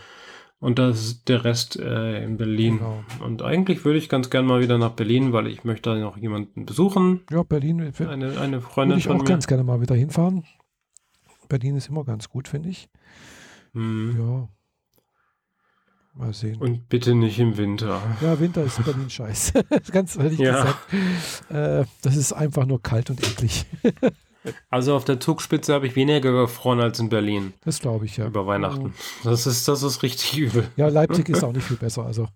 Und 0.65 0.79
das 0.79 0.99
ist 0.99 1.29
der 1.29 1.43
Rest 1.43 1.75
äh, 1.75 2.23
in 2.23 2.37
Berlin. 2.37 2.79
Genau. 2.79 3.03
Und 3.19 3.43
eigentlich 3.43 3.85
würde 3.85 3.99
ich 3.99 4.09
ganz 4.09 4.31
gern 4.31 4.47
mal 4.47 4.61
wieder 4.61 4.79
nach 4.79 4.93
Berlin, 4.93 5.31
weil 5.31 5.45
ich 5.45 5.63
möchte 5.63 5.91
da 5.91 5.95
noch 5.95 6.17
jemanden 6.17 6.65
besuchen. 6.65 7.21
Ja, 7.29 7.43
Berlin. 7.43 7.93
Eine, 7.99 8.39
eine 8.39 8.61
Freundin 8.61 8.95
würde 8.95 8.99
ich 8.99 9.09
auch 9.09 9.19
mir. 9.19 9.25
ganz 9.25 9.45
gerne 9.45 9.63
mal 9.63 9.79
wieder 9.79 9.93
hinfahren. 9.93 10.43
Berlin 11.49 11.75
ist 11.75 11.89
immer 11.89 12.03
ganz 12.03 12.29
gut, 12.29 12.47
finde 12.47 12.69
ich. 12.69 12.89
Hm. 13.73 14.15
Ja. 14.17 14.49
Mal 16.15 16.33
sehen. 16.33 16.59
Und 16.59 16.89
bitte 16.89 17.13
nicht 17.13 17.37
im 17.37 17.57
Winter. 17.57 18.01
Ja, 18.21 18.39
Winter 18.39 18.63
ist 18.63 18.83
Berlin 18.83 19.07
scheiße. 19.07 19.63
ganz 19.91 20.15
ehrlich 20.15 20.39
ja. 20.39 20.63
gesagt. 20.63 21.51
Äh, 21.51 21.85
das 22.01 22.15
ist 22.15 22.33
einfach 22.33 22.65
nur 22.65 22.81
kalt 22.81 23.11
und 23.11 23.21
eklig. 23.21 23.67
Also 24.69 24.95
auf 24.95 25.05
der 25.05 25.19
Zugspitze 25.19 25.73
habe 25.73 25.87
ich 25.87 25.95
weniger 25.95 26.31
gefroren 26.31 26.79
als 26.79 26.99
in 26.99 27.09
Berlin. 27.09 27.53
Das 27.63 27.79
glaube 27.79 28.05
ich, 28.05 28.17
ja. 28.17 28.27
Über 28.27 28.45
Weihnachten. 28.45 28.93
Das 29.23 29.47
ist, 29.47 29.67
das 29.67 29.83
ist 29.83 30.03
richtig 30.03 30.37
übel. 30.37 30.67
Ja, 30.75 30.87
Leipzig 30.87 31.29
ist 31.29 31.43
auch 31.43 31.53
nicht 31.53 31.65
viel 31.65 31.77
besser. 31.77 32.05
Also. 32.05 32.27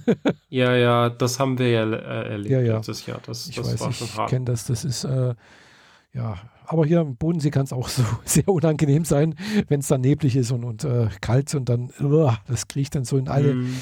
ja, 0.48 0.74
ja, 0.74 1.10
das 1.10 1.38
haben 1.38 1.58
wir 1.58 1.70
ja 1.70 1.90
äh, 1.90 2.30
erlebt 2.30 2.50
ja, 2.50 2.60
ja. 2.60 2.76
letztes 2.76 3.06
Jahr. 3.06 3.20
Das, 3.24 3.48
ich 3.48 3.56
das 3.56 3.72
weiß, 3.72 3.80
war 3.80 3.92
schon 3.92 4.08
hart. 4.08 4.28
Ich 4.28 4.30
kenne 4.30 4.44
das. 4.46 4.66
Das 4.66 4.84
ist, 4.84 5.04
äh, 5.04 5.34
ja, 6.14 6.38
aber 6.66 6.84
hier 6.84 7.00
im 7.00 7.16
Bodensee 7.16 7.50
kann 7.50 7.64
es 7.64 7.72
auch 7.72 7.88
so 7.88 8.02
sehr 8.24 8.48
unangenehm 8.48 9.04
sein, 9.04 9.34
wenn 9.68 9.80
es 9.80 9.88
dann 9.88 10.02
neblig 10.02 10.36
ist 10.36 10.50
und, 10.50 10.64
und 10.64 10.84
äh, 10.84 11.08
kalt 11.20 11.54
und 11.54 11.68
dann, 11.68 11.90
uh, 12.00 12.32
das 12.46 12.68
kriecht 12.68 12.94
dann 12.94 13.04
so 13.04 13.16
in 13.16 13.28
alle. 13.28 13.54
Mm. 13.54 13.74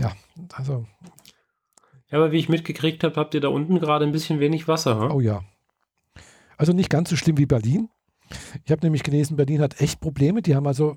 Ja, 0.00 0.12
also. 0.52 0.86
Ja, 2.10 2.18
aber 2.18 2.32
wie 2.32 2.38
ich 2.38 2.48
mitgekriegt 2.48 3.04
habe, 3.04 3.16
habt 3.16 3.34
ihr 3.34 3.40
da 3.40 3.48
unten 3.48 3.78
gerade 3.78 4.04
ein 4.04 4.12
bisschen 4.12 4.40
wenig 4.40 4.68
Wasser. 4.68 5.00
Hm? 5.00 5.10
Oh 5.10 5.20
ja, 5.20 5.42
also 6.56 6.72
nicht 6.72 6.90
ganz 6.90 7.10
so 7.10 7.16
schlimm 7.16 7.38
wie 7.38 7.46
Berlin. 7.46 7.88
Ich 8.64 8.72
habe 8.72 8.84
nämlich 8.84 9.02
gelesen, 9.02 9.36
Berlin 9.36 9.60
hat 9.60 9.80
echt 9.80 10.00
Probleme. 10.00 10.42
Die 10.42 10.56
haben 10.56 10.66
also 10.66 10.96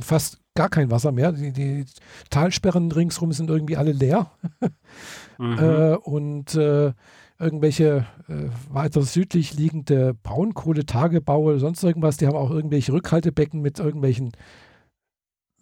fast 0.00 0.38
gar 0.54 0.68
kein 0.68 0.90
Wasser 0.90 1.12
mehr. 1.12 1.32
Die, 1.32 1.52
die 1.52 1.84
Talsperren 2.28 2.92
ringsrum 2.92 3.32
sind 3.32 3.50
irgendwie 3.50 3.76
alle 3.76 3.92
leer. 3.92 4.30
mhm. 5.38 5.58
äh, 5.58 5.94
und 5.96 6.54
äh, 6.54 6.92
irgendwelche 7.38 8.06
äh, 8.28 8.48
weiter 8.70 9.02
südlich 9.02 9.54
liegende 9.54 10.14
Braunkohletagebaue 10.22 11.52
oder 11.52 11.58
sonst 11.58 11.82
irgendwas, 11.82 12.18
die 12.18 12.26
haben 12.26 12.36
auch 12.36 12.50
irgendwelche 12.50 12.92
Rückhaltebecken 12.92 13.62
mit 13.62 13.78
irgendwelchen 13.78 14.32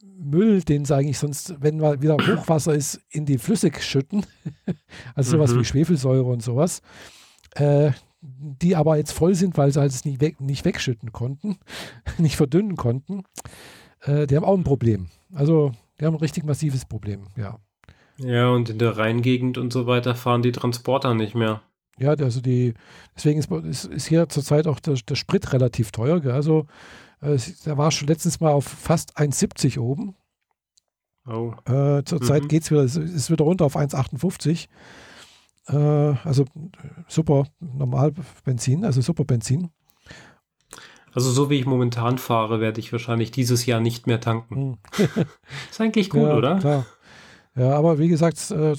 Müll, 0.03 0.63
den 0.63 0.85
sie 0.85 0.97
eigentlich 0.97 1.19
sonst, 1.19 1.55
wenn 1.61 1.79
mal 1.79 2.03
wieder 2.03 2.17
Hochwasser 2.19 2.75
ist, 2.75 3.01
in 3.11 3.25
die 3.25 3.39
Flüsse 3.39 3.71
schütten. 3.79 4.27
also 5.15 5.33
sowas 5.33 5.55
mhm. 5.55 5.61
wie 5.61 5.65
Schwefelsäure 5.65 6.25
und 6.25 6.43
sowas. 6.43 6.83
Äh, 7.55 7.93
die 8.21 8.75
aber 8.77 8.97
jetzt 8.97 9.13
voll 9.13 9.35
sind, 9.35 9.57
weil 9.57 9.73
sie 9.73 9.81
halt 9.81 9.93
es 9.93 10.05
nicht, 10.05 10.21
weg, 10.21 10.41
nicht 10.41 10.65
wegschütten 10.65 11.13
konnten, 11.13 11.59
nicht 12.19 12.37
verdünnen 12.37 12.77
konnten. 12.77 13.25
Äh, 14.01 14.27
die 14.27 14.37
haben 14.37 14.45
auch 14.45 14.57
ein 14.57 14.65
Problem. 14.65 15.09
Also 15.33 15.73
die 16.01 16.05
haben 16.05 16.15
ein 16.15 16.21
richtig 16.21 16.45
massives 16.45 16.85
Problem, 16.85 17.29
ja. 17.37 17.59
Ja, 18.19 18.49
und 18.51 18.69
in 18.69 18.79
der 18.79 18.97
Rheingegend 18.97 19.59
und 19.59 19.73
so 19.73 19.87
weiter 19.87 20.17
fahren 20.17 20.43
die 20.43 20.51
Transporter 20.51 21.15
nicht 21.15 21.37
mehr. 21.37 21.63
Ja, 21.99 22.11
also 22.11 22.41
die, 22.41 22.75
deswegen 23.17 23.39
ist, 23.39 23.51
ist, 23.51 23.85
ist 23.85 24.07
hier 24.07 24.29
zurzeit 24.29 24.67
auch 24.67 24.81
der, 24.81 24.95
der 24.95 25.15
Sprit 25.15 25.53
relativ 25.53 25.93
teuer. 25.93 26.21
Gell? 26.21 26.33
Also 26.33 26.67
äh, 27.21 27.39
der 27.65 27.79
war 27.79 27.91
schon 27.91 28.09
letztens 28.09 28.41
mal 28.41 28.51
auf 28.51 28.65
fast 28.65 29.19
1,70 29.19 29.79
oben. 29.79 30.17
Oh. 31.27 31.53
Äh, 31.67 32.05
zurzeit 32.05 32.45
mhm. 32.45 32.49
geht 32.49 32.63
es 32.63 32.71
wieder, 32.71 32.83
es 32.83 32.97
ist 32.97 33.31
wieder 33.31 33.45
runter 33.45 33.65
auf 33.65 33.77
1,58. 33.77 34.69
Äh, 35.69 35.77
also 36.25 36.45
super 37.07 37.47
normal 37.61 38.13
Benzin, 38.45 38.85
also 38.85 39.01
super 39.01 39.25
Benzin. 39.25 39.71
Also 41.15 41.31
so 41.31 41.51
wie 41.51 41.59
ich 41.59 41.67
momentan 41.67 42.19
fahre, 42.19 42.61
werde 42.61 42.81
ich 42.81 42.93
wahrscheinlich 42.93 43.31
dieses 43.31 43.67
Jahr 43.67 43.81
nicht 43.81 44.07
mehr 44.07 44.21
tanken. 44.21 44.79
Hm. 44.95 45.07
ist 45.71 45.81
eigentlich 45.81 46.11
gut, 46.11 46.23
ja, 46.23 46.37
oder? 46.37 46.59
Klar. 46.59 46.87
Ja, 47.57 47.73
aber 47.73 47.99
wie 47.99 48.09
gesagt, 48.09 48.51
äh, 48.51 48.77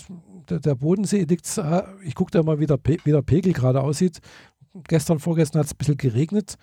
der, 0.50 0.76
Bodensee 0.76 1.24
liegt, 1.24 1.58
äh, 1.58 1.84
ich 2.04 2.16
gucke 2.16 2.32
da 2.32 2.42
mal, 2.44 2.60
wie 2.60 2.66
der, 2.66 2.80
wie 2.86 3.12
der 3.12 3.22
Pegel 3.22 3.54
gerade 3.54 3.82
aussieht. 3.82 4.20
Gestern, 4.88 5.20
vorgestern 5.20 5.60
hat 5.60 5.66
es 5.66 5.74
ein 5.74 5.78
bisschen 5.78 5.98
geregnet. 5.98 6.56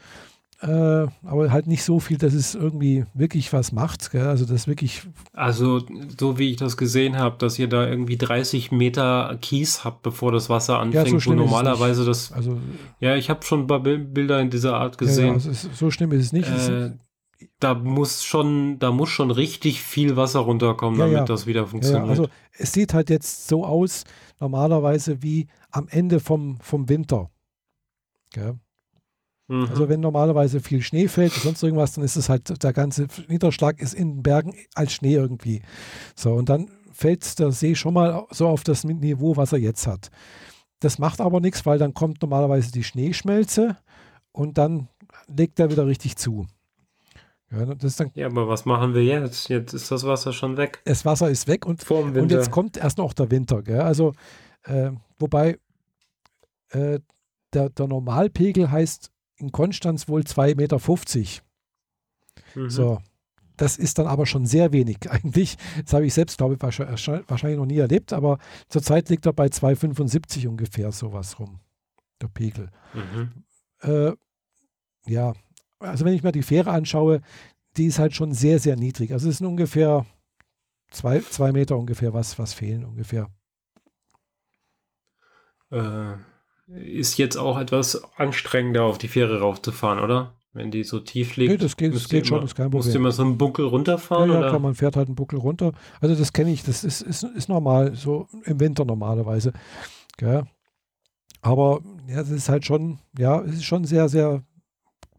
Äh, 0.62 1.06
aber 1.22 1.52
halt 1.52 1.66
nicht 1.66 1.84
so 1.84 2.00
viel, 2.00 2.16
dass 2.16 2.32
es 2.32 2.54
irgendwie 2.54 3.04
wirklich 3.12 3.52
was 3.52 3.72
macht. 3.72 4.10
Gell? 4.10 4.26
Also 4.26 4.46
das 4.46 4.66
wirklich. 4.66 5.02
Also 5.34 5.82
so 6.18 6.38
wie 6.38 6.50
ich 6.50 6.56
das 6.56 6.78
gesehen 6.78 7.18
habe, 7.18 7.36
dass 7.38 7.58
ihr 7.58 7.68
da 7.68 7.86
irgendwie 7.86 8.16
30 8.16 8.72
Meter 8.72 9.36
Kies 9.42 9.84
habt, 9.84 10.02
bevor 10.02 10.32
das 10.32 10.48
Wasser 10.48 10.78
anfängt, 10.78 11.12
ja, 11.12 11.18
so 11.20 11.30
wo 11.30 11.34
normalerweise 11.34 12.06
das. 12.06 12.32
Also, 12.32 12.58
ja, 13.00 13.16
ich 13.16 13.28
habe 13.28 13.44
schon 13.44 13.62
ein 13.62 13.66
paar 13.66 13.80
Bilder 13.80 14.40
in 14.40 14.48
dieser 14.48 14.76
Art 14.76 14.96
gesehen. 14.96 15.26
Ja, 15.26 15.32
also 15.34 15.50
ist, 15.50 15.76
so 15.76 15.90
schlimm 15.90 16.12
ist 16.12 16.24
es 16.24 16.32
nicht. 16.32 16.48
Äh, 16.48 16.92
da 17.60 17.74
muss 17.74 18.24
schon, 18.24 18.78
da 18.78 18.90
muss 18.90 19.10
schon 19.10 19.30
richtig 19.30 19.82
viel 19.82 20.16
Wasser 20.16 20.40
runterkommen, 20.40 20.98
ja, 20.98 21.06
damit 21.06 21.28
das 21.28 21.46
wieder 21.46 21.66
funktioniert. 21.66 22.08
also 22.08 22.28
es 22.52 22.72
sieht 22.72 22.94
halt 22.94 23.10
jetzt 23.10 23.46
so 23.46 23.64
aus, 23.64 24.04
normalerweise 24.40 25.22
wie 25.22 25.48
am 25.70 25.86
Ende 25.88 26.20
vom, 26.20 26.58
vom 26.60 26.88
Winter. 26.88 27.30
Gell? 28.32 28.58
Mhm. 29.48 29.66
Also 29.70 29.89
wenn 29.89 30.01
normalerweise 30.01 30.60
viel 30.60 30.82
Schnee 30.82 31.09
fällt 31.09 31.32
oder 31.32 31.43
sonst 31.43 31.62
irgendwas, 31.62 31.93
dann 31.93 32.05
ist 32.05 32.16
es 32.16 32.28
halt, 32.28 32.62
der 32.62 32.73
ganze 32.73 33.06
Niederschlag 33.28 33.81
ist 33.81 33.94
in 33.94 34.16
den 34.16 34.23
Bergen 34.23 34.55
als 34.74 34.93
Schnee 34.93 35.14
irgendwie. 35.14 35.62
So, 36.14 36.32
und 36.32 36.48
dann 36.48 36.70
fällt 36.93 37.39
der 37.39 37.52
See 37.52 37.74
schon 37.74 37.94
mal 37.94 38.27
so 38.31 38.48
auf 38.48 38.64
das 38.64 38.85
Niveau, 38.85 39.36
was 39.36 39.52
er 39.52 39.59
jetzt 39.59 39.86
hat. 39.86 40.10
Das 40.81 40.98
macht 40.98 41.20
aber 41.20 41.40
nichts, 41.40 41.64
weil 41.64 41.78
dann 41.78 41.94
kommt 41.94 42.23
normalerweise 42.23 42.73
die 42.73 42.85
Schneeschmelze 42.85 43.77
und 44.32 44.59
dann 44.59 44.89
legt 45.28 45.59
er 45.60 45.70
wieder 45.70 45.86
richtig 45.86 46.16
zu. 46.16 46.47
Ja, 47.51 47.64
dann, 47.64 48.10
ja, 48.14 48.27
aber 48.27 48.48
was 48.48 48.64
machen 48.64 48.94
wir 48.94 49.05
jetzt? 49.05 49.48
Jetzt 49.48 49.73
ist 49.73 49.90
das 49.90 50.05
Wasser 50.05 50.32
schon 50.32 50.56
weg. 50.56 50.82
Das 50.85 51.05
Wasser 51.05 51.31
ist 51.31 51.47
weg 51.47 51.64
und, 51.64 51.89
und 51.89 52.31
jetzt 52.32 52.51
kommt 52.51 52.77
erst 52.77 52.98
noch 52.98 53.12
der 53.12 53.31
Winter. 53.31 53.62
Gell? 53.62 53.81
Also, 53.81 54.14
äh, 54.64 54.90
wobei 55.18 55.59
äh, 56.70 56.98
der, 57.52 57.70
der 57.70 57.86
Normalpegel 57.86 58.70
heißt 58.70 59.12
in 59.38 59.52
Konstanz 59.52 60.08
wohl 60.08 60.22
2,50 60.22 60.56
Meter. 60.56 60.78
Mhm. 62.54 62.70
So. 62.70 62.98
Das 63.56 63.78
ist 63.78 63.98
dann 63.98 64.06
aber 64.06 64.26
schon 64.26 64.44
sehr 64.46 64.72
wenig 64.72 64.98
eigentlich. 65.10 65.56
Das 65.82 65.94
habe 65.94 66.06
ich 66.06 66.14
selbst, 66.14 66.38
glaube 66.38 66.54
ich, 66.54 66.62
wahrscheinlich 66.62 67.58
noch 67.58 67.66
nie 67.66 67.78
erlebt, 67.78 68.12
aber 68.12 68.38
zurzeit 68.68 69.08
liegt 69.08 69.26
er 69.26 69.32
bei 69.32 69.46
2,75 69.46 70.46
ungefähr 70.46 70.92
sowas 70.92 71.38
rum, 71.38 71.60
der 72.20 72.28
Pegel. 72.28 72.70
Mhm. 72.92 73.44
Äh, 73.80 74.12
ja, 75.06 75.32
also 75.78 76.04
wenn 76.04 76.14
ich 76.14 76.22
mir 76.22 76.32
die 76.32 76.42
Fähre 76.42 76.70
anschaue, 76.70 77.20
die 77.76 77.86
ist 77.86 77.98
halt 77.98 78.14
schon 78.14 78.32
sehr, 78.32 78.58
sehr 78.58 78.76
niedrig. 78.76 79.12
Also 79.12 79.28
es 79.28 79.38
sind 79.38 79.46
ungefähr 79.46 80.06
zwei, 80.90 81.20
zwei 81.20 81.52
Meter 81.52 81.76
ungefähr, 81.76 82.12
was, 82.14 82.38
was 82.38 82.54
fehlen 82.54 82.84
ungefähr. 82.84 83.28
Äh, 85.70 86.16
ist 86.66 87.16
jetzt 87.16 87.36
auch 87.36 87.59
etwas 87.59 88.02
anstrengender, 88.16 88.84
auf 88.84 88.98
die 88.98 89.09
Fähre 89.09 89.40
raufzufahren, 89.40 90.01
oder? 90.01 90.34
Wenn 90.52 90.70
die 90.70 90.84
so 90.84 91.01
tief 91.01 91.36
liegt. 91.36 91.51
Nee, 91.51 91.59
das 91.59 91.76
geht, 91.76 91.94
das 91.94 92.09
geht 92.09 92.26
schon, 92.26 92.40
das 92.40 92.51
ist 92.51 92.55
kein 92.55 92.70
Problem. 92.70 92.78
Musst 92.78 92.94
du 92.94 92.98
immer 92.98 93.12
so 93.12 93.22
einen 93.22 93.36
Buckel 93.36 93.66
runterfahren? 93.66 94.30
Ja, 94.30 94.40
ja 94.40 94.48
klar, 94.48 94.59
man 94.59 94.74
fährt 94.74 94.97
halt 94.97 95.09
einen 95.09 95.14
Buckel 95.14 95.38
runter. 95.38 95.72
Also 96.01 96.14
das 96.14 96.32
kenne 96.32 96.51
ich, 96.51 96.64
das 96.64 96.82
ist, 96.82 97.02
ist, 97.02 97.24
ist 97.24 97.48
normal, 97.51 97.94
so 97.94 98.26
im 98.44 98.59
Winter 98.59 98.86
normalerweise. 98.86 99.52
Ja. 100.18 100.47
Aber 101.43 101.80
ja, 102.09 102.16
das 102.16 102.30
ist 102.30 102.48
halt 102.48 102.64
schon, 102.64 103.01
ja, 103.18 103.43
es 103.43 103.56
ist 103.56 103.64
schon 103.64 103.84
sehr, 103.84 104.09
sehr 104.09 104.43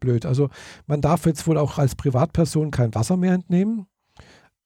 blöd. 0.00 0.26
Also 0.26 0.50
man 0.86 1.00
darf 1.00 1.24
jetzt 1.24 1.46
wohl 1.46 1.56
auch 1.56 1.78
als 1.78 1.94
Privatperson 1.94 2.72
kein 2.72 2.94
Wasser 2.94 3.16
mehr 3.16 3.34
entnehmen 3.34 3.86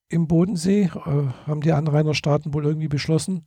im 0.09 0.27
Bodensee, 0.27 0.85
äh, 0.85 0.91
haben 1.47 1.63
die 1.63 1.73
Anrainerstaaten 1.73 2.53
wohl 2.55 2.67
irgendwie 2.67 2.89
beschlossen. 2.89 3.45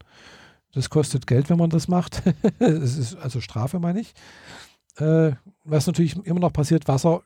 Das 0.76 0.89
kostet 0.89 1.26
Geld, 1.26 1.49
wenn 1.49 1.57
man 1.57 1.69
das 1.69 1.88
macht. 1.88 2.22
das 2.60 2.97
ist 2.97 3.15
also 3.15 3.39
Strafe, 3.39 3.80
meine 3.80 4.02
ich. 4.02 4.14
Äh, 4.97 5.31
was 5.64 5.88
natürlich 5.88 6.18
immer 6.26 6.41
noch 6.41 6.53
passiert, 6.53 6.88
Wasser 6.88 7.23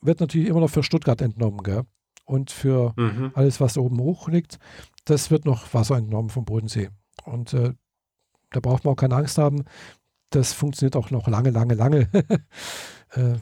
wird 0.00 0.20
natürlich 0.20 0.48
immer 0.48 0.60
noch 0.60 0.70
für 0.70 0.82
Stuttgart 0.82 1.20
entnommen, 1.20 1.62
gell? 1.62 1.82
Und 2.24 2.50
für 2.50 2.92
mhm. 2.96 3.32
alles, 3.34 3.58
was 3.58 3.78
oben 3.78 3.98
hoch 4.00 4.28
liegt, 4.28 4.58
das 5.06 5.30
wird 5.30 5.46
noch 5.46 5.72
Wasser 5.72 5.96
entnommen 5.96 6.28
vom 6.28 6.44
Bodensee. 6.44 6.90
Und 7.24 7.54
äh, 7.54 7.72
da 8.50 8.60
braucht 8.60 8.84
man 8.84 8.92
auch 8.92 8.98
keine 8.98 9.16
Angst 9.16 9.38
haben. 9.38 9.64
Das 10.28 10.52
funktioniert 10.52 10.94
auch 10.94 11.10
noch 11.10 11.26
lange, 11.26 11.50
lange, 11.50 11.74
lange. 11.74 12.10
äh, 13.12 13.36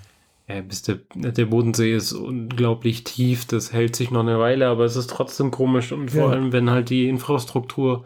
ja, 0.48 0.60
bis 0.60 0.82
der, 0.82 1.00
der 1.16 1.46
Bodensee 1.46 1.96
ist 1.96 2.12
unglaublich 2.12 3.02
tief, 3.02 3.46
das 3.46 3.72
hält 3.72 3.96
sich 3.96 4.12
noch 4.12 4.20
eine 4.20 4.38
Weile, 4.38 4.68
aber 4.68 4.84
es 4.84 4.94
ist 4.94 5.10
trotzdem 5.10 5.50
komisch 5.50 5.90
und 5.90 6.12
vor 6.12 6.26
ja. 6.26 6.28
allem, 6.28 6.52
wenn 6.52 6.70
halt 6.70 6.90
die 6.90 7.08
Infrastruktur 7.08 8.04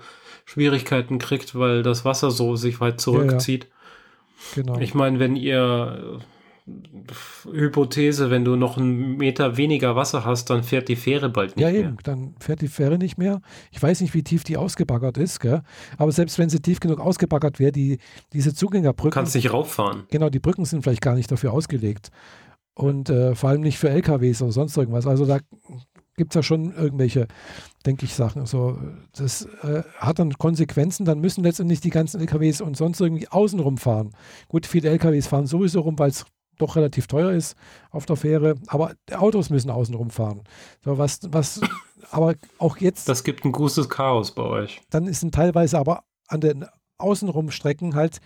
Schwierigkeiten 0.51 1.19
kriegt, 1.19 1.55
weil 1.55 1.85
das 1.85 2.05
Wasser 2.05 2.33
so 2.33 2.57
sich 2.57 2.81
weit 2.81 3.01
zurückzieht. 3.01 3.65
Ja, 3.65 3.71
ja. 3.71 4.63
Genau. 4.63 4.81
Ich 4.81 4.95
meine, 4.95 5.21
wenn 5.21 5.37
ihr 5.37 6.19
Hypothese, 7.53 8.31
wenn 8.31 8.45
du 8.45 8.57
noch 8.57 8.77
einen 8.77 9.17
Meter 9.17 9.57
weniger 9.57 9.95
Wasser 9.95 10.25
hast, 10.25 10.51
dann 10.51 10.65
fährt 10.65 10.89
die 10.89 10.97
Fähre 10.97 11.29
bald 11.29 11.57
nicht 11.57 11.65
mehr. 11.65 11.73
Ja, 11.73 11.87
eben, 11.87 11.99
dann 12.03 12.35
fährt 12.41 12.63
die 12.63 12.69
Fähre 12.69 12.99
nicht 12.99 13.17
mehr. 13.17 13.43
Ich 13.71 13.81
weiß 13.81 14.01
nicht, 14.01 14.13
wie 14.13 14.25
tief 14.25 14.43
die 14.43 14.57
ausgebaggert 14.57 15.19
ist, 15.19 15.39
gell? 15.39 15.63
aber 15.99 16.11
selbst 16.11 16.39
wenn 16.41 16.49
sie 16.49 16.61
tief 16.61 16.81
genug 16.81 16.99
ausgebaggert 16.99 17.61
wäre, 17.61 17.71
die, 17.71 17.99
diese 18.33 18.53
Zugängerbrücken. 18.53 19.13
Kannst 19.13 19.37
nicht 19.37 19.53
rauffahren. 19.53 20.05
Genau, 20.11 20.31
die 20.31 20.41
Brücken 20.41 20.65
sind 20.65 20.83
vielleicht 20.83 21.03
gar 21.03 21.15
nicht 21.15 21.31
dafür 21.31 21.53
ausgelegt. 21.53 22.11
Und 22.75 23.11
äh, 23.11 23.35
vor 23.35 23.51
allem 23.51 23.61
nicht 23.61 23.79
für 23.79 23.91
LKWs 23.91 24.43
oder 24.43 24.53
sonst 24.53 24.77
irgendwas. 24.77 25.07
Also 25.07 25.27
da 25.27 25.39
gibt 26.21 26.33
es 26.33 26.35
ja 26.35 26.43
schon 26.43 26.75
irgendwelche, 26.75 27.29
denke 27.87 28.05
ich, 28.05 28.13
Sachen. 28.13 28.45
So, 28.45 28.77
das 29.17 29.47
äh, 29.63 29.83
hat 29.97 30.19
dann 30.19 30.35
Konsequenzen, 30.35 31.07
dann 31.07 31.19
müssen 31.19 31.43
letztendlich 31.43 31.81
die 31.81 31.89
ganzen 31.89 32.21
LKWs 32.21 32.61
und 32.61 32.77
sonst 32.77 33.01
irgendwie 33.01 33.27
außenrum 33.27 33.79
fahren. 33.79 34.11
Gut, 34.49 34.67
viele 34.67 34.91
LKWs 34.91 35.29
fahren 35.29 35.47
sowieso 35.47 35.81
rum, 35.81 35.99
weil 35.99 36.11
es 36.11 36.27
doch 36.59 36.77
relativ 36.77 37.07
teuer 37.07 37.33
ist 37.33 37.57
auf 37.91 38.05
der 38.05 38.17
Fähre, 38.17 38.57
aber 38.67 38.93
Autos 39.13 39.49
müssen 39.49 39.71
außenrum 39.71 40.11
fahren. 40.11 40.43
So, 40.85 40.99
was, 40.99 41.21
was, 41.31 41.63
aber 42.11 42.35
auch 42.59 42.77
jetzt. 42.77 43.09
Das 43.09 43.25
gibt 43.25 43.47
ein 43.47 43.53
großes 43.53 43.89
Chaos 43.89 44.33
bei 44.33 44.43
euch. 44.43 44.83
Dann 44.91 45.11
sind 45.11 45.35
teilweise 45.35 45.79
aber 45.79 46.05
an 46.29 46.43
den 46.43 46.67
Außenrumstrecken 46.99 47.95
halt 47.95 48.21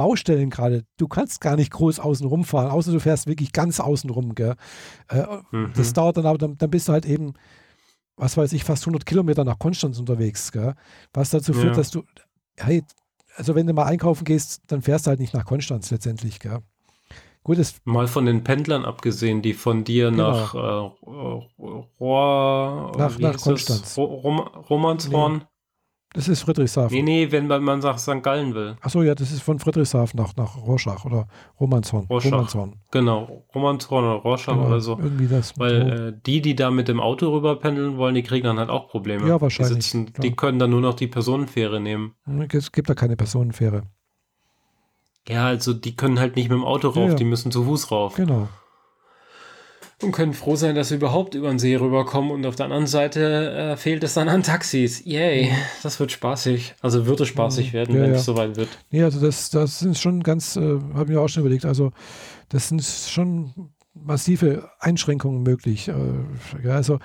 Baustellen 0.00 0.48
gerade. 0.48 0.86
Du 0.96 1.08
kannst 1.08 1.42
gar 1.42 1.56
nicht 1.56 1.70
groß 1.72 2.00
außen 2.00 2.26
rumfahren, 2.26 2.70
außer 2.70 2.90
du 2.90 3.00
fährst 3.00 3.26
wirklich 3.26 3.52
ganz 3.52 3.80
außen 3.80 4.08
rum. 4.08 4.34
Gell? 4.34 4.54
Äh, 5.08 5.26
mhm. 5.50 5.74
Das 5.76 5.92
dauert 5.92 6.16
dann 6.16 6.24
aber, 6.24 6.38
dann, 6.38 6.56
dann, 6.56 6.70
bist 6.70 6.88
du 6.88 6.92
halt 6.92 7.04
eben, 7.04 7.34
was 8.16 8.38
weiß 8.38 8.54
ich, 8.54 8.64
fast 8.64 8.84
100 8.84 9.04
Kilometer 9.04 9.44
nach 9.44 9.58
Konstanz 9.58 9.98
unterwegs. 9.98 10.52
Gell? 10.52 10.74
Was 11.12 11.28
dazu 11.28 11.52
führt, 11.52 11.66
ja. 11.66 11.74
dass 11.74 11.90
du, 11.90 12.02
hey, 12.56 12.82
also 13.36 13.54
wenn 13.54 13.66
du 13.66 13.74
mal 13.74 13.84
einkaufen 13.84 14.24
gehst, 14.24 14.62
dann 14.68 14.80
fährst 14.80 15.04
du 15.04 15.10
halt 15.10 15.20
nicht 15.20 15.34
nach 15.34 15.44
Konstanz 15.44 15.90
letztendlich. 15.90 16.40
Gell? 16.40 16.60
Gut, 17.42 17.58
mal 17.84 18.06
von 18.06 18.24
den 18.24 18.42
Pendlern 18.42 18.86
abgesehen, 18.86 19.42
die 19.42 19.52
von 19.52 19.84
dir 19.84 20.10
genau. 20.10 20.30
nach 20.30 20.54
äh, 20.54 20.58
Rohr, 22.00 22.96
nach, 22.96 23.18
nach 23.18 23.38
Konstanz. 23.38 23.98
Rom, 23.98 24.38
Romanshorn. 24.38 25.34
Nee. 25.34 25.44
Das 26.12 26.26
ist 26.26 26.42
Friedrichshafen. 26.42 26.92
Nee, 26.96 27.02
nee, 27.02 27.30
wenn 27.30 27.46
man, 27.46 27.62
man 27.62 27.80
sagt 27.80 28.00
St. 28.00 28.20
Gallen 28.20 28.52
will. 28.52 28.76
Achso, 28.80 29.00
ja, 29.02 29.14
das 29.14 29.30
ist 29.30 29.42
von 29.42 29.60
Friedrichshafen 29.60 30.18
nach, 30.18 30.34
nach 30.34 30.56
Rorschach 30.56 31.04
oder 31.04 31.28
Romanshorn. 31.60 32.06
Rorschach. 32.06 32.32
Romanshorn. 32.32 32.74
Genau, 32.90 33.44
Romanshorn 33.54 34.04
oder 34.04 34.14
Rorschach 34.14 34.54
genau, 34.54 34.66
oder 34.66 34.80
so. 34.80 34.98
Irgendwie 34.98 35.28
das. 35.28 35.56
Weil 35.56 36.08
äh, 36.16 36.20
die, 36.26 36.40
die 36.40 36.56
da 36.56 36.72
mit 36.72 36.88
dem 36.88 36.98
Auto 36.98 37.30
rüber 37.30 37.54
pendeln 37.56 37.96
wollen, 37.96 38.16
die 38.16 38.24
kriegen 38.24 38.44
dann 38.44 38.58
halt 38.58 38.70
auch 38.70 38.88
Probleme. 38.88 39.28
Ja, 39.28 39.40
wahrscheinlich. 39.40 39.76
Die, 39.76 39.82
sitzen, 39.82 40.12
die 40.20 40.34
können 40.34 40.58
dann 40.58 40.70
nur 40.70 40.80
noch 40.80 40.94
die 40.94 41.06
Personenfähre 41.06 41.80
nehmen. 41.80 42.14
Es 42.52 42.72
gibt 42.72 42.90
da 42.90 42.94
keine 42.94 43.16
Personenfähre. 43.16 43.84
Ja, 45.28 45.46
also 45.46 45.74
die 45.74 45.94
können 45.94 46.18
halt 46.18 46.34
nicht 46.34 46.48
mit 46.48 46.58
dem 46.58 46.64
Auto 46.64 46.88
rauf, 46.88 46.96
ja, 46.96 47.08
ja. 47.10 47.14
die 47.14 47.24
müssen 47.24 47.52
zu 47.52 47.62
Fuß 47.62 47.92
rauf. 47.92 48.14
Genau 48.14 48.48
und 50.02 50.12
können 50.12 50.32
froh 50.32 50.56
sein, 50.56 50.74
dass 50.74 50.90
wir 50.90 50.96
überhaupt 50.96 51.34
über 51.34 51.48
den 51.48 51.58
See 51.58 51.76
rüberkommen. 51.76 52.30
Und 52.30 52.46
auf 52.46 52.56
der 52.56 52.66
anderen 52.66 52.86
Seite 52.86 53.50
äh, 53.52 53.76
fehlt 53.76 54.02
es 54.04 54.14
dann 54.14 54.28
an 54.28 54.42
Taxis. 54.42 55.04
Yay, 55.04 55.50
das 55.82 56.00
wird 56.00 56.12
spaßig. 56.12 56.74
Also 56.80 57.06
würde 57.06 57.26
spaßig 57.26 57.72
werden, 57.72 57.94
ja, 57.94 58.02
wenn 58.02 58.12
es 58.12 58.24
soweit 58.24 58.56
wird. 58.56 58.68
Nee, 58.90 59.02
also 59.02 59.20
das, 59.20 59.50
das 59.50 59.78
sind 59.78 59.98
schon 59.98 60.22
ganz, 60.22 60.56
äh, 60.56 60.60
habe 60.94 61.04
ich 61.04 61.10
mir 61.10 61.20
auch 61.20 61.28
schon 61.28 61.42
überlegt, 61.42 61.64
also 61.64 61.92
das 62.48 62.68
sind 62.68 62.82
schon 62.82 63.72
massive 63.94 64.70
Einschränkungen 64.78 65.42
möglich. 65.42 65.88
Äh, 65.88 65.94
ja, 66.64 66.72
also 66.72 66.98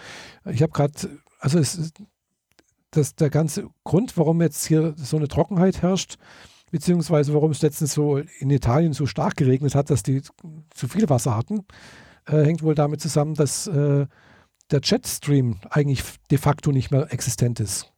ich 0.46 0.62
habe 0.62 0.72
gerade 0.72 0.94
also 1.40 1.60
es 1.60 1.94
das, 2.92 3.16
der 3.16 3.30
ganze 3.30 3.68
Grund, 3.84 4.18
warum 4.18 4.42
jetzt 4.42 4.66
hier 4.66 4.94
so 4.98 5.18
eine 5.18 5.28
Trockenheit 5.28 5.82
herrscht, 5.82 6.16
beziehungsweise 6.72 7.34
warum 7.34 7.52
es 7.52 7.62
letztens 7.62 7.94
so 7.94 8.18
in 8.18 8.50
Italien 8.50 8.94
so 8.94 9.06
stark 9.06 9.36
geregnet 9.36 9.76
hat, 9.76 9.90
dass 9.90 10.02
die 10.02 10.22
zu 10.74 10.88
viel 10.88 11.10
Wasser 11.10 11.36
hatten, 11.36 11.66
äh, 12.26 12.44
hängt 12.44 12.64
wohl 12.64 12.76
damit 12.76 13.02
zusammen, 13.02 13.36
dass 13.36 13.68
äh, 13.68 14.08
der 14.72 14.82
Jetstream 14.84 15.58
eigentlich 15.70 16.04
de 16.32 16.38
facto 16.38 16.72
nicht 16.72 16.92
mehr 16.92 17.12
existent 17.14 17.60
ist. 17.60 17.92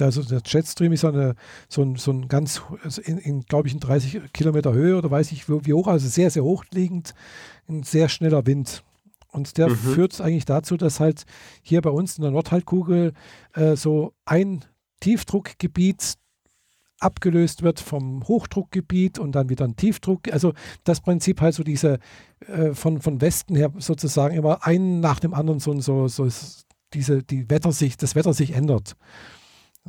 Also 0.00 0.22
der 0.22 0.42
Jetstream 0.44 0.92
ist 0.92 1.04
eine, 1.04 1.36
so, 1.68 1.82
ein, 1.82 1.96
so 1.96 2.10
ein 2.10 2.26
ganz, 2.28 2.62
also 2.82 3.00
in, 3.02 3.18
in 3.18 3.42
glaube 3.42 3.68
ich, 3.68 3.74
in 3.74 3.80
30 3.80 4.32
Kilometer 4.32 4.72
Höhe 4.72 4.96
oder 4.96 5.10
weiß 5.10 5.30
ich 5.32 5.48
wie 5.48 5.72
hoch, 5.72 5.86
also 5.86 6.08
sehr, 6.08 6.30
sehr 6.30 6.42
hoch 6.42 6.64
liegend, 6.72 7.14
ein 7.68 7.84
sehr 7.84 8.08
schneller 8.08 8.46
Wind. 8.46 8.82
Und 9.28 9.56
der 9.58 9.68
mhm. 9.68 9.76
führt 9.76 10.20
eigentlich 10.20 10.44
dazu, 10.44 10.76
dass 10.76 11.00
halt 11.00 11.24
hier 11.62 11.80
bei 11.80 11.90
uns 11.90 12.18
in 12.18 12.22
der 12.22 12.30
Nordhalbkugel 12.30 13.12
äh, 13.54 13.76
so 13.76 14.14
ein 14.24 14.64
Tiefdruckgebiet 15.00 16.14
abgelöst 17.04 17.62
wird 17.62 17.80
vom 17.80 18.26
Hochdruckgebiet 18.26 19.18
und 19.18 19.32
dann 19.32 19.48
wieder 19.48 19.64
ein 19.64 19.76
Tiefdruck. 19.76 20.32
Also 20.32 20.52
das 20.84 21.00
Prinzip 21.00 21.40
halt 21.40 21.54
so 21.54 21.62
diese 21.62 21.98
äh, 22.46 22.72
von, 22.72 23.00
von 23.00 23.20
Westen 23.20 23.54
her 23.56 23.72
sozusagen 23.78 24.34
immer 24.34 24.66
einen 24.66 25.00
nach 25.00 25.20
dem 25.20 25.34
anderen 25.34 25.60
so, 25.60 25.78
so, 25.80 26.08
so 26.08 26.28
diese, 26.92 27.22
die 27.22 27.50
Wetter 27.50 27.72
sich, 27.72 27.96
das 27.96 28.14
Wetter 28.14 28.32
sich 28.32 28.52
ändert. 28.52 28.96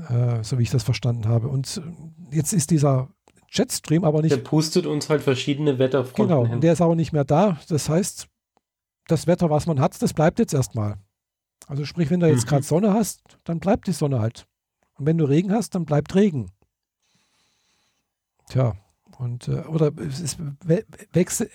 Äh, 0.09 0.43
so 0.43 0.57
wie 0.59 0.63
ich 0.63 0.71
das 0.71 0.83
verstanden 0.83 1.27
habe. 1.27 1.47
Und 1.47 1.81
jetzt 2.31 2.51
ist 2.51 2.69
dieser 2.69 3.09
Jetstream 3.49 4.03
aber 4.03 4.21
nicht. 4.21 4.35
Der 4.35 4.41
pustet 4.41 4.85
uns 4.85 5.09
halt 5.09 5.21
verschiedene 5.21 5.79
Wetterfronten. 5.79 6.27
Genau, 6.27 6.43
hin. 6.43 6.55
und 6.55 6.63
der 6.63 6.73
ist 6.73 6.81
aber 6.81 6.95
nicht 6.95 7.13
mehr 7.13 7.23
da. 7.23 7.57
Das 7.69 7.87
heißt, 7.87 8.27
das 9.07 9.27
Wetter, 9.27 9.49
was 9.49 9.67
man 9.67 9.79
hat, 9.79 10.01
das 10.01 10.13
bleibt 10.13 10.39
jetzt 10.39 10.53
erstmal. 10.53 10.95
Also 11.67 11.85
sprich, 11.85 12.09
wenn 12.09 12.19
du 12.19 12.27
jetzt 12.27 12.45
mhm. 12.45 12.49
gerade 12.49 12.63
Sonne 12.63 12.93
hast, 12.93 13.21
dann 13.45 13.59
bleibt 13.59 13.87
die 13.87 13.93
Sonne 13.93 14.19
halt. 14.19 14.45
Und 14.97 15.05
wenn 15.05 15.17
du 15.17 15.25
Regen 15.25 15.51
hast, 15.51 15.75
dann 15.75 15.85
bleibt 15.85 16.13
Regen. 16.15 16.51
Tja, 18.49 18.75
und 19.17 19.47
äh, 19.47 19.61
oder 19.61 19.91
es 19.97 20.19
ist, 20.19 20.37
wächst, 21.13 21.47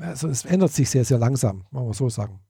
also 0.00 0.28
es 0.28 0.44
ändert 0.44 0.72
sich 0.72 0.90
sehr, 0.90 1.04
sehr 1.04 1.18
langsam, 1.18 1.64
wollen 1.70 1.88
wir 1.88 1.94
so 1.94 2.08
sagen. 2.08 2.40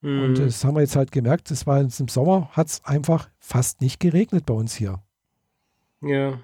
Mhm. 0.00 0.22
Und 0.22 0.38
das 0.38 0.64
haben 0.64 0.74
wir 0.74 0.82
jetzt 0.82 0.96
halt 0.96 1.12
gemerkt, 1.12 1.50
das 1.50 1.66
war 1.66 1.80
jetzt 1.80 2.00
im 2.00 2.08
Sommer, 2.08 2.48
hat 2.52 2.68
es 2.68 2.84
einfach 2.84 3.30
fast 3.38 3.80
nicht 3.80 4.00
geregnet 4.00 4.46
bei 4.46 4.54
uns 4.54 4.74
hier. 4.74 5.02
Ja. 6.02 6.38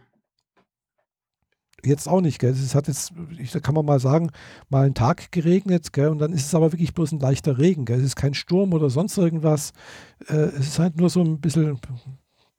Jetzt 1.85 2.09
auch 2.09 2.21
nicht, 2.21 2.41
gell? 2.41 2.51
Es 2.51 2.75
hat 2.75 2.89
jetzt, 2.89 3.13
ich, 3.39 3.53
da 3.53 3.61
kann 3.61 3.75
man 3.75 3.85
mal 3.85 4.01
sagen, 4.01 4.31
mal 4.69 4.85
einen 4.85 4.95
Tag 4.95 5.31
geregnet, 5.31 5.93
gell? 5.93 6.09
Und 6.09 6.19
dann 6.19 6.33
ist 6.33 6.47
es 6.47 6.55
aber 6.55 6.73
wirklich 6.73 6.93
bloß 6.93 7.13
ein 7.13 7.21
leichter 7.21 7.59
Regen, 7.59 7.85
gell? 7.85 7.99
Es 7.99 8.07
ist 8.07 8.17
kein 8.17 8.35
Sturm 8.35 8.73
oder 8.73 8.91
sonst 8.91 9.17
irgendwas. 9.17 9.73
Äh, 10.27 10.35
es 10.35 10.69
ist 10.69 10.79
halt 10.81 10.97
nur 10.97 11.09
so 11.09 11.23
ein 11.23 11.41
bisschen 11.41 11.79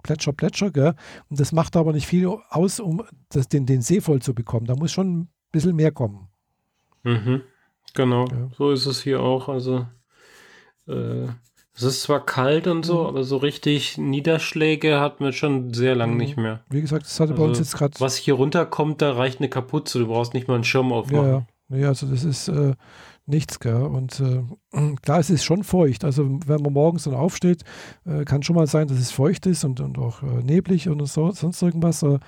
Plätscher, 0.04 0.34
Plätscher, 0.34 0.72
gell? 0.72 0.94
Und 1.30 1.40
das 1.40 1.52
macht 1.52 1.76
aber 1.76 1.94
nicht 1.94 2.08
viel 2.08 2.28
aus, 2.50 2.80
um 2.80 3.04
das, 3.30 3.48
den, 3.48 3.66
den 3.66 3.82
See 3.82 4.02
voll 4.02 4.22
zu 4.22 4.34
bekommen. 4.34 4.66
Da 4.66 4.76
muss 4.76 4.92
schon 4.92 5.22
ein 5.22 5.30
bisschen 5.52 5.76
mehr 5.76 5.92
kommen. 5.92 6.28
Mhm. 7.04 7.42
Genau, 7.94 8.28
ja. 8.28 8.50
so 8.58 8.72
ist 8.72 8.86
es 8.86 9.02
hier 9.02 9.22
auch. 9.22 9.50
Also 9.50 9.86
äh, 10.88 11.28
es 11.76 11.84
ist 11.84 12.02
zwar 12.04 12.26
kalt 12.26 12.68
und 12.68 12.86
so, 12.86 13.02
mhm. 13.02 13.08
aber 13.08 13.24
so 13.24 13.38
richtig 13.38 13.98
Niederschläge 13.98 15.00
hat 15.00 15.22
man 15.22 15.34
schon 15.34 15.74
sehr 15.74 15.96
lange 15.96 16.14
mhm. 16.14 16.18
nicht 16.18 16.38
mehr. 16.38 16.62
Wie 16.70 16.82
gesagt, 16.82 17.06
das 17.06 17.20
hatte 17.20 17.32
also, 17.32 17.44
bei 17.44 17.50
uns 17.50 17.60
jetzt 17.60 17.76
gerade. 17.76 18.00
Was 18.00 18.16
hier 18.16 18.34
runterkommt, 18.36 19.02
da 19.02 19.14
reicht 19.14 19.40
eine 19.40 19.50
Kapuze. 19.50 20.00
Du 20.00 20.08
brauchst 20.08 20.34
nicht 20.34 20.48
mal 20.48 20.56
einen 20.56 20.64
Schirm 20.64 20.92
aufmachen. 20.92 21.26
Ja, 21.26 21.32
ja. 21.32 21.48
Nee, 21.70 21.86
also 21.86 22.08
das 22.08 22.24
ist 22.24 22.48
äh, 22.48 22.74
nichts, 23.30 23.60
gell? 23.60 23.84
Und 23.84 24.20
äh, 24.20 24.44
klar, 25.02 25.20
es 25.20 25.30
ist 25.30 25.44
schon 25.44 25.64
feucht. 25.64 26.04
Also 26.04 26.40
wenn 26.46 26.62
man 26.62 26.74
morgens 26.74 27.04
dann 27.04 27.14
aufsteht, 27.14 27.64
äh, 28.06 28.26
kann 28.26 28.44
schon 28.44 28.56
mal 28.56 28.68
sein, 28.68 28.88
dass 28.88 28.98
es 28.98 29.12
feucht 29.12 29.46
ist 29.46 29.64
und, 29.64 29.80
und 29.80 29.98
auch 29.98 30.24
äh, 30.24 30.44
neblig 30.44 30.90
und 30.90 31.06
so, 31.08 31.32
sonst 31.32 31.62
irgendwas. 31.62 32.04
Äh, 32.04 32.20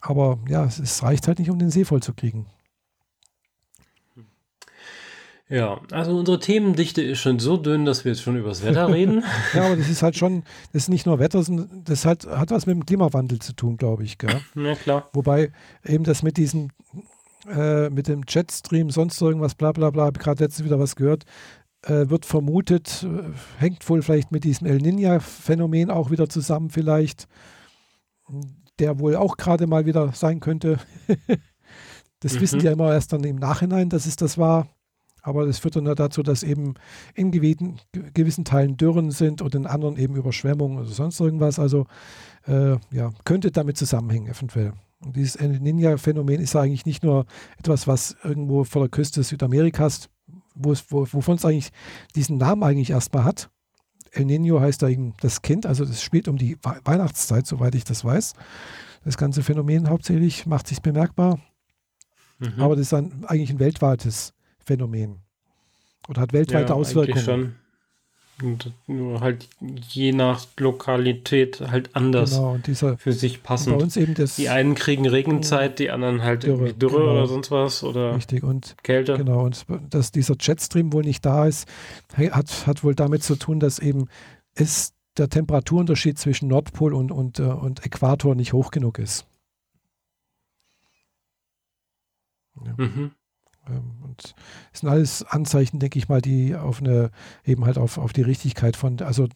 aber 0.00 0.38
ja, 0.48 0.64
es, 0.64 0.78
es 0.78 1.02
reicht 1.02 1.26
halt 1.26 1.38
nicht, 1.38 1.50
um 1.50 1.58
den 1.58 1.70
See 1.70 1.84
voll 1.84 2.02
zu 2.02 2.14
kriegen. 2.14 2.46
Ja, 5.48 5.80
also 5.92 6.16
unsere 6.18 6.40
Themendichte 6.40 7.02
ist 7.02 7.20
schon 7.20 7.38
so 7.38 7.56
dünn, 7.56 7.84
dass 7.84 8.04
wir 8.04 8.10
jetzt 8.12 8.22
schon 8.22 8.36
über 8.36 8.48
das 8.48 8.64
Wetter 8.64 8.88
reden. 8.92 9.22
ja, 9.54 9.66
aber 9.66 9.76
das 9.76 9.88
ist 9.88 10.02
halt 10.02 10.16
schon, 10.16 10.42
das 10.72 10.84
ist 10.84 10.88
nicht 10.88 11.06
nur 11.06 11.20
Wetter, 11.20 11.42
sondern 11.42 11.84
das 11.84 12.04
hat, 12.04 12.26
hat 12.26 12.50
was 12.50 12.66
mit 12.66 12.74
dem 12.74 12.84
Klimawandel 12.84 13.38
zu 13.38 13.52
tun, 13.52 13.76
glaube 13.76 14.02
ich. 14.02 14.18
Gell? 14.18 14.40
Ja, 14.56 14.74
klar. 14.74 15.08
Wobei 15.12 15.52
eben 15.84 16.02
das 16.02 16.24
mit 16.24 16.36
diesen, 16.36 16.72
äh, 17.48 17.90
mit 17.90 18.08
dem 18.08 18.22
Jetstream, 18.26 18.90
sonst 18.90 19.20
irgendwas, 19.20 19.54
bla 19.54 19.72
bla 19.72 19.90
bla, 19.90 20.04
habe 20.04 20.18
gerade 20.18 20.44
letztens 20.44 20.66
wieder 20.66 20.78
was 20.78 20.96
gehört, 20.96 21.24
äh, 21.82 22.08
wird 22.08 22.26
vermutet, 22.26 23.04
äh, 23.04 23.30
hängt 23.58 23.88
wohl 23.88 24.02
vielleicht 24.02 24.32
mit 24.32 24.44
diesem 24.44 24.66
El 24.66 24.78
Niño-Phänomen 24.78 25.90
auch 25.90 26.10
wieder 26.10 26.28
zusammen 26.28 26.70
vielleicht, 26.70 27.26
der 28.78 28.98
wohl 28.98 29.16
auch 29.16 29.36
gerade 29.36 29.66
mal 29.66 29.86
wieder 29.86 30.12
sein 30.12 30.40
könnte. 30.40 30.78
das 32.20 32.34
mhm. 32.34 32.40
wissen 32.40 32.58
die 32.58 32.66
ja 32.66 32.72
immer 32.72 32.92
erst 32.92 33.12
dann 33.12 33.24
im 33.24 33.36
Nachhinein, 33.36 33.88
dass 33.88 34.06
es 34.06 34.16
das 34.16 34.38
war. 34.38 34.68
Aber 35.22 35.44
das 35.44 35.58
führt 35.58 35.74
dann 35.74 35.84
dazu, 35.84 36.22
dass 36.22 36.44
eben 36.44 36.74
in 37.14 37.32
gewissen, 37.32 37.80
gewissen 38.14 38.44
Teilen 38.44 38.76
Dürren 38.76 39.10
sind 39.10 39.42
und 39.42 39.56
in 39.56 39.66
anderen 39.66 39.96
eben 39.96 40.14
Überschwemmungen 40.14 40.78
oder 40.78 40.86
sonst 40.86 41.18
irgendwas. 41.18 41.58
Also 41.58 41.86
äh, 42.46 42.76
ja, 42.92 43.10
könnte 43.24 43.50
damit 43.50 43.76
zusammenhängen 43.76 44.28
eventuell. 44.28 44.72
Und 45.00 45.16
dieses 45.16 45.36
El 45.36 45.58
Niño-Phänomen 45.60 46.40
ist 46.40 46.56
eigentlich 46.56 46.86
nicht 46.86 47.02
nur 47.02 47.26
etwas, 47.58 47.86
was 47.86 48.16
irgendwo 48.24 48.64
vor 48.64 48.82
der 48.82 48.90
Küste 48.90 49.22
Südamerikas, 49.22 50.08
wo 50.54 50.72
es, 50.72 50.84
wo, 50.90 51.06
wovon 51.12 51.36
es 51.36 51.44
eigentlich 51.44 51.70
diesen 52.14 52.38
Namen 52.38 52.62
eigentlich 52.62 52.90
erstmal 52.90 53.24
hat. 53.24 53.50
El 54.12 54.24
Niño 54.24 54.60
heißt 54.60 54.82
da 54.82 54.88
eben 54.88 55.14
das 55.20 55.42
Kind, 55.42 55.66
also 55.66 55.84
das 55.84 56.02
spielt 56.02 56.28
um 56.28 56.38
die 56.38 56.56
Weihnachtszeit, 56.62 57.46
soweit 57.46 57.74
ich 57.74 57.84
das 57.84 58.04
weiß. 58.04 58.32
Das 59.04 59.16
ganze 59.18 59.42
Phänomen 59.42 59.88
hauptsächlich 59.88 60.46
macht 60.46 60.66
sich 60.66 60.80
bemerkbar. 60.80 61.38
Mhm. 62.38 62.60
Aber 62.60 62.74
das 62.74 62.84
ist 62.84 62.92
dann 62.92 63.24
eigentlich 63.26 63.50
ein 63.50 63.58
weltweites 63.58 64.32
Phänomen. 64.58 65.20
Oder 66.08 66.22
hat 66.22 66.32
weltweite 66.32 66.70
ja, 66.70 66.74
Auswirkungen. 66.74 67.24
Schon. 67.24 67.54
Und 68.42 68.70
nur 68.86 69.20
halt 69.20 69.48
je 69.88 70.12
nach 70.12 70.46
Lokalität 70.58 71.62
halt 71.70 71.96
anders 71.96 72.32
genau, 72.32 72.58
dieser, 72.58 72.98
für 72.98 73.12
sich 73.12 73.42
passend. 73.42 73.78
Bei 73.78 73.82
uns 73.82 73.96
eben 73.96 74.12
das 74.12 74.36
die 74.36 74.50
einen 74.50 74.74
kriegen 74.74 75.08
Regenzeit, 75.08 75.78
die 75.78 75.90
anderen 75.90 76.22
halt 76.22 76.42
Dürre, 76.42 76.74
Dürre 76.74 76.98
genau. 76.98 77.12
oder 77.12 77.26
sonst 77.28 77.50
was 77.50 77.82
oder 77.82 78.14
Richtig. 78.14 78.42
Und, 78.42 78.76
Kälte. 78.82 79.16
Genau, 79.16 79.44
und 79.44 79.64
dass 79.88 80.12
dieser 80.12 80.34
Jetstream 80.38 80.92
wohl 80.92 81.02
nicht 81.02 81.24
da 81.24 81.46
ist, 81.46 81.66
hat, 82.14 82.66
hat 82.66 82.84
wohl 82.84 82.94
damit 82.94 83.22
zu 83.22 83.36
tun, 83.36 83.58
dass 83.58 83.78
eben 83.78 84.08
es 84.54 84.92
der 85.16 85.30
Temperaturunterschied 85.30 86.18
zwischen 86.18 86.48
Nordpol 86.48 86.92
und, 86.92 87.10
und, 87.10 87.38
äh, 87.38 87.44
und 87.44 87.86
Äquator 87.86 88.34
nicht 88.34 88.52
hoch 88.52 88.70
genug 88.70 88.98
ist. 88.98 89.26
Ja. 92.64 92.74
Mhm. 92.76 93.12
Ähm, 93.68 94.02
und 94.02 94.34
es 94.72 94.80
sind 94.80 94.88
alles 94.88 95.22
Anzeichen, 95.22 95.78
denke 95.78 95.98
ich 95.98 96.08
mal, 96.08 96.20
die 96.20 96.54
auf 96.54 96.80
eine, 96.80 97.10
eben 97.44 97.64
halt 97.64 97.78
auf, 97.78 97.98
auf 97.98 98.12
die 98.12 98.22
Richtigkeit 98.22 98.76
von, 98.76 99.00
also 99.00 99.28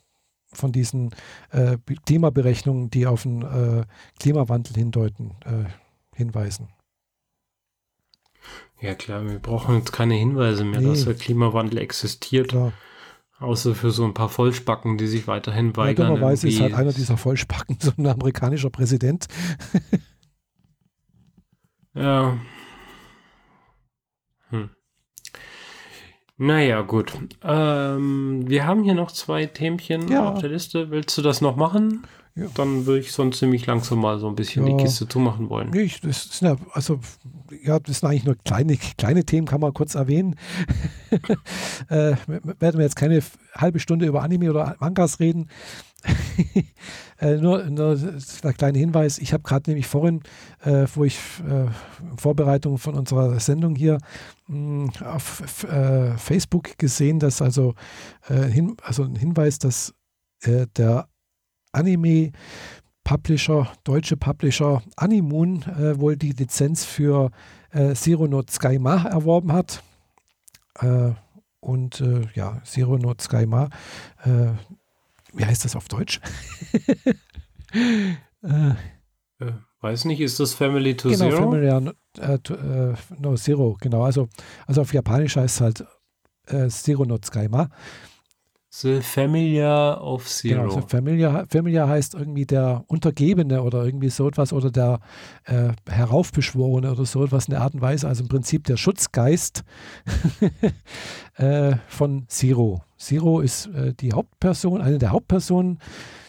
von 0.52 0.72
diesen 0.72 1.10
äh, 1.50 1.78
Klimaberechnungen, 2.06 2.90
die 2.90 3.06
auf 3.06 3.22
den 3.22 3.42
äh, 3.42 3.84
Klimawandel 4.18 4.74
hindeuten, 4.74 5.36
äh, 5.44 5.68
hinweisen. 6.16 6.68
Ja 8.80 8.94
klar, 8.94 9.24
wir 9.26 9.38
brauchen 9.38 9.76
jetzt 9.76 9.92
keine 9.92 10.14
Hinweise 10.14 10.64
mehr, 10.64 10.80
nee. 10.80 10.88
dass 10.88 11.04
der 11.04 11.14
Klimawandel 11.14 11.78
existiert. 11.78 12.48
Klar. 12.48 12.72
Außer 13.38 13.74
für 13.74 13.90
so 13.90 14.04
ein 14.04 14.12
paar 14.12 14.28
Vollspacken, 14.28 14.98
die 14.98 15.06
sich 15.06 15.26
weiterhin 15.26 15.74
weigern. 15.76 16.08
Ja, 16.08 16.14
dummerweise 16.14 16.48
ist 16.48 16.60
halt 16.60 16.74
einer 16.74 16.92
dieser 16.92 17.16
Vollspacken 17.16 17.78
so 17.82 17.92
ein 17.96 18.06
amerikanischer 18.06 18.70
Präsident. 18.70 19.28
ja, 21.94 22.38
hm. 24.50 24.70
Naja, 26.42 26.80
gut. 26.80 27.12
Ähm, 27.44 28.48
wir 28.48 28.66
haben 28.66 28.82
hier 28.82 28.94
noch 28.94 29.12
zwei 29.12 29.44
Themchen 29.44 30.08
ja. 30.08 30.30
auf 30.30 30.38
der 30.38 30.48
Liste. 30.48 30.90
Willst 30.90 31.18
du 31.18 31.22
das 31.22 31.42
noch 31.42 31.56
machen? 31.56 32.06
Ja. 32.34 32.46
Dann 32.54 32.86
würde 32.86 33.00
ich 33.00 33.12
sonst 33.12 33.42
nämlich 33.42 33.66
langsam 33.66 33.98
mal 33.98 34.18
so 34.18 34.26
ein 34.26 34.36
bisschen 34.36 34.66
ja. 34.66 34.74
die 34.74 34.82
Kiste 34.82 35.06
zumachen 35.06 35.50
wollen. 35.50 35.68
Nee, 35.70 35.90
das 36.02 36.38
sind 36.38 36.48
ja, 36.48 36.56
also, 36.72 37.00
ja, 37.62 37.78
das 37.78 38.00
sind 38.00 38.08
eigentlich 38.08 38.24
nur 38.24 38.36
kleine, 38.36 38.78
kleine 38.96 39.24
Themen, 39.24 39.46
kann 39.46 39.60
man 39.60 39.74
kurz 39.74 39.94
erwähnen. 39.94 40.36
äh, 41.90 42.14
werden 42.26 42.78
wir 42.78 42.82
jetzt 42.82 42.96
keine 42.96 43.20
halbe 43.54 43.78
Stunde 43.80 44.06
über 44.06 44.22
Anime 44.22 44.48
oder 44.48 44.76
Mangas 44.80 45.20
reden. 45.20 45.50
Äh, 47.20 47.36
nur, 47.36 47.64
nur 47.64 47.98
ein 48.42 48.54
kleiner 48.54 48.78
Hinweis, 48.78 49.18
ich 49.18 49.32
habe 49.32 49.42
gerade 49.42 49.70
nämlich 49.70 49.86
vorhin, 49.86 50.22
äh, 50.64 50.86
wo 50.94 51.04
ich 51.04 51.16
äh, 51.48 51.66
Vorbereitung 52.16 52.78
von 52.78 52.94
unserer 52.94 53.38
Sendung 53.40 53.74
hier 53.74 53.98
mh, 54.46 54.92
hm, 54.98 55.06
auf 55.06 55.64
äh, 55.64 56.16
Facebook 56.16 56.78
gesehen, 56.78 57.18
dass 57.18 57.42
also, 57.42 57.74
äh, 58.28 58.44
hin, 58.44 58.76
also 58.82 59.04
ein 59.04 59.16
Hinweis, 59.16 59.58
dass 59.58 59.94
äh, 60.42 60.66
der 60.76 61.08
Anime 61.72 62.32
Publisher, 63.04 63.72
deutsche 63.84 64.16
Publisher 64.16 64.82
Animoon 64.94 65.64
wohl 65.98 66.16
die 66.16 66.30
Lizenz 66.32 66.84
für 66.84 67.30
äh, 67.72 67.94
Zero 67.94 68.28
no 68.28 68.42
Tsukaima 68.42 69.04
erworben 69.04 69.52
hat. 69.52 69.82
und 71.60 72.04
ja, 72.34 72.60
Zero 72.64 72.98
no 72.98 73.14
Tsukaima 73.14 73.68
wie 75.34 75.44
heißt 75.44 75.64
das 75.64 75.76
auf 75.76 75.88
Deutsch? 75.88 76.20
äh, 78.42 78.70
äh, 79.40 79.52
weiß 79.80 80.04
nicht, 80.06 80.20
ist 80.20 80.40
das 80.40 80.54
Family 80.54 80.96
to 80.96 81.08
genau, 81.08 81.30
Zero? 81.30 81.50
Family 81.50 81.92
äh, 82.18 82.38
to, 82.38 82.54
äh, 82.54 82.94
no 83.18 83.36
Zero, 83.36 83.76
genau. 83.80 84.04
Also, 84.04 84.28
also 84.66 84.82
auf 84.82 84.92
Japanisch 84.92 85.36
heißt 85.36 85.56
es 85.56 85.60
halt 85.60 85.84
äh, 86.46 86.68
Zero 86.68 87.04
no 87.04 87.18
Tsukaima. 87.18 87.70
The 88.72 89.00
Familiar 89.00 90.00
of 90.00 90.28
Zero. 90.28 90.68
Genau, 90.68 90.86
Familiar, 90.86 91.46
Familiar 91.48 91.88
heißt 91.88 92.14
irgendwie 92.14 92.46
der 92.46 92.84
Untergebene 92.86 93.62
oder 93.62 93.84
irgendwie 93.84 94.10
so 94.10 94.28
etwas 94.28 94.52
oder 94.52 94.70
der 94.70 95.00
äh, 95.44 95.72
Heraufbeschworene 95.88 96.92
oder 96.92 97.04
so 97.04 97.24
etwas 97.24 97.46
in 97.46 97.52
der 97.52 97.62
Art 97.62 97.74
und 97.74 97.80
Weise. 97.80 98.06
Also 98.06 98.22
im 98.22 98.28
Prinzip 98.28 98.64
der 98.64 98.76
Schutzgeist 98.76 99.64
äh, 101.34 101.76
von 101.88 102.26
Zero. 102.28 102.84
Zero 102.96 103.40
ist 103.40 103.66
äh, 103.66 103.92
die 103.92 104.12
Hauptperson, 104.12 104.80
eine 104.80 104.98
der 104.98 105.10
Hauptpersonen 105.10 105.80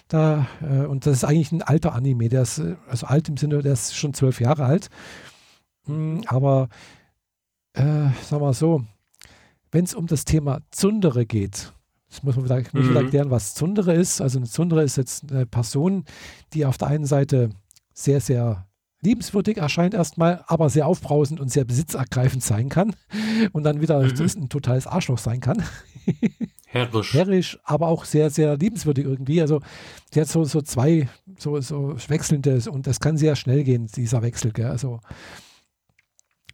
da 0.07 0.47
äh, 0.61 0.85
und 0.85 1.05
das 1.05 1.17
ist 1.17 1.23
eigentlich 1.23 1.51
ein 1.51 1.61
alter 1.61 1.93
Anime. 1.93 2.27
Der 2.27 2.41
ist, 2.41 2.57
äh, 2.57 2.75
also 2.89 3.05
alt 3.05 3.29
im 3.29 3.37
Sinne, 3.37 3.61
der 3.61 3.73
ist 3.73 3.95
schon 3.95 4.15
zwölf 4.15 4.41
Jahre 4.41 4.65
alt. 4.65 4.89
Hm, 5.85 6.23
aber 6.25 6.69
äh, 7.73 7.83
sagen 7.83 8.15
wir 8.31 8.39
mal 8.39 8.53
so, 8.53 8.83
wenn 9.71 9.85
es 9.85 9.93
um 9.93 10.07
das 10.07 10.25
Thema 10.25 10.61
Zundere 10.71 11.27
geht, 11.27 11.71
das 12.11 12.23
muss 12.23 12.35
man 12.35 12.45
wieder, 12.45 12.61
muss 12.73 12.89
mhm. 12.89 12.95
erklären, 12.95 13.31
was 13.31 13.55
Zundere 13.55 13.93
ist. 13.93 14.21
Also 14.21 14.37
eine 14.37 14.47
Zundere 14.47 14.83
ist 14.83 14.97
jetzt 14.97 15.31
eine 15.31 15.45
Person, 15.45 16.03
die 16.53 16.65
auf 16.65 16.77
der 16.77 16.89
einen 16.89 17.05
Seite 17.05 17.49
sehr, 17.93 18.19
sehr 18.19 18.67
liebenswürdig 19.01 19.57
erscheint 19.57 19.93
erstmal, 19.93 20.43
aber 20.47 20.69
sehr 20.69 20.87
aufbrausend 20.87 21.39
und 21.39 21.49
sehr 21.49 21.63
besitzergreifend 21.63 22.43
sein 22.43 22.69
kann 22.69 22.95
und 23.53 23.63
dann 23.63 23.81
wieder 23.81 24.01
mhm. 24.01 24.13
ein 24.19 24.49
totales 24.49 24.87
Arschloch 24.87 25.17
sein 25.17 25.39
kann. 25.39 25.63
Herrisch. 26.65 27.13
Herrisch, 27.13 27.59
aber 27.63 27.87
auch 27.87 28.05
sehr, 28.05 28.29
sehr 28.29 28.57
liebenswürdig 28.57 29.05
irgendwie. 29.05 29.41
Also 29.41 29.61
sie 30.13 30.21
hat 30.21 30.27
so, 30.27 30.43
so 30.43 30.61
zwei, 30.61 31.09
so, 31.37 31.59
so 31.61 31.95
wechselnde 32.07 32.61
und 32.69 32.87
das 32.87 32.99
kann 32.99 33.17
sehr 33.17 33.35
schnell 33.35 33.63
gehen, 33.63 33.87
dieser 33.87 34.21
Wechsel. 34.21 34.51
Gell? 34.51 34.67
Also, 34.67 34.99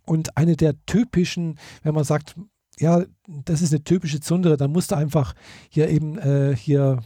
und 0.05 0.37
eine 0.37 0.55
der 0.55 0.73
typischen, 0.85 1.59
wenn 1.83 1.93
man 1.93 2.03
sagt, 2.03 2.35
ja, 2.79 3.03
das 3.27 3.61
ist 3.61 3.73
eine 3.73 3.83
typische 3.83 4.19
Zundere, 4.19 4.57
dann 4.57 4.71
musst 4.71 4.91
du 4.91 4.95
einfach 4.95 5.33
hier 5.69 5.89
eben 5.89 6.17
äh, 6.17 6.55
hier, 6.55 6.99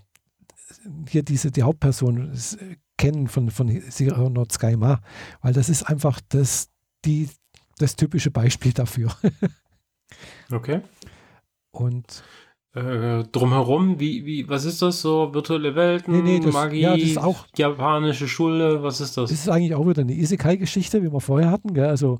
hier 1.07 1.23
diese, 1.23 1.51
die 1.51 1.63
Hauptperson 1.63 2.33
äh, 2.33 2.75
kennen 2.97 3.27
von, 3.27 3.49
von 3.49 3.69
Zero 3.89 4.29
Not 4.29 4.55
weil 4.61 5.53
das 5.53 5.69
ist 5.69 5.83
einfach 5.83 6.19
das, 6.29 6.69
die, 7.05 7.29
das 7.77 7.95
typische 7.95 8.31
Beispiel 8.31 8.73
dafür. 8.73 9.15
okay. 10.51 10.81
Und 11.71 12.23
äh, 12.73 13.23
drumherum, 13.31 13.99
wie, 13.99 14.25
wie, 14.25 14.47
was 14.47 14.65
ist 14.65 14.81
das 14.81 15.01
so? 15.01 15.33
Virtuelle 15.33 15.75
Welten, 15.75 16.13
nee, 16.13 16.21
nee, 16.21 16.39
das, 16.39 16.53
Magie, 16.53 16.81
ja, 16.81 16.95
das 16.95 17.03
ist 17.03 17.17
auch, 17.17 17.45
japanische 17.55 18.27
Schule, 18.27 18.83
was 18.83 19.01
ist 19.01 19.17
das? 19.17 19.29
Das 19.29 19.39
ist 19.39 19.49
eigentlich 19.49 19.75
auch 19.75 19.87
wieder 19.87 20.03
eine 20.03 20.13
Isekai-Geschichte, 20.13 21.01
wie 21.03 21.11
wir 21.11 21.19
vorher 21.19 21.49
hatten. 21.49 21.73
Gell? 21.73 21.87
Also 21.87 22.19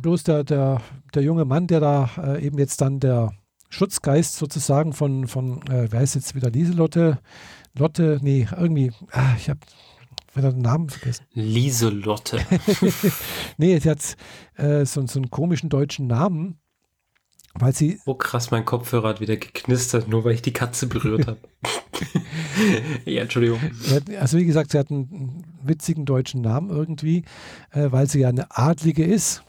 bloß 0.00 0.24
der, 0.24 0.44
der, 0.44 0.82
der 1.14 1.22
junge 1.22 1.44
Mann, 1.44 1.66
der 1.66 1.80
da 1.80 2.10
äh, 2.18 2.44
eben 2.44 2.58
jetzt 2.58 2.80
dann 2.80 3.00
der 3.00 3.32
Schutzgeist 3.68 4.36
sozusagen 4.36 4.92
von, 4.92 5.26
von 5.26 5.62
äh, 5.68 5.88
wer 5.90 6.00
ist 6.00 6.14
jetzt 6.14 6.34
wieder 6.34 6.50
Lieselotte? 6.50 7.18
Lotte, 7.78 8.18
nee, 8.22 8.48
irgendwie, 8.56 8.92
ah, 9.12 9.34
ich 9.36 9.50
habe 9.50 9.60
wieder 10.34 10.52
den 10.52 10.62
Namen 10.62 10.88
vergessen. 10.88 11.24
Lieselotte. 11.32 12.40
nee, 13.58 13.78
sie 13.78 13.90
hat 13.90 14.16
äh, 14.56 14.84
so, 14.84 15.06
so 15.06 15.18
einen 15.18 15.30
komischen 15.30 15.68
deutschen 15.68 16.06
Namen, 16.06 16.58
weil 17.54 17.74
sie. 17.74 18.00
Oh 18.06 18.14
krass, 18.14 18.50
mein 18.50 18.64
Kopfhörer 18.64 19.08
hat 19.08 19.20
wieder 19.20 19.36
geknistert, 19.36 20.08
nur 20.08 20.24
weil 20.24 20.32
ich 20.32 20.42
die 20.42 20.52
Katze 20.52 20.86
berührt 20.86 21.26
habe. 21.26 21.38
ja, 23.04 23.22
Entschuldigung. 23.22 23.60
Also 24.18 24.38
wie 24.38 24.46
gesagt, 24.46 24.72
sie 24.72 24.78
hat 24.78 24.90
einen 24.90 25.44
witzigen 25.62 26.04
deutschen 26.04 26.42
Namen 26.42 26.70
irgendwie, 26.70 27.24
äh, 27.72 27.90
weil 27.90 28.08
sie 28.08 28.20
ja 28.20 28.28
eine 28.28 28.56
Adlige 28.56 29.04
ist 29.04 29.42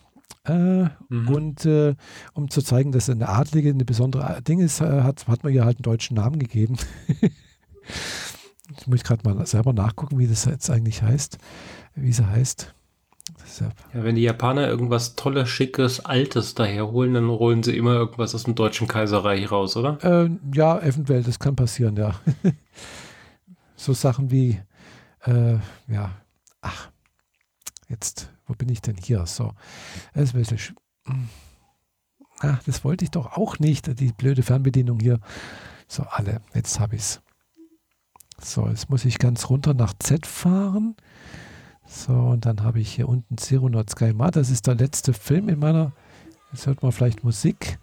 äh, 0.48 0.90
mhm. 1.10 1.30
Und 1.30 1.65
äh, 1.65 1.95
um 2.34 2.49
zu 2.49 2.61
zeigen, 2.61 2.91
dass 2.91 3.10
eine 3.10 3.30
Adlige 3.30 3.69
eine 3.69 3.86
besondere 3.86 4.41
Ding 4.41 4.60
ist, 4.60 4.82
äh, 4.82 5.02
hat, 5.02 5.28
hat 5.28 5.44
man 5.44 5.53
ihr 5.53 5.65
halt 5.65 5.78
einen 5.78 5.84
deutschen 5.84 6.15
Namen 6.15 6.40
gegeben. 6.40 6.78
ich 8.78 8.88
muss 8.88 9.03
gerade 9.03 9.28
mal 9.30 9.45
selber 9.45 9.74
nachgucken, 9.74 10.18
wie 10.19 10.28
das 10.28 10.45
jetzt 10.45 10.69
eigentlich 10.69 11.02
heißt, 11.02 11.38
wie 11.95 12.14
sie 12.14 12.26
heißt. 12.26 12.74
Ja, 13.94 14.03
wenn 14.03 14.15
die 14.15 14.22
Japaner 14.22 14.68
irgendwas 14.68 15.15
Tolles, 15.15 15.49
Schickes, 15.49 16.06
Altes 16.06 16.56
daherholen, 16.56 17.14
dann 17.14 17.28
holen 17.28 17.61
sie 17.61 17.76
immer 17.76 17.94
irgendwas 17.95 18.34
aus 18.34 18.44
dem 18.44 18.56
Deutschen 18.56 18.88
Kaiserreich 18.88 19.52
raus, 19.52 19.76
oder? 19.76 19.98
Äh, 20.02 20.30
ja, 20.53 20.80
eventuell, 20.80 21.24
das 21.24 21.38
kann 21.38 21.56
passieren, 21.56 21.98
ja. 21.98 22.15
so 23.76 23.94
Sachen 23.94 24.32
wie, 24.32 24.61
äh, 25.26 25.56
ja, 25.88 26.11
ach, 26.61 26.90
jetzt 27.90 28.30
wo 28.48 28.53
bin 28.53 28.69
ich 28.69 28.82
denn 28.82 28.95
hier? 28.98 29.26
So, 29.26 29.52
das, 30.14 30.34
ist 30.34 30.74
ah, 32.40 32.60
das 32.65 32.84
wollte 32.84 33.06
ich 33.06 33.11
doch 33.11 33.34
auch 33.34 33.60
nicht, 33.60 33.99
die 33.99 34.14
blöde 34.14 34.44
Fernbedienung 34.44 34.99
hier. 34.99 35.19
So, 35.88 36.03
alle, 36.03 36.41
jetzt 36.53 36.80
habe 36.80 36.95
ich 36.95 37.02
es. 37.02 37.22
So, 38.41 38.68
jetzt 38.68 38.90
muss 38.90 39.06
ich 39.06 39.19
ganz 39.19 39.49
runter 39.49 39.74
nach 39.74 39.94
Z 39.99 40.26
fahren. 40.26 40.95
So, 41.86 42.14
und 42.14 42.45
dann 42.45 42.64
habe 42.64 42.80
ich 42.80 42.94
hier 42.94 43.07
unten 43.07 43.38
Zero 43.38 43.69
Not 43.69 43.90
Sky 43.90 44.14
Ma. 44.14 44.30
Das 44.30 44.49
ist 44.49 44.68
der 44.68 44.76
letzte 44.76 45.14
Film 45.14 45.49
in 45.49 45.60
meiner. 45.60 45.94
Jetzt 46.52 46.68
hört 46.68 46.84
man 46.84 46.91
vielleicht 46.91 47.24
Musik. 47.24 47.80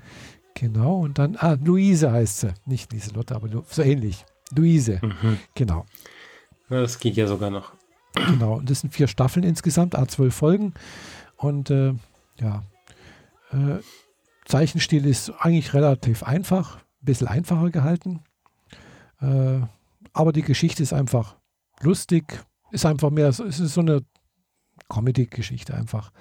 Genau, 0.55 1.01
und 1.01 1.19
dann, 1.19 1.37
ah, 1.37 1.57
Luise 1.63 2.13
heißt 2.13 2.41
sie. 2.41 2.55
Nicht 2.67 2.93
Lieselotte, 2.93 3.35
aber 3.35 3.49
so 3.69 3.83
ähnlich. 3.83 4.25
Luise, 4.55 5.01
mhm. 5.03 5.39
genau. 5.55 5.85
Das 6.69 6.99
geht 6.99 7.17
ja 7.17 7.27
sogar 7.27 7.51
noch. 7.51 7.73
Genau, 8.15 8.59
und 8.59 8.71
das 8.71 8.81
sind 8.81 8.95
vier 8.95 9.09
Staffeln 9.09 9.45
insgesamt, 9.45 9.99
A12 9.99 10.31
Folgen. 10.31 10.75
Und 11.37 11.71
äh, 11.71 11.95
ja, 12.41 12.63
äh, 13.51 13.81
Zeichenstil 14.45 15.07
ist 15.07 15.31
eigentlich 15.39 15.75
relativ 15.75 16.23
einfach, 16.23 16.77
ein 16.77 17.05
bisschen 17.05 17.29
einfacher 17.29 17.71
gehalten. 17.71 18.21
Äh, 19.21 19.61
aber 20.13 20.33
die 20.33 20.43
Geschichte 20.43 20.83
ist 20.83 20.93
einfach 20.93 21.37
lustig, 21.81 22.45
ist 22.71 22.87
einfach 22.87 23.11
mehr, 23.11 23.29
es 23.29 23.41
ist 23.41 23.59
so 23.59 23.81
eine 23.81 24.05
Comedy-Geschichte 24.89 25.75
einfach. 25.75 26.13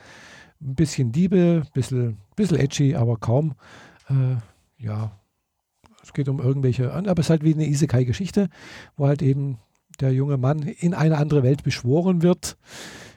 Ein 0.61 0.76
bisschen 0.76 1.11
Liebe, 1.14 1.64
ein 1.65 1.72
bisschen, 1.74 2.18
bisschen 2.36 2.60
edgy, 2.60 2.95
aber 2.95 3.18
kaum. 3.18 3.56
Äh, 4.10 4.38
ja, 4.78 5.20
es 6.02 6.14
geht 6.14 6.28
um 6.28 6.40
irgendwelche, 6.40 6.91
aber 6.91 7.20
es 7.20 7.28
ist 7.28 7.30
halt 7.30 7.44
wie 7.44 7.53
eine 7.53 7.68
Isekai-Geschichte, 7.68 8.49
wo 8.95 9.07
halt 9.07 9.22
eben 9.22 9.60
der 9.99 10.14
junge 10.14 10.38
Mann 10.38 10.61
in 10.61 10.94
eine 10.94 11.18
andere 11.18 11.44
Welt 11.44 11.64
beschworen 11.64 12.22
wird 12.22 12.57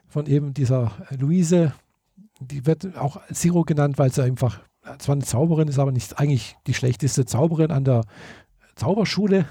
von 0.08 0.26
eben 0.26 0.54
dieser 0.54 0.92
Luise. 1.18 1.72
Die 2.40 2.66
wird 2.66 2.96
auch 2.96 3.20
Zero 3.32 3.62
genannt, 3.62 3.98
weil 3.98 4.12
sie 4.12 4.22
einfach 4.22 4.60
zwar 4.98 5.14
eine 5.14 5.24
Zauberin 5.24 5.68
ist, 5.68 5.78
aber 5.78 5.92
nicht 5.92 6.18
eigentlich 6.18 6.56
die 6.66 6.74
schlechteste 6.74 7.24
Zauberin 7.24 7.70
an 7.70 7.84
der 7.84 8.02
Zauberschule. 8.76 9.46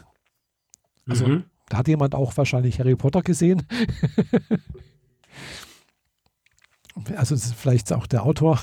Also 1.07 1.27
mhm. 1.27 1.43
da 1.69 1.77
hat 1.77 1.87
jemand 1.87 2.15
auch 2.15 2.35
wahrscheinlich 2.37 2.79
Harry 2.79 2.95
Potter 2.95 3.21
gesehen. 3.21 3.63
also 7.15 7.35
vielleicht 7.35 7.91
auch 7.93 8.07
der 8.07 8.23
Autor. 8.23 8.59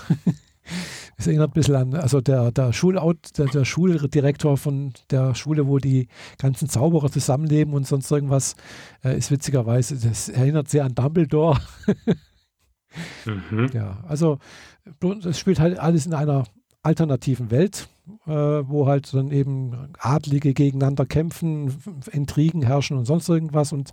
Es 1.16 1.26
erinnert 1.26 1.50
ein 1.50 1.54
bisschen 1.54 1.76
an, 1.76 1.94
also 1.94 2.20
der, 2.20 2.50
der, 2.52 2.72
Schulaut, 2.72 3.38
der, 3.38 3.46
der, 3.46 3.64
Schuldirektor 3.64 4.56
von 4.56 4.92
der 5.10 5.34
Schule, 5.34 5.66
wo 5.66 5.78
die 5.78 6.08
ganzen 6.38 6.68
Zauberer 6.68 7.10
zusammenleben 7.10 7.74
und 7.74 7.86
sonst 7.86 8.10
irgendwas, 8.10 8.56
äh, 9.04 9.16
ist 9.16 9.30
witzigerweise, 9.30 9.96
das 9.96 10.28
erinnert 10.28 10.68
sehr 10.68 10.84
an 10.84 10.94
Dumbledore. 10.94 11.60
mhm. 13.24 13.70
Ja, 13.72 13.98
also 14.08 14.38
das 15.00 15.38
spielt 15.38 15.60
halt 15.60 15.78
alles 15.78 16.06
in 16.06 16.14
einer 16.14 16.44
alternativen 16.82 17.50
Welt, 17.50 17.88
äh, 18.26 18.30
wo 18.30 18.86
halt 18.86 19.14
dann 19.14 19.30
eben 19.30 19.92
Adlige 19.98 20.52
gegeneinander 20.54 21.06
kämpfen, 21.06 21.72
Intrigen 22.10 22.62
herrschen 22.62 22.96
und 22.96 23.04
sonst 23.04 23.28
irgendwas. 23.28 23.72
Und 23.72 23.92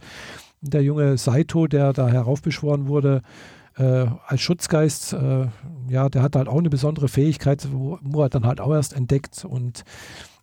der 0.61 0.83
junge 0.83 1.17
Saito, 1.17 1.67
der 1.67 1.93
da 1.93 2.07
heraufbeschworen 2.07 2.87
wurde, 2.87 3.21
äh, 3.79 4.07
als 4.27 4.41
Schutzgeist, 4.41 5.13
äh, 5.13 5.47
ja, 5.87 6.09
der 6.09 6.21
hat 6.21 6.35
halt 6.35 6.49
auch 6.49 6.57
eine 6.57 6.69
besondere 6.69 7.07
Fähigkeit, 7.07 7.67
wo, 7.71 8.21
er 8.21 8.29
dann 8.29 8.45
halt 8.45 8.59
auch 8.59 8.73
erst 8.73 8.93
entdeckt 8.93 9.45
und 9.45 9.85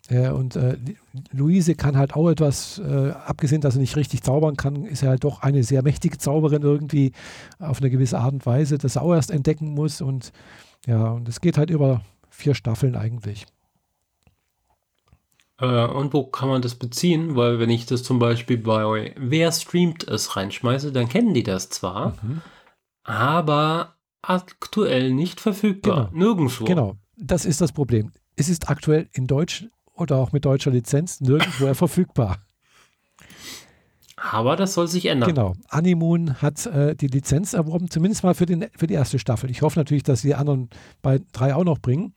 äh, 0.09 0.31
und 0.31 0.57
äh, 0.57 0.79
Luise 1.33 1.75
kann 1.75 1.97
halt 1.97 2.15
auch 2.15 2.31
etwas, 2.31 2.79
äh, 2.79 3.11
abgesehen, 3.11 3.61
dass 3.61 3.75
er 3.75 3.81
nicht 3.81 3.97
richtig 3.97 4.23
zaubern 4.23 4.57
kann, 4.57 4.85
ist 4.85 5.03
er 5.03 5.11
halt 5.11 5.25
doch 5.25 5.43
eine 5.43 5.65
sehr 5.65 5.83
mächtige 5.83 6.17
Zauberin 6.17 6.63
irgendwie 6.63 7.13
auf 7.59 7.81
eine 7.81 7.91
gewisse 7.91 8.19
Art 8.19 8.33
und 8.33 8.47
Weise, 8.47 8.79
das 8.79 8.97
er 8.97 9.03
auch 9.03 9.15
erst 9.15 9.33
entdecken 9.33 9.75
muss. 9.75 10.01
Und 10.01 10.33
ja, 10.87 11.11
und 11.11 11.29
es 11.29 11.41
geht 11.41 11.59
halt 11.59 11.71
über 11.71 12.03
vier 12.31 12.55
Staffeln 12.55 12.95
eigentlich. 12.95 13.47
Äh, 15.61 15.87
und 15.87 16.15
wo 16.15 16.23
kann 16.25 16.51
man 16.51 16.63
das 16.63 16.77
beziehen? 16.77 17.35
Weil 17.35 17.59
wenn 17.59 17.71
ich 17.71 17.87
das 17.87 18.05
zum 18.05 18.21
Beispiel 18.21 18.59
bei 18.59 19.13
Wer 19.17 19.51
streamt 19.51 20.07
es 20.07 20.37
reinschmeiße, 20.37 20.93
dann 20.93 21.09
kennen 21.09 21.35
die 21.35 21.43
das 21.43 21.69
zwar. 21.69 22.15
Mhm 22.23 22.43
aber 23.07 23.95
aktuell 24.23 25.13
nicht 25.13 25.41
verfügbar. 25.41 26.11
Genau. 26.13 26.27
Nirgendwo. 26.27 26.65
Genau, 26.65 26.97
das 27.17 27.45
ist 27.45 27.61
das 27.61 27.73
Problem. 27.73 28.13
Es 28.35 28.49
ist 28.49 28.69
aktuell 28.69 29.09
in 29.13 29.27
Deutsch 29.27 29.67
oder 29.95 30.17
auch 30.17 30.33
mit 30.33 30.45
deutscher 30.45 30.71
Lizenz 30.71 31.21
nirgendwo 31.21 31.73
verfügbar. 31.75 32.39
Aber 34.17 34.57
das 34.57 34.75
soll 34.75 34.89
sich 34.89 35.07
ändern. 35.07 35.29
Genau. 35.29 35.53
Animoon 35.69 36.41
hat 36.41 36.67
äh, 36.67 36.97
die 36.97 37.07
Lizenz 37.07 37.53
erworben, 37.53 37.91
zumindest 37.91 38.25
mal 38.25 38.35
für, 38.35 38.47
den, 38.47 38.67
für 38.77 38.87
die 38.87 38.95
erste 38.95 39.19
Staffel. 39.19 39.51
Ich 39.51 39.63
hoffe 39.63 39.79
natürlich, 39.79 40.03
dass 40.03 40.23
sie 40.23 40.29
die 40.29 40.35
anderen 40.35 40.71
bei 41.03 41.21
drei 41.33 41.55
auch 41.55 41.65
noch 41.65 41.79
bringen. 41.79 42.15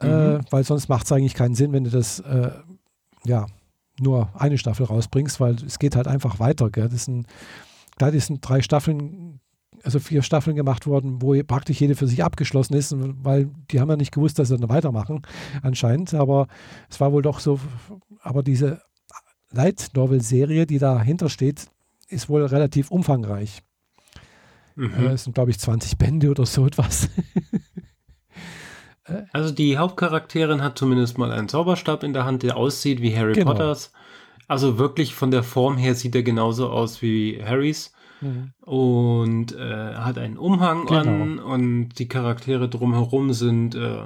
Äh, 0.00 0.06
mhm. 0.06 0.12
Äh, 0.12 0.40
weil 0.50 0.64
sonst 0.64 0.88
macht 0.88 1.06
es 1.06 1.12
eigentlich 1.12 1.34
keinen 1.34 1.54
Sinn, 1.54 1.72
wenn 1.72 1.84
du 1.84 1.90
das 1.90 2.20
äh, 2.20 2.50
ja 3.24 3.46
nur 3.98 4.30
eine 4.34 4.58
Staffel 4.58 4.86
rausbringst, 4.86 5.40
weil 5.40 5.56
es 5.66 5.78
geht 5.78 5.96
halt 5.96 6.06
einfach 6.06 6.38
weiter. 6.38 6.70
Gell? 6.70 6.88
Das 6.88 7.06
sind, 7.06 7.26
da 7.98 8.12
sind 8.12 8.40
drei 8.46 8.62
Staffeln, 8.62 9.40
also 9.82 9.98
vier 9.98 10.22
Staffeln 10.22 10.56
gemacht 10.56 10.86
worden, 10.86 11.22
wo 11.22 11.40
praktisch 11.42 11.80
jede 11.80 11.94
für 11.94 12.06
sich 12.06 12.22
abgeschlossen 12.22 12.74
ist, 12.74 12.94
weil 13.24 13.50
die 13.70 13.80
haben 13.80 13.88
ja 13.88 13.96
nicht 13.96 14.12
gewusst, 14.12 14.38
dass 14.38 14.48
sie 14.48 14.56
dann 14.56 14.68
weitermachen, 14.68 15.22
anscheinend. 15.62 16.14
Aber 16.14 16.48
es 16.88 17.00
war 17.00 17.12
wohl 17.12 17.22
doch 17.22 17.40
so, 17.40 17.60
aber 18.22 18.42
diese 18.42 18.82
Light 19.50 19.90
Novel 19.94 20.20
Serie, 20.20 20.66
die 20.66 20.78
dahinter 20.78 21.28
steht, 21.28 21.70
ist 22.08 22.28
wohl 22.28 22.44
relativ 22.44 22.90
umfangreich. 22.90 23.62
Mhm. 24.76 24.92
Äh, 24.94 25.12
es 25.12 25.24
sind, 25.24 25.34
glaube 25.34 25.50
ich, 25.50 25.58
20 25.58 25.98
Bände 25.98 26.30
oder 26.30 26.46
so 26.46 26.66
etwas. 26.66 27.08
Äh, 29.06 29.22
also 29.32 29.50
die 29.50 29.78
Hauptcharakterin 29.78 30.62
hat 30.62 30.78
zumindest 30.78 31.16
mal 31.16 31.32
einen 31.32 31.48
Zauberstab 31.48 32.02
in 32.02 32.12
der 32.12 32.26
Hand, 32.26 32.42
der 32.42 32.58
aussieht 32.58 33.00
wie 33.00 33.16
Harry 33.16 33.32
genau. 33.32 33.52
Potters. 33.52 33.92
Also 34.46 34.78
wirklich 34.78 35.14
von 35.14 35.30
der 35.30 35.42
Form 35.42 35.78
her 35.78 35.94
sieht 35.94 36.14
er 36.14 36.22
genauso 36.22 36.68
aus 36.68 37.00
wie 37.00 37.42
Harrys. 37.42 37.94
Mhm. 38.20 38.52
Und 38.60 39.56
äh, 39.56 39.94
hat 39.94 40.18
einen 40.18 40.36
Umhang 40.36 40.86
genau. 40.86 41.00
an 41.00 41.38
und 41.38 41.88
die 41.98 42.08
Charaktere 42.08 42.68
drumherum 42.68 43.32
sind 43.32 43.74
äh, 43.74 44.02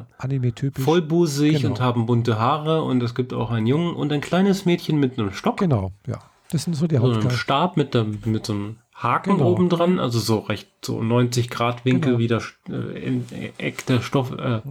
vollbusig 0.78 1.56
genau. 1.56 1.70
und 1.70 1.80
haben 1.80 2.06
bunte 2.06 2.38
Haare 2.38 2.82
und 2.82 3.02
es 3.02 3.14
gibt 3.14 3.32
auch 3.32 3.50
einen 3.50 3.66
Jungen 3.66 3.94
und 3.94 4.12
ein 4.12 4.20
kleines 4.20 4.64
Mädchen 4.64 4.98
mit 4.98 5.18
einem 5.18 5.32
Stock. 5.32 5.58
Genau, 5.58 5.92
ja. 6.06 6.18
Das 6.50 6.64
sind 6.64 6.74
so 6.74 6.86
die 6.86 6.98
Hauptcharaktere. 6.98 7.22
So 7.22 7.28
einem 7.30 7.38
Stab 7.38 7.76
mit, 7.76 7.94
der, 7.94 8.06
mit 8.24 8.46
so 8.46 8.52
einem 8.52 8.76
Haken 8.94 9.38
genau. 9.38 9.50
oben 9.50 9.68
dran, 9.68 9.98
also 9.98 10.20
so 10.20 10.38
recht 10.38 10.68
so 10.84 11.02
90 11.02 11.50
Grad 11.50 11.84
Winkel 11.84 12.16
genau. 12.16 12.18
wie 12.18 12.28
der 12.28 12.42
äh, 12.68 13.06
in, 13.06 13.26
Eck 13.58 13.86
der 13.86 14.00
Stoff, 14.00 14.30
äh, 14.30 14.58
mhm. 14.58 14.62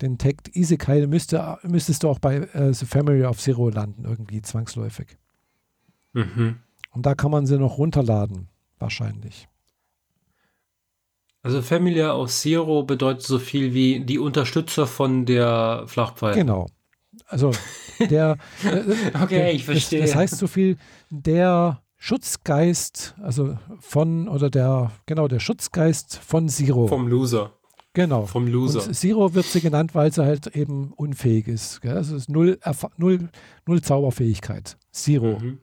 den 0.00 0.18
Tag 0.18 0.54
Isekai, 0.54 1.06
müsste, 1.06 1.58
müsstest 1.62 2.02
du 2.02 2.08
auch 2.08 2.18
bei 2.18 2.36
äh, 2.36 2.72
The 2.72 2.86
Family 2.86 3.24
of 3.24 3.38
Zero 3.38 3.68
landen, 3.70 4.04
irgendwie 4.04 4.42
zwangsläufig. 4.42 5.16
Mhm. 6.12 6.60
Und 6.96 7.04
da 7.04 7.14
kann 7.14 7.30
man 7.30 7.44
sie 7.44 7.58
noch 7.58 7.76
runterladen, 7.76 8.48
wahrscheinlich. 8.78 9.48
Also 11.42 11.60
Family 11.60 12.02
of 12.02 12.30
Zero 12.30 12.84
bedeutet 12.84 13.22
so 13.22 13.38
viel 13.38 13.74
wie 13.74 14.00
die 14.00 14.18
Unterstützer 14.18 14.86
von 14.86 15.26
der 15.26 15.84
Flachpfeil. 15.86 16.34
Genau. 16.34 16.66
Also 17.26 17.52
der. 18.00 18.38
Äh, 18.64 18.80
okay, 19.22 19.28
der, 19.28 19.52
ich 19.52 19.66
verstehe. 19.66 20.00
Das, 20.00 20.10
das 20.10 20.16
heißt 20.16 20.38
so 20.38 20.46
viel, 20.46 20.78
der 21.10 21.82
Schutzgeist, 21.98 23.14
also 23.22 23.58
von, 23.78 24.26
oder 24.26 24.48
der, 24.48 24.90
genau, 25.04 25.28
der 25.28 25.40
Schutzgeist 25.40 26.16
von 26.16 26.48
Zero. 26.48 26.86
Vom 26.86 27.08
Loser. 27.08 27.52
Genau. 27.92 28.24
Vom 28.24 28.46
Loser. 28.46 28.86
Und 28.86 28.94
Zero 28.94 29.34
wird 29.34 29.44
sie 29.44 29.60
genannt, 29.60 29.94
weil 29.94 30.10
sie 30.14 30.24
halt 30.24 30.46
eben 30.56 30.94
unfähig 30.94 31.46
ist. 31.46 31.82
Gell? 31.82 31.94
Also 31.94 32.16
es 32.16 32.22
ist 32.22 32.30
null, 32.30 32.58
null, 32.96 33.28
null 33.66 33.82
Zauberfähigkeit. 33.82 34.78
Zero. 34.92 35.38
Mhm. 35.38 35.58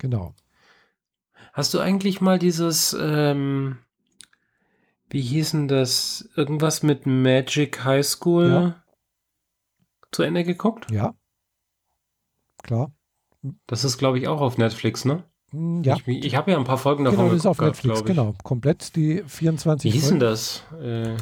Genau. 0.00 0.34
Hast 1.52 1.74
du 1.74 1.78
eigentlich 1.78 2.20
mal 2.20 2.38
dieses, 2.38 2.96
ähm, 2.98 3.78
wie 5.10 5.20
hießen 5.20 5.68
das, 5.68 6.28
irgendwas 6.34 6.82
mit 6.82 7.06
Magic 7.06 7.84
High 7.84 8.06
School 8.06 8.48
ja. 8.48 8.82
zu 10.10 10.22
Ende 10.22 10.42
geguckt? 10.42 10.90
Ja. 10.90 11.14
Klar. 12.62 12.92
Das 13.66 13.84
ist, 13.84 13.98
glaube 13.98 14.18
ich, 14.18 14.26
auch 14.26 14.40
auf 14.40 14.58
Netflix, 14.58 15.04
ne? 15.04 15.24
Hm, 15.50 15.82
ja. 15.82 15.96
Ich, 15.96 16.08
ich 16.08 16.34
habe 16.34 16.50
ja 16.50 16.56
ein 16.56 16.64
paar 16.64 16.78
Folgen 16.78 17.04
davon 17.04 17.18
genau, 17.18 17.30
das 17.30 17.40
ist 17.40 17.46
auf 17.46 17.60
Netflix, 17.60 18.04
genau. 18.04 18.34
Komplett 18.42 18.96
die 18.96 19.22
24 19.26 19.84
Wie 19.84 19.94
hieß 19.94 20.08
denn 20.08 20.20
das? 20.20 20.62
Äh, 20.80 21.16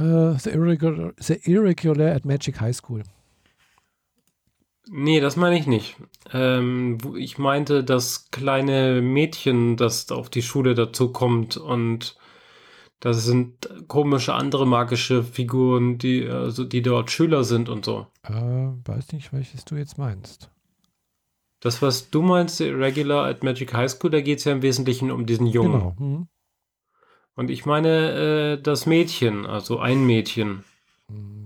uh, 0.00 0.36
the, 0.38 0.50
Irregular, 0.50 1.12
the 1.18 1.34
Irregular 1.44 2.12
at 2.12 2.24
Magic 2.24 2.60
High 2.60 2.74
School. 2.74 3.04
Nee, 4.90 5.20
das 5.20 5.36
meine 5.36 5.58
ich 5.58 5.66
nicht. 5.66 5.96
Ähm, 6.32 6.98
ich 7.16 7.38
meinte 7.38 7.84
das 7.84 8.30
kleine 8.30 9.02
Mädchen, 9.02 9.76
das 9.76 10.10
auf 10.10 10.30
die 10.30 10.42
Schule 10.42 10.74
dazu 10.74 11.12
kommt 11.12 11.56
und 11.56 12.16
das 13.00 13.24
sind 13.24 13.68
komische 13.86 14.34
andere 14.34 14.66
magische 14.66 15.22
Figuren, 15.22 15.98
die, 15.98 16.26
also 16.26 16.64
die 16.64 16.82
dort 16.82 17.10
Schüler 17.10 17.44
sind 17.44 17.68
und 17.68 17.84
so. 17.84 18.06
Äh, 18.24 18.32
weiß 18.32 19.12
nicht, 19.12 19.32
welches 19.32 19.64
du 19.64 19.76
jetzt 19.76 19.98
meinst. 19.98 20.50
Das, 21.60 21.82
was 21.82 22.10
du 22.10 22.22
meinst, 22.22 22.60
Regular 22.60 23.26
at 23.26 23.42
Magic 23.42 23.72
High 23.74 23.90
School, 23.90 24.10
da 24.10 24.20
geht 24.20 24.38
es 24.38 24.44
ja 24.44 24.52
im 24.52 24.62
Wesentlichen 24.62 25.10
um 25.10 25.26
diesen 25.26 25.46
Jungen. 25.46 25.72
Genau. 25.72 25.96
Mhm. 25.98 26.28
Und 27.34 27.50
ich 27.50 27.66
meine 27.66 28.56
äh, 28.58 28.62
das 28.62 28.86
Mädchen, 28.86 29.46
also 29.46 29.78
ein 29.78 30.04
Mädchen. 30.04 30.64
Mhm. 31.08 31.37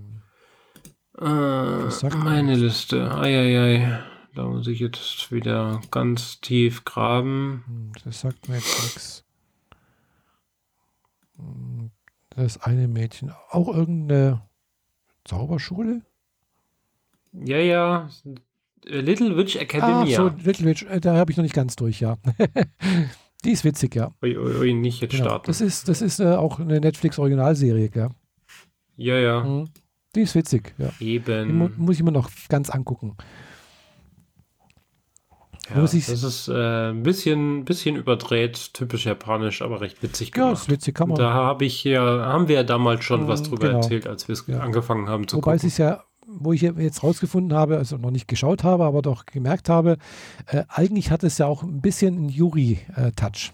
Äh, 1.23 2.15
meine 2.17 2.55
Liste. 2.55 3.15
Eieiei. 3.15 4.03
Da 4.35 4.45
muss 4.45 4.67
ich 4.67 4.79
jetzt 4.79 5.31
wieder 5.31 5.79
ganz 5.91 6.41
tief 6.41 6.83
graben. 6.83 7.63
Hm, 7.67 7.91
das 8.03 8.21
sagt 8.21 8.49
mir 8.49 8.55
jetzt 8.55 8.83
nichts. 8.83 9.23
Hm, 11.37 11.91
das 12.31 12.61
eine 12.61 12.87
Mädchen. 12.87 13.31
Auch 13.49 13.67
irgendeine 13.69 14.41
Zauberschule? 15.23 16.01
Ja, 17.31 17.57
ja. 17.57 18.09
Little 18.83 19.37
Witch 19.37 19.55
Academy. 19.55 20.13
Ah, 20.13 20.17
so, 20.17 20.31
Little 20.43 20.65
Witch, 20.65 20.83
äh, 20.83 20.99
da 20.99 21.15
habe 21.15 21.31
ich 21.31 21.37
noch 21.37 21.43
nicht 21.43 21.55
ganz 21.55 21.75
durch, 21.75 22.01
ja. 22.01 22.17
Die 23.45 23.51
ist 23.51 23.63
witzig, 23.63 23.95
ja. 23.95 24.11
Ui, 24.21 24.37
ui, 24.37 24.55
ui 24.57 24.73
nicht 24.73 25.01
jetzt 25.01 25.11
genau. 25.11 25.25
starten. 25.25 25.45
Das 25.47 25.61
ist, 25.61 25.87
das 25.87 26.01
ist 26.01 26.19
äh, 26.19 26.35
auch 26.35 26.59
eine 26.59 26.79
Netflix-Originalserie, 26.79 27.89
gell? 27.89 28.09
Ja, 28.97 29.17
ja. 29.17 29.43
Mhm. 29.43 29.69
Die 30.15 30.21
ist 30.21 30.35
witzig, 30.35 30.73
ja. 30.77 30.89
Eben. 30.99 31.47
Die 31.47 31.53
mu 31.53 31.69
muss 31.77 31.95
ich 31.95 32.03
mir 32.03 32.11
noch 32.11 32.29
ganz 32.49 32.69
angucken. 32.69 33.15
Ja, 35.73 35.81
das 35.81 35.93
ist 35.93 36.49
äh, 36.49 36.89
ein 36.89 37.03
bisschen, 37.03 37.63
bisschen 37.63 37.95
überdreht, 37.95 38.73
typisch 38.73 39.05
japanisch, 39.05 39.61
aber 39.61 39.79
recht 39.79 40.03
witzig 40.03 40.33
gemacht. 40.33 40.49
Ja, 40.49 40.53
ist 40.53 40.69
witzig, 40.69 40.93
kann 40.93 41.07
man. 41.07 41.17
Da 41.17 41.33
habe 41.33 41.63
ich 41.63 41.83
ja, 41.85 42.01
haben 42.01 42.49
wir 42.49 42.55
ja 42.57 42.63
damals 42.63 43.05
schon 43.05 43.23
mhm, 43.23 43.27
was 43.29 43.43
drüber 43.43 43.67
genau. 43.67 43.77
erzählt, 43.77 44.05
als 44.05 44.27
wir 44.27 44.33
es 44.33 44.45
ja. 44.47 44.59
angefangen 44.59 45.07
haben 45.07 45.27
zu 45.27 45.37
Wobei 45.37 45.53
gucken. 45.53 45.53
Wobei 45.53 45.55
es 45.55 45.63
ist 45.63 45.77
ja 45.77 46.03
wo 46.25 46.53
ich 46.53 46.61
jetzt 46.61 47.03
rausgefunden 47.03 47.57
habe, 47.57 47.77
also 47.77 47.97
noch 47.97 48.11
nicht 48.11 48.27
geschaut 48.27 48.63
habe, 48.63 48.85
aber 48.85 49.01
doch 49.01 49.25
gemerkt 49.25 49.69
habe, 49.69 49.97
äh, 50.47 50.63
eigentlich 50.69 51.11
hat 51.11 51.23
es 51.23 51.37
ja 51.37 51.45
auch 51.45 51.63
ein 51.63 51.81
bisschen 51.81 52.15
einen 52.15 52.29
Yuri-Touch. 52.29 53.53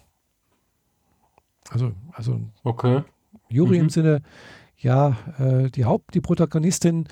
also, 1.69 1.91
also 2.13 2.39
okay. 2.63 3.03
Yuri 3.49 3.77
mhm. 3.77 3.83
im 3.85 3.89
Sinne, 3.89 4.21
ja, 4.79 5.17
äh, 5.39 5.69
die 5.69 5.85
Haupt, 5.85 6.15
die 6.15 6.21
Protagonistin 6.21 7.07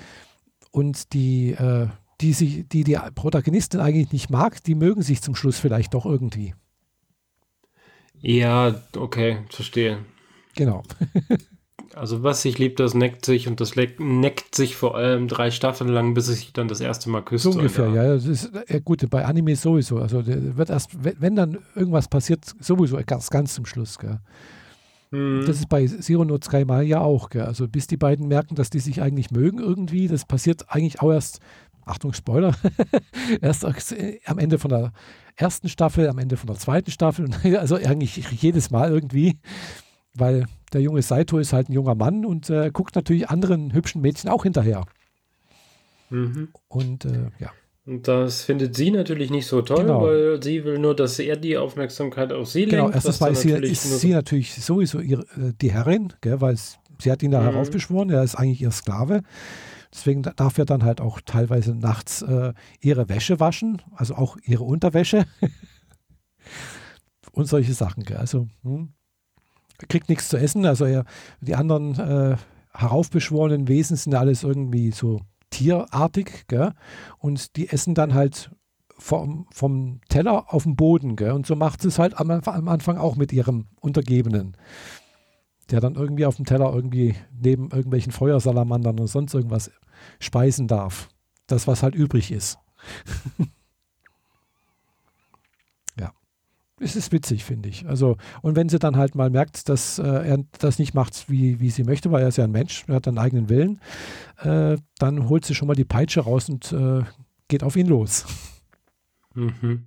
und 0.70 1.12
die, 1.12 1.52
äh, 1.52 1.88
die, 2.20 2.32
sich, 2.32 2.68
die 2.68 2.84
die 2.84 2.98
Protagonistin 3.14 3.80
eigentlich 3.80 4.12
nicht 4.12 4.30
mag, 4.30 4.62
die 4.64 4.74
mögen 4.74 5.02
sich 5.02 5.22
zum 5.22 5.34
Schluss 5.34 5.58
vielleicht 5.58 5.94
doch 5.94 6.06
irgendwie. 6.06 6.54
Ja, 8.20 8.74
okay, 8.96 9.38
verstehe. 9.50 9.98
Genau. 10.54 10.82
Also 11.94 12.22
was 12.22 12.42
sich 12.42 12.58
liebt, 12.58 12.78
das 12.80 12.94
neckt 12.94 13.24
sich 13.24 13.48
und 13.48 13.60
das 13.60 13.74
neckt 13.74 14.54
sich 14.54 14.76
vor 14.76 14.96
allem 14.96 15.26
drei 15.26 15.50
Staffeln 15.50 15.90
lang, 15.90 16.14
bis 16.14 16.28
es 16.28 16.40
sich 16.40 16.52
dann 16.52 16.68
das 16.68 16.80
erste 16.80 17.10
Mal 17.10 17.22
küsst. 17.22 17.44
So 17.44 17.50
ungefähr, 17.50 17.88
ja. 17.88 18.14
Das 18.14 18.26
ist 18.26 18.52
ja, 18.68 18.78
gut, 18.78 19.08
bei 19.10 19.24
Anime 19.24 19.56
sowieso. 19.56 19.98
Also 19.98 20.22
wird 20.24 20.70
erst, 20.70 20.90
wenn 21.02 21.34
dann 21.34 21.58
irgendwas 21.74 22.06
passiert, 22.06 22.44
sowieso 22.60 23.00
ganz, 23.04 23.30
ganz 23.30 23.54
zum 23.54 23.66
Schluss. 23.66 23.98
Gell. 23.98 24.20
Mhm. 25.10 25.44
Das 25.46 25.56
ist 25.58 25.68
bei 25.68 25.86
Zero 25.86 26.24
No 26.24 26.38
Sky 26.42 26.64
Mile 26.64 26.84
ja 26.84 27.00
auch. 27.00 27.30
Gell? 27.30 27.42
Also 27.42 27.68
bis 27.68 27.86
die 27.86 27.96
beiden 27.96 28.28
merken, 28.28 28.54
dass 28.54 28.70
die 28.70 28.80
sich 28.80 29.00
eigentlich 29.02 29.30
mögen 29.30 29.58
irgendwie, 29.58 30.08
das 30.08 30.24
passiert 30.24 30.66
eigentlich 30.68 31.00
auch 31.00 31.12
erst, 31.12 31.40
Achtung, 31.84 32.12
Spoiler, 32.12 32.54
erst 33.40 33.64
am 34.26 34.38
Ende 34.38 34.58
von 34.58 34.70
der 34.70 34.92
ersten 35.36 35.68
Staffel, 35.68 36.08
am 36.08 36.18
Ende 36.18 36.36
von 36.36 36.48
der 36.48 36.56
zweiten 36.56 36.90
Staffel, 36.90 37.30
also 37.58 37.76
eigentlich 37.76 38.16
jedes 38.42 38.70
Mal 38.70 38.90
irgendwie, 38.90 39.38
weil 40.14 40.46
der 40.72 40.82
junge 40.82 41.02
Saito 41.02 41.38
ist 41.38 41.52
halt 41.52 41.68
ein 41.68 41.72
junger 41.72 41.94
Mann 41.94 42.26
und 42.26 42.50
äh, 42.50 42.70
guckt 42.72 42.94
natürlich 42.94 43.30
anderen 43.30 43.72
hübschen 43.72 44.02
Mädchen 44.02 44.28
auch 44.28 44.42
hinterher. 44.42 44.84
Mhm. 46.10 46.48
Und 46.68 47.04
äh, 47.04 47.30
ja. 47.38 47.50
Und 47.88 48.06
das 48.06 48.42
findet 48.42 48.76
sie 48.76 48.90
natürlich 48.90 49.30
nicht 49.30 49.46
so 49.46 49.62
toll, 49.62 49.84
genau. 49.84 50.02
weil 50.02 50.42
sie 50.42 50.62
will 50.62 50.78
nur, 50.78 50.94
dass 50.94 51.18
er 51.18 51.36
die 51.36 51.56
Aufmerksamkeit 51.56 52.34
auf 52.34 52.46
sie 52.46 52.66
genau, 52.66 52.88
lenkt. 52.88 52.92
Genau, 52.92 52.94
erstens 52.94 53.20
mal 53.20 53.32
ist, 53.32 53.40
sie, 53.40 53.52
ist 53.52 54.00
sie 54.00 54.12
natürlich 54.12 54.54
sowieso 54.54 55.00
ihre, 55.00 55.22
äh, 55.22 55.54
die 55.58 55.72
Herrin, 55.72 56.12
gell, 56.20 56.38
weil 56.42 56.52
es, 56.52 56.78
sie 56.98 57.10
hat 57.10 57.22
ihn 57.22 57.30
da 57.30 57.40
mhm. 57.40 57.44
heraufbeschworen, 57.44 58.10
er 58.10 58.22
ist 58.22 58.34
eigentlich 58.34 58.60
ihr 58.60 58.72
Sklave. 58.72 59.22
Deswegen 59.90 60.20
darf 60.20 60.58
er 60.58 60.66
dann 60.66 60.84
halt 60.84 61.00
auch 61.00 61.22
teilweise 61.24 61.74
nachts 61.74 62.20
äh, 62.20 62.52
ihre 62.82 63.08
Wäsche 63.08 63.40
waschen, 63.40 63.80
also 63.96 64.16
auch 64.16 64.36
ihre 64.44 64.64
Unterwäsche 64.64 65.24
und 67.32 67.46
solche 67.46 67.72
Sachen. 67.72 68.04
Gell. 68.04 68.18
Also 68.18 68.48
hm, 68.64 68.90
kriegt 69.88 70.10
nichts 70.10 70.28
zu 70.28 70.36
essen. 70.36 70.66
Also 70.66 70.84
er, 70.84 71.06
die 71.40 71.54
anderen 71.54 71.98
äh, 71.98 72.36
heraufbeschworenen 72.74 73.66
Wesen 73.66 73.96
sind 73.96 74.14
alles 74.14 74.42
irgendwie 74.42 74.90
so 74.90 75.22
tierartig, 75.50 76.46
gell? 76.48 76.72
Und 77.18 77.56
die 77.56 77.68
essen 77.68 77.94
dann 77.94 78.14
halt 78.14 78.50
vom, 78.98 79.46
vom 79.52 80.00
Teller 80.08 80.52
auf 80.52 80.64
dem 80.64 80.76
Boden, 80.76 81.16
gell? 81.16 81.32
Und 81.32 81.46
so 81.46 81.56
macht 81.56 81.82
sie 81.82 81.88
es 81.88 81.98
halt 81.98 82.18
am, 82.18 82.30
am 82.30 82.68
Anfang 82.68 82.98
auch 82.98 83.16
mit 83.16 83.32
ihrem 83.32 83.66
Untergebenen. 83.80 84.56
Der 85.70 85.80
dann 85.80 85.94
irgendwie 85.94 86.26
auf 86.26 86.36
dem 86.36 86.46
Teller 86.46 86.72
irgendwie 86.74 87.14
neben 87.30 87.70
irgendwelchen 87.70 88.12
Feuersalamandern 88.12 88.98
oder 88.98 89.08
sonst 89.08 89.34
irgendwas 89.34 89.70
speisen 90.18 90.66
darf. 90.66 91.08
Das, 91.46 91.66
was 91.66 91.82
halt 91.82 91.94
übrig 91.94 92.32
ist. 92.32 92.58
es 96.80 96.96
ist 96.96 97.12
witzig, 97.12 97.44
finde 97.44 97.68
ich. 97.68 97.86
Also, 97.86 98.16
und 98.42 98.56
wenn 98.56 98.68
sie 98.68 98.78
dann 98.78 98.96
halt 98.96 99.14
mal 99.14 99.30
merkt, 99.30 99.68
dass 99.68 99.98
äh, 99.98 100.02
er 100.02 100.44
das 100.58 100.78
nicht 100.78 100.94
macht, 100.94 101.28
wie, 101.30 101.60
wie 101.60 101.70
sie 101.70 101.84
möchte, 101.84 102.10
weil 102.10 102.22
er 102.22 102.28
ist 102.28 102.38
ja 102.38 102.44
ein 102.44 102.50
Mensch, 102.50 102.84
er 102.88 102.96
hat 102.96 103.08
einen 103.08 103.18
eigenen 103.18 103.48
Willen, 103.48 103.80
äh, 104.38 104.76
dann 104.98 105.28
holt 105.28 105.44
sie 105.44 105.54
schon 105.54 105.68
mal 105.68 105.74
die 105.74 105.84
Peitsche 105.84 106.20
raus 106.20 106.48
und 106.48 106.72
äh, 106.72 107.02
geht 107.48 107.62
auf 107.62 107.76
ihn 107.76 107.86
los. 107.86 108.24
Mhm. 109.34 109.86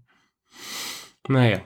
Naja. 1.27 1.61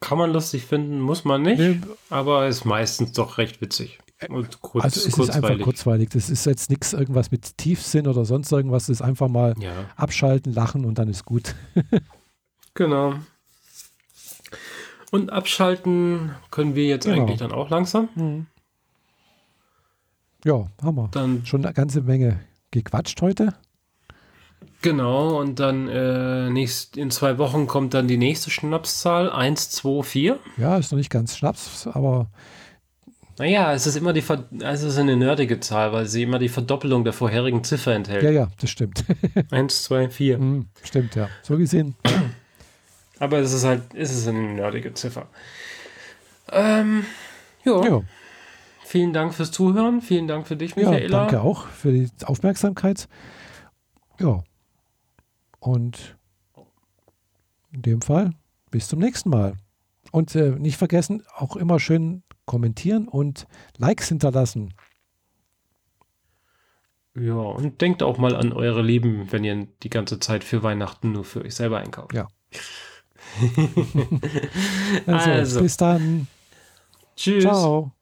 Kann 0.00 0.18
man 0.18 0.32
lustig 0.32 0.64
finden, 0.64 1.00
muss 1.00 1.24
man 1.24 1.42
nicht, 1.42 1.60
nee. 1.60 1.80
aber 2.10 2.48
ist 2.48 2.64
meistens 2.64 3.12
doch 3.12 3.38
recht 3.38 3.60
witzig. 3.60 4.00
Und 4.28 4.60
kurz, 4.60 4.84
also 4.84 5.00
es 5.00 5.14
kurzweilig. 5.14 5.28
ist 5.28 5.50
einfach 5.50 5.64
kurzweilig. 5.64 6.08
Das 6.10 6.30
ist 6.30 6.46
jetzt 6.46 6.70
nichts 6.70 6.92
irgendwas 6.92 7.30
mit 7.30 7.56
Tiefsinn 7.56 8.06
oder 8.06 8.24
sonst 8.24 8.50
irgendwas. 8.52 8.86
Das 8.86 8.96
ist 8.96 9.02
einfach 9.02 9.28
mal 9.28 9.54
ja. 9.58 9.72
abschalten, 9.96 10.52
lachen 10.52 10.84
und 10.84 10.98
dann 10.98 11.08
ist 11.08 11.24
gut. 11.24 11.54
genau. 12.74 13.14
Und 15.12 15.30
abschalten 15.30 16.30
können 16.50 16.74
wir 16.74 16.86
jetzt 16.86 17.04
genau. 17.04 17.18
eigentlich 17.18 17.38
dann 17.38 17.52
auch 17.52 17.68
langsam. 17.68 18.08
Mhm. 18.14 18.46
Ja, 20.42 20.66
haben 20.82 20.96
wir. 20.96 21.08
Dann 21.12 21.44
schon 21.44 21.62
eine 21.62 21.74
ganze 21.74 22.00
Menge 22.00 22.40
gequatscht 22.70 23.20
heute. 23.20 23.54
Genau, 24.80 25.38
und 25.38 25.60
dann 25.60 25.86
äh, 25.88 26.48
nächst, 26.48 26.96
in 26.96 27.10
zwei 27.10 27.36
Wochen 27.36 27.66
kommt 27.66 27.92
dann 27.92 28.08
die 28.08 28.16
nächste 28.16 28.50
Schnapszahl, 28.50 29.30
1, 29.30 29.68
2, 29.70 30.02
4. 30.02 30.38
Ja, 30.56 30.78
ist 30.78 30.90
noch 30.92 30.96
nicht 30.96 31.10
ganz 31.10 31.36
Schnaps, 31.36 31.86
aber. 31.86 32.28
Naja, 33.38 33.74
es 33.74 33.86
ist 33.86 33.96
immer 33.96 34.14
die 34.14 34.22
Ver 34.22 34.44
es 34.60 34.82
ist 34.82 34.96
eine 34.96 35.16
nerdige 35.16 35.60
Zahl, 35.60 35.92
weil 35.92 36.06
sie 36.06 36.22
immer 36.22 36.38
die 36.38 36.48
Verdoppelung 36.48 37.04
der 37.04 37.12
vorherigen 37.12 37.64
Ziffer 37.64 37.94
enthält. 37.94 38.22
Ja, 38.22 38.30
ja, 38.30 38.48
das 38.58 38.70
stimmt. 38.70 39.04
1, 39.50 39.82
2, 39.84 40.08
4. 40.08 40.38
Mhm, 40.38 40.68
stimmt, 40.82 41.16
ja. 41.16 41.28
So 41.42 41.58
gesehen. 41.58 41.96
Aber 43.22 43.38
es 43.38 43.52
ist 43.52 43.62
halt, 43.62 43.94
es 43.94 44.12
ist 44.12 44.26
eine 44.26 44.40
nerdige 44.40 44.94
Ziffer. 44.94 45.28
Ähm, 46.50 47.04
ja. 47.62 48.02
Vielen 48.84 49.12
Dank 49.12 49.32
fürs 49.32 49.52
Zuhören. 49.52 50.02
Vielen 50.02 50.26
Dank 50.26 50.48
für 50.48 50.56
dich, 50.56 50.74
Michaela. 50.74 50.98
Ja, 50.98 51.08
danke 51.08 51.40
auch 51.40 51.68
für 51.68 51.92
die 51.92 52.10
Aufmerksamkeit. 52.24 53.08
Ja. 54.18 54.42
Und 55.60 56.18
in 57.70 57.82
dem 57.82 58.02
Fall 58.02 58.32
bis 58.72 58.88
zum 58.88 58.98
nächsten 58.98 59.30
Mal. 59.30 59.54
Und 60.10 60.34
äh, 60.34 60.50
nicht 60.50 60.76
vergessen, 60.76 61.22
auch 61.32 61.54
immer 61.54 61.78
schön 61.78 62.24
kommentieren 62.44 63.06
und 63.06 63.46
Likes 63.78 64.08
hinterlassen. 64.08 64.74
Ja, 67.14 67.34
und 67.34 67.80
denkt 67.80 68.02
auch 68.02 68.18
mal 68.18 68.34
an 68.34 68.52
eure 68.52 68.82
Lieben, 68.82 69.30
wenn 69.30 69.44
ihr 69.44 69.68
die 69.84 69.90
ganze 69.90 70.18
Zeit 70.18 70.42
für 70.42 70.64
Weihnachten 70.64 71.12
nur 71.12 71.22
für 71.22 71.42
euch 71.42 71.54
selber 71.54 71.78
einkauft. 71.78 72.14
Ja. 72.14 72.26
also, 75.06 75.30
also, 75.30 75.62
bis 75.62 75.76
dann. 75.76 76.26
Tschüss. 77.16 77.44
Ciao. 77.44 77.92